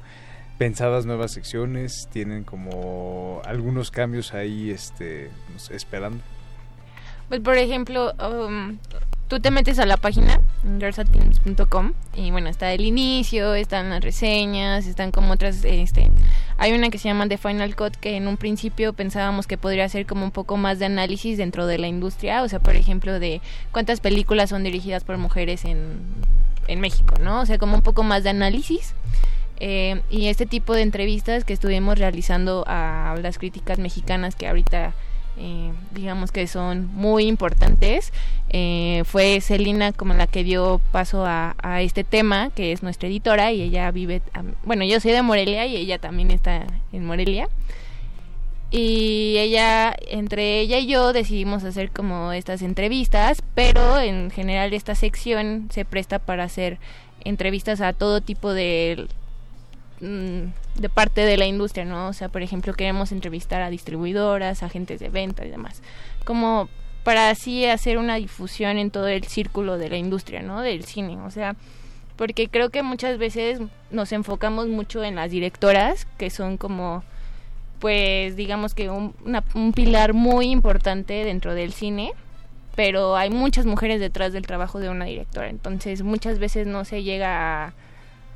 pensadas 0.58 1.06
nuevas 1.06 1.32
secciones, 1.32 2.08
tienen 2.12 2.44
como 2.44 3.42
algunos 3.46 3.92
cambios 3.92 4.34
ahí 4.34 4.70
este, 4.70 5.30
no 5.50 5.76
esperando. 5.76 6.20
Pues 7.30 7.42
por 7.42 7.58
ejemplo, 7.58 8.14
um, 8.20 8.78
tú 9.28 9.40
te 9.40 9.50
metes 9.50 9.80
a 9.80 9.86
la 9.86 9.98
página 9.98 10.40
girlsatfilms.com 10.80 11.94
y 12.14 12.32
bueno, 12.32 12.50
está 12.50 12.72
el 12.74 12.82
inicio, 12.82 13.56
están 13.56 13.90
las 13.90 14.04
reseñas, 14.04 14.86
están 14.86 15.12
como 15.12 15.34
otras, 15.34 15.64
este, 15.64 16.12
hay 16.58 16.74
una 16.74 16.90
que 16.90 16.98
se 16.98 17.08
llama 17.08 17.28
The 17.28 17.38
Final 17.38 17.76
Cut 17.76 17.96
que 17.96 18.18
en 18.18 18.28
un 18.28 18.38
principio 18.38 18.94
pensábamos 18.94 19.48
que 19.48 19.58
podría 19.58 19.90
ser 19.90 20.06
como 20.06 20.26
un 20.26 20.32
poco 20.32 20.58
más 20.58 20.78
de 20.80 20.86
análisis 20.86 21.38
dentro 21.38 21.66
de 21.66 21.80
la 21.80 21.88
industria, 21.88 22.44
o 22.44 22.50
sea, 22.50 22.60
por 22.60 22.76
ejemplo, 22.76 23.20
de 23.20 23.42
cuántas 23.72 24.00
películas 24.02 24.52
son 24.52 24.64
dirigidas 24.64 25.04
por 25.04 25.18
mujeres 25.18 25.66
en, 25.66 25.98
en 26.68 26.80
México, 26.80 27.16
¿no? 27.20 27.42
O 27.42 27.46
sea, 27.46 27.58
como 27.58 27.76
un 27.76 27.82
poco 27.82 28.04
más 28.04 28.24
de 28.24 28.30
análisis. 28.30 28.94
Eh, 29.66 30.02
y 30.10 30.28
este 30.28 30.46
tipo 30.46 30.74
de 30.74 30.82
entrevistas 30.82 31.46
que 31.46 31.54
estuvimos 31.54 31.98
realizando 31.98 32.66
a 32.68 33.16
las 33.22 33.38
críticas 33.38 33.80
mexicanas 33.80 34.36
que 34.36 34.50
ahorita 34.50 34.94
eh, 35.38 35.72
digamos 35.92 36.34
que 36.34 36.48
son 36.48 36.94
muy 36.94 37.28
importantes 37.28 38.12
eh, 38.50 39.04
fue 39.06 39.40
Celina 39.40 39.94
como 39.94 40.16
la 40.16 40.28
que 40.28 40.44
dio 40.44 40.82
paso 40.92 41.26
a, 41.26 41.56
a 41.64 41.82
este 41.82 42.04
tema 42.04 42.50
que 42.54 42.74
es 42.74 42.84
nuestra 42.84 43.08
editora 43.08 43.54
y 43.54 43.62
ella 43.62 43.90
vive 43.92 44.22
bueno 44.66 44.84
yo 44.84 45.00
soy 45.00 45.14
de 45.14 45.22
Morelia 45.22 45.66
y 45.66 45.78
ella 45.78 45.98
también 45.98 46.32
está 46.32 46.68
en 46.92 47.06
Morelia. 47.06 47.48
Y 48.70 49.36
ella 49.38 49.96
entre 50.10 50.60
ella 50.60 50.80
y 50.80 50.88
yo 50.88 51.14
decidimos 51.14 51.64
hacer 51.64 51.90
como 51.92 52.34
estas 52.34 52.62
entrevistas 52.64 53.42
pero 53.56 53.98
en 54.02 54.30
general 54.30 54.74
esta 54.74 54.94
sección 54.94 55.70
se 55.72 55.86
presta 55.86 56.20
para 56.20 56.44
hacer 56.44 56.80
entrevistas 57.24 57.80
a 57.80 57.94
todo 57.94 58.20
tipo 58.20 58.52
de 58.52 59.08
de 60.04 60.90
parte 60.90 61.22
de 61.22 61.38
la 61.38 61.46
industria, 61.46 61.86
¿no? 61.86 62.08
O 62.08 62.14
sea, 62.14 62.30
por 62.30 62.42
ejemplo, 62.42 62.74
queremos 62.74 63.12
entrevistar 63.12 63.62
a 63.62 63.70
distribuidoras, 63.70 64.64
agentes 64.64 65.00
de 65.00 65.10
venta 65.10 65.46
y 65.46 65.50
demás. 65.50 65.82
Como 66.26 66.68
para 67.04 67.30
así 67.30 67.66
hacer 67.66 67.98
una 67.98 68.16
difusión 68.16 68.78
en 68.78 68.92
todo 68.92 69.08
el 69.08 69.24
círculo 69.26 69.78
de 69.78 69.90
la 69.90 69.98
industria, 69.98 70.42
¿no? 70.42 70.62
Del 70.62 70.84
cine, 70.86 71.18
o 71.22 71.32
sea, 71.32 71.56
porque 72.16 72.48
creo 72.48 72.70
que 72.70 72.84
muchas 72.84 73.18
veces 73.18 73.60
nos 73.92 74.12
enfocamos 74.12 74.68
mucho 74.68 75.04
en 75.04 75.16
las 75.16 75.32
directoras, 75.32 76.06
que 76.18 76.30
son 76.30 76.58
como, 76.58 77.04
pues, 77.80 78.36
digamos 78.36 78.74
que 78.74 78.90
un, 78.90 79.14
una- 79.26 79.44
un 79.56 79.74
pilar 79.74 80.14
muy 80.14 80.48
importante 80.52 81.26
dentro 81.26 81.54
del 81.56 81.74
cine, 81.74 82.14
pero 82.76 83.16
hay 83.18 83.30
muchas 83.30 83.66
mujeres 83.66 84.00
detrás 84.00 84.32
del 84.34 84.48
trabajo 84.48 84.80
de 84.80 84.90
una 84.90 85.06
directora, 85.06 85.50
entonces 85.50 86.02
muchas 86.04 86.40
veces 86.40 86.68
no 86.68 86.86
se 86.86 87.04
llega 87.04 87.68
a 87.68 87.74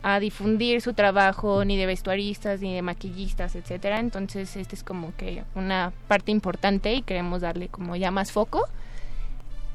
a 0.03 0.19
difundir 0.19 0.81
su 0.81 0.93
trabajo 0.93 1.65
ni 1.65 1.77
de 1.77 1.85
vestuaristas 1.85 2.61
ni 2.61 2.73
de 2.73 2.81
maquillistas, 2.81 3.55
etcétera. 3.55 3.99
Entonces, 3.99 4.55
este 4.55 4.75
es 4.75 4.83
como 4.83 5.15
que 5.15 5.43
una 5.55 5.91
parte 6.07 6.31
importante 6.31 6.93
y 6.93 7.01
queremos 7.01 7.41
darle 7.41 7.67
como 7.67 7.95
ya 7.95 8.11
más 8.11 8.31
foco. 8.31 8.67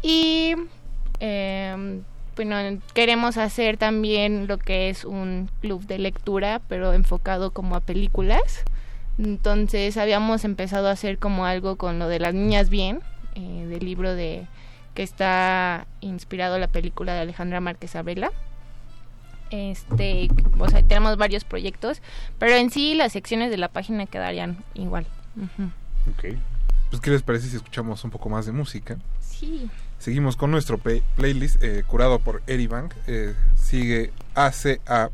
Y 0.03 0.55
eh, 1.20 2.01
bueno, 2.36 2.81
queremos 2.94 3.36
hacer 3.36 3.77
también 3.77 4.47
lo 4.47 4.59
que 4.59 4.89
es 4.89 5.05
un 5.05 5.51
club 5.61 5.86
de 5.86 5.99
lectura, 5.99 6.61
pero 6.69 6.93
enfocado 6.93 7.51
como 7.51 7.77
a 7.77 7.81
películas. 7.81 8.65
Entonces, 9.19 9.97
habíamos 9.97 10.44
empezado 10.44 10.89
a 10.89 10.93
hacer 10.93 11.19
como 11.19 11.44
algo 11.44 11.77
con 11.77 11.99
lo 11.99 12.09
de 12.09 12.20
las 12.20 12.32
niñas 12.32 12.70
bien, 12.70 13.01
eh, 13.35 13.66
del 13.69 13.85
libro 13.85 14.15
de 14.15 14.47
que 14.94 15.03
está 15.03 15.86
inspirado 16.01 16.59
la 16.59 16.69
película 16.69 17.15
de 17.15 17.20
Alejandra 17.20 17.61
Márquez 17.61 17.97
Abela 17.97 18.31
este 19.53 20.29
o 20.59 20.69
sea 20.69 20.83
tenemos 20.83 21.16
varios 21.16 21.45
proyectos 21.45 22.01
pero 22.39 22.55
en 22.55 22.70
sí 22.70 22.95
las 22.95 23.12
secciones 23.12 23.51
de 23.51 23.57
la 23.59 23.69
página 23.69 24.07
quedarían 24.07 24.65
igual 24.74 25.07
Ujú. 25.37 25.70
Ok. 26.11 26.37
Pues, 26.91 27.01
¿qué 27.01 27.11
les 27.11 27.23
parece 27.23 27.49
si 27.49 27.57
escuchamos 27.57 28.05
un 28.05 28.11
poco 28.11 28.29
más 28.29 28.45
de 28.47 28.53
música? 28.53 28.97
sí 29.20 29.70
Seguimos 29.99 30.35
con 30.37 30.51
nuestro 30.51 30.79
play- 30.79 31.03
playlist 31.15 31.62
eh, 31.62 31.85
curado 31.87 32.19
por 32.19 32.43
Eribank. 32.49 32.93
Eh, 33.07 33.35
sigue 33.55 34.11
ACAB 34.35 35.11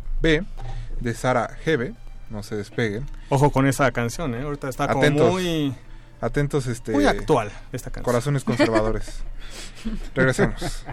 de 1.00 1.14
Sara 1.14 1.50
GB. 1.66 1.92
No 2.30 2.42
se 2.42 2.56
despeguen. 2.56 3.04
Ojo 3.28 3.50
con 3.50 3.66
esa 3.66 3.90
canción, 3.92 4.34
¿eh? 4.34 4.40
Ahorita 4.44 4.70
está 4.70 4.88
como 4.88 5.00
Atentos. 5.02 5.30
muy... 5.30 5.74
Atentos, 6.22 6.66
este. 6.68 6.92
Muy 6.92 7.04
actual 7.04 7.52
esta 7.70 7.90
canción. 7.90 8.04
Corazones 8.06 8.44
conservadores. 8.44 9.20
Regresemos. 10.14 10.84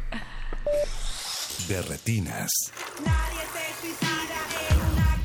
De 1.68 1.82
retinas. 1.82 2.52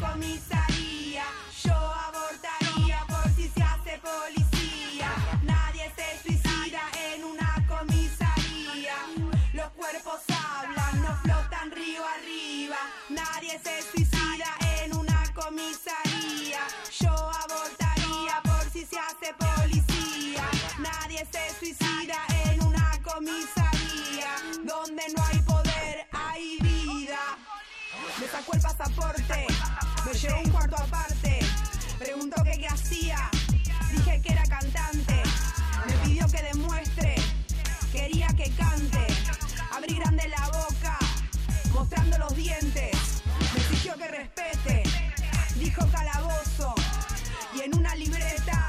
comisaría. 0.00 1.24
Yo 1.62 1.74
abortaría 1.74 3.04
por 3.06 3.30
si 3.34 3.48
se 3.48 3.62
hace 3.62 4.00
policía. 4.00 5.10
Nadie 5.42 5.92
se 5.96 6.22
suicida 6.22 6.80
en 7.12 7.24
una 7.24 7.66
comisaría. 7.68 8.96
Los 9.52 9.70
cuerpos 9.72 10.20
hablan, 10.28 11.02
no 11.02 11.14
flotan 11.22 11.70
río 11.72 12.02
arriba. 12.16 12.78
Nadie 13.10 13.60
se 13.62 13.82
suicida 13.90 14.50
en 14.82 14.96
una 14.96 15.22
comisaría. 15.34 16.60
Yo 17.00 17.12
abortaría 17.12 18.40
por 18.42 18.70
si 18.72 18.86
se 18.86 18.98
hace 18.98 19.34
policía. 19.38 20.44
Nadie 20.78 21.26
se 21.30 21.58
suicida 21.58 22.16
en 22.44 22.62
una 22.62 22.98
comisaría. 23.02 24.30
Donde 24.64 25.02
no 25.14 25.24
hay. 25.24 25.49
Sacó 28.30 28.54
el 28.54 28.60
pasaporte, 28.60 29.46
me 30.04 30.12
llevó 30.12 30.40
un 30.40 30.50
cuarto 30.50 30.76
aparte, 30.76 31.38
preguntó 31.98 32.42
que 32.44 32.58
qué 32.58 32.66
hacía, 32.66 33.30
dije 33.92 34.20
que 34.22 34.32
era 34.32 34.44
cantante, 34.44 35.22
me 35.86 35.92
pidió 36.04 36.26
que 36.28 36.42
demuestre, 36.42 37.14
quería 37.92 38.28
que 38.28 38.50
cante, 38.50 39.06
abrí 39.72 39.96
grande 39.96 40.28
la 40.28 40.46
boca, 40.48 40.98
mostrando 41.72 42.18
los 42.18 42.34
dientes, 42.34 43.22
me 43.54 43.60
exigió 43.60 43.96
que 43.96 44.08
respete, 44.08 44.82
dijo 45.56 45.86
calabozo, 45.90 46.74
y 47.56 47.62
en 47.62 47.76
una 47.76 47.94
libreta 47.94 48.66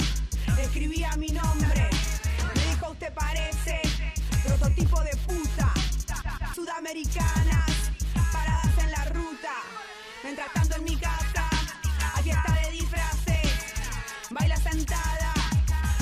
escribía 0.71 1.15
mi 1.17 1.27
nombre, 1.27 1.89
me 2.55 2.65
dijo 2.65 2.91
usted 2.91 3.13
parece 3.13 3.81
prototipo 4.45 5.01
de 5.01 5.11
puta, 5.27 5.73
sudamericanas, 6.55 7.80
mientras 10.41 10.53
tanto 10.53 10.75
en 10.77 10.83
mi 10.83 10.95
casa, 10.97 11.49
hay 12.15 12.23
fiesta 12.23 12.53
de 12.53 12.71
disfraces, 12.71 13.51
baila 14.29 14.57
sentada, 14.57 15.33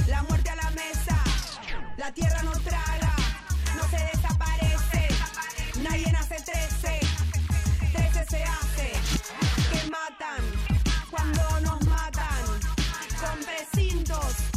la 0.07 0.23
muerte 0.23 0.49
a 0.49 0.55
la 0.55 0.71
mesa, 0.71 1.17
la 1.97 2.11
tierra 2.11 2.41
no 2.43 2.51
traga, 2.51 3.15
no 3.75 3.83
se 3.89 3.97
desaparece, 3.97 5.07
nadie 5.83 6.11
nace 6.11 6.35
13, 6.41 6.99
13 7.93 8.25
se 8.29 8.43
hace, 8.43 8.93
que 9.71 9.89
matan 9.89 10.43
cuando 11.09 11.59
nos 11.61 11.85
matan, 11.87 12.45
con 13.19 13.43
precintos 13.43 14.48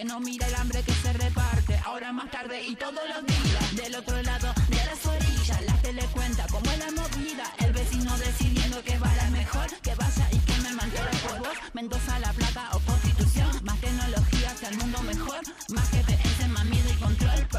Que 0.00 0.06
no 0.06 0.18
mire 0.18 0.46
el 0.46 0.54
hambre 0.54 0.82
que 0.82 0.94
se 0.94 1.12
reparte, 1.12 1.78
ahora 1.84 2.10
más 2.10 2.30
tarde 2.30 2.66
y 2.66 2.74
todos 2.74 3.02
los 3.06 3.26
días. 3.26 3.76
Del 3.76 3.94
otro 3.96 4.22
lado 4.22 4.29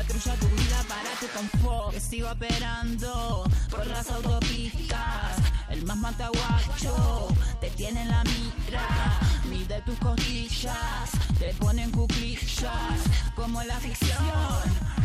tu 0.07 0.48
vida 0.48 0.84
para 0.88 1.11
tu 1.19 1.28
confort. 1.28 1.94
Que 1.94 1.99
sigo 1.99 2.30
operando 2.32 3.44
por 3.69 3.86
las 3.88 4.10
autopistas, 4.10 5.38
el 5.69 5.84
más 5.86 5.98
mataguacho 5.98 7.28
te 7.60 7.69
tiene 7.72 8.02
en 8.02 8.10
la 8.10 8.23
mira. 8.23 9.19
Mide 9.49 9.82
tus 9.82 9.98
costillas, 9.99 11.11
te 11.40 11.53
ponen 11.56 11.91
cuclillas, 11.91 13.02
como 13.36 13.61
la 13.64 13.76
ficción. 13.80 14.18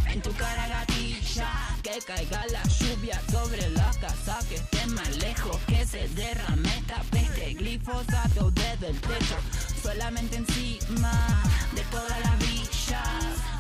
En 0.07 0.23
tu 0.23 0.33
cara 0.35 0.69
gatilla, 0.69 1.51
que 1.83 1.99
caiga 2.07 2.47
la 2.47 2.63
lluvia 2.63 3.21
sobre 3.31 3.69
la 3.71 3.91
casa, 4.01 4.39
que 4.49 4.55
esté 4.55 4.87
más 4.87 5.17
lejos, 5.17 5.59
que 5.67 5.85
se 5.85 6.09
derrame 6.09 6.69
esta 6.79 7.03
peste, 7.11 7.55
glifosato 7.55 8.51
desde 8.53 8.89
el 8.89 9.01
techo, 9.01 9.37
solamente 9.83 10.37
encima 10.37 11.13
de 11.75 11.83
todas 11.91 12.19
las 12.21 12.39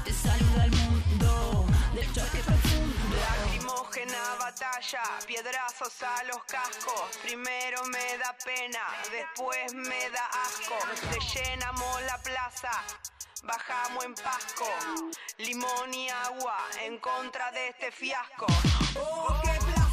te 0.04 0.12
saluda 0.12 0.64
el 0.66 0.70
mundo, 0.70 1.66
de 1.94 2.02
choque 2.12 2.38
profundo. 2.44 3.16
Lacrimógena 3.16 4.36
batalla, 4.38 5.02
piedrazos 5.26 6.02
a 6.02 6.22
los 6.24 6.44
cascos. 6.44 7.16
Primero 7.22 7.82
me 7.86 8.18
da 8.18 8.36
pena, 8.44 8.80
después 9.10 9.74
me 9.74 10.10
da 10.10 10.26
asco. 10.44 10.78
Te 11.10 11.18
llenamos 11.18 12.02
la 12.02 12.18
plaza, 12.22 12.70
bajamos 13.42 14.04
en 14.04 14.14
Pasco. 14.14 14.68
Limón 15.38 15.92
y 15.92 16.08
agua 16.08 16.58
en 16.84 16.98
contra 16.98 17.50
de 17.50 17.68
este 17.68 17.90
fiasco. 17.90 18.46
Oh, 18.94 19.40
qué 19.42 19.85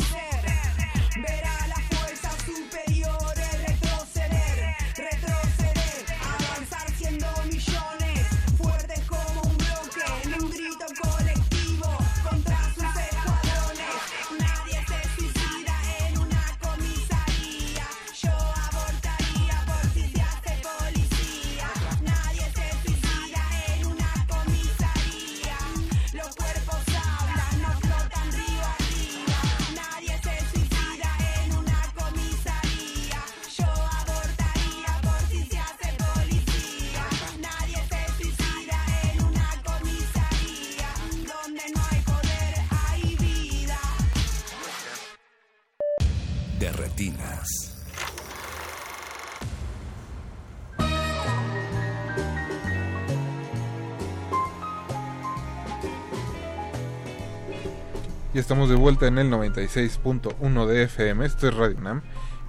Y 58.34 58.40
estamos 58.40 58.68
de 58.68 58.76
vuelta 58.76 59.06
en 59.06 59.20
el 59.20 59.30
96.1 59.30 60.66
de 60.66 60.84
FM, 60.84 61.24
esto 61.24 61.48
es 61.48 61.54
Radio 61.54 61.80
Nam. 61.80 62.02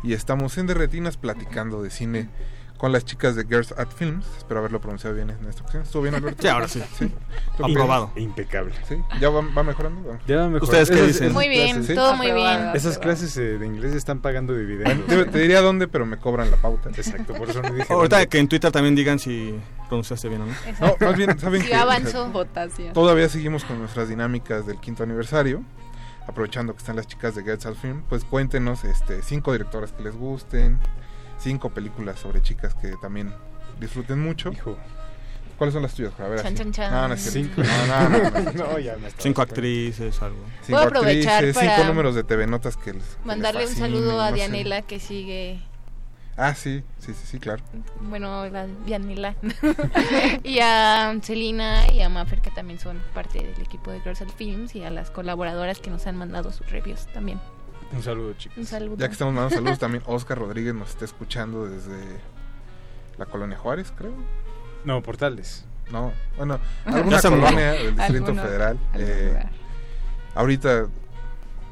Y 0.02 0.14
estamos 0.14 0.56
en 0.56 0.66
Derretinas 0.66 1.18
platicando 1.18 1.82
de 1.82 1.90
cine 1.90 2.30
con 2.84 2.92
las 2.92 3.02
chicas 3.06 3.34
de 3.34 3.44
Girls 3.44 3.72
at 3.78 3.88
Films. 3.96 4.26
Espero 4.36 4.60
haberlo 4.60 4.78
pronunciado 4.78 5.16
bien 5.16 5.30
en 5.30 5.48
esta 5.48 5.62
ocasión. 5.62 5.84
¿Estuvo 5.84 6.02
bien, 6.02 6.14
Alberto? 6.14 6.42
Sí, 6.42 6.48
ahora 6.48 6.68
sí. 6.68 6.82
¿Tú 6.98 7.08
qué 7.64 7.72
Aprobado. 7.72 8.10
Impecable. 8.14 8.74
¿Sí? 8.86 8.96
¿Ya 9.18 9.30
va, 9.30 9.40
va 9.40 9.62
mejorando? 9.62 10.06
Va. 10.06 10.18
Ya 10.26 10.36
va 10.36 10.48
mejor. 10.50 10.64
¿Ustedes 10.64 10.90
qué 10.90 10.96
Esas- 10.96 11.06
dicen? 11.06 11.32
Muy 11.32 11.48
bien, 11.48 11.76
clases- 11.78 11.94
todo 11.96 12.14
muy 12.14 12.30
bien. 12.30 12.70
Esas 12.74 12.98
clases 12.98 13.34
eh, 13.38 13.56
de 13.56 13.64
inglés 13.64 13.94
están 13.94 14.20
pagando 14.20 14.54
dividendos. 14.54 15.06
Te, 15.06 15.24
te 15.24 15.38
diría 15.38 15.62
dónde, 15.62 15.88
pero 15.88 16.04
me 16.04 16.18
cobran 16.18 16.50
la 16.50 16.58
pauta. 16.58 16.90
Exacto, 16.90 17.32
por 17.32 17.48
eso 17.48 17.62
no 17.62 17.72
dije 17.72 17.90
Ahorita 17.90 18.16
dónde. 18.16 18.28
que 18.28 18.38
en 18.38 18.48
Twitter 18.48 18.70
también 18.70 18.94
digan 18.94 19.18
si 19.18 19.58
pronunciaste 19.88 20.28
bien 20.28 20.42
o 20.42 20.46
no. 20.46 20.52
No, 20.80 20.96
más 21.00 21.16
bien, 21.16 21.38
¿saben 21.38 21.62
Sí, 21.62 21.68
qué? 21.68 21.74
avanzó. 21.76 22.28
Votación. 22.32 22.92
Todavía 22.92 23.30
seguimos 23.30 23.64
con 23.64 23.78
nuestras 23.78 24.10
dinámicas 24.10 24.66
del 24.66 24.78
quinto 24.78 25.04
aniversario. 25.04 25.62
Aprovechando 26.26 26.74
que 26.74 26.80
están 26.80 26.96
las 26.96 27.06
chicas 27.06 27.34
de 27.34 27.42
Girls 27.44 27.64
at 27.64 27.76
Film, 27.76 28.02
pues 28.10 28.24
cuéntenos 28.24 28.84
este, 28.84 29.22
cinco 29.22 29.52
directoras 29.52 29.92
que 29.92 30.02
les 30.02 30.14
gusten, 30.16 30.78
cinco 31.44 31.70
películas 31.70 32.18
sobre 32.18 32.42
chicas 32.42 32.74
que 32.74 32.94
también 33.00 33.32
disfruten 33.78 34.20
mucho. 34.20 34.50
Hijo. 34.50 34.76
¿Cuáles 35.58 35.72
son 35.74 35.82
las 35.84 35.94
tuyas? 35.94 36.12
A 36.18 36.24
ver, 36.26 36.40
Chan, 36.42 36.46
así. 36.46 36.56
chan, 36.56 36.72
chan. 36.72 36.90
No, 36.92 37.08
no 37.08 37.14
es 37.14 37.20
cierto. 37.30 37.62
Cinco. 37.62 37.70
No, 37.86 38.08
no, 38.08 38.18
no, 38.18 38.30
no, 38.30 38.40
no. 38.40 38.52
No, 38.72 38.78
ya 38.80 38.96
me 38.96 39.06
estaba 39.08 39.22
Cinco 39.22 39.42
esperando. 39.42 39.42
actrices, 39.42 40.22
algo. 40.22 40.38
Cinco 40.62 40.66
Puedo 40.66 40.82
aprovechar 40.82 41.34
actrices, 41.34 41.54
para 41.62 41.76
cinco 41.76 41.88
números 41.88 42.14
de 42.16 42.24
TV 42.24 42.46
Notas 42.48 42.76
que 42.76 42.92
les 42.94 43.02
que 43.04 43.14
les 43.16 43.26
Mandarle 43.26 43.66
un 43.66 43.74
saludo 43.74 44.20
a 44.20 44.28
sé. 44.30 44.34
Dianela 44.34 44.82
que 44.82 44.98
sigue, 44.98 45.60
Ah, 46.36 46.56
sí, 46.56 46.82
sí, 46.98 47.12
sí, 47.14 47.26
sí, 47.26 47.38
claro. 47.38 47.62
bueno, 48.00 48.48
la 48.48 48.66
Dianela. 48.84 49.36
y 50.42 50.58
a 50.58 51.14
Celina 51.22 51.92
y 51.92 52.00
a 52.02 52.08
Maffer 52.08 52.40
que 52.40 52.50
también 52.50 52.80
son 52.80 53.00
parte 53.14 53.38
del 53.38 53.62
equipo 53.62 53.92
de 53.92 54.00
Girls 54.00 54.20
at 54.22 54.30
Films 54.36 54.74
y 54.74 54.82
a 54.82 54.90
las 54.90 55.12
colaboradoras 55.12 55.78
que 55.78 55.90
nos 55.90 56.08
han 56.08 56.16
mandado 56.16 56.50
sus 56.50 56.68
reviews 56.72 57.06
también. 57.12 57.40
Un 57.94 58.02
saludo, 58.02 58.32
chicos. 58.34 58.58
Un 58.58 58.66
saludo. 58.66 58.96
Ya 58.98 59.06
que 59.08 59.12
estamos 59.12 59.34
mandando 59.34 59.54
saludos 59.56 59.78
también, 59.78 60.02
Oscar 60.06 60.38
Rodríguez 60.38 60.74
nos 60.74 60.90
está 60.90 61.04
escuchando 61.04 61.66
desde 61.66 61.98
la 63.18 63.26
colonia 63.26 63.56
Juárez, 63.58 63.92
creo. 63.96 64.12
No, 64.84 65.02
Portales. 65.02 65.64
No, 65.90 66.12
bueno, 66.36 66.58
alguna 66.86 67.18
se 67.20 67.28
mudó. 67.30 67.42
colonia 67.42 67.72
del 67.72 67.94
Distrito 67.96 68.26
Alguno- 68.26 68.42
Federal. 68.42 68.78
eh, 68.94 69.44
ahorita 70.34 70.86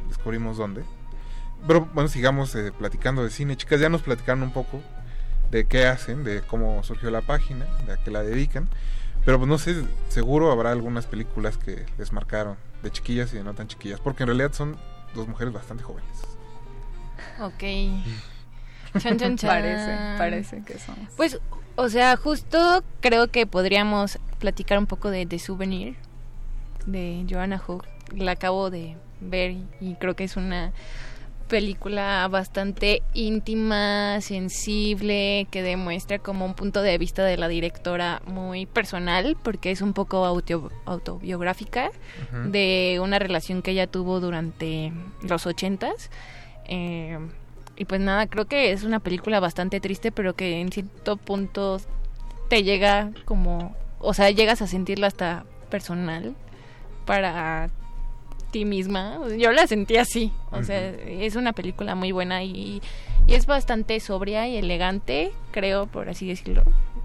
descubrimos 0.08 0.56
dónde. 0.58 0.84
Pero 1.66 1.88
bueno, 1.94 2.08
sigamos 2.08 2.54
eh, 2.54 2.72
platicando 2.76 3.22
de 3.24 3.30
cine. 3.30 3.56
Chicas, 3.56 3.80
ya 3.80 3.88
nos 3.88 4.02
platicaron 4.02 4.42
un 4.42 4.52
poco 4.52 4.80
de 5.50 5.66
qué 5.66 5.86
hacen, 5.86 6.24
de 6.24 6.42
cómo 6.42 6.82
surgió 6.82 7.10
la 7.10 7.22
página, 7.22 7.66
de 7.86 7.92
a 7.92 7.96
qué 7.96 8.10
la 8.10 8.22
dedican. 8.22 8.68
Pero 9.24 9.38
pues 9.38 9.48
no 9.48 9.58
sé, 9.58 9.84
seguro 10.08 10.50
habrá 10.50 10.72
algunas 10.72 11.06
películas 11.06 11.56
que 11.56 11.86
les 11.98 12.12
marcaron 12.12 12.56
de 12.82 12.90
chiquillas 12.90 13.32
y 13.32 13.36
de 13.36 13.44
no 13.44 13.54
tan 13.54 13.68
chiquillas, 13.68 14.00
porque 14.00 14.24
en 14.24 14.28
realidad 14.28 14.52
son 14.52 14.76
dos 15.14 15.28
mujeres 15.28 15.52
bastante 15.52 15.82
jóvenes. 15.82 16.08
Ok. 17.40 17.62
Chan, 18.98 19.18
chan, 19.18 19.36
chan. 19.38 19.48
Parece, 19.48 20.18
parece 20.18 20.62
que 20.64 20.78
somos. 20.78 21.08
Pues, 21.16 21.40
o 21.76 21.88
sea, 21.88 22.14
justo 22.18 22.84
creo 23.00 23.28
que 23.28 23.46
podríamos 23.46 24.18
platicar 24.38 24.78
un 24.78 24.86
poco 24.86 25.10
de 25.10 25.24
The 25.24 25.38
Souvenir 25.38 25.96
de 26.84 27.24
Joanna 27.28 27.56
Hook. 27.56 27.86
La 28.14 28.32
acabo 28.32 28.68
de 28.68 28.96
ver 29.20 29.56
y 29.80 29.94
creo 29.94 30.14
que 30.14 30.24
es 30.24 30.36
una 30.36 30.72
película 31.52 32.26
bastante 32.30 33.02
íntima, 33.12 34.22
sensible, 34.22 35.46
que 35.50 35.62
demuestra 35.62 36.18
como 36.18 36.46
un 36.46 36.54
punto 36.54 36.80
de 36.80 36.96
vista 36.96 37.22
de 37.24 37.36
la 37.36 37.46
directora 37.46 38.22
muy 38.26 38.64
personal, 38.64 39.36
porque 39.42 39.70
es 39.70 39.82
un 39.82 39.92
poco 39.92 40.24
auto- 40.24 40.72
autobiográfica 40.86 41.90
de 42.50 42.98
una 43.02 43.18
relación 43.18 43.60
que 43.60 43.72
ella 43.72 43.86
tuvo 43.86 44.18
durante 44.18 44.94
los 45.28 45.44
ochentas. 45.46 46.10
Eh, 46.64 47.18
y 47.76 47.84
pues 47.84 48.00
nada, 48.00 48.26
creo 48.28 48.46
que 48.46 48.72
es 48.72 48.82
una 48.82 49.00
película 49.00 49.38
bastante 49.38 49.78
triste, 49.78 50.10
pero 50.10 50.34
que 50.34 50.58
en 50.58 50.72
cierto 50.72 51.18
punto 51.18 51.82
te 52.48 52.62
llega 52.62 53.10
como, 53.26 53.76
o 53.98 54.14
sea, 54.14 54.30
llegas 54.30 54.62
a 54.62 54.66
sentirla 54.66 55.08
hasta 55.08 55.44
personal 55.68 56.34
para 57.04 57.68
ti 58.52 58.64
misma. 58.64 59.18
Yo 59.36 59.50
la 59.50 59.66
sentí 59.66 59.96
así, 59.96 60.32
o 60.52 60.62
sea, 60.62 60.90
es 60.90 61.34
una 61.34 61.52
película 61.52 61.94
muy 61.96 62.12
buena 62.12 62.44
y, 62.44 62.80
y 63.26 63.34
es 63.34 63.46
bastante 63.46 63.98
sobria 63.98 64.46
y 64.48 64.56
elegante, 64.56 65.32
creo, 65.50 65.86
por 65.86 66.08
así 66.08 66.28
decirlo. 66.28 66.62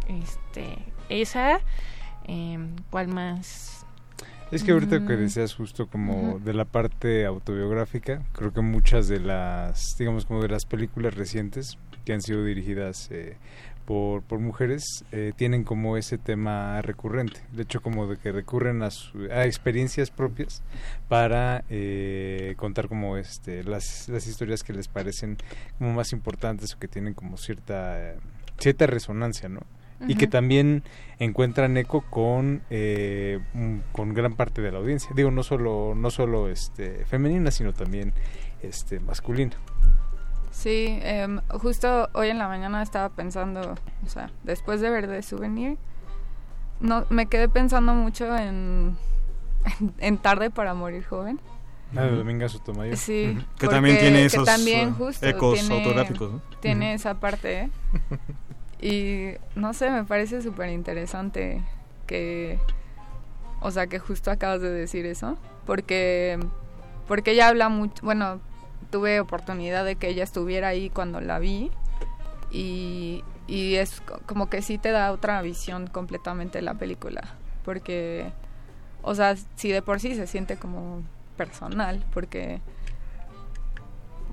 Este, 0.07 0.77
esa, 1.09 1.59
em, 2.25 2.75
¿cuál 2.91 3.07
más? 3.07 3.85
Es 4.51 4.63
que 4.63 4.71
ahorita 4.71 4.99
que 5.05 5.13
Mm. 5.17 5.19
decías 5.19 5.53
justo 5.55 5.87
como 5.87 6.39
de 6.39 6.53
la 6.53 6.63
parte 6.63 7.25
autobiográfica, 7.25 8.21
creo 8.31 8.53
que 8.53 8.61
muchas 8.61 9.07
de 9.09 9.19
las, 9.19 9.95
digamos 9.97 10.25
como 10.25 10.41
de 10.41 10.47
las 10.49 10.65
películas 10.65 11.15
recientes 11.15 11.77
que 12.05 12.13
han 12.13 12.21
sido 12.21 12.45
dirigidas 12.45 13.09
eh, 13.11 13.35
por, 13.87 14.21
por 14.21 14.39
mujeres, 14.39 14.83
eh, 15.13 15.31
tienen 15.35 15.63
como 15.63 15.95
ese 15.95 16.17
tema 16.17 16.81
recurrente. 16.81 17.39
De 17.53 17.63
hecho, 17.63 17.81
como 17.81 18.05
de 18.05 18.17
que 18.17 18.33
recurren 18.33 18.83
a, 18.83 18.91
su- 18.91 19.27
a 19.31 19.45
experiencias 19.45 20.11
propias 20.11 20.61
para 21.07 21.63
eh, 21.69 22.53
contar 22.57 22.89
como 22.89 23.15
este 23.17 23.63
las, 23.63 24.09
las 24.09 24.27
historias 24.27 24.61
que 24.63 24.73
les 24.73 24.89
parecen 24.89 25.37
como 25.79 25.93
más 25.93 26.11
importantes 26.11 26.73
o 26.75 26.79
que 26.79 26.89
tienen 26.89 27.13
como 27.13 27.37
cierta, 27.37 28.15
cierta 28.59 28.85
resonancia, 28.87 29.47
¿no? 29.49 29.61
y 30.07 30.13
que 30.13 30.27
también 30.27 30.83
encuentran 31.17 31.75
eco 31.75 32.01
con 32.07 32.61
eh, 32.69 33.39
con 33.93 34.13
gran 34.13 34.35
parte 34.35 34.61
de 34.61 34.71
la 34.71 34.77
audiencia 34.77 35.09
digo 35.15 35.31
no 35.31 35.41
solo 35.41 35.95
no 35.95 36.11
solo 36.11 36.49
este 36.49 37.03
femenina 37.05 37.49
sino 37.49 37.73
también 37.73 38.13
este 38.61 38.99
masculina 38.99 39.53
Sí, 40.57 40.97
em, 41.03 41.39
justo 41.61 42.09
hoy 42.13 42.29
en 42.29 42.39
la 42.39 42.47
mañana 42.47 42.81
estaba 42.81 43.09
pensando, 43.09 43.75
o 44.03 44.09
sea, 44.09 44.31
después 44.43 44.81
de 44.81 44.89
ver 44.89 45.05
The 45.07 45.21
Souvenir, 45.21 45.77
no, 46.79 47.05
me 47.11 47.27
quedé 47.27 47.47
pensando 47.47 47.93
mucho 47.93 48.35
en, 48.35 48.97
en 49.99 50.17
Tarde 50.17 50.49
para 50.49 50.73
Morir 50.73 51.05
Joven. 51.05 51.39
Ah, 51.95 52.01
de 52.01 52.15
Dominga 52.15 52.49
Sotomayor 52.49 52.97
Sí. 52.97 53.37
Que 53.59 53.67
también 53.67 53.99
tiene 53.99 54.17
que 54.17 54.25
esos, 54.25 54.45
también 54.45 54.89
eh, 54.89 54.93
justo 54.97 55.27
ecos 55.27 55.59
tiene- 55.59 55.75
autográficos, 55.77 56.31
¿no? 56.31 56.41
Tiene 56.59 56.95
esa 56.95 57.19
parte, 57.19 57.59
¿eh? 57.59 57.69
Y 58.81 59.37
no 59.55 59.75
sé, 59.75 59.91
me 59.91 60.05
parece 60.05 60.41
súper 60.41 60.69
interesante 60.71 61.61
que, 62.07 62.59
o 63.61 63.69
sea, 63.69 63.85
que 63.85 63.99
justo 63.99 64.31
acabas 64.31 64.61
de 64.61 64.71
decir 64.71 65.05
eso, 65.05 65.37
porque, 65.67 66.39
porque 67.07 67.33
ella 67.33 67.47
habla 67.47 67.69
mucho, 67.69 68.03
bueno, 68.03 68.39
tuve 68.89 69.19
oportunidad 69.19 69.85
de 69.85 69.95
que 69.95 70.09
ella 70.09 70.23
estuviera 70.23 70.69
ahí 70.69 70.89
cuando 70.89 71.21
la 71.21 71.39
vi 71.39 71.71
y, 72.51 73.23
y 73.47 73.75
es 73.75 74.01
co- 74.01 74.19
como 74.25 74.49
que 74.49 74.61
sí 74.61 74.77
te 74.77 74.91
da 74.91 75.11
otra 75.11 75.41
visión 75.41 75.87
completamente 75.87 76.59
de 76.59 76.61
la 76.63 76.73
película, 76.75 77.35
porque, 77.65 78.31
o 79.01 79.13
sea, 79.15 79.35
si 79.55 79.69
de 79.71 79.81
por 79.81 79.99
sí 79.99 80.15
se 80.15 80.27
siente 80.27 80.57
como 80.57 81.01
personal, 81.35 82.03
porque 82.13 82.61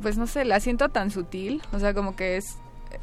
pues 0.02 0.18
no 0.18 0.26
sé, 0.26 0.44
la 0.44 0.60
siento 0.60 0.89
tan 0.89 1.10
sutil, 1.10 1.62
o 1.72 1.78
sea, 1.78 1.94
como 1.94 2.16
que 2.16 2.36
es 2.36 2.59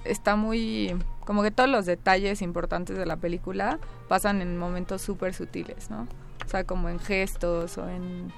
está 0.05 0.35
muy 0.37 0.95
como 1.25 1.43
que 1.43 1.51
todos 1.51 1.69
los 1.69 1.85
detalles 1.85 2.41
importantes 2.41 2.97
de 2.97 3.05
la 3.05 3.17
película 3.17 3.77
pasan 4.07 4.41
en 4.41 4.57
momentos 4.57 5.01
súper 5.01 5.33
sutiles, 5.33 5.89
¿no? 5.89 6.07
O 6.45 6.49
sea, 6.49 6.63
como 6.63 6.89
en 6.89 6.99
gestos 6.99 7.77
o 7.77 7.87
en 7.89 8.31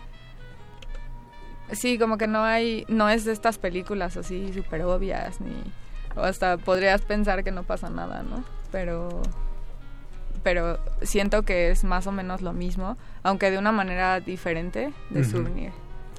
Sí, 1.73 1.97
como 1.97 2.17
que 2.17 2.27
no 2.27 2.43
hay 2.43 2.85
no 2.87 3.09
es 3.09 3.25
de 3.25 3.31
estas 3.33 3.57
películas 3.57 4.17
así 4.17 4.51
súper 4.53 4.81
obvias 4.83 5.39
ni 5.41 5.51
o 6.15 6.21
hasta 6.21 6.57
podrías 6.57 7.01
pensar 7.01 7.43
que 7.43 7.51
no 7.51 7.63
pasa 7.63 7.89
nada, 7.89 8.23
¿no? 8.23 8.43
Pero 8.71 9.21
pero 10.43 10.77
siento 11.01 11.43
que 11.43 11.71
es 11.71 11.83
más 11.83 12.05
o 12.07 12.11
menos 12.11 12.41
lo 12.41 12.51
mismo, 12.53 12.97
aunque 13.23 13.49
de 13.49 13.57
una 13.57 13.71
manera 13.71 14.19
diferente 14.19 14.93
de 15.09 15.23
souvenir. 15.23 15.71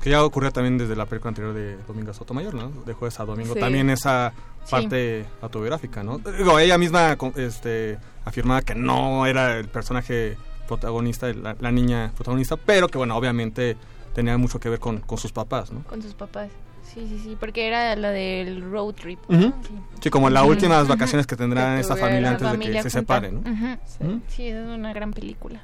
Que 0.03 0.11
ya 0.11 0.25
ocurrió 0.25 0.51
también 0.51 0.79
desde 0.79 0.97
la 0.97 1.07
película 1.07 1.29
anterior 1.31 1.55
de 1.55 1.77
Domingo 1.87 2.13
Sotomayor, 2.15 2.55
¿no? 2.55 2.71
De 2.85 2.95
jueves 2.95 3.21
a 3.21 3.25
domingo. 3.25 3.55
Sí. 3.55 3.61
También 3.61 3.91
esa 3.91 4.33
Sí. 4.65 4.71
parte 4.71 5.27
autobiográfica, 5.43 6.03
¿no? 6.03 6.19
Digo, 6.19 6.59
ella 6.59 6.79
misma 6.79 7.19
este, 7.37 7.99
afirmaba 8.25 8.63
que 8.63 8.75
no 8.75 9.27
era 9.27 9.59
el 9.59 9.69
personaje 9.69 10.39
protagonista, 10.67 11.31
la, 11.35 11.55
la 11.61 11.71
niña 11.71 12.11
protagonista, 12.15 12.57
pero 12.57 12.89
que, 12.89 12.97
bueno, 12.97 13.15
obviamente 13.17 13.77
tenía 14.15 14.39
mucho 14.39 14.59
que 14.61 14.69
ver 14.69 14.79
con, 14.79 14.99
con 15.01 15.19
sus 15.19 15.33
papás, 15.33 15.71
¿no? 15.73 15.83
Con 15.85 16.01
sus 16.03 16.15
papás. 16.15 16.51
Sí, 16.83 17.07
sí, 17.09 17.19
sí, 17.23 17.37
porque 17.39 17.67
era 17.67 17.97
la 17.97 18.11
del 18.11 18.63
road 18.71 18.95
trip. 18.95 19.19
Sí. 19.29 19.53
Sí, 20.01 20.11
como 20.11 20.29
las 20.31 20.43
Ujú. 20.43 20.53
últimas 20.53 20.87
vacaciones 20.87 21.27
que 21.27 21.35
tendrá 21.35 21.75
Que 21.75 21.81
esta 21.81 21.95
tuvieron 21.95 22.11
familia 22.11 22.31
antes 22.31 22.51
de 22.53 22.59
que 22.59 22.67
se 22.67 22.73
junta. 22.75 22.91
separen, 22.91 23.43
¿no? 23.43 24.21
Sí, 24.29 24.49
es 24.49 24.67
una 24.67 24.93
gran 24.93 25.13
película. 25.13 25.61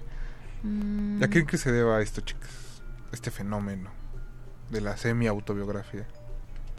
Mm, 0.63 1.21
¿Y 1.21 1.25
a 1.25 1.27
qué 1.29 1.33
creen 1.33 1.47
que 1.47 1.59
se 1.59 1.73
deba 1.73 2.01
esto, 2.03 2.21
chicas? 2.23 2.51
Este 3.13 3.31
fenómeno 3.31 3.91
de 4.71 4.81
la 4.81 4.97
semi-autobiografía. 4.97 6.07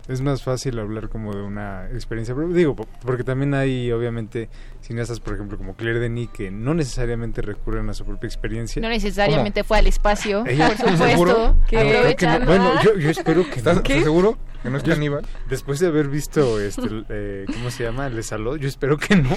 Es 0.07 0.21
más 0.21 0.43
fácil 0.43 0.77
hablar 0.79 1.09
como 1.09 1.33
de 1.35 1.41
una 1.41 1.87
experiencia 1.93 2.33
propia. 2.35 2.55
digo 2.55 2.75
po- 2.75 2.87
porque 3.05 3.23
también 3.23 3.53
hay 3.53 3.91
obviamente 3.91 4.49
cineastas 4.81 5.19
por 5.19 5.35
ejemplo 5.35 5.57
como 5.57 5.75
Claire 5.75 5.99
Denis 5.99 6.29
que 6.33 6.51
no 6.51 6.73
necesariamente 6.73 7.41
recurren 7.41 7.89
a 7.89 7.93
su 7.93 8.03
propia 8.05 8.27
experiencia 8.27 8.81
No 8.81 8.89
necesariamente 8.89 9.63
fue 9.63 9.77
al 9.77 9.87
espacio, 9.87 10.45
Ella- 10.47 10.67
por 10.69 10.77
supuesto. 10.77 11.07
¿Seguro? 11.07 11.55
que 11.67 11.75
No, 11.83 11.89
creo 11.89 12.15
que 12.15 12.25
no. 12.27 12.45
Bueno, 12.45 12.71
yo, 12.83 12.97
yo 12.97 13.09
espero 13.09 13.43
que 13.49 13.55
¿Estás 13.57 13.75
no. 13.75 13.81
estás 13.81 14.03
seguro 14.03 14.37
que 14.63 14.69
no 14.69 14.77
es 14.77 14.83
Yo- 14.83 14.93
caníbal? 14.93 15.25
Después 15.49 15.79
de 15.79 15.87
haber 15.87 16.07
visto, 16.07 16.59
este, 16.59 16.87
eh, 17.09 17.45
¿cómo 17.51 17.71
se 17.71 17.83
llama? 17.83 18.05
El 18.07 18.23
Saló, 18.23 18.55
yo 18.57 18.67
espero 18.67 18.95
que 18.97 19.15
no. 19.15 19.29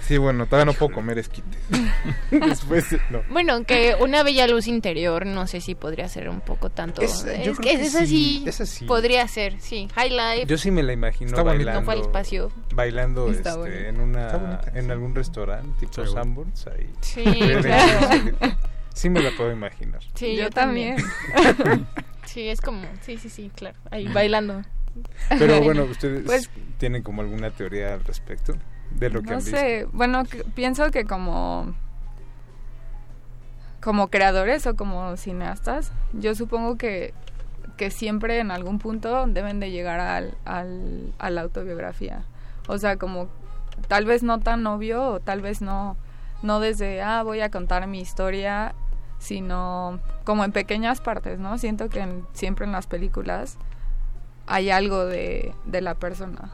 Sí, 0.00 0.18
bueno, 0.18 0.44
todavía 0.46 0.66
no 0.66 0.74
puedo 0.74 0.92
comer 0.92 1.18
esquites. 1.18 1.58
Después, 2.30 2.90
de- 2.90 3.00
no. 3.10 3.22
Bueno, 3.30 3.54
aunque 3.54 3.96
una 3.98 4.22
bella 4.22 4.46
luz 4.46 4.66
interior, 4.66 5.24
no 5.26 5.46
sé 5.46 5.60
si 5.62 5.74
podría 5.74 6.06
ser 6.08 6.28
un 6.28 6.40
poco 6.42 6.70
tanto. 6.70 7.00
Es- 7.02 7.24
Es, 7.24 7.46
yo 7.46 7.54
que 7.54 7.60
creo 7.70 7.78
que 7.80 7.86
es 7.86 7.94
así. 7.94 8.06
sí, 8.06 8.44
esa 8.46 8.66
sí. 8.66 8.84
Podría 8.84 9.26
ser, 9.26 9.58
sí. 9.66 9.88
High 9.94 10.10
Life. 10.10 10.46
Yo 10.46 10.56
sí 10.58 10.70
me 10.70 10.82
la 10.82 10.92
imagino 10.92 11.30
Está 11.30 11.42
bailando. 11.42 11.80
No 11.80 11.84
fue 11.84 11.94
al 11.94 12.00
espacio. 12.00 12.50
Bailando 12.74 13.30
Está 13.30 13.50
este, 13.50 13.88
en 13.88 14.00
una 14.00 14.26
Está 14.26 14.36
bonita, 14.38 14.72
en 14.74 14.84
sí. 14.86 14.90
algún 14.90 15.14
restaurante 15.14 15.80
tipo 15.86 16.04
Sí. 16.06 16.12
Sanborns 16.12 16.66
ahí. 16.68 16.90
Sí, 17.00 17.24
claro. 17.24 18.08
Sí, 18.12 18.32
sí 18.94 19.10
me 19.10 19.20
la 19.22 19.30
puedo 19.36 19.52
imaginar. 19.52 20.00
Sí, 20.14 20.36
Yo 20.36 20.44
yo, 20.44 20.50
también. 20.50 20.96
sí, 22.24 22.48
es 22.48 22.60
como, 22.60 22.82
sí, 23.02 23.18
sí, 23.18 23.28
sí, 23.28 23.50
claro. 23.54 23.76
Ahí 23.90 24.08
bailando. 24.08 24.62
Pero 25.28 25.60
bueno, 25.62 25.84
ustedes 25.84 26.22
Pues- 26.24 26.50
tienen 26.78 27.02
como 27.02 27.22
alguna 27.22 27.50
teoría 27.50 27.94
al 27.94 28.04
respecto 28.04 28.54
de 28.92 29.10
lo 29.10 29.20
que 29.22 29.26
no 29.30 29.32
han 29.36 29.38
visto. 29.44 29.56
sé, 29.58 29.86
bueno, 29.92 30.24
que- 30.24 30.44
pienso 30.44 30.90
que 30.90 31.04
como 31.04 31.74
como 33.80 34.08
creadores 34.08 34.66
o 34.66 34.74
como 34.74 35.16
cineastas, 35.16 35.92
yo 36.12 36.34
supongo 36.34 36.76
que, 36.76 37.14
que 37.76 37.90
siempre 37.90 38.38
en 38.40 38.50
algún 38.50 38.78
punto 38.78 39.26
deben 39.26 39.60
de 39.60 39.70
llegar 39.70 40.00
al, 40.00 40.36
al, 40.44 41.12
a 41.18 41.30
la 41.30 41.42
autobiografía. 41.42 42.24
O 42.68 42.78
sea, 42.78 42.96
como 42.96 43.28
tal 43.88 44.04
vez 44.06 44.22
no 44.22 44.40
tan 44.40 44.66
obvio 44.66 45.04
o 45.12 45.20
tal 45.20 45.42
vez 45.42 45.60
no, 45.62 45.96
no 46.42 46.60
desde, 46.60 47.02
ah, 47.02 47.22
voy 47.22 47.40
a 47.40 47.50
contar 47.50 47.86
mi 47.86 48.00
historia, 48.00 48.74
sino 49.18 50.00
como 50.24 50.44
en 50.44 50.52
pequeñas 50.52 51.00
partes, 51.00 51.38
¿no? 51.38 51.58
Siento 51.58 51.88
que 51.88 52.06
siempre 52.32 52.64
en 52.66 52.72
las 52.72 52.86
películas 52.86 53.56
hay 54.46 54.70
algo 54.70 55.04
de, 55.06 55.54
de 55.64 55.80
la 55.80 55.94
persona. 55.94 56.50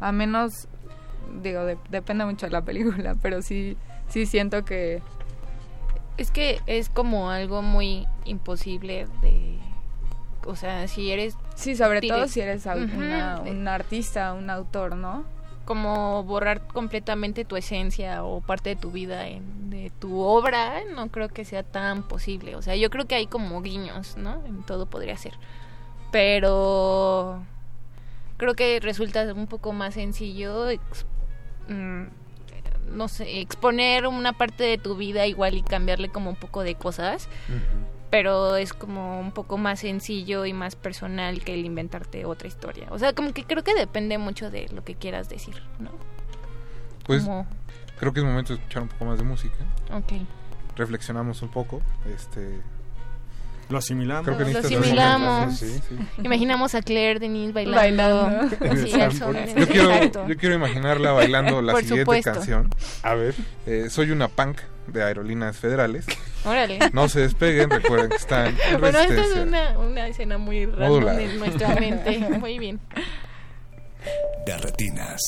A 0.00 0.12
menos, 0.12 0.68
digo, 1.42 1.64
de- 1.64 1.78
depende 1.90 2.24
mucho 2.24 2.46
de 2.46 2.52
la 2.52 2.62
película, 2.62 3.14
pero 3.22 3.42
sí, 3.42 3.76
sí 4.08 4.26
siento 4.26 4.64
que... 4.64 5.02
Es 6.16 6.30
que 6.30 6.60
es 6.66 6.88
como 6.90 7.30
algo 7.30 7.60
muy 7.62 8.06
imposible 8.24 9.08
de... 9.20 9.58
O 10.46 10.56
sea, 10.56 10.86
si 10.88 11.10
eres... 11.10 11.36
Sí, 11.54 11.74
sobre 11.76 12.00
todo 12.08 12.28
si 12.28 12.40
eres 12.40 12.66
una- 12.66 13.40
un 13.50 13.68
artista, 13.68 14.32
un 14.34 14.50
autor, 14.50 14.96
¿no? 14.96 15.24
Como 15.64 16.22
borrar 16.24 16.66
completamente 16.66 17.44
tu 17.44 17.56
esencia 17.56 18.22
o 18.24 18.40
parte 18.42 18.70
de 18.70 18.76
tu 18.76 18.90
vida 18.90 19.26
en- 19.28 19.70
de 19.70 19.90
tu 19.98 20.20
obra, 20.20 20.82
no 20.94 21.08
creo 21.08 21.28
que 21.28 21.44
sea 21.44 21.62
tan 21.62 22.02
posible. 22.02 22.54
O 22.56 22.62
sea, 22.62 22.76
yo 22.76 22.90
creo 22.90 23.06
que 23.06 23.14
hay 23.14 23.26
como 23.26 23.62
guiños, 23.62 24.16
¿no? 24.18 24.44
En 24.46 24.62
todo 24.64 24.86
podría 24.86 25.16
ser. 25.16 25.32
Pero 26.12 27.42
creo 28.36 28.54
que 28.54 28.78
resulta 28.80 29.32
un 29.34 29.46
poco 29.46 29.72
más 29.72 29.94
sencillo 29.94 30.68
ex- 30.70 31.06
mm, 31.68 32.02
no 32.92 33.08
sé, 33.08 33.40
exponer 33.40 34.06
una 34.06 34.32
parte 34.34 34.64
de 34.64 34.78
tu 34.78 34.96
vida 34.96 35.26
igual 35.26 35.54
y 35.54 35.62
cambiarle 35.62 36.08
como 36.10 36.30
un 36.30 36.36
poco 36.36 36.62
de 36.62 36.74
cosas, 36.76 37.28
pero 38.14 38.54
es 38.54 38.72
como 38.72 39.18
un 39.18 39.32
poco 39.32 39.58
más 39.58 39.80
sencillo 39.80 40.46
y 40.46 40.52
más 40.52 40.76
personal 40.76 41.42
que 41.42 41.52
el 41.54 41.64
inventarte 41.64 42.24
otra 42.26 42.46
historia. 42.46 42.86
O 42.90 42.98
sea, 43.00 43.12
como 43.12 43.32
que 43.32 43.42
creo 43.42 43.64
que 43.64 43.74
depende 43.74 44.18
mucho 44.18 44.52
de 44.52 44.68
lo 44.68 44.84
que 44.84 44.94
quieras 44.94 45.28
decir, 45.28 45.60
¿no? 45.80 45.90
Pues 47.06 47.24
Como- 47.24 47.44
creo 47.98 48.12
que 48.12 48.20
es 48.20 48.24
momento 48.24 48.52
de 48.52 48.60
escuchar 48.60 48.82
un 48.82 48.88
poco 48.88 49.04
más 49.06 49.18
de 49.18 49.24
música. 49.24 49.56
Ok. 49.92 50.12
Reflexionamos 50.76 51.42
un 51.42 51.48
poco. 51.48 51.82
Este, 52.14 52.60
Lo 53.68 53.78
asimilamos. 53.78 54.26
Creo 54.26 54.38
que 54.38 54.44
Lo 54.44 54.48
necesitas 54.50 54.80
asimilamos. 54.80 55.58
Sí, 55.58 55.80
sí. 55.88 55.98
Imaginamos 56.22 56.76
a 56.76 56.82
Claire 56.82 57.18
Denise 57.18 57.52
bailando. 57.52 58.26
Bailando. 58.26 58.50
Yo 58.50 58.58
quiero, 59.66 59.90
Exacto. 59.90 60.28
yo 60.28 60.36
quiero 60.36 60.54
imaginarla 60.54 61.10
bailando 61.10 61.62
la 61.62 61.72
Por 61.72 61.80
siguiente 61.82 62.02
supuesto. 62.04 62.30
canción. 62.32 62.70
A 63.02 63.14
ver. 63.14 63.34
Eh, 63.66 63.88
soy 63.90 64.12
una 64.12 64.28
punk 64.28 64.58
de 64.86 65.02
Aerolíneas 65.02 65.56
Federales. 65.56 66.06
Órale. 66.44 66.78
No 66.92 67.08
se 67.08 67.20
despeguen, 67.20 67.70
recuerden 67.70 68.10
que 68.10 68.16
están 68.16 68.56
en 68.68 68.80
Bueno, 68.80 68.98
esta 69.00 69.22
es 69.24 69.34
una, 69.36 69.78
una 69.78 70.08
escena 70.08 70.38
muy 70.38 70.66
Modular. 70.66 71.20
en 71.20 71.38
nuestra 71.38 71.74
mente. 71.74 72.18
Muy 72.38 72.58
bien. 72.58 72.80
De 74.44 74.58
retinas. 74.58 75.20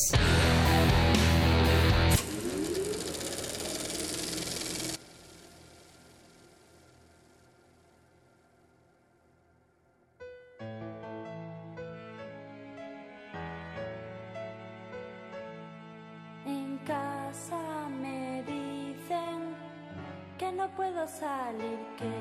Puedo 21.56 21.78
salir, 21.98 22.15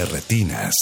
De 0.00 0.06
retinas. 0.06 0.74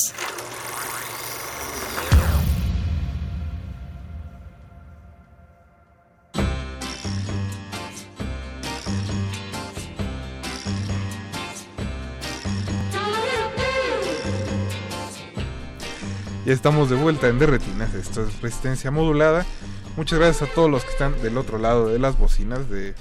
Ya 16.46 16.52
estamos 16.52 16.88
de 16.88 16.94
vuelta 16.94 17.26
en 17.26 17.40
Derretinas. 17.40 17.94
Esto 17.94 18.24
es 18.24 18.40
resistencia 18.40 18.92
modulada. 18.92 19.44
Muchas 19.96 20.20
gracias 20.20 20.48
a 20.48 20.54
todos 20.54 20.70
los 20.70 20.84
que 20.84 20.90
están 20.90 21.20
del 21.22 21.38
otro 21.38 21.58
lado 21.58 21.88
de 21.88 21.98
las 21.98 22.16
bocinas. 22.16 22.70
De... 22.70 22.94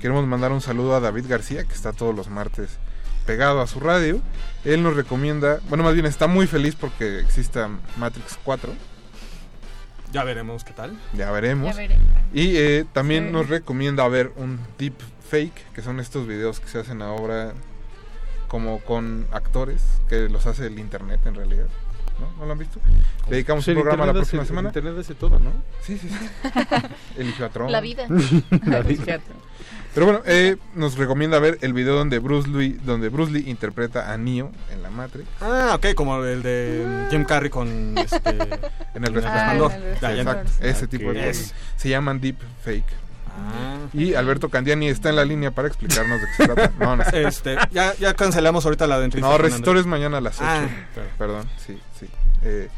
Queremos 0.00 0.26
mandar 0.26 0.50
un 0.52 0.62
saludo 0.62 0.96
a 0.96 1.00
David 1.00 1.26
García, 1.28 1.64
que 1.64 1.74
está 1.74 1.92
todos 1.92 2.16
los 2.16 2.30
martes 2.30 2.78
pegado 3.26 3.60
a 3.60 3.66
su 3.66 3.80
radio. 3.80 4.22
Él 4.64 4.82
nos 4.82 4.96
recomienda, 4.96 5.60
bueno, 5.68 5.84
más 5.84 5.94
bien 5.94 6.06
está 6.06 6.26
muy 6.26 6.46
feliz 6.46 6.74
porque 6.74 7.20
exista 7.20 7.68
Matrix 7.96 8.38
4. 8.44 8.72
Ya 10.12 10.24
veremos 10.24 10.64
qué 10.64 10.72
tal. 10.72 10.98
Ya 11.14 11.30
veremos. 11.30 11.70
Ya 11.70 11.76
veremos. 11.76 12.06
Y 12.32 12.56
eh, 12.56 12.84
también 12.92 13.26
Sí. 13.26 13.32
nos 13.32 13.48
recomienda 13.48 14.06
ver 14.08 14.32
un 14.36 14.58
deep 14.78 14.94
fake, 15.30 15.72
que 15.74 15.82
son 15.82 16.00
estos 16.00 16.26
videos 16.26 16.60
que 16.60 16.68
se 16.68 16.78
hacen 16.78 17.02
ahora 17.02 17.52
como 18.48 18.80
con 18.80 19.26
actores 19.32 19.82
que 20.08 20.28
los 20.30 20.46
hace 20.46 20.66
el 20.66 20.78
internet 20.78 21.20
en 21.26 21.34
realidad. 21.34 21.66
¿No? 22.18 22.32
¿No 22.40 22.46
lo 22.46 22.52
han 22.52 22.58
visto? 22.58 22.80
Le 23.26 23.32
dedicamos 23.36 23.64
Sí, 23.64 23.70
un 23.70 23.76
el 23.76 23.82
programa 23.84 24.06
la 24.06 24.12
próxima 24.14 24.42
hace- 24.42 24.48
semana. 24.48 24.70
el 24.70 24.76
internet 24.76 25.00
hace 25.04 25.14
todo, 25.14 25.38
¿no? 25.38 25.52
Sí, 25.82 25.98
sí, 25.98 26.08
sí. 26.08 27.34
Trump. 27.52 27.70
La 27.70 27.80
vida. 27.80 28.06
La 28.66 28.80
vida. 28.80 29.20
Pero 29.94 30.06
bueno, 30.06 30.22
eh, 30.26 30.56
nos 30.74 30.96
recomienda 30.96 31.38
ver 31.40 31.58
el 31.62 31.72
video 31.72 31.96
donde 31.96 32.18
Bruce 32.20 32.48
Lee, 32.48 32.78
donde 32.84 33.08
Bruce 33.08 33.32
Lee 33.32 33.44
interpreta 33.48 34.12
a 34.12 34.16
Neo 34.16 34.52
en 34.70 34.82
la 34.82 34.90
Matrix. 34.90 35.26
Ah, 35.40 35.72
ok, 35.74 35.94
como 35.94 36.22
el 36.24 36.42
de 36.42 37.06
Jim 37.10 37.24
Carrey 37.24 37.50
con 37.50 37.96
este... 37.98 38.18
En 38.94 39.04
el 39.04 39.12
Ah, 39.26 39.54
resplandor. 39.54 39.72
exacto, 39.72 40.50
ese 40.60 40.86
tipo 40.86 41.12
de 41.12 41.26
cosas. 41.26 41.54
Se 41.76 41.88
llaman 41.88 42.20
deep 42.20 42.36
fake. 42.64 42.84
Ah. 43.40 43.76
Y 43.92 44.14
Alberto 44.14 44.48
Candiani 44.48 44.88
está 44.88 45.08
en 45.10 45.16
la 45.16 45.24
línea 45.24 45.50
para 45.52 45.68
explicarnos 45.68 46.20
de 46.20 46.26
qué 46.26 46.32
se 46.34 46.44
trata. 46.54 46.72
No, 46.78 46.96
no. 46.96 47.02
Este, 47.04 47.56
ya, 47.70 47.94
ya 47.94 48.14
cancelamos 48.14 48.64
ahorita 48.64 48.86
la 48.86 48.98
de 48.98 49.06
entrevista 49.06 49.28
No, 49.30 49.36
con 49.36 49.44
Resistores 49.46 49.84
Andrés. 49.84 49.86
mañana 50.00 50.18
a 50.18 50.20
las 50.20 50.36
8. 50.36 50.44
Ah. 50.46 50.66
Perdón, 51.18 51.48
sí, 51.66 51.78
sí. 51.98 52.06
Eh, 52.42 52.68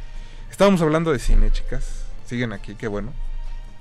estábamos 0.51 0.81
hablando 0.83 1.13
de 1.13 1.19
cine, 1.19 1.51
chicas. 1.51 2.05
Siguen 2.27 2.53
aquí, 2.53 2.75
qué 2.77 2.89
bueno. 2.89 3.13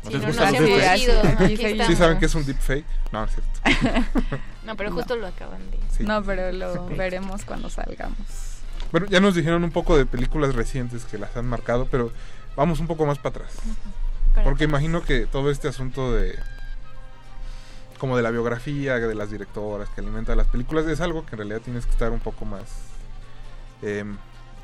Sí, 0.04 0.14
¿Les 0.14 0.22
no 0.22 0.28
gustan 0.28 0.54
los 0.54 0.62
deepfakes? 0.64 1.44
aquí 1.44 1.58
¿Sí 1.58 1.66
estamos. 1.66 1.98
saben 1.98 2.20
qué 2.20 2.26
es 2.26 2.36
un 2.36 2.46
deepfake? 2.46 2.86
No, 3.12 3.20
no 3.22 3.26
es 3.26 3.32
cierto. 3.34 4.38
No, 4.64 4.76
pero 4.76 4.92
justo 4.92 5.16
lo 5.16 5.26
acaban 5.26 5.60
de... 5.72 5.80
Sí. 5.90 6.04
No, 6.04 6.24
pero 6.24 6.52
lo 6.52 6.86
veremos 6.90 7.44
cuando 7.44 7.72
salgamos. 7.72 8.18
Bueno, 8.92 9.08
ya 9.08 9.20
nos 9.20 9.34
dijeron 9.34 9.64
un 9.64 9.72
poco 9.72 9.98
de 9.98 10.06
películas 10.06 10.54
recientes 10.54 11.06
que 11.06 11.18
las 11.18 11.36
han 11.36 11.48
marcado, 11.48 11.88
pero 11.90 12.12
vamos 12.56 12.80
un 12.80 12.86
poco 12.86 13.06
más 13.08 13.18
para 13.18 13.30
atrás. 13.46 13.54
Porque 14.44 14.66
imagino 14.66 15.02
que 15.02 15.26
todo 15.26 15.50
este 15.50 15.68
asunto 15.68 16.14
de 16.14 16.38
como 17.98 18.16
de 18.16 18.24
la 18.24 18.32
biografía 18.32 18.96
de 19.00 19.14
las 19.16 19.30
directoras 19.30 19.90
que 19.90 20.02
alimenta 20.02 20.36
las 20.36 20.48
películas 20.48 20.86
es 20.88 21.02
algo 21.02 21.26
que 21.26 21.32
en 21.34 21.40
realidad 21.40 21.62
tienes 21.62 21.86
que 21.86 21.92
estar 21.92 22.12
un 22.12 22.20
poco 22.20 22.46
más 22.46 22.64
em, 23.82 24.18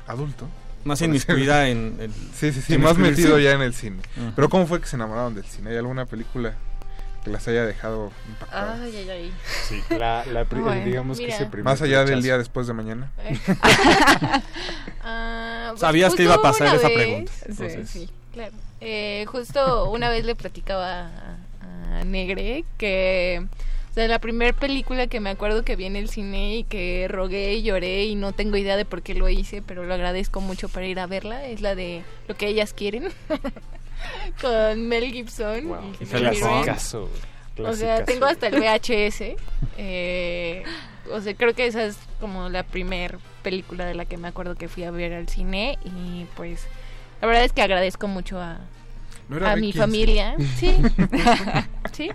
adulto. 0.06 0.48
Más 0.86 1.02
inmiscuida 1.02 1.68
en 1.68 1.96
el- 2.00 2.12
Sí, 2.34 2.52
sí, 2.52 2.62
sí, 2.62 2.78
más 2.78 2.96
metido 2.96 3.38
ya 3.38 3.52
en 3.52 3.60
el 3.62 3.74
cine. 3.74 3.98
Pero 4.34 4.48
¿cómo 4.48 4.66
fue 4.66 4.80
que 4.80 4.86
se 4.86 4.96
enamoraron 4.96 5.34
del 5.34 5.44
cine? 5.44 5.70
¿Hay 5.70 5.76
alguna 5.76 6.06
película 6.06 6.54
que 7.24 7.30
las 7.30 7.46
haya 7.48 7.66
dejado 7.66 8.12
impactadas? 8.28 8.80
Ay, 8.80 8.96
ay, 8.96 9.10
ay. 9.10 9.32
Sí, 9.68 9.82
la, 9.90 10.24
la 10.26 10.44
Bueno, 10.44 10.72
digamos 10.84 11.18
que 11.18 11.24
mira. 11.24 11.34
ese 11.36 11.46
primer 11.46 11.64
Más 11.64 11.82
allá 11.82 12.04
del 12.04 12.22
día 12.22 12.38
después 12.38 12.66
de 12.68 12.72
mañana. 12.72 13.10
Ah, 15.08 15.68
pues 15.70 15.80
Sabías 15.80 16.14
que 16.14 16.24
iba 16.24 16.34
a 16.34 16.42
pasar 16.42 16.74
esa 16.74 16.88
vez- 16.88 16.96
pregunta, 16.96 17.32
Sí, 17.32 17.44
entonces. 17.48 17.90
sí, 17.90 18.08
claro. 18.32 18.52
Eh, 18.80 19.24
justo 19.28 19.90
una 19.90 20.08
vez 20.10 20.24
le 20.24 20.34
platicaba 20.34 21.06
a, 21.06 21.98
a 22.00 22.04
Negre 22.04 22.64
que 22.78 23.46
sea, 23.96 24.08
la 24.08 24.18
primera 24.18 24.52
película 24.52 25.06
que 25.06 25.20
me 25.20 25.30
acuerdo 25.30 25.64
que 25.64 25.74
vi 25.74 25.86
en 25.86 25.96
el 25.96 26.08
cine 26.08 26.56
y 26.58 26.64
que 26.64 27.08
rogué 27.08 27.54
y 27.54 27.62
lloré 27.62 28.04
y 28.04 28.14
no 28.14 28.32
tengo 28.32 28.56
idea 28.56 28.76
de 28.76 28.84
por 28.84 29.02
qué 29.02 29.14
lo 29.14 29.28
hice, 29.28 29.62
pero 29.62 29.84
lo 29.84 29.94
agradezco 29.94 30.40
mucho 30.40 30.68
para 30.68 30.86
ir 30.86 31.00
a 31.00 31.06
verla, 31.06 31.46
es 31.46 31.60
la 31.62 31.74
de 31.74 32.02
Lo 32.28 32.36
que 32.36 32.46
ellas 32.46 32.72
quieren 32.72 33.08
con 34.40 34.86
Mel 34.88 35.10
Gibson. 35.12 35.58
y 36.00 36.04
Mirren. 36.04 36.34
clasicazo, 36.34 37.10
O 37.58 37.72
sea, 37.72 38.04
tengo 38.04 38.26
hasta 38.26 38.48
el 38.48 38.60
VHS. 38.60 39.36
eh, 39.78 40.62
o 41.10 41.20
sea, 41.20 41.34
creo 41.34 41.54
que 41.54 41.66
esa 41.66 41.84
es 41.84 41.96
como 42.20 42.48
la 42.48 42.64
primer 42.64 43.18
película 43.42 43.86
de 43.86 43.94
la 43.94 44.04
que 44.04 44.16
me 44.16 44.28
acuerdo 44.28 44.56
que 44.56 44.68
fui 44.68 44.84
a 44.84 44.90
ver 44.90 45.12
al 45.14 45.28
cine. 45.28 45.78
Y 45.84 46.26
pues, 46.36 46.66
la 47.20 47.28
verdad 47.28 47.44
es 47.44 47.52
que 47.52 47.62
agradezco 47.62 48.08
mucho 48.08 48.40
a, 48.40 48.58
¿No 49.28 49.36
era 49.38 49.52
a 49.52 49.56
mi 49.56 49.72
familia. 49.72 50.34
Sí. 50.56 50.74
sí. 51.92 52.10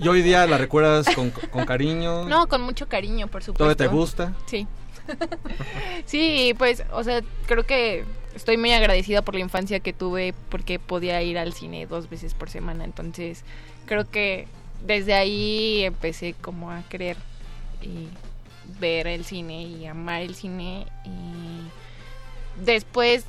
Y 0.00 0.08
hoy 0.08 0.22
día 0.22 0.46
la 0.46 0.56
recuerdas 0.56 1.06
con, 1.14 1.30
con 1.30 1.66
cariño. 1.66 2.24
No, 2.24 2.48
con 2.48 2.62
mucho 2.62 2.88
cariño, 2.88 3.28
por 3.28 3.42
supuesto. 3.42 3.64
¿Todavía 3.64 3.76
te 3.76 3.86
gusta? 3.86 4.32
Sí. 4.46 4.66
sí, 6.06 6.54
pues, 6.56 6.84
o 6.92 7.04
sea, 7.04 7.20
creo 7.46 7.64
que 7.64 8.04
estoy 8.34 8.56
muy 8.56 8.72
agradecida 8.72 9.22
por 9.22 9.34
la 9.34 9.40
infancia 9.40 9.80
que 9.80 9.92
tuve 9.92 10.34
porque 10.48 10.78
podía 10.78 11.20
ir 11.22 11.36
al 11.38 11.52
cine 11.52 11.86
dos 11.86 12.08
veces 12.08 12.32
por 12.32 12.48
semana. 12.48 12.84
Entonces, 12.84 13.44
creo 13.84 14.08
que 14.08 14.48
desde 14.86 15.12
ahí 15.12 15.82
empecé 15.82 16.34
como 16.40 16.70
a 16.70 16.82
querer 16.88 17.18
y 17.82 18.08
ver 18.80 19.06
el 19.06 19.24
cine 19.26 19.64
y 19.64 19.86
amar 19.86 20.22
el 20.22 20.34
cine. 20.34 20.86
Y 21.04 22.64
después 22.64 23.26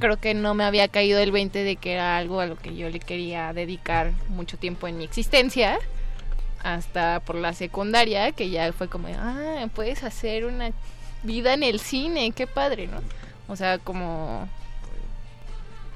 creo 0.00 0.18
que 0.18 0.34
no 0.34 0.54
me 0.54 0.64
había 0.64 0.88
caído 0.88 1.20
el 1.20 1.30
20 1.30 1.62
de 1.62 1.76
que 1.76 1.92
era 1.92 2.16
algo 2.16 2.40
a 2.40 2.46
lo 2.46 2.56
que 2.56 2.74
yo 2.74 2.88
le 2.88 2.98
quería 2.98 3.52
dedicar 3.52 4.12
mucho 4.28 4.56
tiempo 4.56 4.88
en 4.88 4.98
mi 4.98 5.04
existencia 5.04 5.78
hasta 6.62 7.20
por 7.20 7.36
la 7.36 7.52
secundaria, 7.52 8.32
que 8.32 8.50
ya 8.50 8.72
fue 8.72 8.88
como, 8.88 9.08
ah, 9.16 9.66
puedes 9.74 10.02
hacer 10.02 10.44
una 10.44 10.70
vida 11.22 11.54
en 11.54 11.62
el 11.62 11.80
cine, 11.80 12.32
qué 12.32 12.46
padre, 12.46 12.86
¿no? 12.86 13.00
O 13.48 13.56
sea, 13.56 13.78
como, 13.78 14.48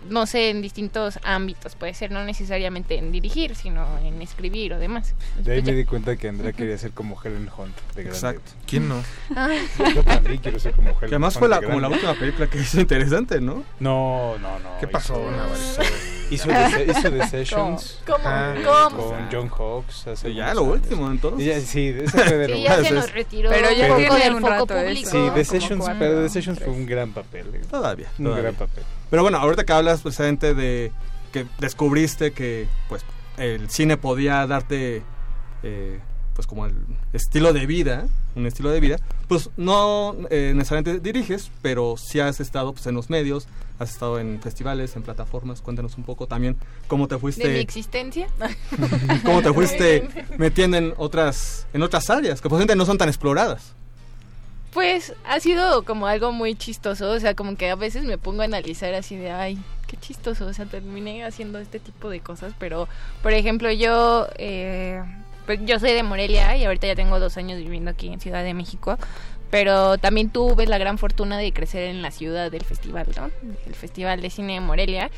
no 0.09 0.26
sé, 0.26 0.51
en 0.51 0.62
distintos 0.62 1.18
ámbitos, 1.22 1.74
puede 1.76 1.94
ser 1.94 2.10
no 2.10 2.24
necesariamente 2.24 2.97
en 2.97 3.12
dirigir, 3.12 3.55
sino 3.55 3.86
en 3.98 4.20
escribir 4.22 4.72
o 4.72 4.78
demás. 4.78 5.14
De 5.39 5.52
ahí 5.52 5.62
ya. 5.62 5.72
me 5.72 5.78
di 5.78 5.84
cuenta 5.84 6.16
que 6.16 6.28
Andrea 6.28 6.52
quería 6.52 6.76
ser 6.78 6.93
como 6.93 7.20
Helen 7.22 7.48
Hunt 7.56 7.76
de 7.94 8.02
grande. 8.05 8.18
Exacto. 8.18 8.52
¿Quién 8.66 8.89
no? 8.89 9.02
Ah. 9.36 9.48
Yo 9.94 10.02
también 10.02 10.39
quiero 10.39 10.59
ser 10.59 10.72
como 10.72 10.89
Helen 10.89 11.01
Que 11.01 11.06
además 11.06 11.34
Hunt 11.36 11.40
fue 11.40 11.48
la, 11.48 11.62
como 11.62 11.78
la 11.78 11.89
última 11.89 12.14
película 12.14 12.47
que 12.48 12.59
hizo 12.59 12.80
interesante, 12.80 13.40
¿no? 13.40 13.64
No, 13.78 14.39
no, 14.39 14.59
no. 14.59 14.78
¿Qué 14.80 14.89
pasó, 14.89 15.14
hizo- 15.14 15.30
Navarro? 15.30 16.11
Hizo, 16.34 16.48
The, 16.48 16.86
hizo 16.90 17.10
The 17.10 17.26
Sessions. 17.30 17.98
¿Cómo? 18.06 18.18
Ah, 18.24 18.54
¿Cómo? 18.64 19.09
Con 19.09 19.28
John 19.50 19.84
hace 20.12 20.30
Y 20.30 20.34
ya, 20.34 20.54
lo 20.54 20.62
años. 20.62 20.72
último, 20.74 21.10
entonces. 21.10 21.42
Y 21.42 21.46
ya- 21.48 21.60
sí, 21.60 21.94
esa 22.02 22.18
fue 22.24 22.36
de 22.38 22.48
lo 22.48 22.56
Sí, 22.56 22.62
ya 22.62 22.74
se 22.76 22.82
más- 22.82 22.92
nos 22.92 23.12
retiró 23.12 23.50
Pero 23.50 23.68
un 23.68 23.74
ya 23.76 23.86
poco 23.88 23.98
tiene 23.98 24.18
del 24.24 24.34
un 24.34 24.40
foco 24.40 24.54
eso. 24.54 24.66
público. 24.66 25.10
Sí, 25.10 25.18
The 25.34 25.44
Sessions, 25.44 25.84
pero 25.98 26.22
The 26.22 26.28
Sessions 26.28 26.59
fue 26.59 26.72
un 26.72 26.86
gran 26.86 27.12
papel. 27.12 27.46
eh. 27.54 27.60
Todavía. 27.70 28.09
Un 28.18 28.34
gran 28.36 28.54
papel. 28.54 28.84
Pero 29.10 29.22
bueno, 29.22 29.38
ahorita 29.38 29.64
que 29.64 29.72
hablas 29.72 30.00
precisamente 30.02 30.54
de 30.54 30.90
que 31.32 31.46
descubriste 31.59 32.32
que 32.32 32.66
pues 32.88 33.02
el 33.38 33.70
cine 33.70 33.96
podía 33.96 34.46
darte 34.46 35.02
eh, 35.62 36.00
pues 36.34 36.46
como 36.46 36.66
el 36.66 36.74
estilo 37.12 37.52
de 37.52 37.66
vida, 37.66 38.06
un 38.34 38.46
estilo 38.46 38.70
de 38.70 38.80
vida, 38.80 38.96
pues 39.28 39.50
no 39.59 40.16
eh, 40.30 40.52
necesariamente 40.54 41.00
diriges, 41.00 41.50
pero 41.60 41.96
sí 41.98 42.20
has 42.20 42.40
estado 42.40 42.72
pues 42.72 42.86
en 42.86 42.94
los 42.94 43.10
medios, 43.10 43.46
has 43.82 43.90
estado 43.90 44.18
en 44.18 44.40
festivales, 44.40 44.96
en 44.96 45.02
plataformas, 45.02 45.60
cuéntanos 45.60 45.96
un 45.98 46.04
poco 46.04 46.26
también 46.26 46.56
cómo 46.88 47.09
te 47.09 47.14
De 47.14 47.16
mi 47.16 47.20
fuiste 47.20 47.60
existencia. 47.60 48.28
cómo 49.24 49.42
te 49.42 49.52
fuiste 49.52 50.09
metiendo 50.38 50.76
en 50.76 50.94
otras 50.96 51.66
en 51.72 51.82
otras 51.82 52.09
áreas 52.10 52.40
que 52.40 52.48
posiblemente 52.48 52.76
no 52.76 52.86
son 52.86 52.98
tan 52.98 53.09
exploradas. 53.09 53.74
Pues 54.72 55.12
ha 55.26 55.38
sido 55.38 55.82
como 55.84 56.06
algo 56.06 56.32
muy 56.32 56.54
chistoso, 56.54 57.10
o 57.10 57.20
sea, 57.20 57.34
como 57.34 57.56
que 57.56 57.70
a 57.70 57.76
veces 57.76 58.04
me 58.04 58.16
pongo 58.16 58.40
a 58.40 58.46
analizar 58.46 58.94
así 58.94 59.16
de, 59.16 59.30
ay, 59.30 59.59
qué 59.86 59.98
chistoso, 59.98 60.46
o 60.46 60.54
sea, 60.54 60.64
terminé 60.64 61.24
haciendo 61.24 61.59
este 61.59 61.78
tipo 61.78 62.09
de 62.09 62.20
cosas, 62.20 62.54
pero, 62.59 62.88
por 63.22 63.34
ejemplo, 63.34 63.70
yo, 63.70 64.28
eh, 64.38 65.02
pues 65.44 65.60
yo 65.66 65.78
soy 65.78 65.92
de 65.92 66.02
Morelia 66.02 66.56
y 66.56 66.64
ahorita 66.64 66.86
ya 66.86 66.94
tengo 66.94 67.20
dos 67.20 67.36
años 67.36 67.59
viviendo 67.59 67.90
aquí 67.90 68.09
en 68.09 68.18
Ciudad 68.18 68.42
de 68.42 68.54
México, 68.54 68.96
pero 69.52 69.98
también 69.98 70.30
tuve 70.30 70.66
la 70.66 70.78
gran 70.78 70.96
fortuna 70.96 71.36
de 71.36 71.52
crecer 71.52 71.90
en 71.90 72.00
la 72.00 72.10
ciudad 72.10 72.50
del 72.50 72.64
festival, 72.64 73.06
¿no? 73.14 73.30
El 73.66 73.74
Festival 73.74 74.22
de 74.22 74.30
Cine 74.30 74.54
de 74.54 74.60
Morelia 74.60 75.10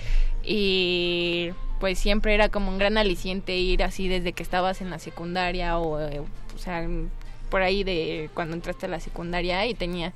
y 0.43 1.51
pues 1.79 2.01
siempre 2.01 2.35
era 2.35 2.49
como 2.49 2.73
un 2.73 2.79
gran 2.79 2.99
aliciente 2.99 3.57
ir 3.57 3.85
así 3.85 4.09
desde 4.09 4.33
que 4.33 4.43
estabas 4.43 4.81
en 4.81 4.91
la 4.91 4.99
secundaria 4.99 5.79
o, 5.79 6.01
eh, 6.01 6.21
o 6.21 6.59
sea, 6.59 6.85
por 7.49 7.63
ahí 7.63 7.85
de 7.85 8.29
cuando 8.35 8.57
entraste 8.57 8.87
a 8.87 8.89
la 8.89 8.99
secundaria 8.99 9.67
y 9.67 9.75
tenía 9.75 10.13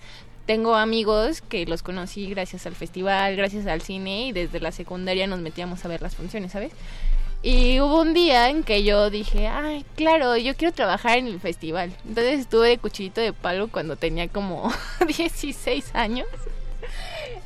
tengo 0.47 0.75
amigos 0.75 1.41
que 1.41 1.65
los 1.67 1.85
conocí 1.85 2.29
gracias 2.29 2.67
al 2.67 2.75
festival, 2.75 3.37
gracias 3.37 3.69
al 3.69 3.83
cine 3.83 4.27
y 4.27 4.33
desde 4.33 4.59
la 4.59 4.73
secundaria 4.73 5.29
nos 5.29 5.39
metíamos 5.39 5.85
a 5.85 5.89
ver 5.89 6.03
las 6.03 6.17
funciones, 6.17 6.51
¿sabes? 6.51 6.73
Y 7.43 7.81
hubo 7.81 8.01
un 8.01 8.15
día 8.15 8.51
en 8.51 8.65
que 8.65 8.83
yo 8.83 9.11
dije, 9.11 9.47
ay, 9.47 9.85
claro, 9.95 10.37
yo 10.37 10.57
quiero 10.57 10.75
trabajar 10.75 11.19
en 11.19 11.29
el 11.29 11.39
festival. 11.41 11.93
Entonces 12.07 12.41
estuve 12.41 12.69
de 12.69 12.79
cuchillito 12.79 13.21
de 13.21 13.33
palo 13.33 13.69
cuando 13.69 13.97
tenía 13.97 14.29
como 14.29 14.73
16 15.07 15.95
años. 15.95 16.27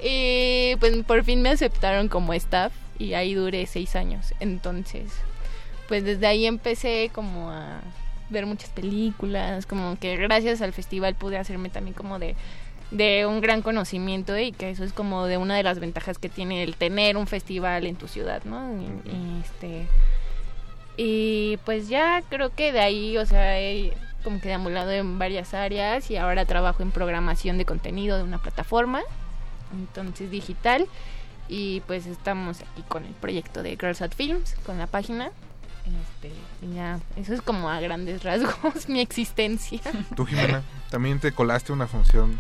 Y 0.03 0.77
pues 0.77 0.97
por 1.05 1.25
fin 1.25 1.43
me 1.43 1.51
aceptaron 1.51 2.09
como 2.09 2.33
staff 2.33 2.73
y 2.99 3.15
ahí 3.15 3.35
duré 3.35 3.67
6 3.67 3.95
años. 3.97 4.35
Entonces, 4.41 5.13
pues 5.89 6.05
desde 6.05 6.27
ahí 6.27 6.47
empecé 6.47 7.11
como 7.13 7.51
a 7.51 7.81
ver 8.31 8.47
muchas 8.47 8.71
películas, 8.71 9.67
como 9.67 9.99
que 9.99 10.17
gracias 10.17 10.63
al 10.63 10.73
festival 10.73 11.15
pude 11.15 11.37
hacerme 11.37 11.69
también 11.69 11.95
como 11.95 12.19
de 12.19 12.35
de 12.93 13.27
un 13.27 13.41
gran 13.41 13.63
conocimiento 13.63 14.39
y 14.39 14.53
que 14.53 14.71
eso 14.71 14.85
es 14.85 14.93
como 14.93 15.27
de 15.27 15.39
una 15.39 15.57
de 15.57 15.63
las 15.63 15.81
ventajas 15.81 16.19
que 16.19 16.29
tiene 16.29 16.63
el 16.63 16.77
tener 16.77 17.17
un 17.17 17.27
festival 17.27 17.87
en 17.87 17.97
tu 17.97 18.07
ciudad, 18.07 18.45
¿no? 18.45 18.71
Y, 18.81 19.09
y, 19.09 19.43
este 19.43 19.87
y 20.97 21.57
pues 21.65 21.89
ya 21.89 22.23
creo 22.29 22.55
que 22.55 22.71
de 22.71 22.81
ahí, 22.81 23.17
o 23.17 23.25
sea, 23.25 23.59
he 23.59 23.95
como 24.23 24.41
que 24.41 24.49
deambulado 24.49 24.93
en 24.93 25.19
varias 25.19 25.55
áreas 25.55 26.11
y 26.11 26.17
ahora 26.17 26.45
trabajo 26.45 26.83
en 26.83 26.93
programación 26.93 27.59
de 27.59 27.65
contenido 27.65 28.19
de 28.19 28.23
una 28.23 28.39
plataforma, 28.39 29.01
entonces 29.73 30.31
digital 30.31 30.87
y 31.49 31.81
pues 31.81 32.07
estamos 32.07 32.61
aquí 32.61 32.83
con 32.89 33.05
el 33.05 33.15
proyecto 33.15 33.63
de 33.63 33.71
Girls 33.71 34.03
at 34.03 34.13
Films, 34.13 34.55
con 34.65 34.79
la 34.79 34.87
página 34.87 35.33
Este, 35.87 36.31
y 36.61 36.75
ya, 36.75 37.01
eso 37.17 37.33
es 37.33 37.43
como 37.43 37.69
a 37.69 37.81
grandes 37.81 38.23
rasgos 38.23 38.87
mi 38.89 39.01
existencia. 39.01 39.81
Tú, 40.15 40.27
Jimena, 40.27 40.63
también 40.91 41.19
te 41.19 41.33
colaste 41.33 41.73
una 41.73 41.87
función 41.87 42.39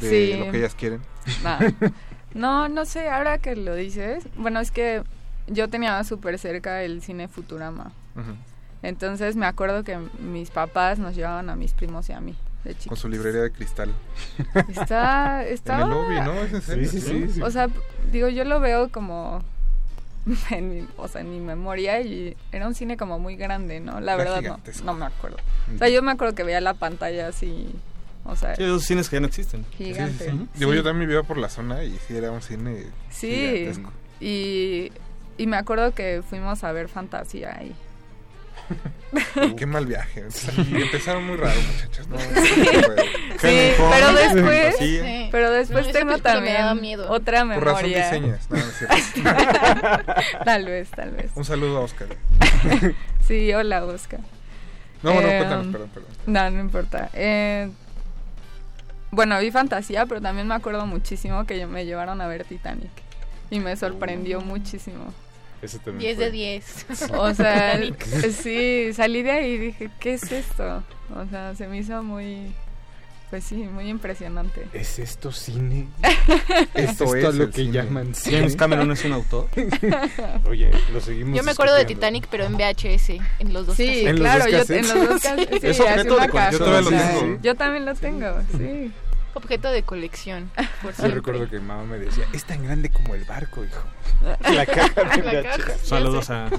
de 0.00 0.08
Sí. 0.10 0.36
lo 0.38 0.50
que 0.50 0.58
ellas 0.58 0.74
quieren. 0.74 1.00
Ah. 1.44 1.58
No, 2.34 2.68
no 2.68 2.84
sé, 2.84 3.08
ahora 3.08 3.38
que 3.38 3.56
lo 3.56 3.74
dices, 3.74 4.24
bueno, 4.36 4.60
es 4.60 4.70
que 4.70 5.02
yo 5.46 5.70
tenía 5.70 6.04
súper 6.04 6.38
cerca 6.38 6.82
el 6.82 7.00
cine 7.00 7.28
Futurama. 7.28 7.92
Entonces 8.82 9.36
me 9.36 9.46
acuerdo 9.46 9.84
que 9.84 9.98
mis 10.20 10.50
papás 10.50 10.98
nos 10.98 11.16
llevaban 11.16 11.48
a 11.48 11.56
mis 11.56 11.72
primos 11.72 12.10
y 12.10 12.12
a 12.12 12.20
mí, 12.20 12.34
de 12.64 12.74
Con 12.88 12.98
su 12.98 13.08
librería 13.08 13.40
de 13.40 13.50
cristal. 13.52 13.90
Está, 14.68 15.44
está... 15.46 15.76
En 15.80 15.82
el 15.84 15.88
lobby, 15.88 16.20
¿no? 16.20 16.32
¿Es 16.42 16.52
en 16.52 16.62
serio? 16.62 16.90
Sí, 16.90 17.00
sí, 17.00 17.08
sí, 17.08 17.28
sí. 17.34 17.42
O 17.42 17.50
sea, 17.50 17.68
digo, 18.12 18.28
yo 18.28 18.44
lo 18.44 18.60
veo 18.60 18.90
como... 18.90 19.42
En 20.50 20.68
mi, 20.68 20.86
o 20.98 21.08
sea, 21.08 21.22
en 21.22 21.30
mi 21.30 21.40
memoria 21.40 22.00
y 22.02 22.36
era 22.52 22.66
un 22.66 22.74
cine 22.74 22.96
como 22.98 23.18
muy 23.18 23.36
grande, 23.36 23.80
¿no? 23.80 24.00
La 24.00 24.12
Era 24.14 24.24
verdad 24.24 24.42
no, 24.42 24.84
no 24.84 24.92
me 24.94 25.06
acuerdo. 25.06 25.38
O 25.74 25.78
sea, 25.78 25.88
yo 25.88 26.02
me 26.02 26.12
acuerdo 26.12 26.34
que 26.34 26.42
veía 26.42 26.60
la 26.60 26.74
pantalla 26.74 27.28
así, 27.28 27.72
o 28.28 28.36
sea, 28.36 28.54
Sí, 28.56 28.62
esos 28.64 28.84
cines 28.84 29.08
que 29.08 29.16
ya 29.16 29.20
no 29.20 29.26
existen. 29.26 29.64
gigante. 29.76 30.24
Sí, 30.24 30.30
sí, 30.30 30.38
sí. 30.38 30.48
Digo, 30.58 30.74
yo 30.74 30.82
también 30.82 31.08
vivía 31.08 31.22
por 31.22 31.36
la 31.38 31.48
zona 31.48 31.84
y 31.84 31.98
sí 32.06 32.16
era 32.16 32.30
un 32.30 32.42
cine 32.42 32.86
Sí, 33.10 33.30
gigantesco. 33.30 33.92
y, 34.20 34.92
y 35.38 35.46
me 35.46 35.56
acuerdo 35.56 35.94
que 35.94 36.22
fuimos 36.28 36.62
a 36.64 36.72
ver 36.72 36.88
Fantasía 36.88 37.56
ahí. 37.58 37.74
Qué 39.56 39.64
mal 39.66 39.86
viaje. 39.86 40.24
Y 40.72 40.82
empezaron 40.82 41.24
muy 41.24 41.36
raro, 41.36 41.54
muchachos. 41.72 42.08
No, 42.08 42.18
Sí, 42.18 43.72
no 43.78 43.90
pero 43.90 44.12
después, 44.12 44.76
Sí. 44.78 45.28
pero 45.30 45.50
después 45.52 45.86
No, 45.86 45.92
tengo 45.92 46.08
película 46.12 46.40
me 46.40 46.52
también 46.52 46.80
miedo. 46.80 47.10
otra 47.10 47.44
Por 47.44 47.64
razón 47.64 47.82
memoria. 47.90 48.04
diseñas. 48.10 48.50
No, 48.50 48.56
no 48.56 48.64
tal 50.44 50.64
vez, 50.64 50.90
tal 50.90 51.10
vez. 51.12 51.30
Un 51.34 51.44
saludo 51.44 51.78
a 51.78 51.80
Oscar. 51.80 52.08
Sí, 53.26 53.52
hola, 53.52 53.84
Oscar. 53.84 54.20
No, 55.02 55.12
no, 55.14 55.20
Eh, 55.20 55.36
cuéntanos, 55.38 55.66
perdón, 55.68 55.90
perdón. 55.92 56.10
No, 56.26 56.50
no 56.50 56.60
importa. 56.60 57.10
Eh, 57.12 57.68
bueno, 59.10 59.38
vi 59.38 59.50
Fantasía, 59.50 60.06
pero 60.06 60.20
también 60.20 60.46
me 60.48 60.54
acuerdo 60.54 60.86
muchísimo 60.86 61.44
que 61.46 61.66
me 61.66 61.84
llevaron 61.84 62.20
a 62.20 62.26
ver 62.26 62.44
Titanic. 62.44 62.90
Y 63.50 63.60
me 63.60 63.76
sorprendió 63.76 64.40
muchísimo. 64.40 65.12
Ese 65.62 65.78
también 65.78 66.16
10 66.16 66.16
fue. 66.16 66.24
de 66.24 66.30
10. 66.30 66.86
O 67.14 67.34
sea, 67.34 67.80
sí, 68.32 68.92
salí 68.92 69.22
de 69.22 69.30
ahí 69.30 69.50
y 69.52 69.58
dije, 69.58 69.90
¿qué 70.00 70.14
es 70.14 70.30
esto? 70.32 70.82
O 71.14 71.26
sea, 71.30 71.54
se 71.54 71.66
me 71.68 71.78
hizo 71.78 72.02
muy, 72.02 72.52
pues 73.30 73.44
sí, 73.44 73.56
muy 73.56 73.88
impresionante. 73.88 74.66
¿Es 74.72 74.98
esto 74.98 75.32
cine? 75.32 75.88
Esto 76.74 77.04
¿Es 77.04 77.10
es 77.10 77.14
esto 77.14 77.32
lo 77.32 77.50
que 77.50 77.62
cine. 77.62 77.72
llaman 77.72 78.14
cine? 78.14 78.36
James 78.38 78.56
Cameron 78.56 78.90
es 78.92 79.04
un 79.04 79.12
autor. 79.12 79.48
Oye, 80.48 80.70
lo 80.92 81.00
seguimos 81.00 81.36
Yo 81.36 81.42
me 81.42 81.50
acuerdo 81.52 81.74
de. 81.74 81.84
Titanic, 81.84 82.28
pero 82.30 82.44
en 82.44 82.54
VHS, 82.54 83.10
en 83.40 83.52
los 83.52 83.66
dos 83.66 83.76
Sí. 83.76 84.06
¿En 84.06 84.16
los 84.18 84.20
claro, 84.20 84.44
dos 84.50 84.68
yo 84.68 84.74
en 84.74 84.88
los 84.88 85.08
dos 85.08 85.22
cassettes, 85.22 85.60
sí, 85.60 85.66
Es 85.66 85.80
objeto 85.80 86.16
de. 86.18 86.26
Yo 86.52 86.58
todavía 86.58 86.80
lo 86.80 86.90
tengo. 86.90 87.38
Yo 87.42 87.54
también 87.54 87.84
lo 87.84 87.94
tengo, 87.94 88.26
sí. 88.56 88.92
Objeto 89.36 89.70
de 89.70 89.82
colección. 89.82 90.50
Por 90.82 90.94
Yo 90.96 91.08
recuerdo 91.08 91.48
que 91.50 91.60
mamá 91.60 91.84
me 91.84 91.98
decía, 91.98 92.24
es 92.32 92.44
tan 92.44 92.64
grande 92.64 92.88
como 92.90 93.14
el 93.14 93.24
barco, 93.24 93.62
hijo. 93.64 93.82
La 94.54 94.64
caja 94.64 95.04
de 95.16 95.22
La 95.22 95.42
caja. 95.42 95.72
Saludos 95.82 96.30
a, 96.30 96.46
a 96.46 96.50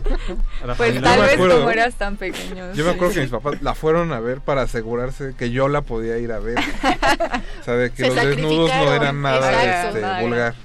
la 0.65 0.75
Pues 0.75 0.89
familia. 0.93 1.01
tal 1.01 1.19
me 1.21 1.25
vez 1.25 1.37
como 1.37 1.71
eras 1.71 1.95
tan 1.95 2.17
pequeño. 2.17 2.73
Yo 2.73 2.85
me 2.85 2.91
acuerdo 2.91 3.09
sí. 3.09 3.15
que 3.15 3.21
mis 3.21 3.31
papás 3.31 3.61
la 3.63 3.73
fueron 3.73 4.13
a 4.13 4.19
ver 4.19 4.41
para 4.41 4.61
asegurarse 4.61 5.33
que 5.35 5.49
yo 5.49 5.67
la 5.69 5.81
podía 5.81 6.19
ir 6.19 6.31
a 6.31 6.37
ver. 6.39 6.59
O 6.59 7.63
sea, 7.63 7.73
de 7.75 7.89
que 7.89 8.03
Se 8.03 8.07
los 8.15 8.15
desnudos 8.15 8.69
no 8.69 8.93
eran 8.93 9.21
nada 9.23 9.87
este, 9.87 10.01
nada. 10.01 10.21
vulgar. 10.21 10.55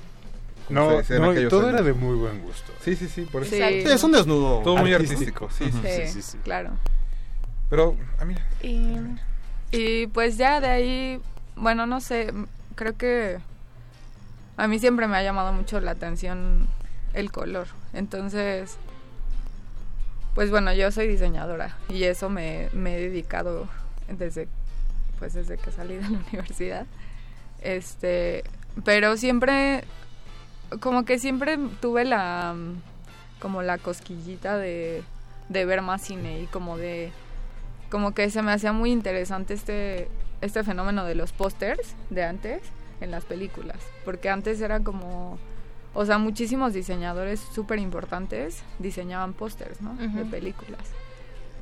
No, 0.68 0.88
todo 1.02 1.30
años. 1.30 1.52
era 1.74 1.82
de 1.82 1.92
muy 1.94 2.16
buen 2.16 2.40
gusto. 2.42 2.72
Sí, 2.82 2.94
sí, 2.94 3.08
sí, 3.08 3.22
por 3.22 3.42
eso. 3.42 3.52
Sí. 3.56 3.62
Sí, 3.82 3.88
es 3.90 4.02
un 4.04 4.12
desnudo. 4.12 4.60
Todo 4.62 4.76
muy 4.76 4.92
Artístico. 4.92 5.48
sí, 5.50 5.64
sí. 5.70 5.78
Sí, 5.82 5.88
sí, 6.06 6.12
sí, 6.12 6.22
sí. 6.22 6.38
claro. 6.44 6.70
Pero, 7.70 7.96
ah, 8.20 8.24
mira, 8.26 8.42
Y- 8.62 8.98
Y 9.70 10.06
pues 10.08 10.36
ya 10.36 10.60
de 10.60 10.66
ahí, 10.68 11.20
bueno, 11.62 11.86
no 11.86 12.00
sé, 12.00 12.34
creo 12.74 12.96
que 12.96 13.38
a 14.56 14.66
mí 14.66 14.80
siempre 14.80 15.06
me 15.06 15.16
ha 15.16 15.22
llamado 15.22 15.52
mucho 15.52 15.80
la 15.80 15.92
atención 15.92 16.66
el 17.14 17.30
color. 17.30 17.68
Entonces, 17.92 18.78
pues 20.34 20.50
bueno, 20.50 20.72
yo 20.72 20.90
soy 20.90 21.06
diseñadora 21.06 21.76
y 21.88 22.02
eso 22.02 22.28
me, 22.28 22.64
he 22.64 23.00
dedicado 23.00 23.68
desde, 24.08 24.48
pues 25.20 25.34
desde 25.34 25.56
que 25.56 25.70
salí 25.70 25.94
de 25.94 26.08
la 26.08 26.18
universidad. 26.30 26.84
Este, 27.60 28.42
pero 28.84 29.16
siempre, 29.16 29.84
como 30.80 31.04
que 31.04 31.20
siempre 31.20 31.58
tuve 31.80 32.04
la, 32.04 32.56
como 33.40 33.62
la 33.62 33.78
cosquillita 33.78 34.58
de, 34.58 35.04
de 35.48 35.64
ver 35.64 35.80
más 35.80 36.02
cine 36.02 36.40
y 36.40 36.46
como 36.46 36.76
de, 36.76 37.12
como 37.88 38.14
que 38.14 38.30
se 38.30 38.42
me 38.42 38.50
hacía 38.50 38.72
muy 38.72 38.90
interesante 38.90 39.54
este, 39.54 40.08
este 40.42 40.62
fenómeno 40.64 41.04
de 41.04 41.14
los 41.14 41.32
pósters 41.32 41.94
de 42.10 42.24
antes 42.24 42.60
en 43.00 43.10
las 43.10 43.24
películas, 43.24 43.78
porque 44.04 44.28
antes 44.28 44.60
era 44.60 44.80
como, 44.80 45.38
o 45.94 46.04
sea, 46.04 46.18
muchísimos 46.18 46.72
diseñadores 46.74 47.40
súper 47.40 47.78
importantes 47.78 48.62
diseñaban 48.78 49.32
pósters, 49.32 49.80
¿no? 49.80 49.94
De 49.94 50.06
Ujú. 50.22 50.30
películas. 50.30 50.82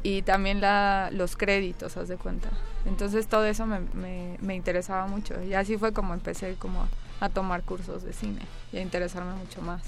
Y 0.02 0.22
también 0.22 0.60
la, 0.60 1.10
los 1.12 1.36
créditos, 1.36 1.96
haz 1.98 2.08
de 2.08 2.16
cuenta. 2.16 2.48
Entonces 2.86 3.26
todo 3.26 3.44
eso 3.44 3.66
me, 3.66 3.80
me, 3.94 4.38
me 4.40 4.54
interesaba 4.54 5.06
mucho. 5.06 5.42
Y 5.42 5.52
así 5.54 5.76
fue 5.76 5.92
como 5.92 6.14
empecé 6.14 6.54
como 6.58 6.80
a, 6.82 6.88
a 7.20 7.28
tomar 7.28 7.62
cursos 7.62 8.02
de 8.02 8.14
cine 8.14 8.40
y 8.72 8.78
a 8.78 8.80
interesarme 8.82 9.34
mucho 9.34 9.60
más. 9.60 9.82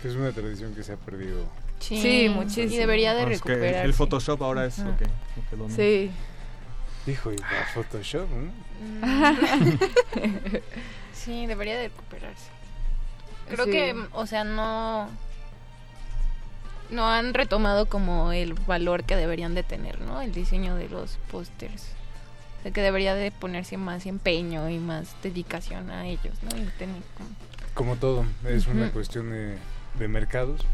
Que 0.00 0.08
es 0.08 0.14
una 0.14 0.32
tradición 0.32 0.74
que 0.74 0.82
se 0.82 0.92
ha 0.92 0.96
perdido. 0.96 1.42
Sí, 1.80 2.00
Sí, 2.00 2.28
muchísimo. 2.30 2.74
Y 2.74 2.76
debería 2.78 3.14
de 3.14 3.24
No, 3.26 3.28
es 3.30 3.42
que 3.42 3.48
recuperarse. 3.50 3.84
el 3.84 3.92
Photoshop 3.94 4.42
ahora 4.42 4.64
es 4.64 4.78
lo 4.78 4.96
que, 4.96 5.04
lo 5.04 5.48
que 5.50 5.56
domina. 5.56 5.76
Sí. 5.76 6.10
Hijo, 7.08 7.32
y 7.32 7.36
para 7.36 7.66
Photoshop, 7.74 8.28
¿no? 8.30 8.52
Sí, 11.14 11.46
debería 11.46 11.76
de 11.76 11.88
recuperarse. 11.88 12.48
Creo 13.50 13.64
Sí. 13.64 13.70
que, 13.72 13.94
o 14.12 14.26
sea, 14.26 14.44
no 14.44 15.08
no 16.90 17.06
han 17.06 17.34
retomado 17.34 17.84
como 17.86 18.32
el 18.32 18.54
valor 18.54 19.04
que 19.04 19.14
deberían 19.14 19.54
de 19.54 19.62
tener, 19.62 20.00
¿no? 20.00 20.22
El 20.22 20.32
diseño 20.32 20.74
de 20.74 20.88
los 20.88 21.18
pósters. 21.30 21.82
O 22.58 22.62
sea, 22.62 22.72
que 22.72 22.80
debería 22.80 23.14
de 23.14 23.30
ponerse 23.30 23.76
más 23.76 24.06
empeño 24.06 24.70
y 24.70 24.78
más 24.78 25.14
dedicación 25.22 25.90
a 25.90 26.06
ellos, 26.06 26.34
¿no? 26.42 26.56
Y 26.56 26.62
tener 26.78 27.02
como- 27.16 27.28
Como 27.74 27.96
todo, 27.96 28.24
es 28.46 28.66
una 28.68 28.90
cuestión 28.90 29.30
de, 29.30 29.58
de 29.98 30.08
mercados 30.08 30.64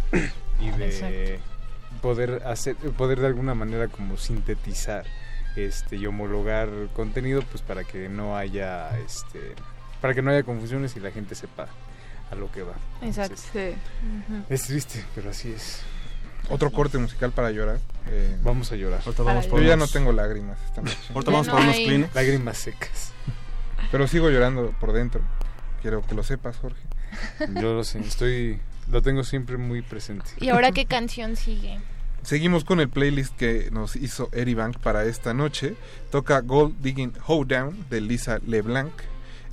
y 0.60 0.70
de 0.70 0.86
Exacto. 0.86 1.44
poder 2.00 2.42
hacer, 2.46 2.76
poder 2.76 3.20
de 3.20 3.26
alguna 3.26 3.54
manera 3.54 3.88
como 3.88 4.16
sintetizar 4.16 5.04
este 5.56 5.96
y 5.96 6.06
homologar 6.06 6.68
contenido 6.94 7.42
pues 7.42 7.62
para 7.62 7.84
que 7.84 8.08
no 8.08 8.36
haya 8.36 8.96
este 8.98 9.54
para 10.00 10.14
que 10.14 10.22
no 10.22 10.30
haya 10.30 10.42
confusiones 10.42 10.96
y 10.96 11.00
la 11.00 11.10
gente 11.10 11.34
sepa 11.34 11.66
a 12.30 12.34
lo 12.34 12.50
que 12.52 12.62
va. 12.62 12.74
Exacto. 13.02 13.34
Entonces, 13.54 13.76
Sí. 14.28 14.44
Es 14.50 14.62
triste, 14.64 15.04
pero 15.14 15.30
así 15.30 15.50
es. 15.52 15.82
otro 16.50 16.70
corte 16.70 16.98
musical 16.98 17.32
para 17.32 17.50
llorar. 17.50 17.78
Eh, 18.08 18.36
Vamos 18.42 18.70
a 18.72 18.76
llorar. 18.76 19.00
Ahorita 19.04 19.22
vamos 19.22 19.44
Para 19.46 19.50
por 19.50 19.62
yo 19.62 19.68
ya 19.68 19.76
no 19.76 19.86
tengo 19.86 20.12
lágrimas 20.12 20.58
esta 20.66 20.82
noche. 20.82 20.98
Ahorita 21.14 21.30
vamos 21.30 21.46
no 21.46 21.52
por 21.54 21.62
unos. 21.62 21.76
Kleenex. 21.76 22.14
Lágrimas 22.14 22.58
secas. 22.58 23.12
Pero 23.90 24.06
sigo 24.06 24.28
llorando 24.30 24.74
por 24.80 24.92
dentro. 24.92 25.22
Quiero 25.80 26.02
que 26.02 26.14
lo 26.14 26.22
sepas, 26.22 26.56
Jorge. 26.58 26.80
Yo 27.60 27.74
lo 27.74 27.84
sé, 27.84 28.00
estoy 28.00 28.60
lo 28.90 29.00
tengo 29.02 29.22
siempre 29.24 29.56
muy 29.56 29.80
presente. 29.82 30.30
¿Y 30.38 30.48
ahora 30.50 30.72
qué 30.72 30.84
canción 30.84 31.36
sigue? 31.36 31.78
Seguimos 32.24 32.64
con 32.64 32.80
el 32.80 32.88
playlist 32.88 33.36
que 33.36 33.68
nos 33.70 33.96
hizo 33.96 34.30
Eri 34.32 34.54
Bank 34.54 34.78
para 34.78 35.04
esta 35.04 35.34
noche. 35.34 35.76
Toca 36.10 36.40
Gold 36.40 36.80
Digging 36.80 37.12
Hoedown 37.26 37.84
de 37.90 38.00
Lisa 38.00 38.38
LeBlanc. 38.46 38.92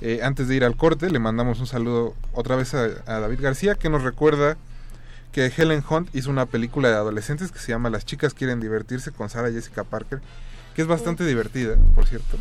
Eh, 0.00 0.20
antes 0.22 0.48
de 0.48 0.56
ir 0.56 0.64
al 0.64 0.74
corte, 0.74 1.10
le 1.10 1.18
mandamos 1.18 1.60
un 1.60 1.66
saludo 1.66 2.14
otra 2.32 2.56
vez 2.56 2.72
a, 2.72 2.84
a 3.04 3.20
David 3.20 3.40
García, 3.42 3.74
que 3.74 3.90
nos 3.90 4.02
recuerda 4.02 4.56
que 5.32 5.52
Helen 5.54 5.84
Hunt 5.88 6.08
hizo 6.14 6.30
una 6.30 6.46
película 6.46 6.88
de 6.88 6.94
adolescentes 6.94 7.52
que 7.52 7.58
se 7.58 7.72
llama 7.72 7.90
Las 7.90 8.06
chicas 8.06 8.32
quieren 8.32 8.58
divertirse 8.58 9.12
con 9.12 9.28
Sarah 9.28 9.52
Jessica 9.52 9.84
Parker, 9.84 10.22
que 10.74 10.80
es 10.80 10.88
bastante 10.88 11.26
divertida, 11.26 11.76
por 11.94 12.06
cierto. 12.06 12.38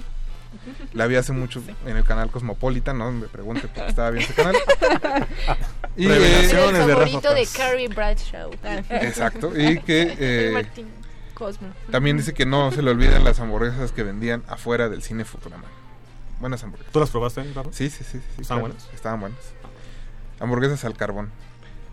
La 0.94 1.08
vi 1.08 1.16
hace 1.16 1.32
mucho 1.32 1.62
en 1.86 1.98
el 1.98 2.04
canal 2.04 2.30
Cosmopolitan, 2.30 2.98
no 2.98 3.12
me 3.12 3.28
pregunte 3.28 3.68
porque 3.68 3.90
estaba 3.90 4.12
bien 4.12 4.24
ese 4.24 4.34
canal. 4.34 4.56
Y, 5.98 6.06
el 6.06 6.12
eh, 6.12 6.16
Revelaciones 6.16 6.88
de 6.88 6.94
favorito 6.94 7.20
Rafa 7.22 7.34
de 7.34 7.42
Paz. 7.42 7.54
Carrie 7.54 7.88
Bradshaw. 7.90 8.52
exacto, 8.92 9.52
y 9.60 9.78
que 9.82 10.16
eh, 10.20 10.52
Martín 10.54 10.88
Cosmo. 11.34 11.68
También 11.92 12.16
dice 12.16 12.34
que 12.34 12.46
no 12.46 12.72
se 12.72 12.82
le 12.82 12.92
olvidan 12.92 13.26
las 13.26 13.42
hamburguesas 13.42 13.92
que 13.92 14.04
vendían 14.04 14.42
afuera 14.48 14.88
del 14.88 15.04
cine 15.04 15.26
Futurama. 15.26 15.66
Buenas 16.40 16.64
hamburguesas. 16.64 16.94
¿Tú 16.94 17.02
las 17.02 17.10
probaste, 17.10 17.44
Rafa? 17.54 17.70
Sí, 17.74 17.90
sí, 17.90 18.06
sí. 18.06 18.20
sí, 18.20 18.42
¿Estaban 18.42 18.46
claro, 18.46 18.62
buenas? 18.62 18.90
Estaban 18.94 19.20
buenas. 19.20 19.40
Hamburguesas 20.40 20.86
al 20.86 20.96
carbón. 20.96 21.30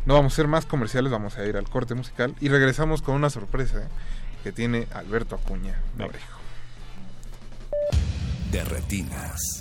No 0.07 0.15
vamos 0.15 0.33
a 0.33 0.35
hacer 0.35 0.47
más 0.47 0.65
comerciales, 0.65 1.11
vamos 1.11 1.37
a 1.37 1.45
ir 1.45 1.57
al 1.57 1.69
corte 1.69 1.95
musical 1.95 2.35
y 2.41 2.49
regresamos 2.49 3.03
con 3.03 3.15
una 3.15 3.31
sorpresa 3.31 3.83
¿eh? 3.83 3.89
que 4.43 4.53
tiene 4.53 4.87
Alberto 4.95 5.35
Acuña. 5.35 5.75
Venga. 5.97 6.15
De 8.51 8.65
retinas. 8.65 9.58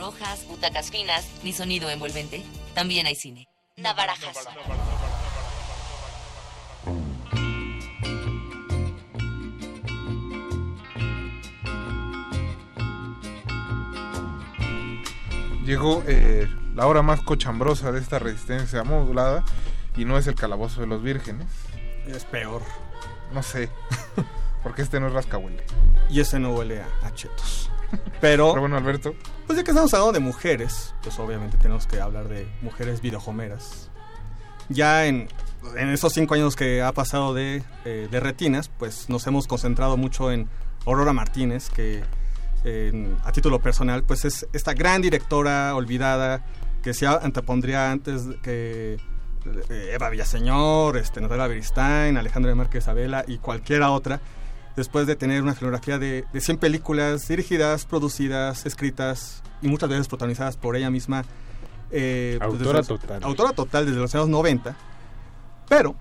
Rojas, 0.00 0.46
butacas 0.48 0.90
finas, 0.90 1.28
ni 1.42 1.52
sonido 1.52 1.90
envolvente, 1.90 2.42
también 2.74 3.06
hay 3.06 3.14
cine. 3.14 3.48
Navarajazo. 3.76 4.48
Llegó 15.64 16.02
eh, 16.06 16.48
la 16.74 16.86
hora 16.86 17.02
más 17.02 17.20
cochambrosa 17.20 17.92
de 17.92 18.00
esta 18.00 18.18
resistencia 18.18 18.82
modulada 18.82 19.44
y 19.96 20.06
no 20.06 20.16
es 20.16 20.26
el 20.26 20.34
calabozo 20.34 20.80
de 20.80 20.86
los 20.86 21.02
vírgenes. 21.02 21.46
Es 22.06 22.24
peor. 22.24 22.62
No 23.34 23.42
sé. 23.42 23.68
Porque 24.62 24.80
este 24.82 24.98
no 24.98 25.08
es 25.08 25.12
rascahuele. 25.12 25.62
Y 26.08 26.20
ese 26.20 26.38
no 26.38 26.52
huele 26.54 26.80
a, 26.80 26.88
a 27.06 27.14
chetos. 27.14 27.70
Pero, 28.20 28.50
Pero 28.50 28.60
bueno, 28.60 28.76
Alberto. 28.76 29.14
Pues 29.50 29.58
ya 29.58 29.64
que 29.64 29.72
estamos 29.72 29.92
hablando 29.94 30.12
de 30.12 30.20
mujeres, 30.20 30.94
pues 31.02 31.18
obviamente 31.18 31.58
tenemos 31.58 31.84
que 31.88 32.00
hablar 32.00 32.28
de 32.28 32.46
mujeres 32.62 33.00
videojomeras. 33.00 33.90
Ya 34.68 35.06
en, 35.06 35.28
en 35.76 35.88
esos 35.88 36.12
cinco 36.12 36.34
años 36.34 36.54
que 36.54 36.82
ha 36.82 36.92
pasado 36.92 37.34
de, 37.34 37.64
eh, 37.84 38.06
de 38.08 38.20
Retinas, 38.20 38.70
pues 38.78 39.08
nos 39.08 39.26
hemos 39.26 39.48
concentrado 39.48 39.96
mucho 39.96 40.30
en 40.30 40.48
Aurora 40.86 41.12
Martínez, 41.12 41.68
que 41.68 42.04
en- 42.62 43.16
a 43.24 43.32
título 43.32 43.58
personal, 43.58 44.04
pues 44.04 44.24
es 44.24 44.46
esta 44.52 44.72
gran 44.72 45.02
directora 45.02 45.74
olvidada 45.74 46.44
que 46.84 46.94
se 46.94 47.08
antepondría 47.08 47.90
antes 47.90 48.28
de 48.28 48.36
que 48.42 48.96
eh, 49.68 49.90
Eva 49.94 50.10
Villaseñor, 50.10 50.96
este, 50.96 51.20
Natalia 51.20 51.48
Beristain, 51.48 52.16
Alejandra 52.16 52.54
Márquez 52.54 52.86
Abela 52.86 53.24
y 53.26 53.38
cualquiera 53.38 53.90
otra, 53.90 54.20
después 54.80 55.06
de 55.06 55.14
tener 55.16 55.42
una 55.42 55.54
filmografía 55.54 55.98
de, 55.98 56.24
de 56.32 56.40
100 56.40 56.58
películas 56.58 57.28
dirigidas, 57.28 57.84
producidas, 57.84 58.64
escritas 58.66 59.42
y 59.62 59.68
muchas 59.68 59.88
veces 59.88 60.08
protagonizadas 60.08 60.56
por 60.56 60.74
ella 60.76 60.90
misma. 60.90 61.24
eh, 61.90 62.36
pues, 62.40 62.52
Autora 62.52 62.78
los- 62.78 62.86
total. 62.88 63.22
Autora 63.22 63.52
total 63.52 63.86
desde 63.86 63.98
los 64.00 64.14
años 64.14 64.28
90, 64.28 64.74
pero 65.68 65.94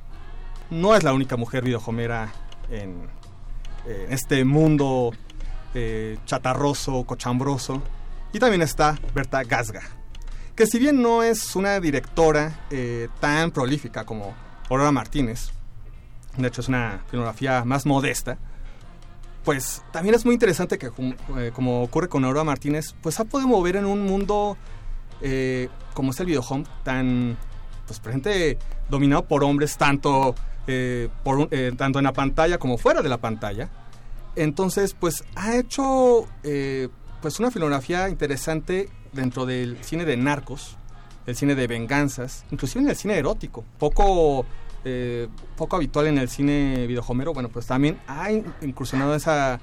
no 0.69 0.95
es 0.95 1.03
la 1.03 1.13
única 1.13 1.35
mujer 1.35 1.63
videojomera 1.63 2.31
en, 2.71 3.07
en 3.87 4.13
este 4.13 4.43
mundo 4.45 5.11
eh, 5.73 6.17
chatarroso, 6.25 7.03
cochambroso. 7.05 7.81
Y 8.33 8.39
también 8.39 8.61
está 8.61 8.97
Berta 9.15 9.43
Gasga, 9.43 9.81
que 10.55 10.67
si 10.67 10.77
bien 10.79 11.01
no 11.01 11.23
es 11.23 11.55
una 11.55 11.79
directora 11.79 12.59
eh, 12.69 13.09
tan 13.19 13.49
prolífica 13.51 14.05
como 14.05 14.33
Aurora 14.69 14.91
Martínez, 14.91 15.49
de 16.37 16.47
hecho 16.47 16.61
es 16.61 16.67
una 16.67 17.01
filmografía 17.09 17.65
más 17.65 17.87
modesta, 17.87 18.37
pues 19.49 19.81
también 19.91 20.13
es 20.13 20.25
muy 20.25 20.35
interesante 20.35 20.77
que 20.77 20.91
como, 20.91 21.15
eh, 21.39 21.49
como 21.51 21.81
ocurre 21.81 22.07
con 22.07 22.23
Aurora 22.23 22.43
Martínez, 22.43 22.93
pues 23.01 23.19
ha 23.19 23.25
podido 23.25 23.47
mover 23.47 23.77
en 23.77 23.85
un 23.87 24.03
mundo 24.03 24.57
eh, 25.23 25.69
como 25.95 26.11
es 26.11 26.19
el 26.19 26.27
videohome 26.27 26.65
tan 26.83 27.35
pues 27.87 27.99
presente 27.99 28.59
dominado 28.91 29.25
por 29.25 29.43
hombres 29.43 29.75
tanto 29.75 30.35
eh, 30.67 31.09
por 31.23 31.49
tanto 31.77 31.97
en 31.97 32.05
la 32.05 32.13
pantalla 32.13 32.59
como 32.59 32.77
fuera 32.77 33.01
de 33.01 33.09
la 33.09 33.17
pantalla. 33.17 33.71
Entonces 34.35 34.93
pues 34.93 35.23
ha 35.35 35.55
hecho 35.55 36.27
pues 37.19 37.39
una 37.39 37.49
filmografía 37.49 38.07
interesante 38.07 38.87
dentro 39.13 39.47
del 39.47 39.83
cine 39.83 40.05
de 40.05 40.15
narcos 40.15 40.77
el 41.25 41.35
cine 41.35 41.55
de 41.55 41.65
venganzas 41.65 42.45
inclusive 42.51 42.83
en 42.83 42.91
el 42.91 42.95
cine 42.95 43.17
erótico. 43.17 43.65
Poco 43.79 44.45
eh, 44.85 45.27
poco 45.57 45.75
habitual 45.75 46.07
en 46.07 46.17
el 46.17 46.29
cine 46.29 46.85
videojomero 46.87 47.33
bueno 47.33 47.49
pues 47.49 47.65
también 47.65 47.99
ha 48.07 48.31
in- 48.31 48.45
incursionado 48.61 49.13
esa 49.15 49.59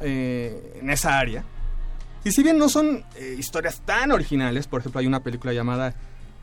eh, 0.00 0.78
en 0.80 0.90
esa 0.90 1.18
área 1.18 1.44
y 2.24 2.32
si 2.32 2.42
bien 2.42 2.58
no 2.58 2.68
son 2.68 3.04
eh, 3.16 3.36
historias 3.38 3.82
tan 3.82 4.10
originales, 4.10 4.66
por 4.66 4.80
ejemplo, 4.80 4.98
hay 5.00 5.06
una 5.06 5.20
película 5.22 5.52
llamada 5.52 5.94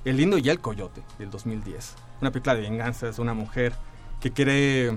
El 0.05 0.17
lindo 0.17 0.37
y 0.37 0.47
el 0.47 0.59
coyote 0.59 1.01
del 1.17 1.31
2010, 1.31 1.95
una 2.21 2.31
película 2.31 2.53
de 2.55 2.61
venganzas 2.61 3.15
de 3.15 3.21
una 3.21 3.33
mujer 3.33 3.73
que 4.19 4.31
quiere 4.31 4.95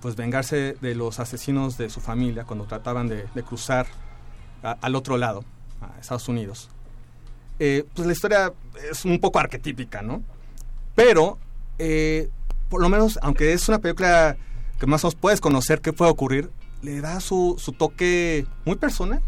pues 0.00 0.14
vengarse 0.14 0.76
de 0.80 0.94
los 0.94 1.18
asesinos 1.20 1.78
de 1.78 1.88
su 1.88 2.00
familia 2.00 2.44
cuando 2.44 2.66
trataban 2.66 3.08
de, 3.08 3.24
de 3.34 3.42
cruzar 3.42 3.86
a- 4.62 4.76
al 4.82 4.94
otro 4.94 5.16
lado, 5.16 5.42
a 5.80 5.98
Estados 5.98 6.28
Unidos. 6.28 6.68
Eh, 7.58 7.84
pues 7.94 8.06
la 8.06 8.12
historia 8.12 8.52
es 8.90 9.04
un 9.06 9.18
poco 9.20 9.38
arquetípica, 9.38 10.02
¿no? 10.02 10.22
Pero, 10.94 11.38
eh, 11.78 12.30
por 12.68 12.82
lo 12.82 12.88
menos, 12.88 13.18
aunque 13.22 13.52
es 13.52 13.68
una 13.68 13.78
película 13.78 14.36
que 14.78 14.86
más 14.86 15.04
o 15.04 15.08
menos 15.08 15.14
puedes 15.20 15.40
conocer 15.40 15.80
qué 15.80 15.92
puede 15.92 16.10
ocurrir, 16.10 16.50
le 16.82 17.00
da 17.00 17.20
su, 17.20 17.56
su 17.58 17.72
toque 17.72 18.46
muy 18.64 18.76
personal, 18.76 19.20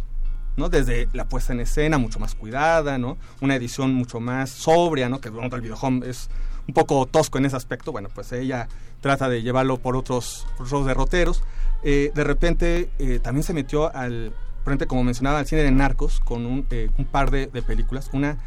¿no? 0.57 0.69
Desde 0.69 1.09
la 1.13 1.29
puesta 1.29 1.53
en 1.53 1.61
escena 1.61 1.99
mucho 1.99 2.19
más 2.19 2.35
cuidada, 2.35 2.99
¿no? 2.99 3.17
Una 3.41 3.57
edición 3.57 3.95
mucho 3.95 4.21
más 4.21 4.51
sobria, 4.51 5.09
¿no? 5.09 5.21
Que 5.21 5.31
bueno, 5.31 5.55
el 5.55 5.63
videohome 5.63 6.09
es 6.09 6.29
un 6.69 6.75
poco 6.75 7.07
tosco 7.07 7.39
en 7.39 7.47
ese 7.47 7.57
aspecto. 7.57 7.93
Bueno, 7.93 8.09
pues 8.15 8.31
ella 8.33 8.69
trata 9.01 9.29
de 9.29 9.43
llevarlo 9.43 9.79
por 9.79 9.97
otros, 9.97 10.47
por 10.57 10.67
otros 10.67 10.87
derroteros. 10.87 11.43
Eh, 11.83 12.13
de 12.15 12.25
repente 12.25 12.91
eh, 12.99 13.19
también 13.21 13.43
se 13.43 13.55
metió 13.55 13.95
al 13.95 14.33
frente, 14.65 14.87
como 14.87 15.03
mencionaba, 15.03 15.39
al 15.39 15.47
cine 15.47 15.63
de 15.63 15.71
narcos 15.71 16.21
con 16.21 16.47
un, 16.47 16.67
eh, 16.71 16.91
un 16.99 17.07
par 17.07 17.31
de, 17.31 17.47
de 17.47 17.63
películas. 17.63 18.11
Una 18.13 18.39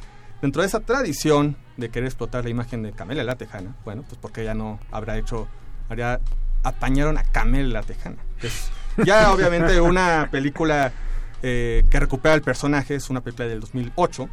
dentro 0.41 0.61
de 0.61 0.67
esa 0.67 0.79
tradición 0.81 1.57
de 1.77 1.89
querer 1.89 2.07
explotar 2.07 2.43
la 2.43 2.49
imagen 2.49 2.83
de 2.83 2.91
Camelia 2.91 3.23
la 3.23 3.35
Tejana. 3.35 3.75
Bueno, 3.83 4.03
pues 4.07 4.17
porque 4.21 4.41
ella 4.41 4.53
no 4.53 4.79
habrá 4.91 5.17
hecho, 5.17 5.47
haría, 5.89 6.19
apañaron 6.63 7.17
a 7.17 7.23
Camelia 7.23 7.73
la 7.73 7.83
Tejana. 7.83 8.17
es 8.41 8.69
ya 8.97 9.31
obviamente 9.33 9.79
una 9.81 10.29
película 10.31 10.91
eh, 11.41 11.83
que 11.89 11.99
recupera 11.99 12.35
el 12.35 12.41
personaje, 12.41 12.95
es 12.95 13.09
una 13.09 13.21
película 13.21 13.47
del 13.47 13.59
2008, 13.59 14.29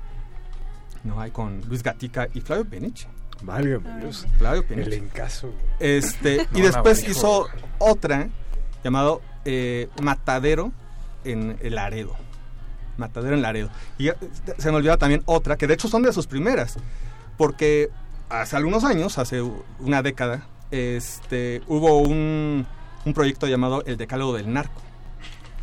¿no? 1.05 1.21
Hay 1.21 1.31
con 1.31 1.61
Luis 1.69 1.83
Gatica 1.83 2.29
y 2.35 2.41
Flavio 2.41 2.65
Peniche. 2.69 3.09
Válgame 3.43 4.01
Dios. 4.01 4.27
Flavio 4.39 4.67
Peniche. 4.67 4.89
El 4.89 5.05
encaso. 5.05 5.53
Este, 5.79 6.47
y 6.55 6.61
después 6.61 7.03
no, 7.03 7.11
hizo 7.11 7.49
otra 7.79 8.29
llamado 8.85 9.23
eh, 9.45 9.89
Matadero 10.03 10.73
en 11.25 11.57
el 11.61 11.75
Laredo. 11.75 12.17
Matadero 12.97 13.35
en 13.35 13.43
Laredo. 13.43 13.71
Y 13.97 14.09
eh, 14.09 14.15
se 14.59 14.71
me 14.71 14.77
olvidaba 14.77 14.99
también 14.99 15.23
otra, 15.25 15.57
que 15.57 15.67
de 15.67 15.75
hecho 15.75 15.89
son 15.89 16.03
de 16.03 16.13
sus 16.13 16.27
primeras, 16.27 16.77
porque 17.41 17.89
hace 18.29 18.55
algunos 18.55 18.85
años, 18.85 19.17
hace 19.17 19.41
una 19.79 20.03
década, 20.03 20.47
este, 20.71 21.63
hubo 21.69 21.97
un, 21.97 22.67
un 23.07 23.15
proyecto 23.15 23.47
llamado 23.47 23.83
El 23.87 23.97
Decálogo 23.97 24.35
del 24.35 24.53
Narco. 24.53 24.83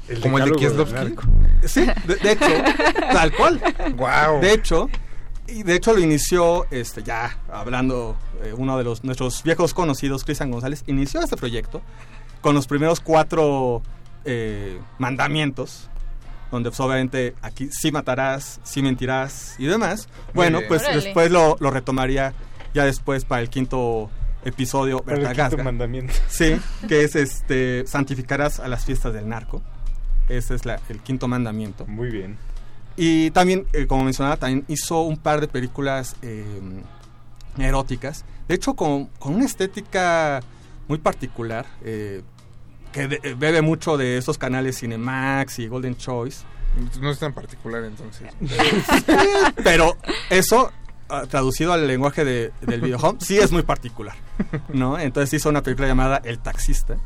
El 0.08 0.20
Como 0.20 0.40
el 0.40 0.46
de 0.46 0.52
Kieslowski. 0.54 1.16
Sí, 1.68 1.86
de, 2.08 2.16
de 2.16 2.32
hecho, 2.32 2.48
tal 3.12 3.32
cual. 3.32 3.62
Guau. 3.96 4.42
De 4.42 4.54
hecho, 4.54 4.90
y 5.46 5.62
de 5.62 5.76
hecho 5.76 5.94
lo 5.94 6.00
inició, 6.00 6.66
este, 6.72 7.04
ya 7.04 7.38
hablando, 7.54 8.18
eh, 8.42 8.56
uno 8.58 8.76
de 8.80 8.84
los 8.84 9.04
nuestros 9.04 9.44
viejos 9.44 9.76
conocidos, 9.76 10.24
Cristian 10.24 10.50
González, 10.50 10.84
inició 10.88 11.22
este 11.22 11.38
proyecto 11.38 11.84
con 12.42 12.56
los 12.56 12.66
primeros 12.66 13.02
cuatro 13.02 13.84
eh, 14.26 14.82
mandamientos, 14.98 15.92
donde 16.52 16.70
pues, 16.70 16.80
obviamente 16.80 17.36
aquí 17.42 17.70
sí 17.72 17.92
matarás, 17.92 18.60
sí 18.64 18.82
mentirás 18.82 19.56
y 19.60 19.66
demás. 19.66 20.08
Bueno, 20.34 20.60
pues 20.68 20.84
Órale. 20.84 21.02
después 21.02 21.32
lo, 21.32 21.58
lo 21.60 21.72
retomaría 21.72 22.34
ya 22.74 22.86
después 22.86 23.26
para 23.26 23.42
el 23.42 23.50
quinto 23.50 24.10
episodio. 24.46 25.00
Para 25.00 25.18
el 25.18 25.24
Berta 25.24 25.34
quinto 25.36 25.58
Gasga. 25.58 25.64
mandamiento. 25.64 26.14
Sí, 26.28 26.56
que 26.88 27.04
es 27.04 27.16
este 27.16 27.86
santificarás 27.88 28.60
a 28.60 28.68
las 28.68 28.86
fiestas 28.86 29.14
del 29.14 29.28
narco. 29.28 29.62
Ese 30.30 30.56
es 30.56 30.66
la- 30.66 30.80
el 30.90 31.00
quinto 31.02 31.28
mandamiento. 31.28 31.86
Muy 31.88 32.10
bien. 32.10 32.38
Y 32.96 33.32
también, 33.32 33.66
eh, 33.74 33.86
como 33.88 34.04
mencionaba, 34.04 34.38
también 34.38 34.66
hizo 34.68 35.02
un 35.02 35.18
par 35.18 35.40
de 35.42 35.48
películas 35.48 36.16
eh, 36.22 36.44
eróticas. 37.58 38.26
De 38.48 38.56
hecho, 38.56 38.74
con, 38.76 39.06
con 39.20 39.36
una 39.36 39.46
estética 39.46 40.42
muy 40.88 40.98
particular, 41.00 41.66
eh, 41.84 42.22
que 42.98 43.08
de- 43.08 43.36
bebe 43.36 43.62
mucho 43.62 43.98
de 43.98 44.18
esos 44.18 44.38
canales 44.38 44.80
Cinemax 44.80 45.60
y 45.60 45.68
Golden 45.68 45.96
Choice. 45.98 46.44
No 47.00 47.12
es 47.12 47.20
tan 47.20 47.34
particular 47.34 47.84
entonces. 47.84 48.28
Pero 49.64 49.98
eso, 50.30 50.72
ah, 51.10 51.24
traducido 51.30 51.74
al 51.74 51.88
lenguaje 51.88 52.24
de- 52.26 52.52
del 52.62 52.82
videohome, 52.82 53.20
sí 53.22 53.38
es 53.38 53.52
muy 53.52 53.64
particular. 53.64 54.16
¿no? 54.70 55.00
Entonces 55.00 55.34
hizo 55.40 55.50
una 55.50 55.62
película 55.64 55.88
llamada 55.88 56.22
El 56.24 56.40
Taxista 56.40 56.98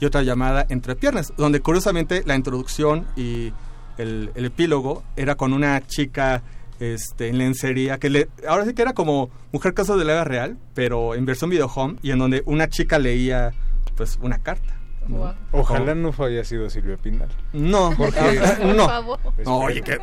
y 0.00 0.04
otra 0.04 0.22
llamada 0.22 0.66
Entre 0.68 0.94
Piernas, 0.96 1.32
donde 1.36 1.60
curiosamente 1.60 2.22
la 2.26 2.34
introducción 2.36 3.06
y 3.16 3.52
el, 3.98 4.30
el 4.34 4.44
epílogo 4.44 5.02
era 5.16 5.36
con 5.36 5.52
una 5.52 5.84
chica 5.86 6.42
este, 6.80 7.28
en 7.28 7.38
lencería, 7.38 7.98
que 7.98 8.10
le, 8.10 8.28
ahora 8.46 8.66
sí 8.66 8.74
que 8.74 8.82
era 8.82 8.92
como 8.92 9.30
Mujer 9.52 9.72
Caso 9.72 9.96
de 9.96 10.04
la 10.04 10.12
Vida 10.12 10.24
Real, 10.24 10.58
pero 10.74 11.14
en 11.14 11.24
versión 11.24 11.48
videohome 11.48 11.96
y 12.02 12.10
en 12.10 12.18
donde 12.18 12.42
una 12.44 12.68
chica 12.68 12.98
leía 12.98 13.52
pues 13.96 14.18
una 14.20 14.38
carta. 14.38 14.75
¿No? 15.08 15.34
Ojalá 15.52 15.94
no 15.94 16.14
haya 16.18 16.44
sido 16.44 16.68
Silvia 16.70 16.96
Pinal. 16.96 17.28
No, 17.52 17.88
ah, 17.88 18.56
no. 18.64 18.76
Por 18.76 18.86
favor. 18.88 19.20
No, 19.44 19.58
Oye, 19.58 19.82
que 19.82 19.98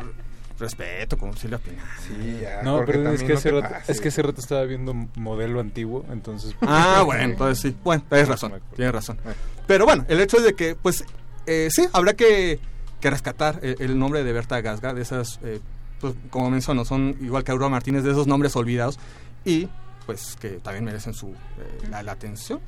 respeto 0.58 1.16
como 1.18 1.34
Silvia 1.36 1.58
Pinal. 1.58 1.84
Sí, 2.06 2.38
ya. 2.42 2.62
No, 2.62 2.84
pero 2.84 3.10
es 3.12 3.22
que, 3.22 3.28
no 3.32 3.38
ese 3.38 3.50
rato, 3.50 3.68
pases. 3.70 3.88
es 3.90 4.00
que 4.00 4.08
ese 4.08 4.22
rato 4.22 4.40
estaba 4.40 4.62
viendo 4.64 4.94
modelo 5.16 5.60
antiguo, 5.60 6.04
entonces... 6.10 6.54
Ah, 6.62 7.02
bueno, 7.06 7.22
entonces 7.24 7.58
sí. 7.60 7.76
Bueno, 7.82 8.04
tienes 8.08 8.28
razón, 8.28 8.52
tienes 8.76 8.94
razón. 8.94 9.18
Pero 9.66 9.84
bueno, 9.84 10.04
el 10.08 10.20
hecho 10.20 10.36
es 10.38 10.44
de 10.44 10.54
que, 10.54 10.74
pues, 10.76 11.04
Eh, 11.46 11.68
sí, 11.70 11.86
habrá 11.92 12.14
que, 12.14 12.58
que 13.00 13.10
rescatar 13.10 13.58
el, 13.62 13.76
el 13.78 13.98
nombre 13.98 14.24
de 14.24 14.32
Berta 14.32 14.60
Gasga, 14.62 14.94
de 14.94 15.02
esas, 15.02 15.38
eh, 15.42 15.60
pues, 16.00 16.14
como 16.30 16.50
menciono, 16.50 16.84
son 16.86 17.16
igual 17.20 17.44
que 17.44 17.52
Aurora 17.52 17.68
Martínez, 17.68 18.02
de 18.02 18.12
esos 18.12 18.26
nombres 18.26 18.56
olvidados 18.56 18.98
y 19.44 19.68
pues 20.06 20.36
que 20.40 20.50
también 20.60 20.84
merecen 20.84 21.12
su 21.14 21.28
eh, 21.28 21.88
la, 21.90 22.02
la 22.02 22.12
atención. 22.12 22.60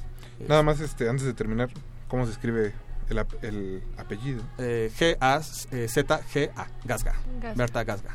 Nada 0.47 0.63
más, 0.63 0.81
este, 0.81 1.09
antes 1.09 1.25
de 1.25 1.33
terminar, 1.33 1.71
¿cómo 2.09 2.25
se 2.27 2.33
escribe 2.33 2.73
el, 3.11 3.19
ap- 3.19 3.43
el 3.45 3.83
apellido? 3.99 4.43
Eh, 4.59 4.91
G-A-Z-G-A, 4.99 6.67
Gasga, 6.85 7.15
Gasga. 7.41 7.55
Berta 7.55 7.85
Gasga. 7.85 8.11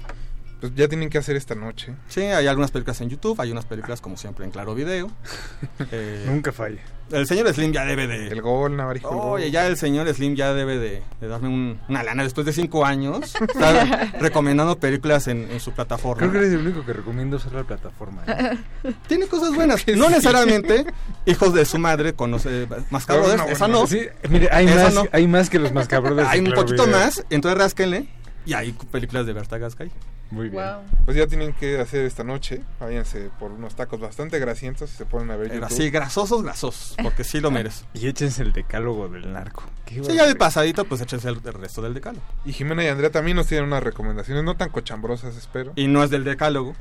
Pues 0.62 0.74
ya 0.76 0.88
tienen 0.88 1.10
que 1.10 1.18
hacer 1.18 1.36
esta 1.36 1.56
noche. 1.56 1.96
Sí, 2.08 2.22
hay 2.22 2.46
algunas 2.48 2.70
películas 2.72 3.02
en 3.02 3.10
YouTube, 3.10 3.40
hay 3.42 3.52
unas 3.52 3.66
películas 3.66 4.00
como 4.00 4.16
siempre 4.16 4.46
en 4.46 4.52
Claro 4.52 4.74
Video. 4.76 5.10
Eh, 5.92 6.24
Nunca 6.28 6.52
falla. 6.52 6.80
El 7.12 7.28
señor 7.28 7.52
Slim 7.54 7.74
ya 7.74 7.84
debe 7.84 8.08
de... 8.08 8.28
El 8.28 8.42
gol, 8.42 8.78
Navarijo. 8.78 9.10
Oye, 9.10 9.52
ya 9.52 9.68
el 9.68 9.76
señor 9.76 10.08
Slim 10.14 10.36
ya 10.36 10.54
debe 10.54 10.78
de, 10.78 11.04
de 11.20 11.28
darme 11.28 11.50
un- 11.50 11.80
una 11.90 12.04
lana 12.04 12.24
después 12.24 12.46
de 12.46 12.54
cinco 12.54 12.86
años. 12.86 13.36
Está 13.42 14.12
recomendando 14.20 14.78
películas 14.80 15.28
en, 15.28 15.50
en 15.52 15.60
su 15.60 15.72
plataforma. 15.74 16.20
Creo 16.20 16.32
que 16.32 16.38
eres 16.38 16.54
el 16.54 16.60
único 16.60 16.86
que 16.86 16.94
recomiendo 16.94 17.36
usar 17.38 17.52
la 17.54 17.64
plataforma. 17.64 18.24
¿eh? 18.28 18.58
Tiene 19.08 19.26
cosas 19.28 19.54
buenas. 19.54 19.86
No 19.98 20.10
necesariamente 20.10 20.86
hijos 21.26 21.54
de 21.54 21.66
su 21.66 21.80
madre 21.80 22.14
conoce 22.14 22.68
Mascabrothers. 22.92 23.38
No, 23.40 23.46
no, 23.46 23.52
esa 23.52 23.68
no. 23.68 23.88
sí, 23.88 24.02
mire, 24.30 24.48
hay 24.52 24.68
Esa 24.68 24.84
más- 24.86 24.94
no. 24.94 25.04
hay 25.12 25.28
más 25.28 25.50
que 25.50 25.60
los 25.60 25.74
Mascabrothers 25.74 26.30
Hay 26.30 26.40
un 26.40 26.46
Claro 26.46 26.62
poquito 26.62 26.86
Video. 26.86 26.98
más. 27.00 27.26
Entonces 27.30 27.58
rásquenle. 27.58 28.08
Y 28.46 28.54
hay 28.54 28.72
películas 28.72 29.26
de 29.26 29.34
Berta 29.34 29.58
Gascay. 29.58 29.92
Muy 30.32 30.50
bien. 30.50 30.64
Pues 31.06 31.18
ya 31.18 31.28
tienen 31.28 31.52
que 31.54 31.80
hacer 31.80 32.06
esta 32.06 32.24
noche. 32.24 32.62
Váyanse 32.80 33.30
por 33.40 33.52
unos 33.52 33.76
tacos 33.76 34.00
bastante 34.00 34.40
grasientos 34.40 34.92
y 34.94 34.96
se 34.96 35.06
ponen 35.06 35.30
a 35.30 35.36
ver 35.36 35.50
Pero 35.50 35.62
YouTube. 35.62 35.74
así, 35.76 35.90
grasosos, 35.90 36.42
grasosos. 36.42 36.96
Porque 37.04 37.24
sí 37.24 37.40
lo 37.42 37.52
merece. 37.52 37.86
Y 37.94 38.08
échense 38.08 38.42
el 38.42 38.54
decálogo 38.54 39.10
del 39.10 39.32
narco. 39.34 39.64
Qué 39.86 40.02
Sí, 40.04 40.14
ya 40.16 40.26
de 40.26 40.36
pasadito, 40.36 40.86
pues 40.86 41.02
échense 41.02 41.28
el, 41.30 41.42
el 41.44 41.54
resto 41.54 41.82
del 41.82 41.94
decálogo. 41.94 42.24
Y 42.46 42.54
Jimena 42.54 42.84
y 42.84 42.88
Andrea 42.88 43.12
también 43.12 43.36
nos 43.38 43.48
tienen 43.48 43.66
unas 43.66 43.84
recomendaciones, 43.84 44.44
no 44.44 44.56
tan 44.56 44.70
cochambrosas, 44.70 45.36
espero. 45.36 45.74
Y 45.76 45.88
no 45.88 46.04
es 46.04 46.10
del 46.10 46.24
decálogo. 46.24 46.76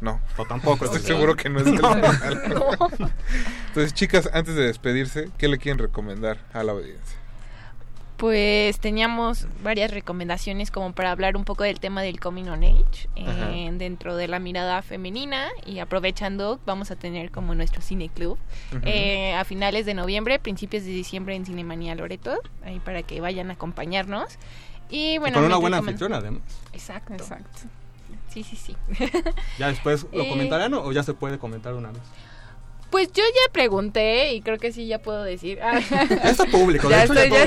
No. 0.00 0.20
O 0.36 0.44
tampoco. 0.44 0.84
Estoy 0.84 1.00
es- 1.00 1.06
seguro 1.06 1.34
que 1.36 1.48
no 1.48 1.60
es 1.60 1.64
del 1.64 1.74
No. 1.80 1.94
decálogo. 1.94 2.76
Entonces, 3.68 3.94
chicas, 3.94 4.28
antes 4.34 4.54
de 4.56 4.64
despedirse, 4.66 5.30
¿qué 5.38 5.48
le 5.48 5.56
quieren 5.58 5.78
recomendar 5.78 6.38
a 6.52 6.62
la 6.62 6.72
audiencia? 6.72 7.16
Pues 8.24 8.78
teníamos 8.78 9.46
varias 9.62 9.90
recomendaciones 9.90 10.70
como 10.70 10.94
para 10.94 11.10
hablar 11.10 11.36
un 11.36 11.44
poco 11.44 11.62
del 11.62 11.78
tema 11.78 12.00
del 12.00 12.20
coming 12.20 12.44
on 12.44 12.64
age 12.64 13.06
eh, 13.16 13.70
dentro 13.74 14.16
de 14.16 14.28
la 14.28 14.38
mirada 14.38 14.80
femenina 14.80 15.48
y 15.66 15.80
aprovechando 15.80 16.58
vamos 16.64 16.90
a 16.90 16.96
tener 16.96 17.30
como 17.30 17.54
nuestro 17.54 17.82
cine 17.82 18.08
club 18.08 18.38
eh, 18.86 19.34
a 19.34 19.44
finales 19.44 19.84
de 19.84 19.92
noviembre, 19.92 20.38
principios 20.38 20.84
de 20.84 20.90
diciembre 20.92 21.34
en 21.34 21.44
Cinemanía 21.44 21.94
Loreto, 21.96 22.40
ahí 22.64 22.80
para 22.80 23.02
que 23.02 23.20
vayan 23.20 23.50
a 23.50 23.52
acompañarnos. 23.52 24.38
Y 24.88 25.18
bueno, 25.18 25.34
con 25.34 25.44
una 25.44 25.56
buena 25.58 25.76
anfitriona, 25.76 26.16
además. 26.16 26.40
Exacto. 26.72 27.12
Exacto. 27.12 27.58
Sí, 28.30 28.42
sí, 28.42 28.56
sí. 28.56 28.74
¿Ya 29.58 29.68
después 29.68 30.06
lo 30.10 30.22
Eh, 30.22 30.30
comentarán 30.30 30.72
o 30.72 30.90
ya 30.92 31.02
se 31.02 31.12
puede 31.12 31.38
comentar 31.38 31.74
una 31.74 31.90
vez? 31.90 32.00
Pues 32.94 33.12
yo 33.12 33.24
ya 33.24 33.52
pregunté 33.52 34.34
y 34.34 34.40
creo 34.40 34.56
que 34.58 34.70
sí 34.70 34.86
ya 34.86 35.00
puedo 35.00 35.24
decir. 35.24 35.58
Ah. 35.60 35.80
Ya 35.90 36.30
está 36.30 36.44
público. 36.46 36.88
de 36.88 36.94
Ya 36.94 37.02
hecho, 37.02 37.12
estoy- 37.14 37.28
todo 37.28 37.38
ya 37.40 37.44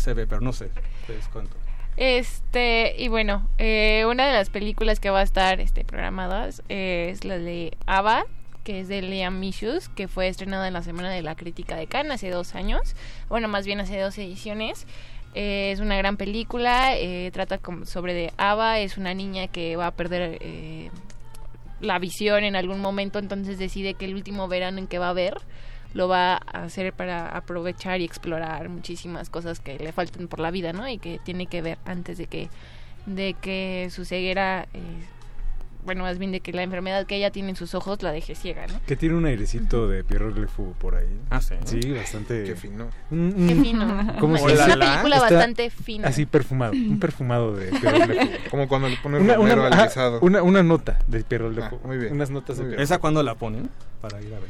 se, 0.00 0.14
ve, 0.14 0.26
pero 0.28 0.40
no 0.40 0.52
sé. 0.52 0.70
Les 1.08 1.26
cuento. 1.26 1.56
Este, 1.96 2.94
y 2.96 3.08
bueno, 3.08 3.48
eh, 3.58 4.04
una 4.08 4.26
de 4.28 4.34
las 4.34 4.50
películas 4.50 5.00
que 5.00 5.10
va 5.10 5.18
a 5.18 5.22
estar 5.24 5.60
este, 5.60 5.84
programadas 5.84 6.62
es 6.68 7.24
la 7.24 7.38
de 7.38 7.76
Ava, 7.86 8.26
que 8.62 8.78
es 8.80 8.86
de 8.88 9.02
Liam 9.02 9.40
Mishus, 9.40 9.88
que 9.88 10.06
fue 10.06 10.28
estrenada 10.28 10.68
en 10.68 10.74
la 10.74 10.82
Semana 10.82 11.10
de 11.10 11.22
la 11.22 11.34
Crítica 11.34 11.74
de 11.74 11.88
Cannes 11.88 12.12
hace 12.14 12.30
dos 12.30 12.54
años, 12.54 12.94
bueno, 13.28 13.48
más 13.48 13.66
bien 13.66 13.80
hace 13.80 13.98
dos 13.98 14.16
ediciones. 14.18 14.86
Eh, 15.34 15.70
es 15.72 15.80
una 15.80 15.96
gran 15.96 16.16
película, 16.16 16.96
eh, 16.96 17.30
trata 17.32 17.58
como 17.58 17.84
sobre 17.84 18.14
de 18.14 18.32
Ava, 18.36 18.78
es 18.78 18.96
una 18.96 19.12
niña 19.12 19.48
que 19.48 19.74
va 19.76 19.88
a 19.88 19.90
perder 19.90 20.38
eh, 20.40 20.90
la 21.80 21.98
visión 21.98 22.44
en 22.44 22.56
algún 22.56 22.80
momento, 22.80 23.18
entonces 23.18 23.58
decide 23.58 23.94
que 23.94 24.06
el 24.06 24.14
último 24.14 24.48
verano 24.48 24.78
en 24.78 24.86
que 24.86 24.98
va 24.98 25.10
a 25.10 25.14
ver 25.14 25.34
lo 25.94 26.08
va 26.08 26.34
a 26.34 26.64
hacer 26.64 26.92
para 26.92 27.28
aprovechar 27.28 28.00
y 28.00 28.04
explorar 28.04 28.68
muchísimas 28.68 29.30
cosas 29.30 29.60
que 29.60 29.78
le 29.78 29.92
faltan 29.92 30.28
por 30.28 30.40
la 30.40 30.50
vida, 30.50 30.72
¿no? 30.72 30.86
Y 30.88 30.98
que 30.98 31.18
tiene 31.18 31.46
que 31.46 31.62
ver 31.62 31.78
antes 31.84 32.18
de 32.18 32.26
que 32.26 32.50
de 33.06 33.34
que 33.34 33.88
su 33.90 34.04
ceguera 34.04 34.66
eh, 34.74 34.80
bueno, 35.86 36.02
más 36.02 36.18
bien 36.18 36.32
de 36.32 36.40
que 36.40 36.52
la 36.52 36.62
enfermedad 36.62 37.06
que 37.06 37.16
ella 37.16 37.30
tiene 37.30 37.50
en 37.50 37.56
sus 37.56 37.74
ojos 37.74 38.02
la 38.02 38.12
deje 38.12 38.34
ciega, 38.34 38.66
¿no? 38.66 38.80
Que 38.86 38.96
tiene 38.96 39.14
un 39.14 39.24
airecito 39.24 39.88
de 39.88 40.04
Pierrot 40.04 40.36
Le 40.36 40.48
Fou 40.48 40.74
por 40.74 40.96
ahí. 40.96 41.08
Ah, 41.30 41.40
sí. 41.40 41.54
Sí, 41.64 41.92
bastante. 41.92 42.44
Qué 42.44 42.56
fino. 42.56 42.88
Qué 43.08 43.54
fino. 43.54 44.14
¿Cómo 44.20 44.36
se 44.36 44.52
Es 44.52 44.66
una 44.66 44.74
película 44.74 45.16
Está 45.16 45.30
bastante 45.30 45.70
fina. 45.70 46.08
Así 46.08 46.26
perfumado. 46.26 46.72
Un 46.72 46.98
perfumado 47.00 47.56
de 47.56 47.70
Pierrot 47.70 48.06
Le 48.08 48.26
Fou. 48.26 48.50
Como 48.50 48.68
cuando 48.68 48.88
le 48.88 48.96
pones 48.98 49.22
una, 49.22 49.38
una, 49.38 49.66
al 49.68 50.18
una, 50.20 50.42
una 50.42 50.62
nota 50.62 50.98
de 51.06 51.22
Pierrot 51.24 51.54
Le 51.54 51.62
Ah, 51.62 51.72
muy 51.84 51.96
bien. 51.96 52.12
Unas 52.12 52.30
notas 52.30 52.58
de. 52.58 52.64
Pierrot. 52.64 52.80
¿Esa 52.80 52.98
cuándo 52.98 53.22
la 53.22 53.34
ponen? 53.34 53.70
Para 54.00 54.20
ir 54.20 54.34
a 54.34 54.38
ver. 54.38 54.48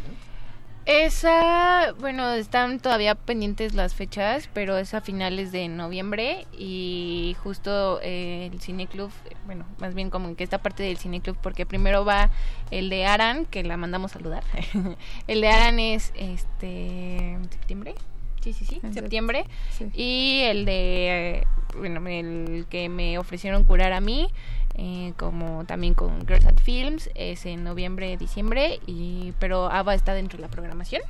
Esa, 0.87 1.95
bueno, 1.99 2.33
están 2.35 2.79
todavía 2.79 3.17
pendientes 3.17 3.75
las 3.75 3.93
fechas, 3.95 4.49
pero 4.55 4.79
es 4.79 4.95
a 4.95 5.01
finales 5.01 5.51
de 5.51 5.67
noviembre 5.67 6.47
y 6.57 7.35
justo 7.43 7.99
eh, 8.03 8.49
el 8.53 8.61
cineclub, 8.61 9.11
bueno, 9.47 9.67
más 9.79 9.97
bien 9.97 10.11
como 10.11 10.37
que 10.37 10.45
esta 10.45 10.59
parte 10.59 10.85
del 10.85 10.97
cineclub, 10.97 11.37
porque 11.43 11.67
primero 11.67 12.05
va 12.05 12.31
el 12.71 12.89
de 12.89 13.05
Aran, 13.05 13.47
que 13.47 13.65
la 13.65 13.77
mandamos 13.77 14.13
saludar. 14.13 14.45
el 15.27 15.41
de 15.41 15.49
Aran 15.49 15.81
es 15.81 16.13
este 16.15 17.33
en 17.33 17.51
septiembre. 17.51 17.97
Sí, 18.41 18.53
sí, 18.53 18.65
sí, 18.65 18.79
En 18.81 18.95
septiembre. 18.95 19.45
sí. 19.71 19.91
Y 19.93 20.43
el 20.45 20.67
de, 20.67 21.39
eh, 21.39 21.47
bueno, 21.77 22.07
el 22.07 22.67
que 22.71 22.89
me 22.89 23.19
ofrecieron 23.19 23.65
curar 23.65 23.93
a 23.93 24.01
mí, 24.01 24.29
eh, 24.79 25.13
como 25.17 25.65
también 25.65 25.95
con 25.95 26.27
Girls 26.27 26.47
at 26.47 26.59
Films, 26.61 27.11
es 27.15 27.47
en 27.47 27.65
noviembre, 27.65 28.17
diciembre, 28.17 28.79
y 28.87 29.33
pero 29.39 29.71
ABBA 29.71 29.95
está 29.95 30.15
dentro 30.15 30.37
de 30.37 30.43
la 30.43 30.49
programación. 30.49 31.03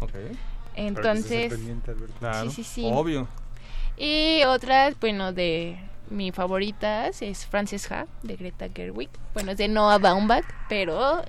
Ok. 0.00 0.12
Entonces, 0.74 1.52
Claro. 2.18 2.50
sí, 2.50 2.56
sí, 2.56 2.64
sí. 2.64 2.90
Obvio. 2.92 3.28
Y 3.96 4.42
otras, 4.44 4.98
bueno, 4.98 5.32
de 5.32 5.78
mis 6.08 6.34
favoritas 6.34 7.20
es 7.22 7.44
Frances 7.46 7.90
Ha, 7.92 8.06
de 8.22 8.36
Greta 8.36 8.68
Gerwig. 8.74 9.10
Bueno, 9.34 9.52
es 9.52 9.58
de 9.58 9.68
Noah 9.68 9.98
Baumbach, 9.98 10.44
pero 10.68 11.22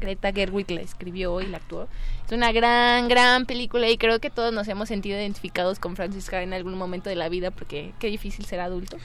Greta 0.00 0.32
Gerwig 0.32 0.70
la 0.72 0.80
escribió 0.80 1.40
y 1.40 1.46
la 1.46 1.58
actuó. 1.58 1.86
Es 2.26 2.32
una 2.32 2.50
gran, 2.52 3.08
gran 3.08 3.46
película 3.46 3.88
y 3.88 3.96
creo 3.98 4.18
que 4.18 4.30
todos 4.30 4.52
nos 4.52 4.66
hemos 4.66 4.88
sentido 4.88 5.18
identificados 5.18 5.78
con 5.78 5.94
Frances 5.94 6.32
Ha 6.32 6.42
en 6.42 6.52
algún 6.52 6.76
momento 6.76 7.08
de 7.08 7.16
la 7.16 7.28
vida 7.28 7.50
porque 7.52 7.92
qué 8.00 8.08
difícil 8.08 8.44
ser 8.46 8.60
adulto. 8.60 8.96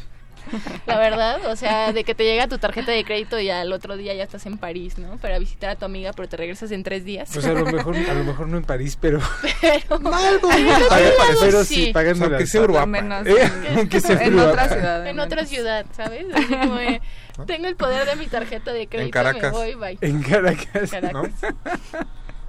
La 0.86 0.98
verdad, 1.00 1.46
o 1.48 1.56
sea, 1.56 1.92
de 1.94 2.04
que 2.04 2.14
te 2.16 2.24
llega 2.24 2.48
tu 2.48 2.58
tarjeta 2.58 2.92
de 2.92 3.04
crédito 3.04 3.40
y 3.40 3.50
al 3.50 3.72
otro 3.74 3.98
día 3.98 4.14
ya 4.14 4.24
estás 4.24 4.46
en 4.46 4.58
París, 4.58 4.98
¿no? 4.98 5.18
Para 5.18 5.40
visitar 5.40 5.70
a 5.70 5.76
tu 5.76 5.86
amiga, 5.86 6.12
pero 6.14 6.28
te 6.30 6.38
regresas 6.38 6.72
en 6.72 6.84
tres 6.84 7.04
días. 7.06 7.30
Pues 7.34 7.46
a 7.46 7.54
lo 7.54 7.66
mejor, 7.66 7.96
a 7.96 8.14
lo 8.14 8.24
mejor 8.24 8.48
no 8.48 8.58
en 8.58 8.64
París, 8.64 8.98
pero. 9.00 9.20
pero, 9.62 9.96
algo, 10.14 10.52
en 10.52 10.68
otros 10.68 10.88
Paga- 10.90 11.02
lados 11.02 11.38
pero 11.40 11.64
sí. 11.64 11.76
sí, 11.86 11.94
pagando 11.94 12.26
Aunque 12.26 12.48
sea 12.48 12.62
Uruapa. 12.62 12.86
menos 12.86 13.26
Eh, 13.28 13.52
en- 13.70 13.78
aunque 13.80 14.02
sea 14.02 14.22
en 14.24 14.40
otra 14.40 14.68
ciudad. 14.70 15.08
en 15.08 15.20
otra 15.20 15.46
ciudad, 15.46 15.86
¿sabes? 15.92 16.26
Así 16.34 16.46
como 16.56 16.76
de, 16.76 17.02
tengo 17.48 17.68
el 17.68 17.76
poder 17.76 18.06
de 18.08 18.16
mi 18.16 18.28
tarjeta 18.28 18.74
de 18.74 18.88
crédito, 18.88 19.12
Caracas. 19.12 19.52
me 19.54 19.58
voy, 19.58 19.76
bye. 19.76 19.98
En 20.02 20.22
Caracas. 20.22 20.92
Caracas. 20.92 21.32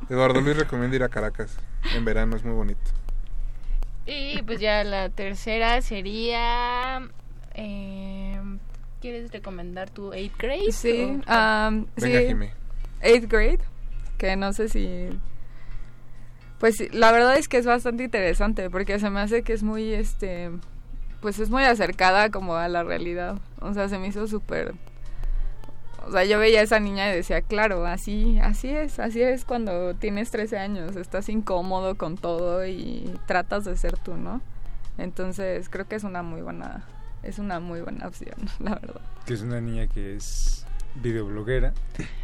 Eduardo 0.08 0.40
Luis 0.40 0.56
recomienda 0.56 0.96
ir 0.96 1.02
a 1.02 1.08
Caracas. 1.08 1.56
En 1.94 2.04
verano 2.04 2.36
es 2.36 2.44
muy 2.44 2.54
bonito. 2.54 2.80
Y 4.06 4.40
pues 4.42 4.60
ya 4.60 4.84
la 4.84 5.08
tercera 5.08 5.80
sería... 5.82 7.00
eh, 7.56 8.40
¿Quieres 9.00 9.30
recomendar 9.32 9.90
tu 9.90 10.08
8 10.12 10.32
grade? 10.38 10.70
Sí, 10.72 11.18
o- 11.26 11.30
am, 11.30 11.86
Venga, 11.96 12.20
sí, 12.20 12.26
Jimé. 12.28 12.52
Eighth 13.02 13.28
grade, 13.30 13.58
que 14.18 14.36
no 14.36 14.52
sé 14.52 14.68
si... 14.68 15.08
Pues 16.58 16.76
sí, 16.76 16.88
la 16.90 17.12
verdad 17.12 17.36
es 17.36 17.48
que 17.48 17.58
es 17.58 17.66
bastante 17.66 18.04
interesante 18.04 18.70
porque 18.70 18.98
se 18.98 19.10
me 19.10 19.20
hace 19.20 19.42
que 19.42 19.52
es 19.52 19.62
muy, 19.62 19.92
este, 19.92 20.50
pues 21.20 21.38
es 21.38 21.50
muy 21.50 21.64
acercada 21.64 22.30
como 22.30 22.56
a 22.56 22.66
la 22.68 22.82
realidad. 22.82 23.38
O 23.60 23.74
sea, 23.74 23.88
se 23.88 23.98
me 23.98 24.08
hizo 24.08 24.26
súper... 24.26 24.74
O 26.06 26.10
sea, 26.12 26.24
yo 26.24 26.38
veía 26.38 26.60
a 26.60 26.62
esa 26.62 26.78
niña 26.80 27.10
y 27.10 27.16
decía, 27.16 27.42
claro, 27.42 27.84
así, 27.84 28.38
así 28.40 28.68
es, 28.70 28.98
así 29.00 29.20
es 29.22 29.44
cuando 29.44 29.94
tienes 29.94 30.30
13 30.30 30.56
años, 30.56 30.94
estás 30.96 31.28
incómodo 31.28 31.96
con 31.96 32.16
todo 32.16 32.64
y 32.64 33.12
tratas 33.26 33.64
de 33.64 33.76
ser 33.76 33.98
tú, 33.98 34.16
¿no? 34.16 34.40
Entonces 34.98 35.68
creo 35.68 35.86
que 35.88 35.96
es 35.96 36.04
una 36.04 36.22
muy 36.22 36.42
buena, 36.42 36.84
es 37.28 37.38
una 37.38 37.60
muy 37.60 37.80
buena 37.80 38.06
opción, 38.06 38.34
la 38.60 38.74
verdad. 38.76 39.00
Que 39.26 39.34
es 39.34 39.40
una 39.42 39.60
niña 39.60 39.86
que 39.86 40.16
es 40.16 40.62
videobloguera. 41.02 41.74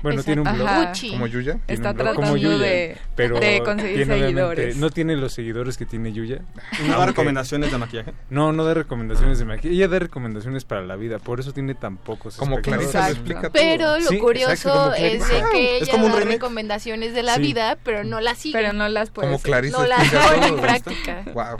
Bueno, 0.02 0.20
Exacto. 0.20 0.24
tiene 0.24 0.40
un 0.50 0.56
blog. 0.56 0.66
Ajá. 0.66 0.92
Como 1.10 1.26
Yuya. 1.26 1.52
Tiene 1.52 1.64
Está 1.68 1.90
un 1.90 1.94
blog 1.96 2.06
tratando 2.06 2.20
como 2.22 2.36
Yuya, 2.38 2.56
de- 2.56 2.96
pero 3.14 3.38
de 3.38 3.62
conseguir 3.62 3.96
tiene 4.06 4.18
seguidores. 4.18 4.76
No 4.78 4.88
tiene 4.88 5.16
los 5.16 5.34
seguidores 5.34 5.76
que 5.76 5.84
tiene 5.84 6.14
Yuya. 6.14 6.40
¿No 6.86 6.98
da 6.98 7.04
recomendaciones 7.04 7.70
de 7.70 7.76
maquillaje? 7.76 8.14
No, 8.30 8.52
no 8.52 8.64
da 8.64 8.72
recomendaciones 8.72 9.38
de 9.38 9.44
maquillaje. 9.44 9.74
Ella 9.76 9.88
da 9.88 9.98
recomendaciones 9.98 10.64
para 10.64 10.80
la 10.80 10.96
vida, 10.96 11.18
por 11.18 11.38
eso 11.38 11.52
tiene 11.52 11.74
tan 11.74 11.98
pocos 11.98 12.36
Como. 12.36 12.62
Clarisa 12.62 13.10
explica 13.10 13.42
todo. 13.42 13.52
Pero 13.52 13.98
lo 13.98 14.08
Sí, 14.08 14.16
curioso 14.18 14.94
es 14.94 15.28
de 15.28 15.42
que 15.52 15.76
Es 15.80 15.88
ella 15.90 15.98
da 16.02 16.08
remake. 16.08 16.24
recomendaciones 16.36 17.12
de 17.12 17.22
la 17.24 17.34
Sí. 17.34 17.42
vida, 17.42 17.76
pero 17.84 18.04
no 18.04 18.22
las 18.22 18.38
sigue. 18.38 18.58
Pero 18.58 18.72
no 18.72 18.88
las 18.88 19.10
puedes 19.10 19.30
Como 19.30 19.42
Clarisa 19.42 19.76
no 19.82 19.86
las 19.86 20.10
en 20.48 20.56
práctica. 20.56 21.22
Wow. 21.34 21.58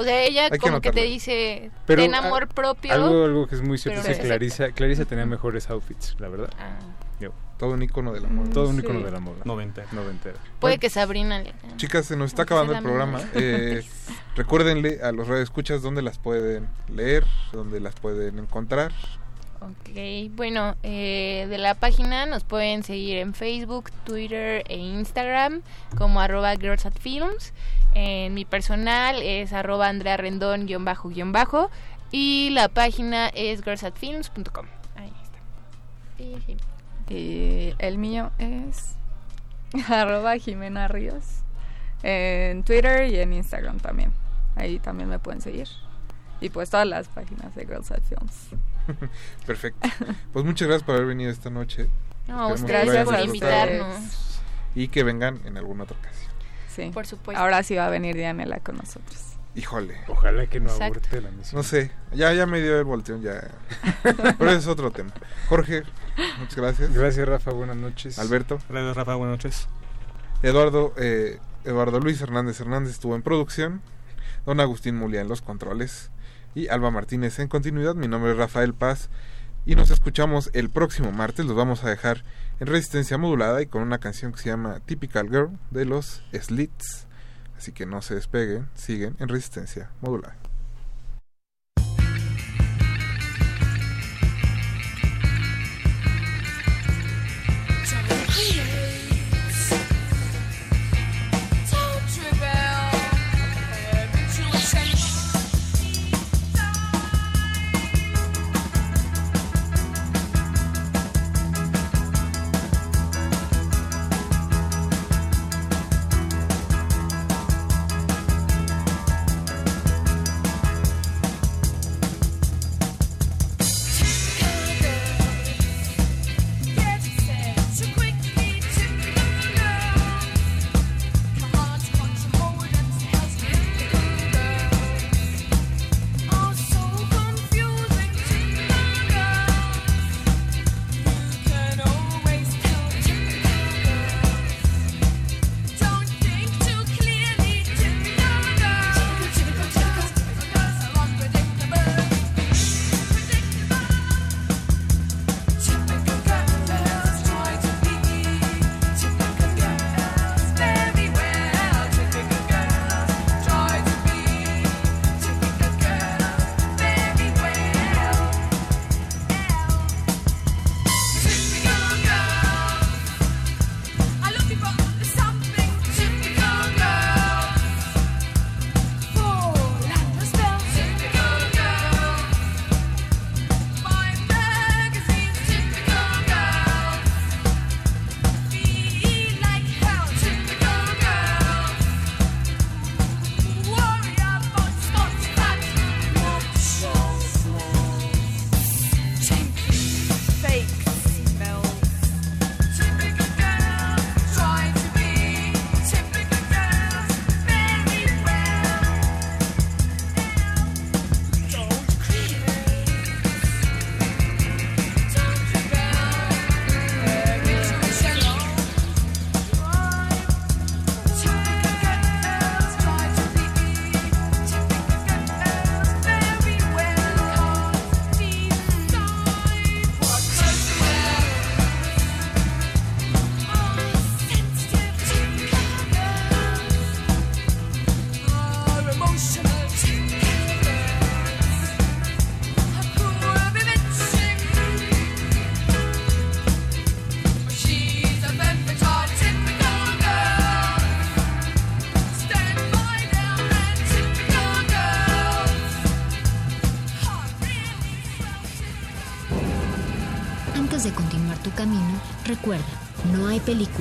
O 0.00 0.04
sea, 0.04 0.22
ella 0.22 0.48
Hay 0.50 0.58
como 0.58 0.80
que, 0.80 0.92
te 0.92 1.02
dice, 1.02 1.70
Pero 1.86 2.00
ten 2.02 2.14
a- 2.14 2.18
amor 2.18 2.48
propio. 2.48 2.90
Algo, 2.92 3.24
algo 3.26 3.46
que 3.46 3.54
es 3.54 3.60
muy 3.62 3.76
cierto 3.76 4.00
es 4.08 4.16
que. 4.18 4.24
Clarisa, 4.24 4.70
Clarisa 4.72 5.04
tenía 5.04 5.26
mejores 5.26 5.68
outfits, 5.68 6.16
la 6.18 6.28
verdad. 6.28 6.50
Ah. 6.58 6.78
Yo. 7.20 7.32
Todo 7.58 7.72
un 7.74 7.82
icono 7.82 8.14
de 8.14 8.20
la 8.22 8.28
moda. 8.28 8.48
Todo 8.50 8.70
un 8.70 8.76
Sí. 8.76 8.80
icono 8.82 9.00
de 9.00 9.10
la 9.10 9.20
moda. 9.20 9.36
Noventera. 9.44 9.86
Noventera. 9.92 10.38
Puede 10.60 10.78
que 10.78 10.88
Sabrina 10.88 11.40
le... 11.40 11.52
Chicas, 11.76 12.06
se 12.06 12.16
nos 12.16 12.30
está 12.30 12.44
acabando 12.44 12.72
el 12.74 12.82
programa. 12.82 13.20
Eh, 13.34 13.84
recuérdenle 14.36 15.00
a 15.02 15.12
los 15.12 15.28
radioescuchas 15.28 15.82
dónde 15.82 16.00
las 16.00 16.18
pueden 16.18 16.66
leer, 16.88 17.26
dónde 17.52 17.78
las 17.80 17.94
pueden 17.96 18.38
encontrar. 18.38 18.92
Ok, 19.62 19.90
bueno, 20.36 20.74
eh, 20.82 21.46
de 21.50 21.58
la 21.58 21.74
página 21.74 22.24
nos 22.24 22.44
pueden 22.44 22.82
seguir 22.82 23.18
en 23.18 23.34
Facebook, 23.34 23.90
Twitter 24.04 24.64
e 24.68 24.78
Instagram 24.78 25.60
como 25.98 26.20
arroba 26.20 26.56
Girls 26.56 26.86
at 26.86 26.98
Films. 26.98 27.52
En 27.92 28.32
mi 28.32 28.46
personal 28.46 29.20
es 29.20 29.52
arroba 29.52 29.88
Andrea 29.88 30.16
Rendón 30.16 30.64
guion 30.66 30.86
bajo 30.86 31.10
guion 31.10 31.32
bajo 31.32 31.70
y 32.10 32.50
la 32.50 32.68
página 32.68 33.28
es 33.28 33.62
girlsatfilms.com. 33.62 34.66
Ahí 34.96 35.12
está. 35.22 36.22
Y 36.22 36.40
sí. 36.46 36.56
Y 37.14 37.74
el 37.78 37.98
mío 37.98 38.30
es 38.38 38.96
arroba 39.90 40.38
Jimena 40.38 40.88
Ríos 40.88 41.42
en 42.02 42.64
Twitter 42.64 43.08
y 43.12 43.20
en 43.20 43.34
Instagram 43.34 43.78
también. 43.78 44.12
Ahí 44.56 44.78
también 44.78 45.10
me 45.10 45.18
pueden 45.18 45.42
seguir. 45.42 45.68
Y 46.40 46.48
pues 46.48 46.70
todas 46.70 46.86
las 46.86 47.08
páginas 47.08 47.54
de 47.54 47.66
Girls 47.66 47.90
at 47.90 48.02
Films. 48.02 48.48
Perfecto. 49.46 49.88
Pues 50.32 50.44
muchas 50.44 50.68
gracias 50.68 50.84
por 50.84 50.94
haber 50.94 51.08
venido 51.08 51.30
esta 51.30 51.50
noche. 51.50 51.88
No, 52.28 52.54
gracias 52.56 53.04
por 53.04 53.18
invitarnos. 53.20 54.40
Y 54.74 54.88
que 54.88 55.02
vengan 55.02 55.40
en 55.44 55.56
alguna 55.56 55.84
otra 55.84 55.96
ocasión. 55.98 56.30
Sí. 56.68 56.90
Por 56.94 57.06
supuesto. 57.06 57.40
Ahora 57.42 57.62
sí 57.62 57.74
va 57.74 57.86
a 57.86 57.90
venir 57.90 58.14
Dianela 58.16 58.60
con 58.60 58.76
nosotros. 58.76 59.30
Híjole. 59.56 59.96
Ojalá 60.06 60.46
que 60.46 60.60
no 60.60 60.70
Exacto. 60.70 61.00
aborte 61.00 61.20
la 61.20 61.30
misión. 61.32 61.56
No 61.56 61.62
sé, 61.64 61.90
ya, 62.12 62.32
ya 62.32 62.46
me 62.46 62.60
dio 62.60 62.78
el 62.78 62.84
volteón, 62.84 63.20
ya. 63.20 63.50
Pero 64.38 64.50
ese 64.50 64.60
es 64.60 64.66
otro 64.68 64.92
tema. 64.92 65.12
Jorge, 65.48 65.82
muchas 66.38 66.56
gracias. 66.56 66.94
Gracias, 66.94 67.28
Rafa. 67.28 67.50
Buenas 67.50 67.76
noches. 67.76 68.18
Alberto. 68.20 68.58
Gracias, 68.68 68.96
Rafa. 68.96 69.16
Buenas 69.16 69.38
noches. 69.38 69.68
Eduardo, 70.42 70.94
eh, 70.96 71.40
Eduardo 71.64 71.98
Luis 71.98 72.20
Hernández 72.20 72.60
Hernández 72.60 72.92
estuvo 72.92 73.16
en 73.16 73.22
producción. 73.22 73.82
Don 74.46 74.60
Agustín 74.60 74.96
Mulia 74.96 75.20
en 75.20 75.28
los 75.28 75.42
controles. 75.42 76.10
Y 76.54 76.68
Alba 76.68 76.90
Martínez 76.90 77.38
en 77.38 77.48
continuidad. 77.48 77.94
Mi 77.94 78.08
nombre 78.08 78.32
es 78.32 78.36
Rafael 78.36 78.74
Paz. 78.74 79.10
Y 79.66 79.76
nos 79.76 79.90
escuchamos 79.90 80.50
el 80.52 80.70
próximo 80.70 81.12
martes. 81.12 81.46
Los 81.46 81.56
vamos 81.56 81.84
a 81.84 81.90
dejar 81.90 82.24
en 82.60 82.66
resistencia 82.66 83.18
modulada 83.18 83.60
y 83.62 83.66
con 83.66 83.82
una 83.82 83.98
canción 83.98 84.32
que 84.32 84.38
se 84.38 84.48
llama 84.48 84.80
Typical 84.80 85.28
Girl 85.28 85.58
de 85.70 85.84
los 85.84 86.22
Slits. 86.32 87.06
Así 87.56 87.72
que 87.72 87.84
no 87.84 88.00
se 88.00 88.14
despeguen, 88.14 88.68
siguen 88.74 89.16
en 89.18 89.28
resistencia 89.28 89.90
modulada. 90.00 90.39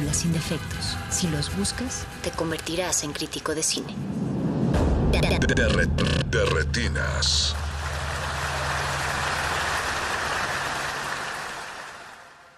Películas 0.09 0.17
sin 0.17 0.33
defectos. 0.33 0.97
Si 1.09 1.27
los 1.27 1.55
buscas, 1.57 2.05
te 2.23 2.31
convertirás 2.31 3.03
en 3.03 3.11
crítico 3.11 3.53
de 3.55 3.63
cine. 3.63 3.93
De, 5.11 5.21
re- 5.21 5.87
de 6.29 6.45
retinas. 6.53 7.55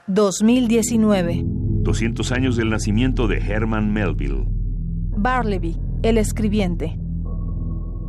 ...2019... 0.08 1.44
200 1.84 2.32
años 2.32 2.56
del 2.58 2.70
nacimiento 2.70 3.28
de 3.28 3.38
Herman 3.40 3.92
Melville. 3.92 4.46
Barleby, 5.18 5.78
el 6.04 6.18
escribiente. 6.20 6.96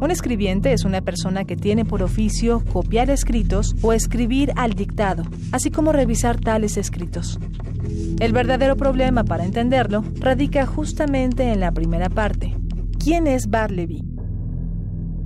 Un 0.01 0.11
escribiente 0.11 0.73
es 0.75 0.85
una 0.85 1.01
persona 1.01 1.45
que 1.45 1.57
tiene 1.57 1.85
por 1.87 2.03
oficio 2.03 2.63
copiar 2.73 3.09
escritos 3.09 3.75
o 3.83 3.93
escribir 3.95 4.53
al 4.57 4.75
dictado, 4.75 5.23
así 5.53 5.71
como 5.71 5.93
revisar 5.93 6.39
tales 6.39 6.77
escritos. 6.77 7.39
El 8.23 8.33
verdadero 8.33 8.77
problema 8.77 9.25
para 9.25 9.45
entenderlo 9.45 10.05
radica 10.21 10.65
justamente 10.65 11.51
en 11.51 11.59
la 11.59 11.73
primera 11.73 12.09
parte. 12.09 12.57
¿Quién 13.03 13.27
es 13.27 13.51
Barleby? 13.51 14.05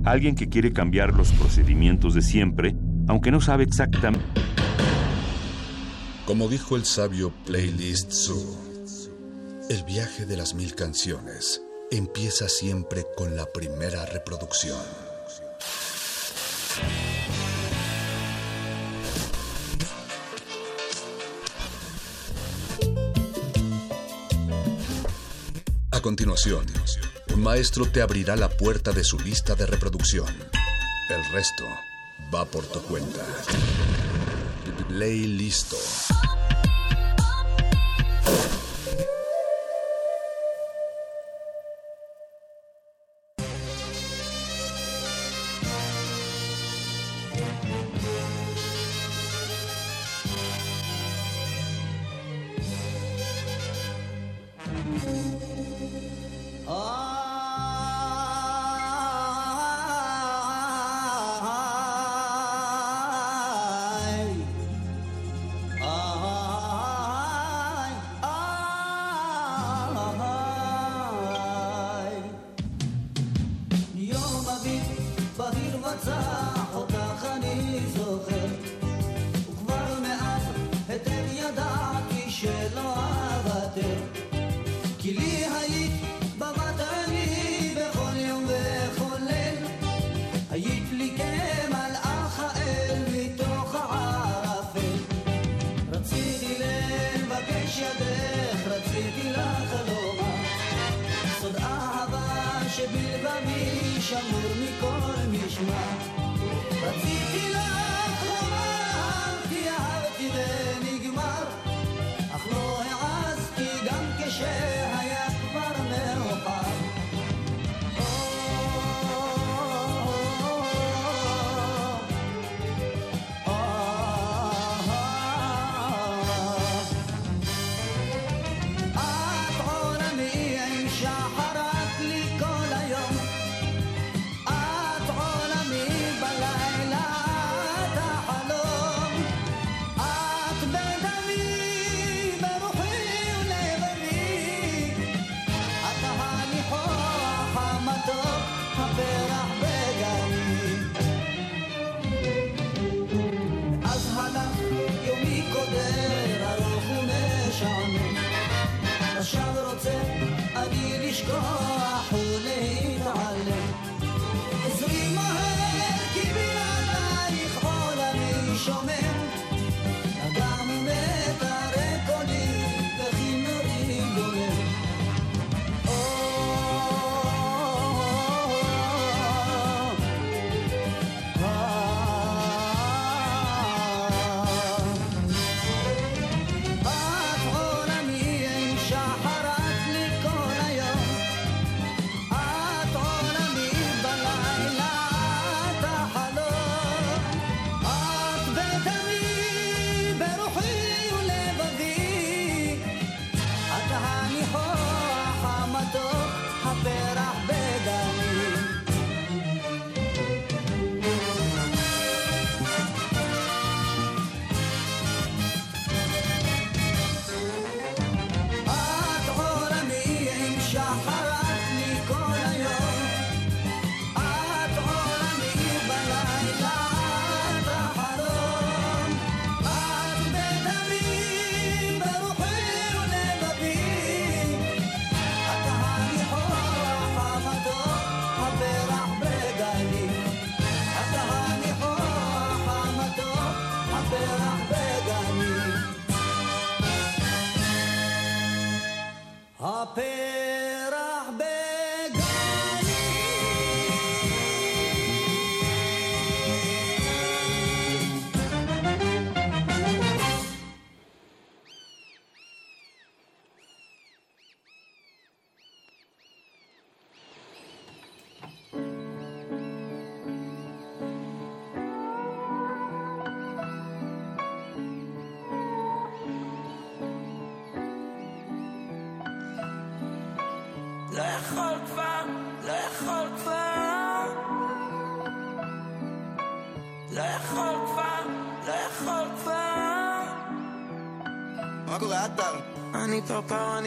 Alguien 0.03 0.33
que 0.33 0.49
quiere 0.49 0.73
cambiar 0.73 1.13
los 1.13 1.31
procedimientos 1.33 2.15
de 2.15 2.23
siempre, 2.23 2.75
aunque 3.07 3.29
no 3.29 3.39
sabe 3.39 3.65
exactamente... 3.65 4.25
Como 6.25 6.47
dijo 6.47 6.75
el 6.75 6.85
sabio 6.85 7.31
Playlist 7.45 8.11
Zoo, 8.11 8.57
el 9.69 9.83
viaje 9.83 10.25
de 10.25 10.35
las 10.35 10.55
mil 10.55 10.73
canciones 10.73 11.61
empieza 11.91 12.49
siempre 12.49 13.05
con 13.15 13.35
la 13.35 13.45
primera 13.45 14.07
reproducción. 14.07 15.06
continuación. 26.07 26.65
Un 27.33 27.41
maestro 27.43 27.85
te 27.85 28.01
abrirá 28.01 28.37
la 28.37 28.47
puerta 28.47 28.93
de 28.93 29.03
su 29.03 29.19
lista 29.19 29.55
de 29.55 29.65
reproducción. 29.65 30.25
El 31.09 31.33
resto 31.33 31.65
va 32.33 32.45
por 32.45 32.65
tu 32.65 32.81
cuenta. 32.83 33.25
Play 34.87 35.27
listo. 35.27 35.75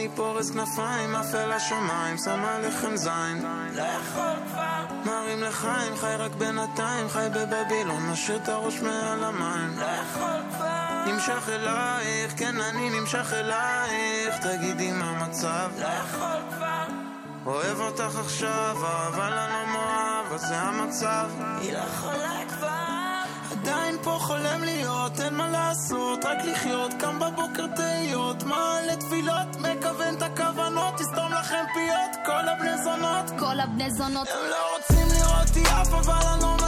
אני 0.01 0.09
פורס 0.15 0.51
כנפיים, 0.51 1.15
עפה 1.15 1.45
לשמיים, 1.45 2.17
שם 2.17 2.45
עליכם 2.45 2.95
זין. 2.95 3.45
לא 3.73 3.81
יכול 3.81 4.35
כבר. 4.51 4.85
מרים 5.05 5.43
לחיים, 5.43 5.95
חי 5.95 6.15
רק 6.19 6.31
בינתיים, 6.31 7.09
חי 7.09 7.27
בבבילון, 7.33 8.09
משאיר 8.11 8.37
את 8.37 8.49
הראש 8.49 8.79
מעל 8.79 9.23
המים. 9.23 9.79
לא 9.79 9.85
יכול 9.85 10.41
כבר. 10.55 11.05
נמשך 11.05 11.49
אלייך, 11.49 12.33
כן 12.37 12.61
אני 12.61 12.99
נמשך 12.99 13.33
אלייך, 13.33 14.37
תגידי 14.41 14.91
מה 14.91 15.05
המצב. 15.05 15.69
לא 15.79 15.85
יכול 15.85 16.41
כבר. 16.55 16.85
אוהב 17.45 17.79
אותך 17.79 18.19
עכשיו, 18.19 18.77
אבל 19.07 19.33
אני 19.33 19.53
לא 19.53 19.73
מאוהב, 19.73 20.33
אז 20.33 20.41
זה 20.41 20.57
המצב. 20.59 21.29
היא 21.61 21.73
לא 21.73 21.79
יכולה 21.79 22.39
כבר. 22.49 23.01
עדיין 23.51 23.97
פה 24.03 24.17
חולם 24.19 24.63
להיות, 24.63 25.19
אין 25.19 25.33
מה 25.33 25.47
לעשות, 25.47 26.25
רק 26.25 26.37
לחיות, 26.45 26.91
קם 26.99 27.19
בבוקר 27.19 27.67
תהיות, 27.75 28.43
מעלה 28.43 28.95
תפילות, 28.95 29.60
הכוונות, 30.41 30.93
תסתום 30.97 31.31
לכם 31.33 31.63
פיות, 31.73 32.25
כל 32.25 32.47
הבני 32.49 32.77
זונות. 32.83 33.39
כל 33.39 33.59
הבני 33.59 33.91
זונות. 33.91 34.27
הם 34.27 34.49
לא 34.49 34.75
רוצים 34.77 35.07
לראותי 35.07 35.63
אף, 35.63 35.93
אבל 35.93 36.27
אני 36.33 36.43
אני 36.43 36.60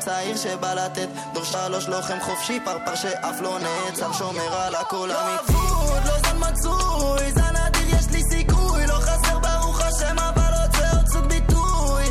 צעיר 0.00 0.36
שבא 0.36 0.74
לתת, 0.74 1.08
דור 1.32 1.44
שלוש 1.44 1.88
לוחם 1.88 2.20
חופשי, 2.20 2.60
פרפר 2.64 2.94
שאף 2.94 3.40
לא 3.40 3.58
נעצר, 3.58 4.12
שומר 4.12 4.54
על 4.54 4.74
הכל 4.74 5.10
אמיתי. 5.10 5.52
לא 5.52 5.60
אבוד, 5.60 6.02
לא 6.04 6.18
זן 6.18 6.36
מצוי, 6.38 7.32
זן 7.32 7.56
אדיר 7.56 7.88
יש 7.98 8.06
לי 8.10 8.22
סיכוי, 8.22 8.86
לא 8.86 8.94
חסר 8.94 9.38
ברוך 9.38 9.80
השם 9.80 10.18
אבל 10.18 10.52
רוצה 10.62 10.90
עוד 10.96 11.06
סוג 11.12 11.24
ביטוי. 11.24 12.04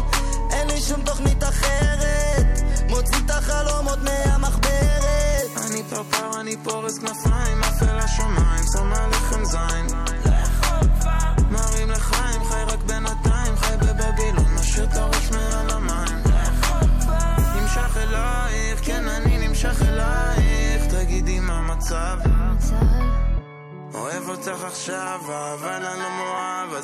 אין 0.52 0.68
לי 0.68 0.82
שום 0.82 1.02
תוכנית 1.02 1.44
אחרת, 1.44 2.62
מוציא 2.90 3.18
את 3.26 3.30
החלומות 3.30 4.00
מהמחברת. 4.04 5.50
אני 5.68 5.84
פרפר, 5.90 6.40
אני 6.42 6.58
פורס 6.64 6.98
כנפיים, 6.98 7.29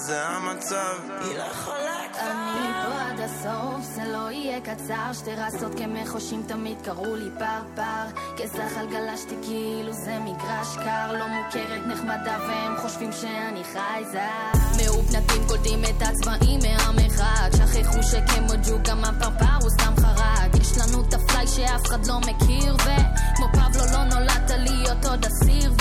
זה 0.06 0.28
המצב. 0.28 0.96
היא 1.22 1.38
לא 1.38 1.44
יכולה 1.44 1.96
אני 2.20 2.72
פה 2.86 3.02
עד 3.02 3.20
הסוף, 3.20 3.86
זה 3.96 4.04
לא 4.04 4.32
יהיה 4.32 4.62
קצר. 4.62 5.14
שתי 5.14 5.36
רסות 5.36 5.72
כמחושים 5.78 6.44
תמיד 6.48 6.78
קראו 6.84 7.16
לי 7.16 7.30
פרפר. 7.40 8.20
כזחל 8.38 8.86
גלשתי 8.92 9.36
כאילו 9.42 9.94
זה 9.94 10.20
מגרש 10.20 10.76
קר. 10.76 11.12
לא 11.12 11.26
מוכרת 11.28 11.88
נחמדה 11.88 12.38
והם 12.48 12.78
חושבים 12.78 13.12
שאני 13.12 13.64
חייזר 13.64 14.52
מאופנתים 14.78 15.42
קולטים 15.48 15.84
את 15.84 16.02
הצבעים 16.02 16.60
מהמרחק 16.60 17.52
שכחו 17.52 18.04
שכמו 18.04 18.54
ג'וק 18.70 18.82
גם 18.82 19.06
הפרפר 19.06 19.56
הוא 19.62 19.70
סתם 19.70 19.94
חרק 20.02 20.56
יש 20.62 20.78
לנו 20.78 21.02
את 21.02 21.14
הפליי 21.14 21.48
שאף 21.48 21.82
אחד 21.86 22.06
לא 22.06 22.20
מכיר 22.20 22.76
וכמו 22.76 23.48
פבלו 23.54 23.86
לא 23.92 24.04
נולדת 24.04 24.52
להיות 24.58 25.06
עוד 25.06 25.26
אסיר 25.26 25.74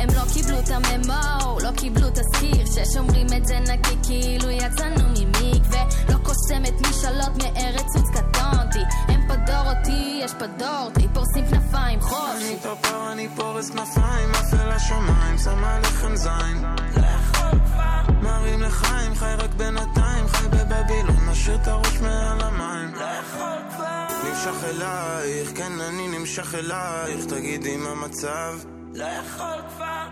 והם 0.00 0.08
לא 0.14 0.22
קיבלו 0.34 0.58
את 0.58 0.68
הממו, 0.68 1.58
לא 1.60 1.70
קיבלו 1.76 2.06
תזכיר 2.10 2.66
ששומרים 2.66 3.26
את 3.36 3.46
זה 3.46 3.58
נקי 3.60 3.96
כאילו 4.02 4.50
יצאנו 4.50 5.08
ממקווה 5.08 5.84
לא 6.08 6.16
קוסמת 6.22 6.80
משאלות 6.80 7.36
מארץ 7.36 7.96
עוץ 7.96 8.06
קטונתי 8.14 8.78
הם 9.08 9.20
פה 9.28 9.36
דור 9.36 9.72
אותי, 9.76 10.20
יש 10.24 10.32
פה 10.38 10.46
דור 10.46 10.90
תי 10.94 11.08
פורסים 11.14 11.44
כנפיים 11.50 12.00
חופשי 12.00 12.48
אני 12.48 12.56
פרפר, 12.62 13.12
אני 13.12 13.28
פורס 13.36 13.70
כנפיים, 13.70 14.30
עף 14.30 14.54
אל 14.54 14.70
השמיים, 14.70 15.38
שם 15.38 15.64
עליכם 15.64 16.16
זין. 16.16 16.64
מרים 18.22 18.62
לחיים, 18.62 19.14
חי 19.14 19.34
רק 19.38 19.54
בינתיים, 19.54 20.28
חי 20.28 20.48
בבבילון, 20.48 21.26
משאיר 21.30 21.56
את 21.62 21.68
הראש 21.68 21.98
מעל 22.00 22.40
המים. 22.40 22.94
נמשך 24.24 24.64
אלייך, 24.64 25.50
כן 25.56 25.72
אני 25.80 26.18
נמשך 26.18 26.54
אלייך, 26.54 27.24
תגידי 27.24 27.76
מה 27.76 27.90
המצב. 27.90 28.79
לא 28.94 29.04
יכול 29.04 29.62
כבר. 29.76 30.06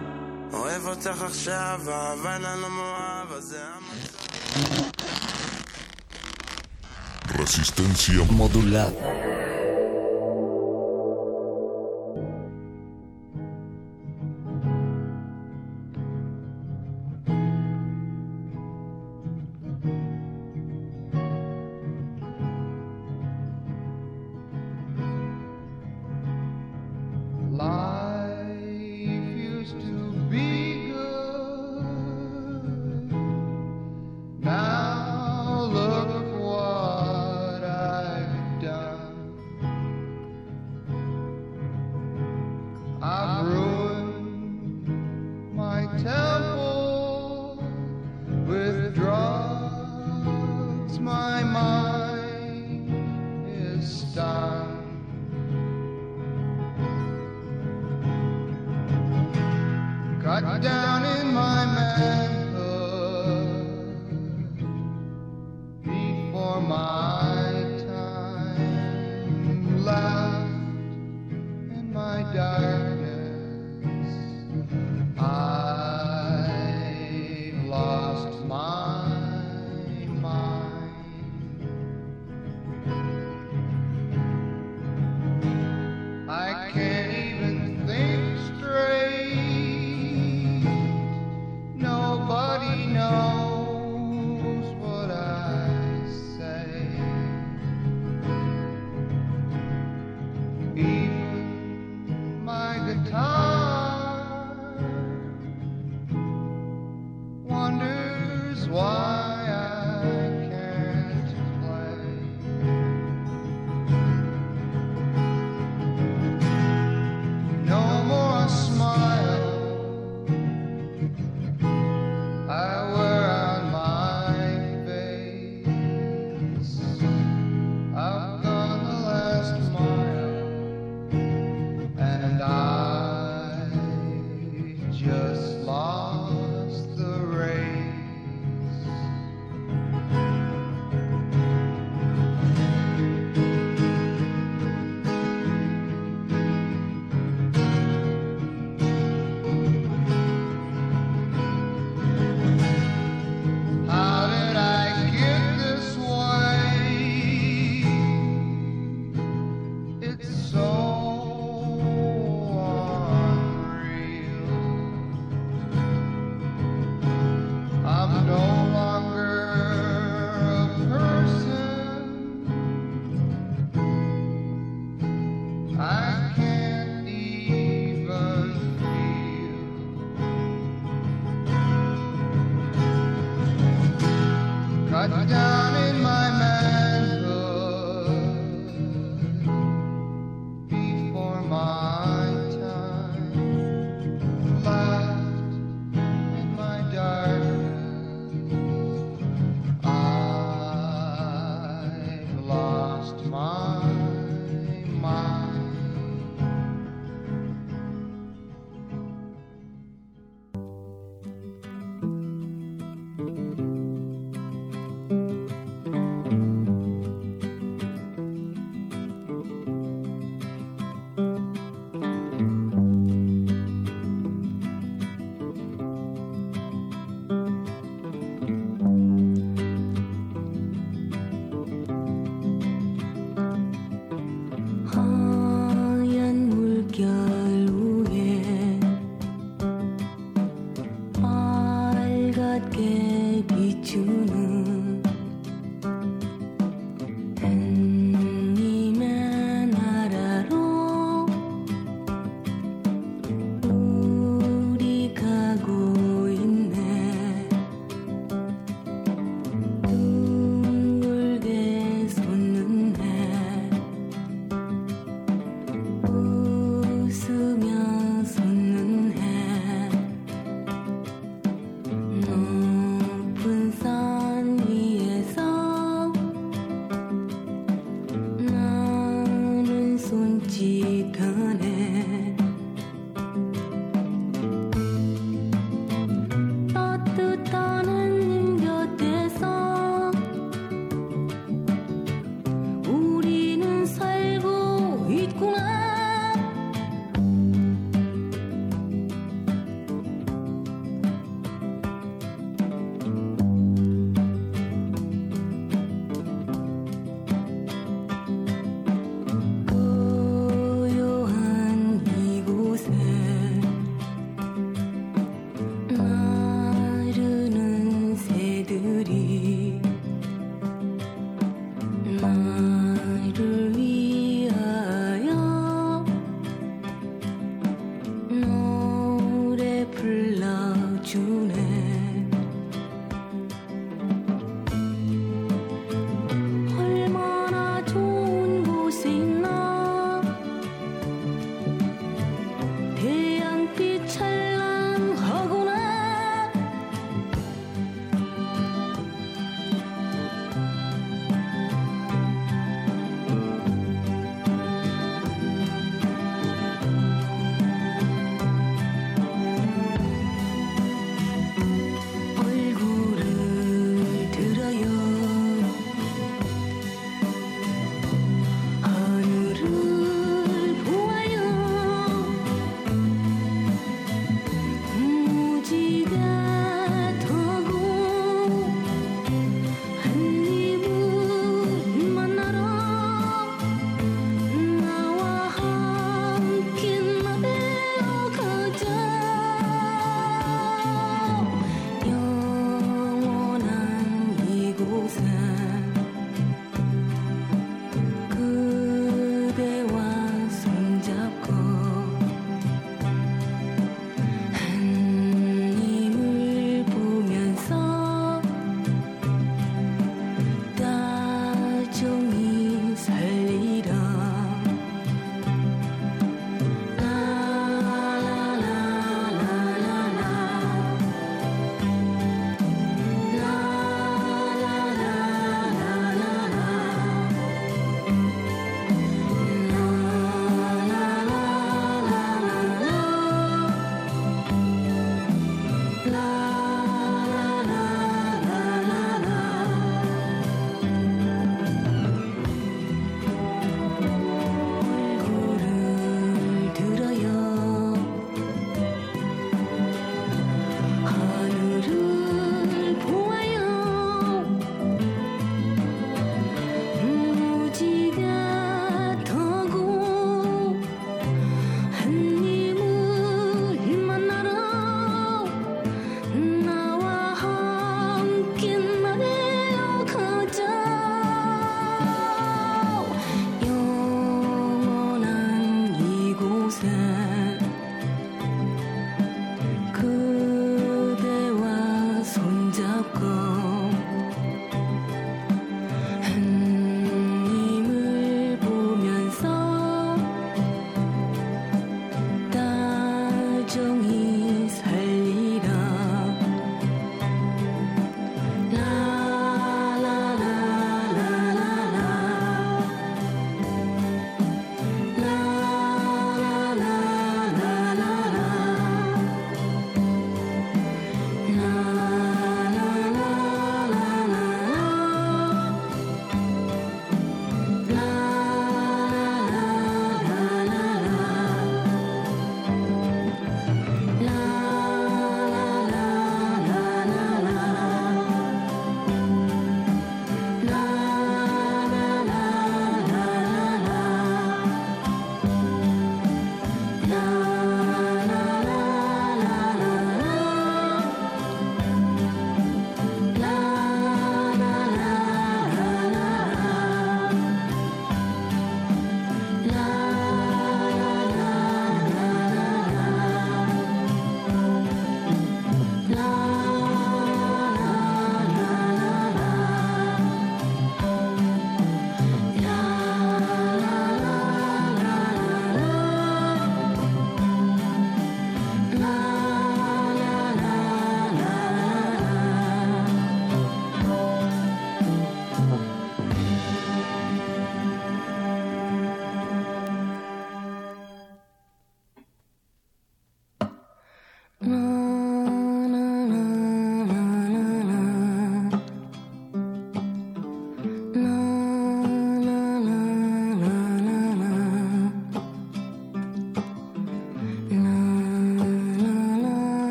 אוהב 0.52 0.86
אותך 0.86 1.22
עכשיו, 1.22 1.80
אבל 1.84 2.46
אני 2.46 2.62
לא 2.62 2.70
מאוהב, 2.70 3.32
אז 3.32 3.44
זה 3.44 3.64
המצב. 3.64 4.18
Resistencia 7.38 8.24
modulada. 8.40 9.57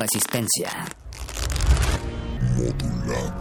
Resistencia. 0.00 0.70
ustedes 2.56 3.39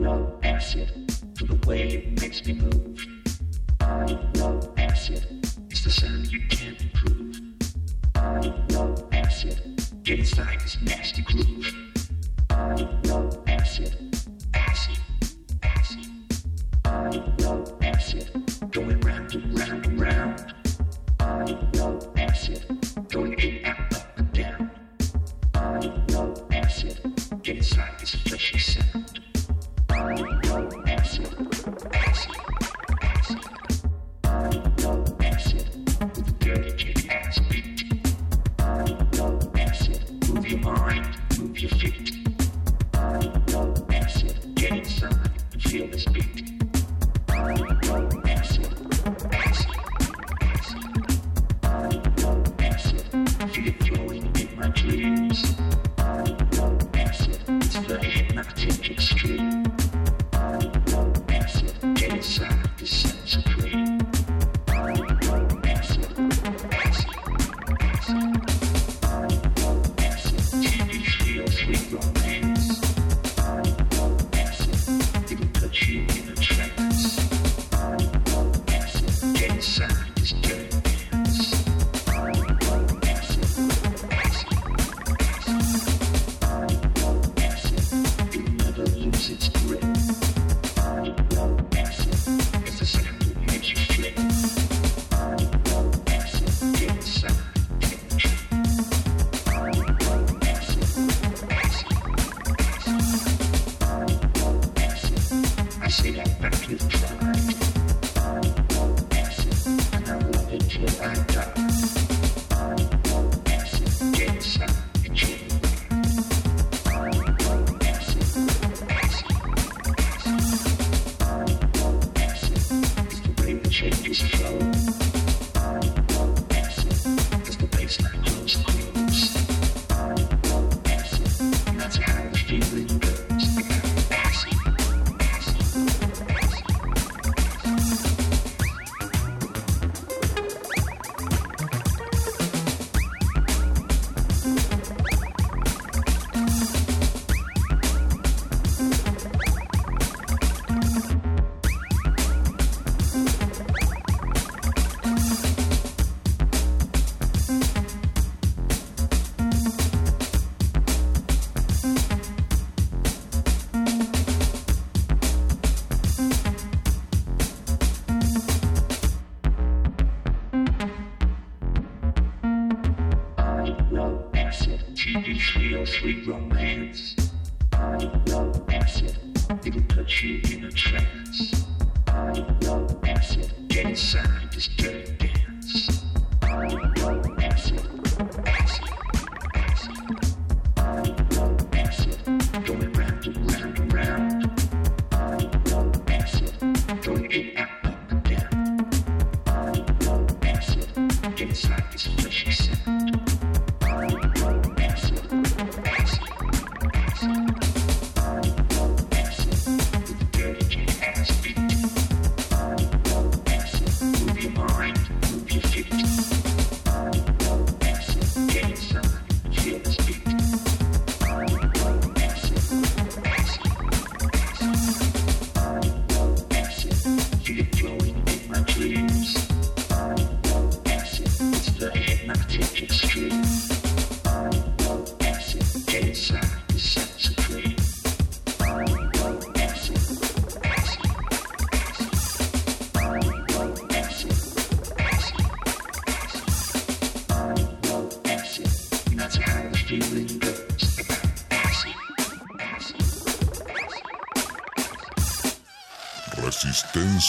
love 0.00 0.32
acid. 0.42 0.90
For 1.36 1.44
the 1.44 1.66
way 1.66 1.88
it 1.88 2.20
makes 2.20 2.44
me 2.46 2.54
move. 2.54 3.06
I 3.80 4.04
love 4.36 4.72
acid. 4.78 5.26
It's 5.70 5.84
the 5.84 5.90
sound 5.90 6.32
you 6.32 6.40
can't 6.48 6.80
improve. 6.80 7.40
I 8.14 8.40
love 8.70 9.04
acid. 9.12 9.60
Get 10.02 10.20
inside 10.20 10.60
this 10.60 10.78
nasty 10.82 11.22
groove. 11.22 11.74
I 12.50 12.74
love 13.04 13.38
acid. 13.46 14.09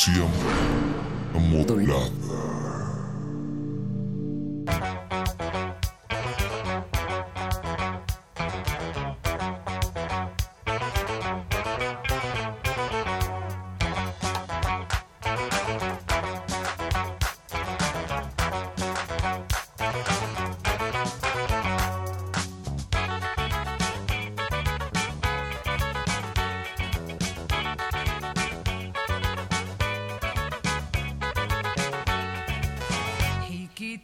siempre 0.01 0.31
modulado. 1.39 2.20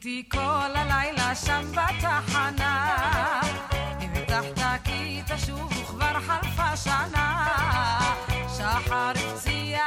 איתי 0.08 0.30
כל 0.30 0.72
הלילה 0.76 1.36
שם 1.36 1.72
בתחנה 1.72 3.42
אם 4.02 4.10
הבטחת 4.16 4.80
כי 4.84 5.22
תשוב 5.28 5.78
וכבר 5.78 6.20
חלפה 6.20 6.78
שנה. 6.78 7.48
שחר 8.58 9.12
הפציע 9.16 9.87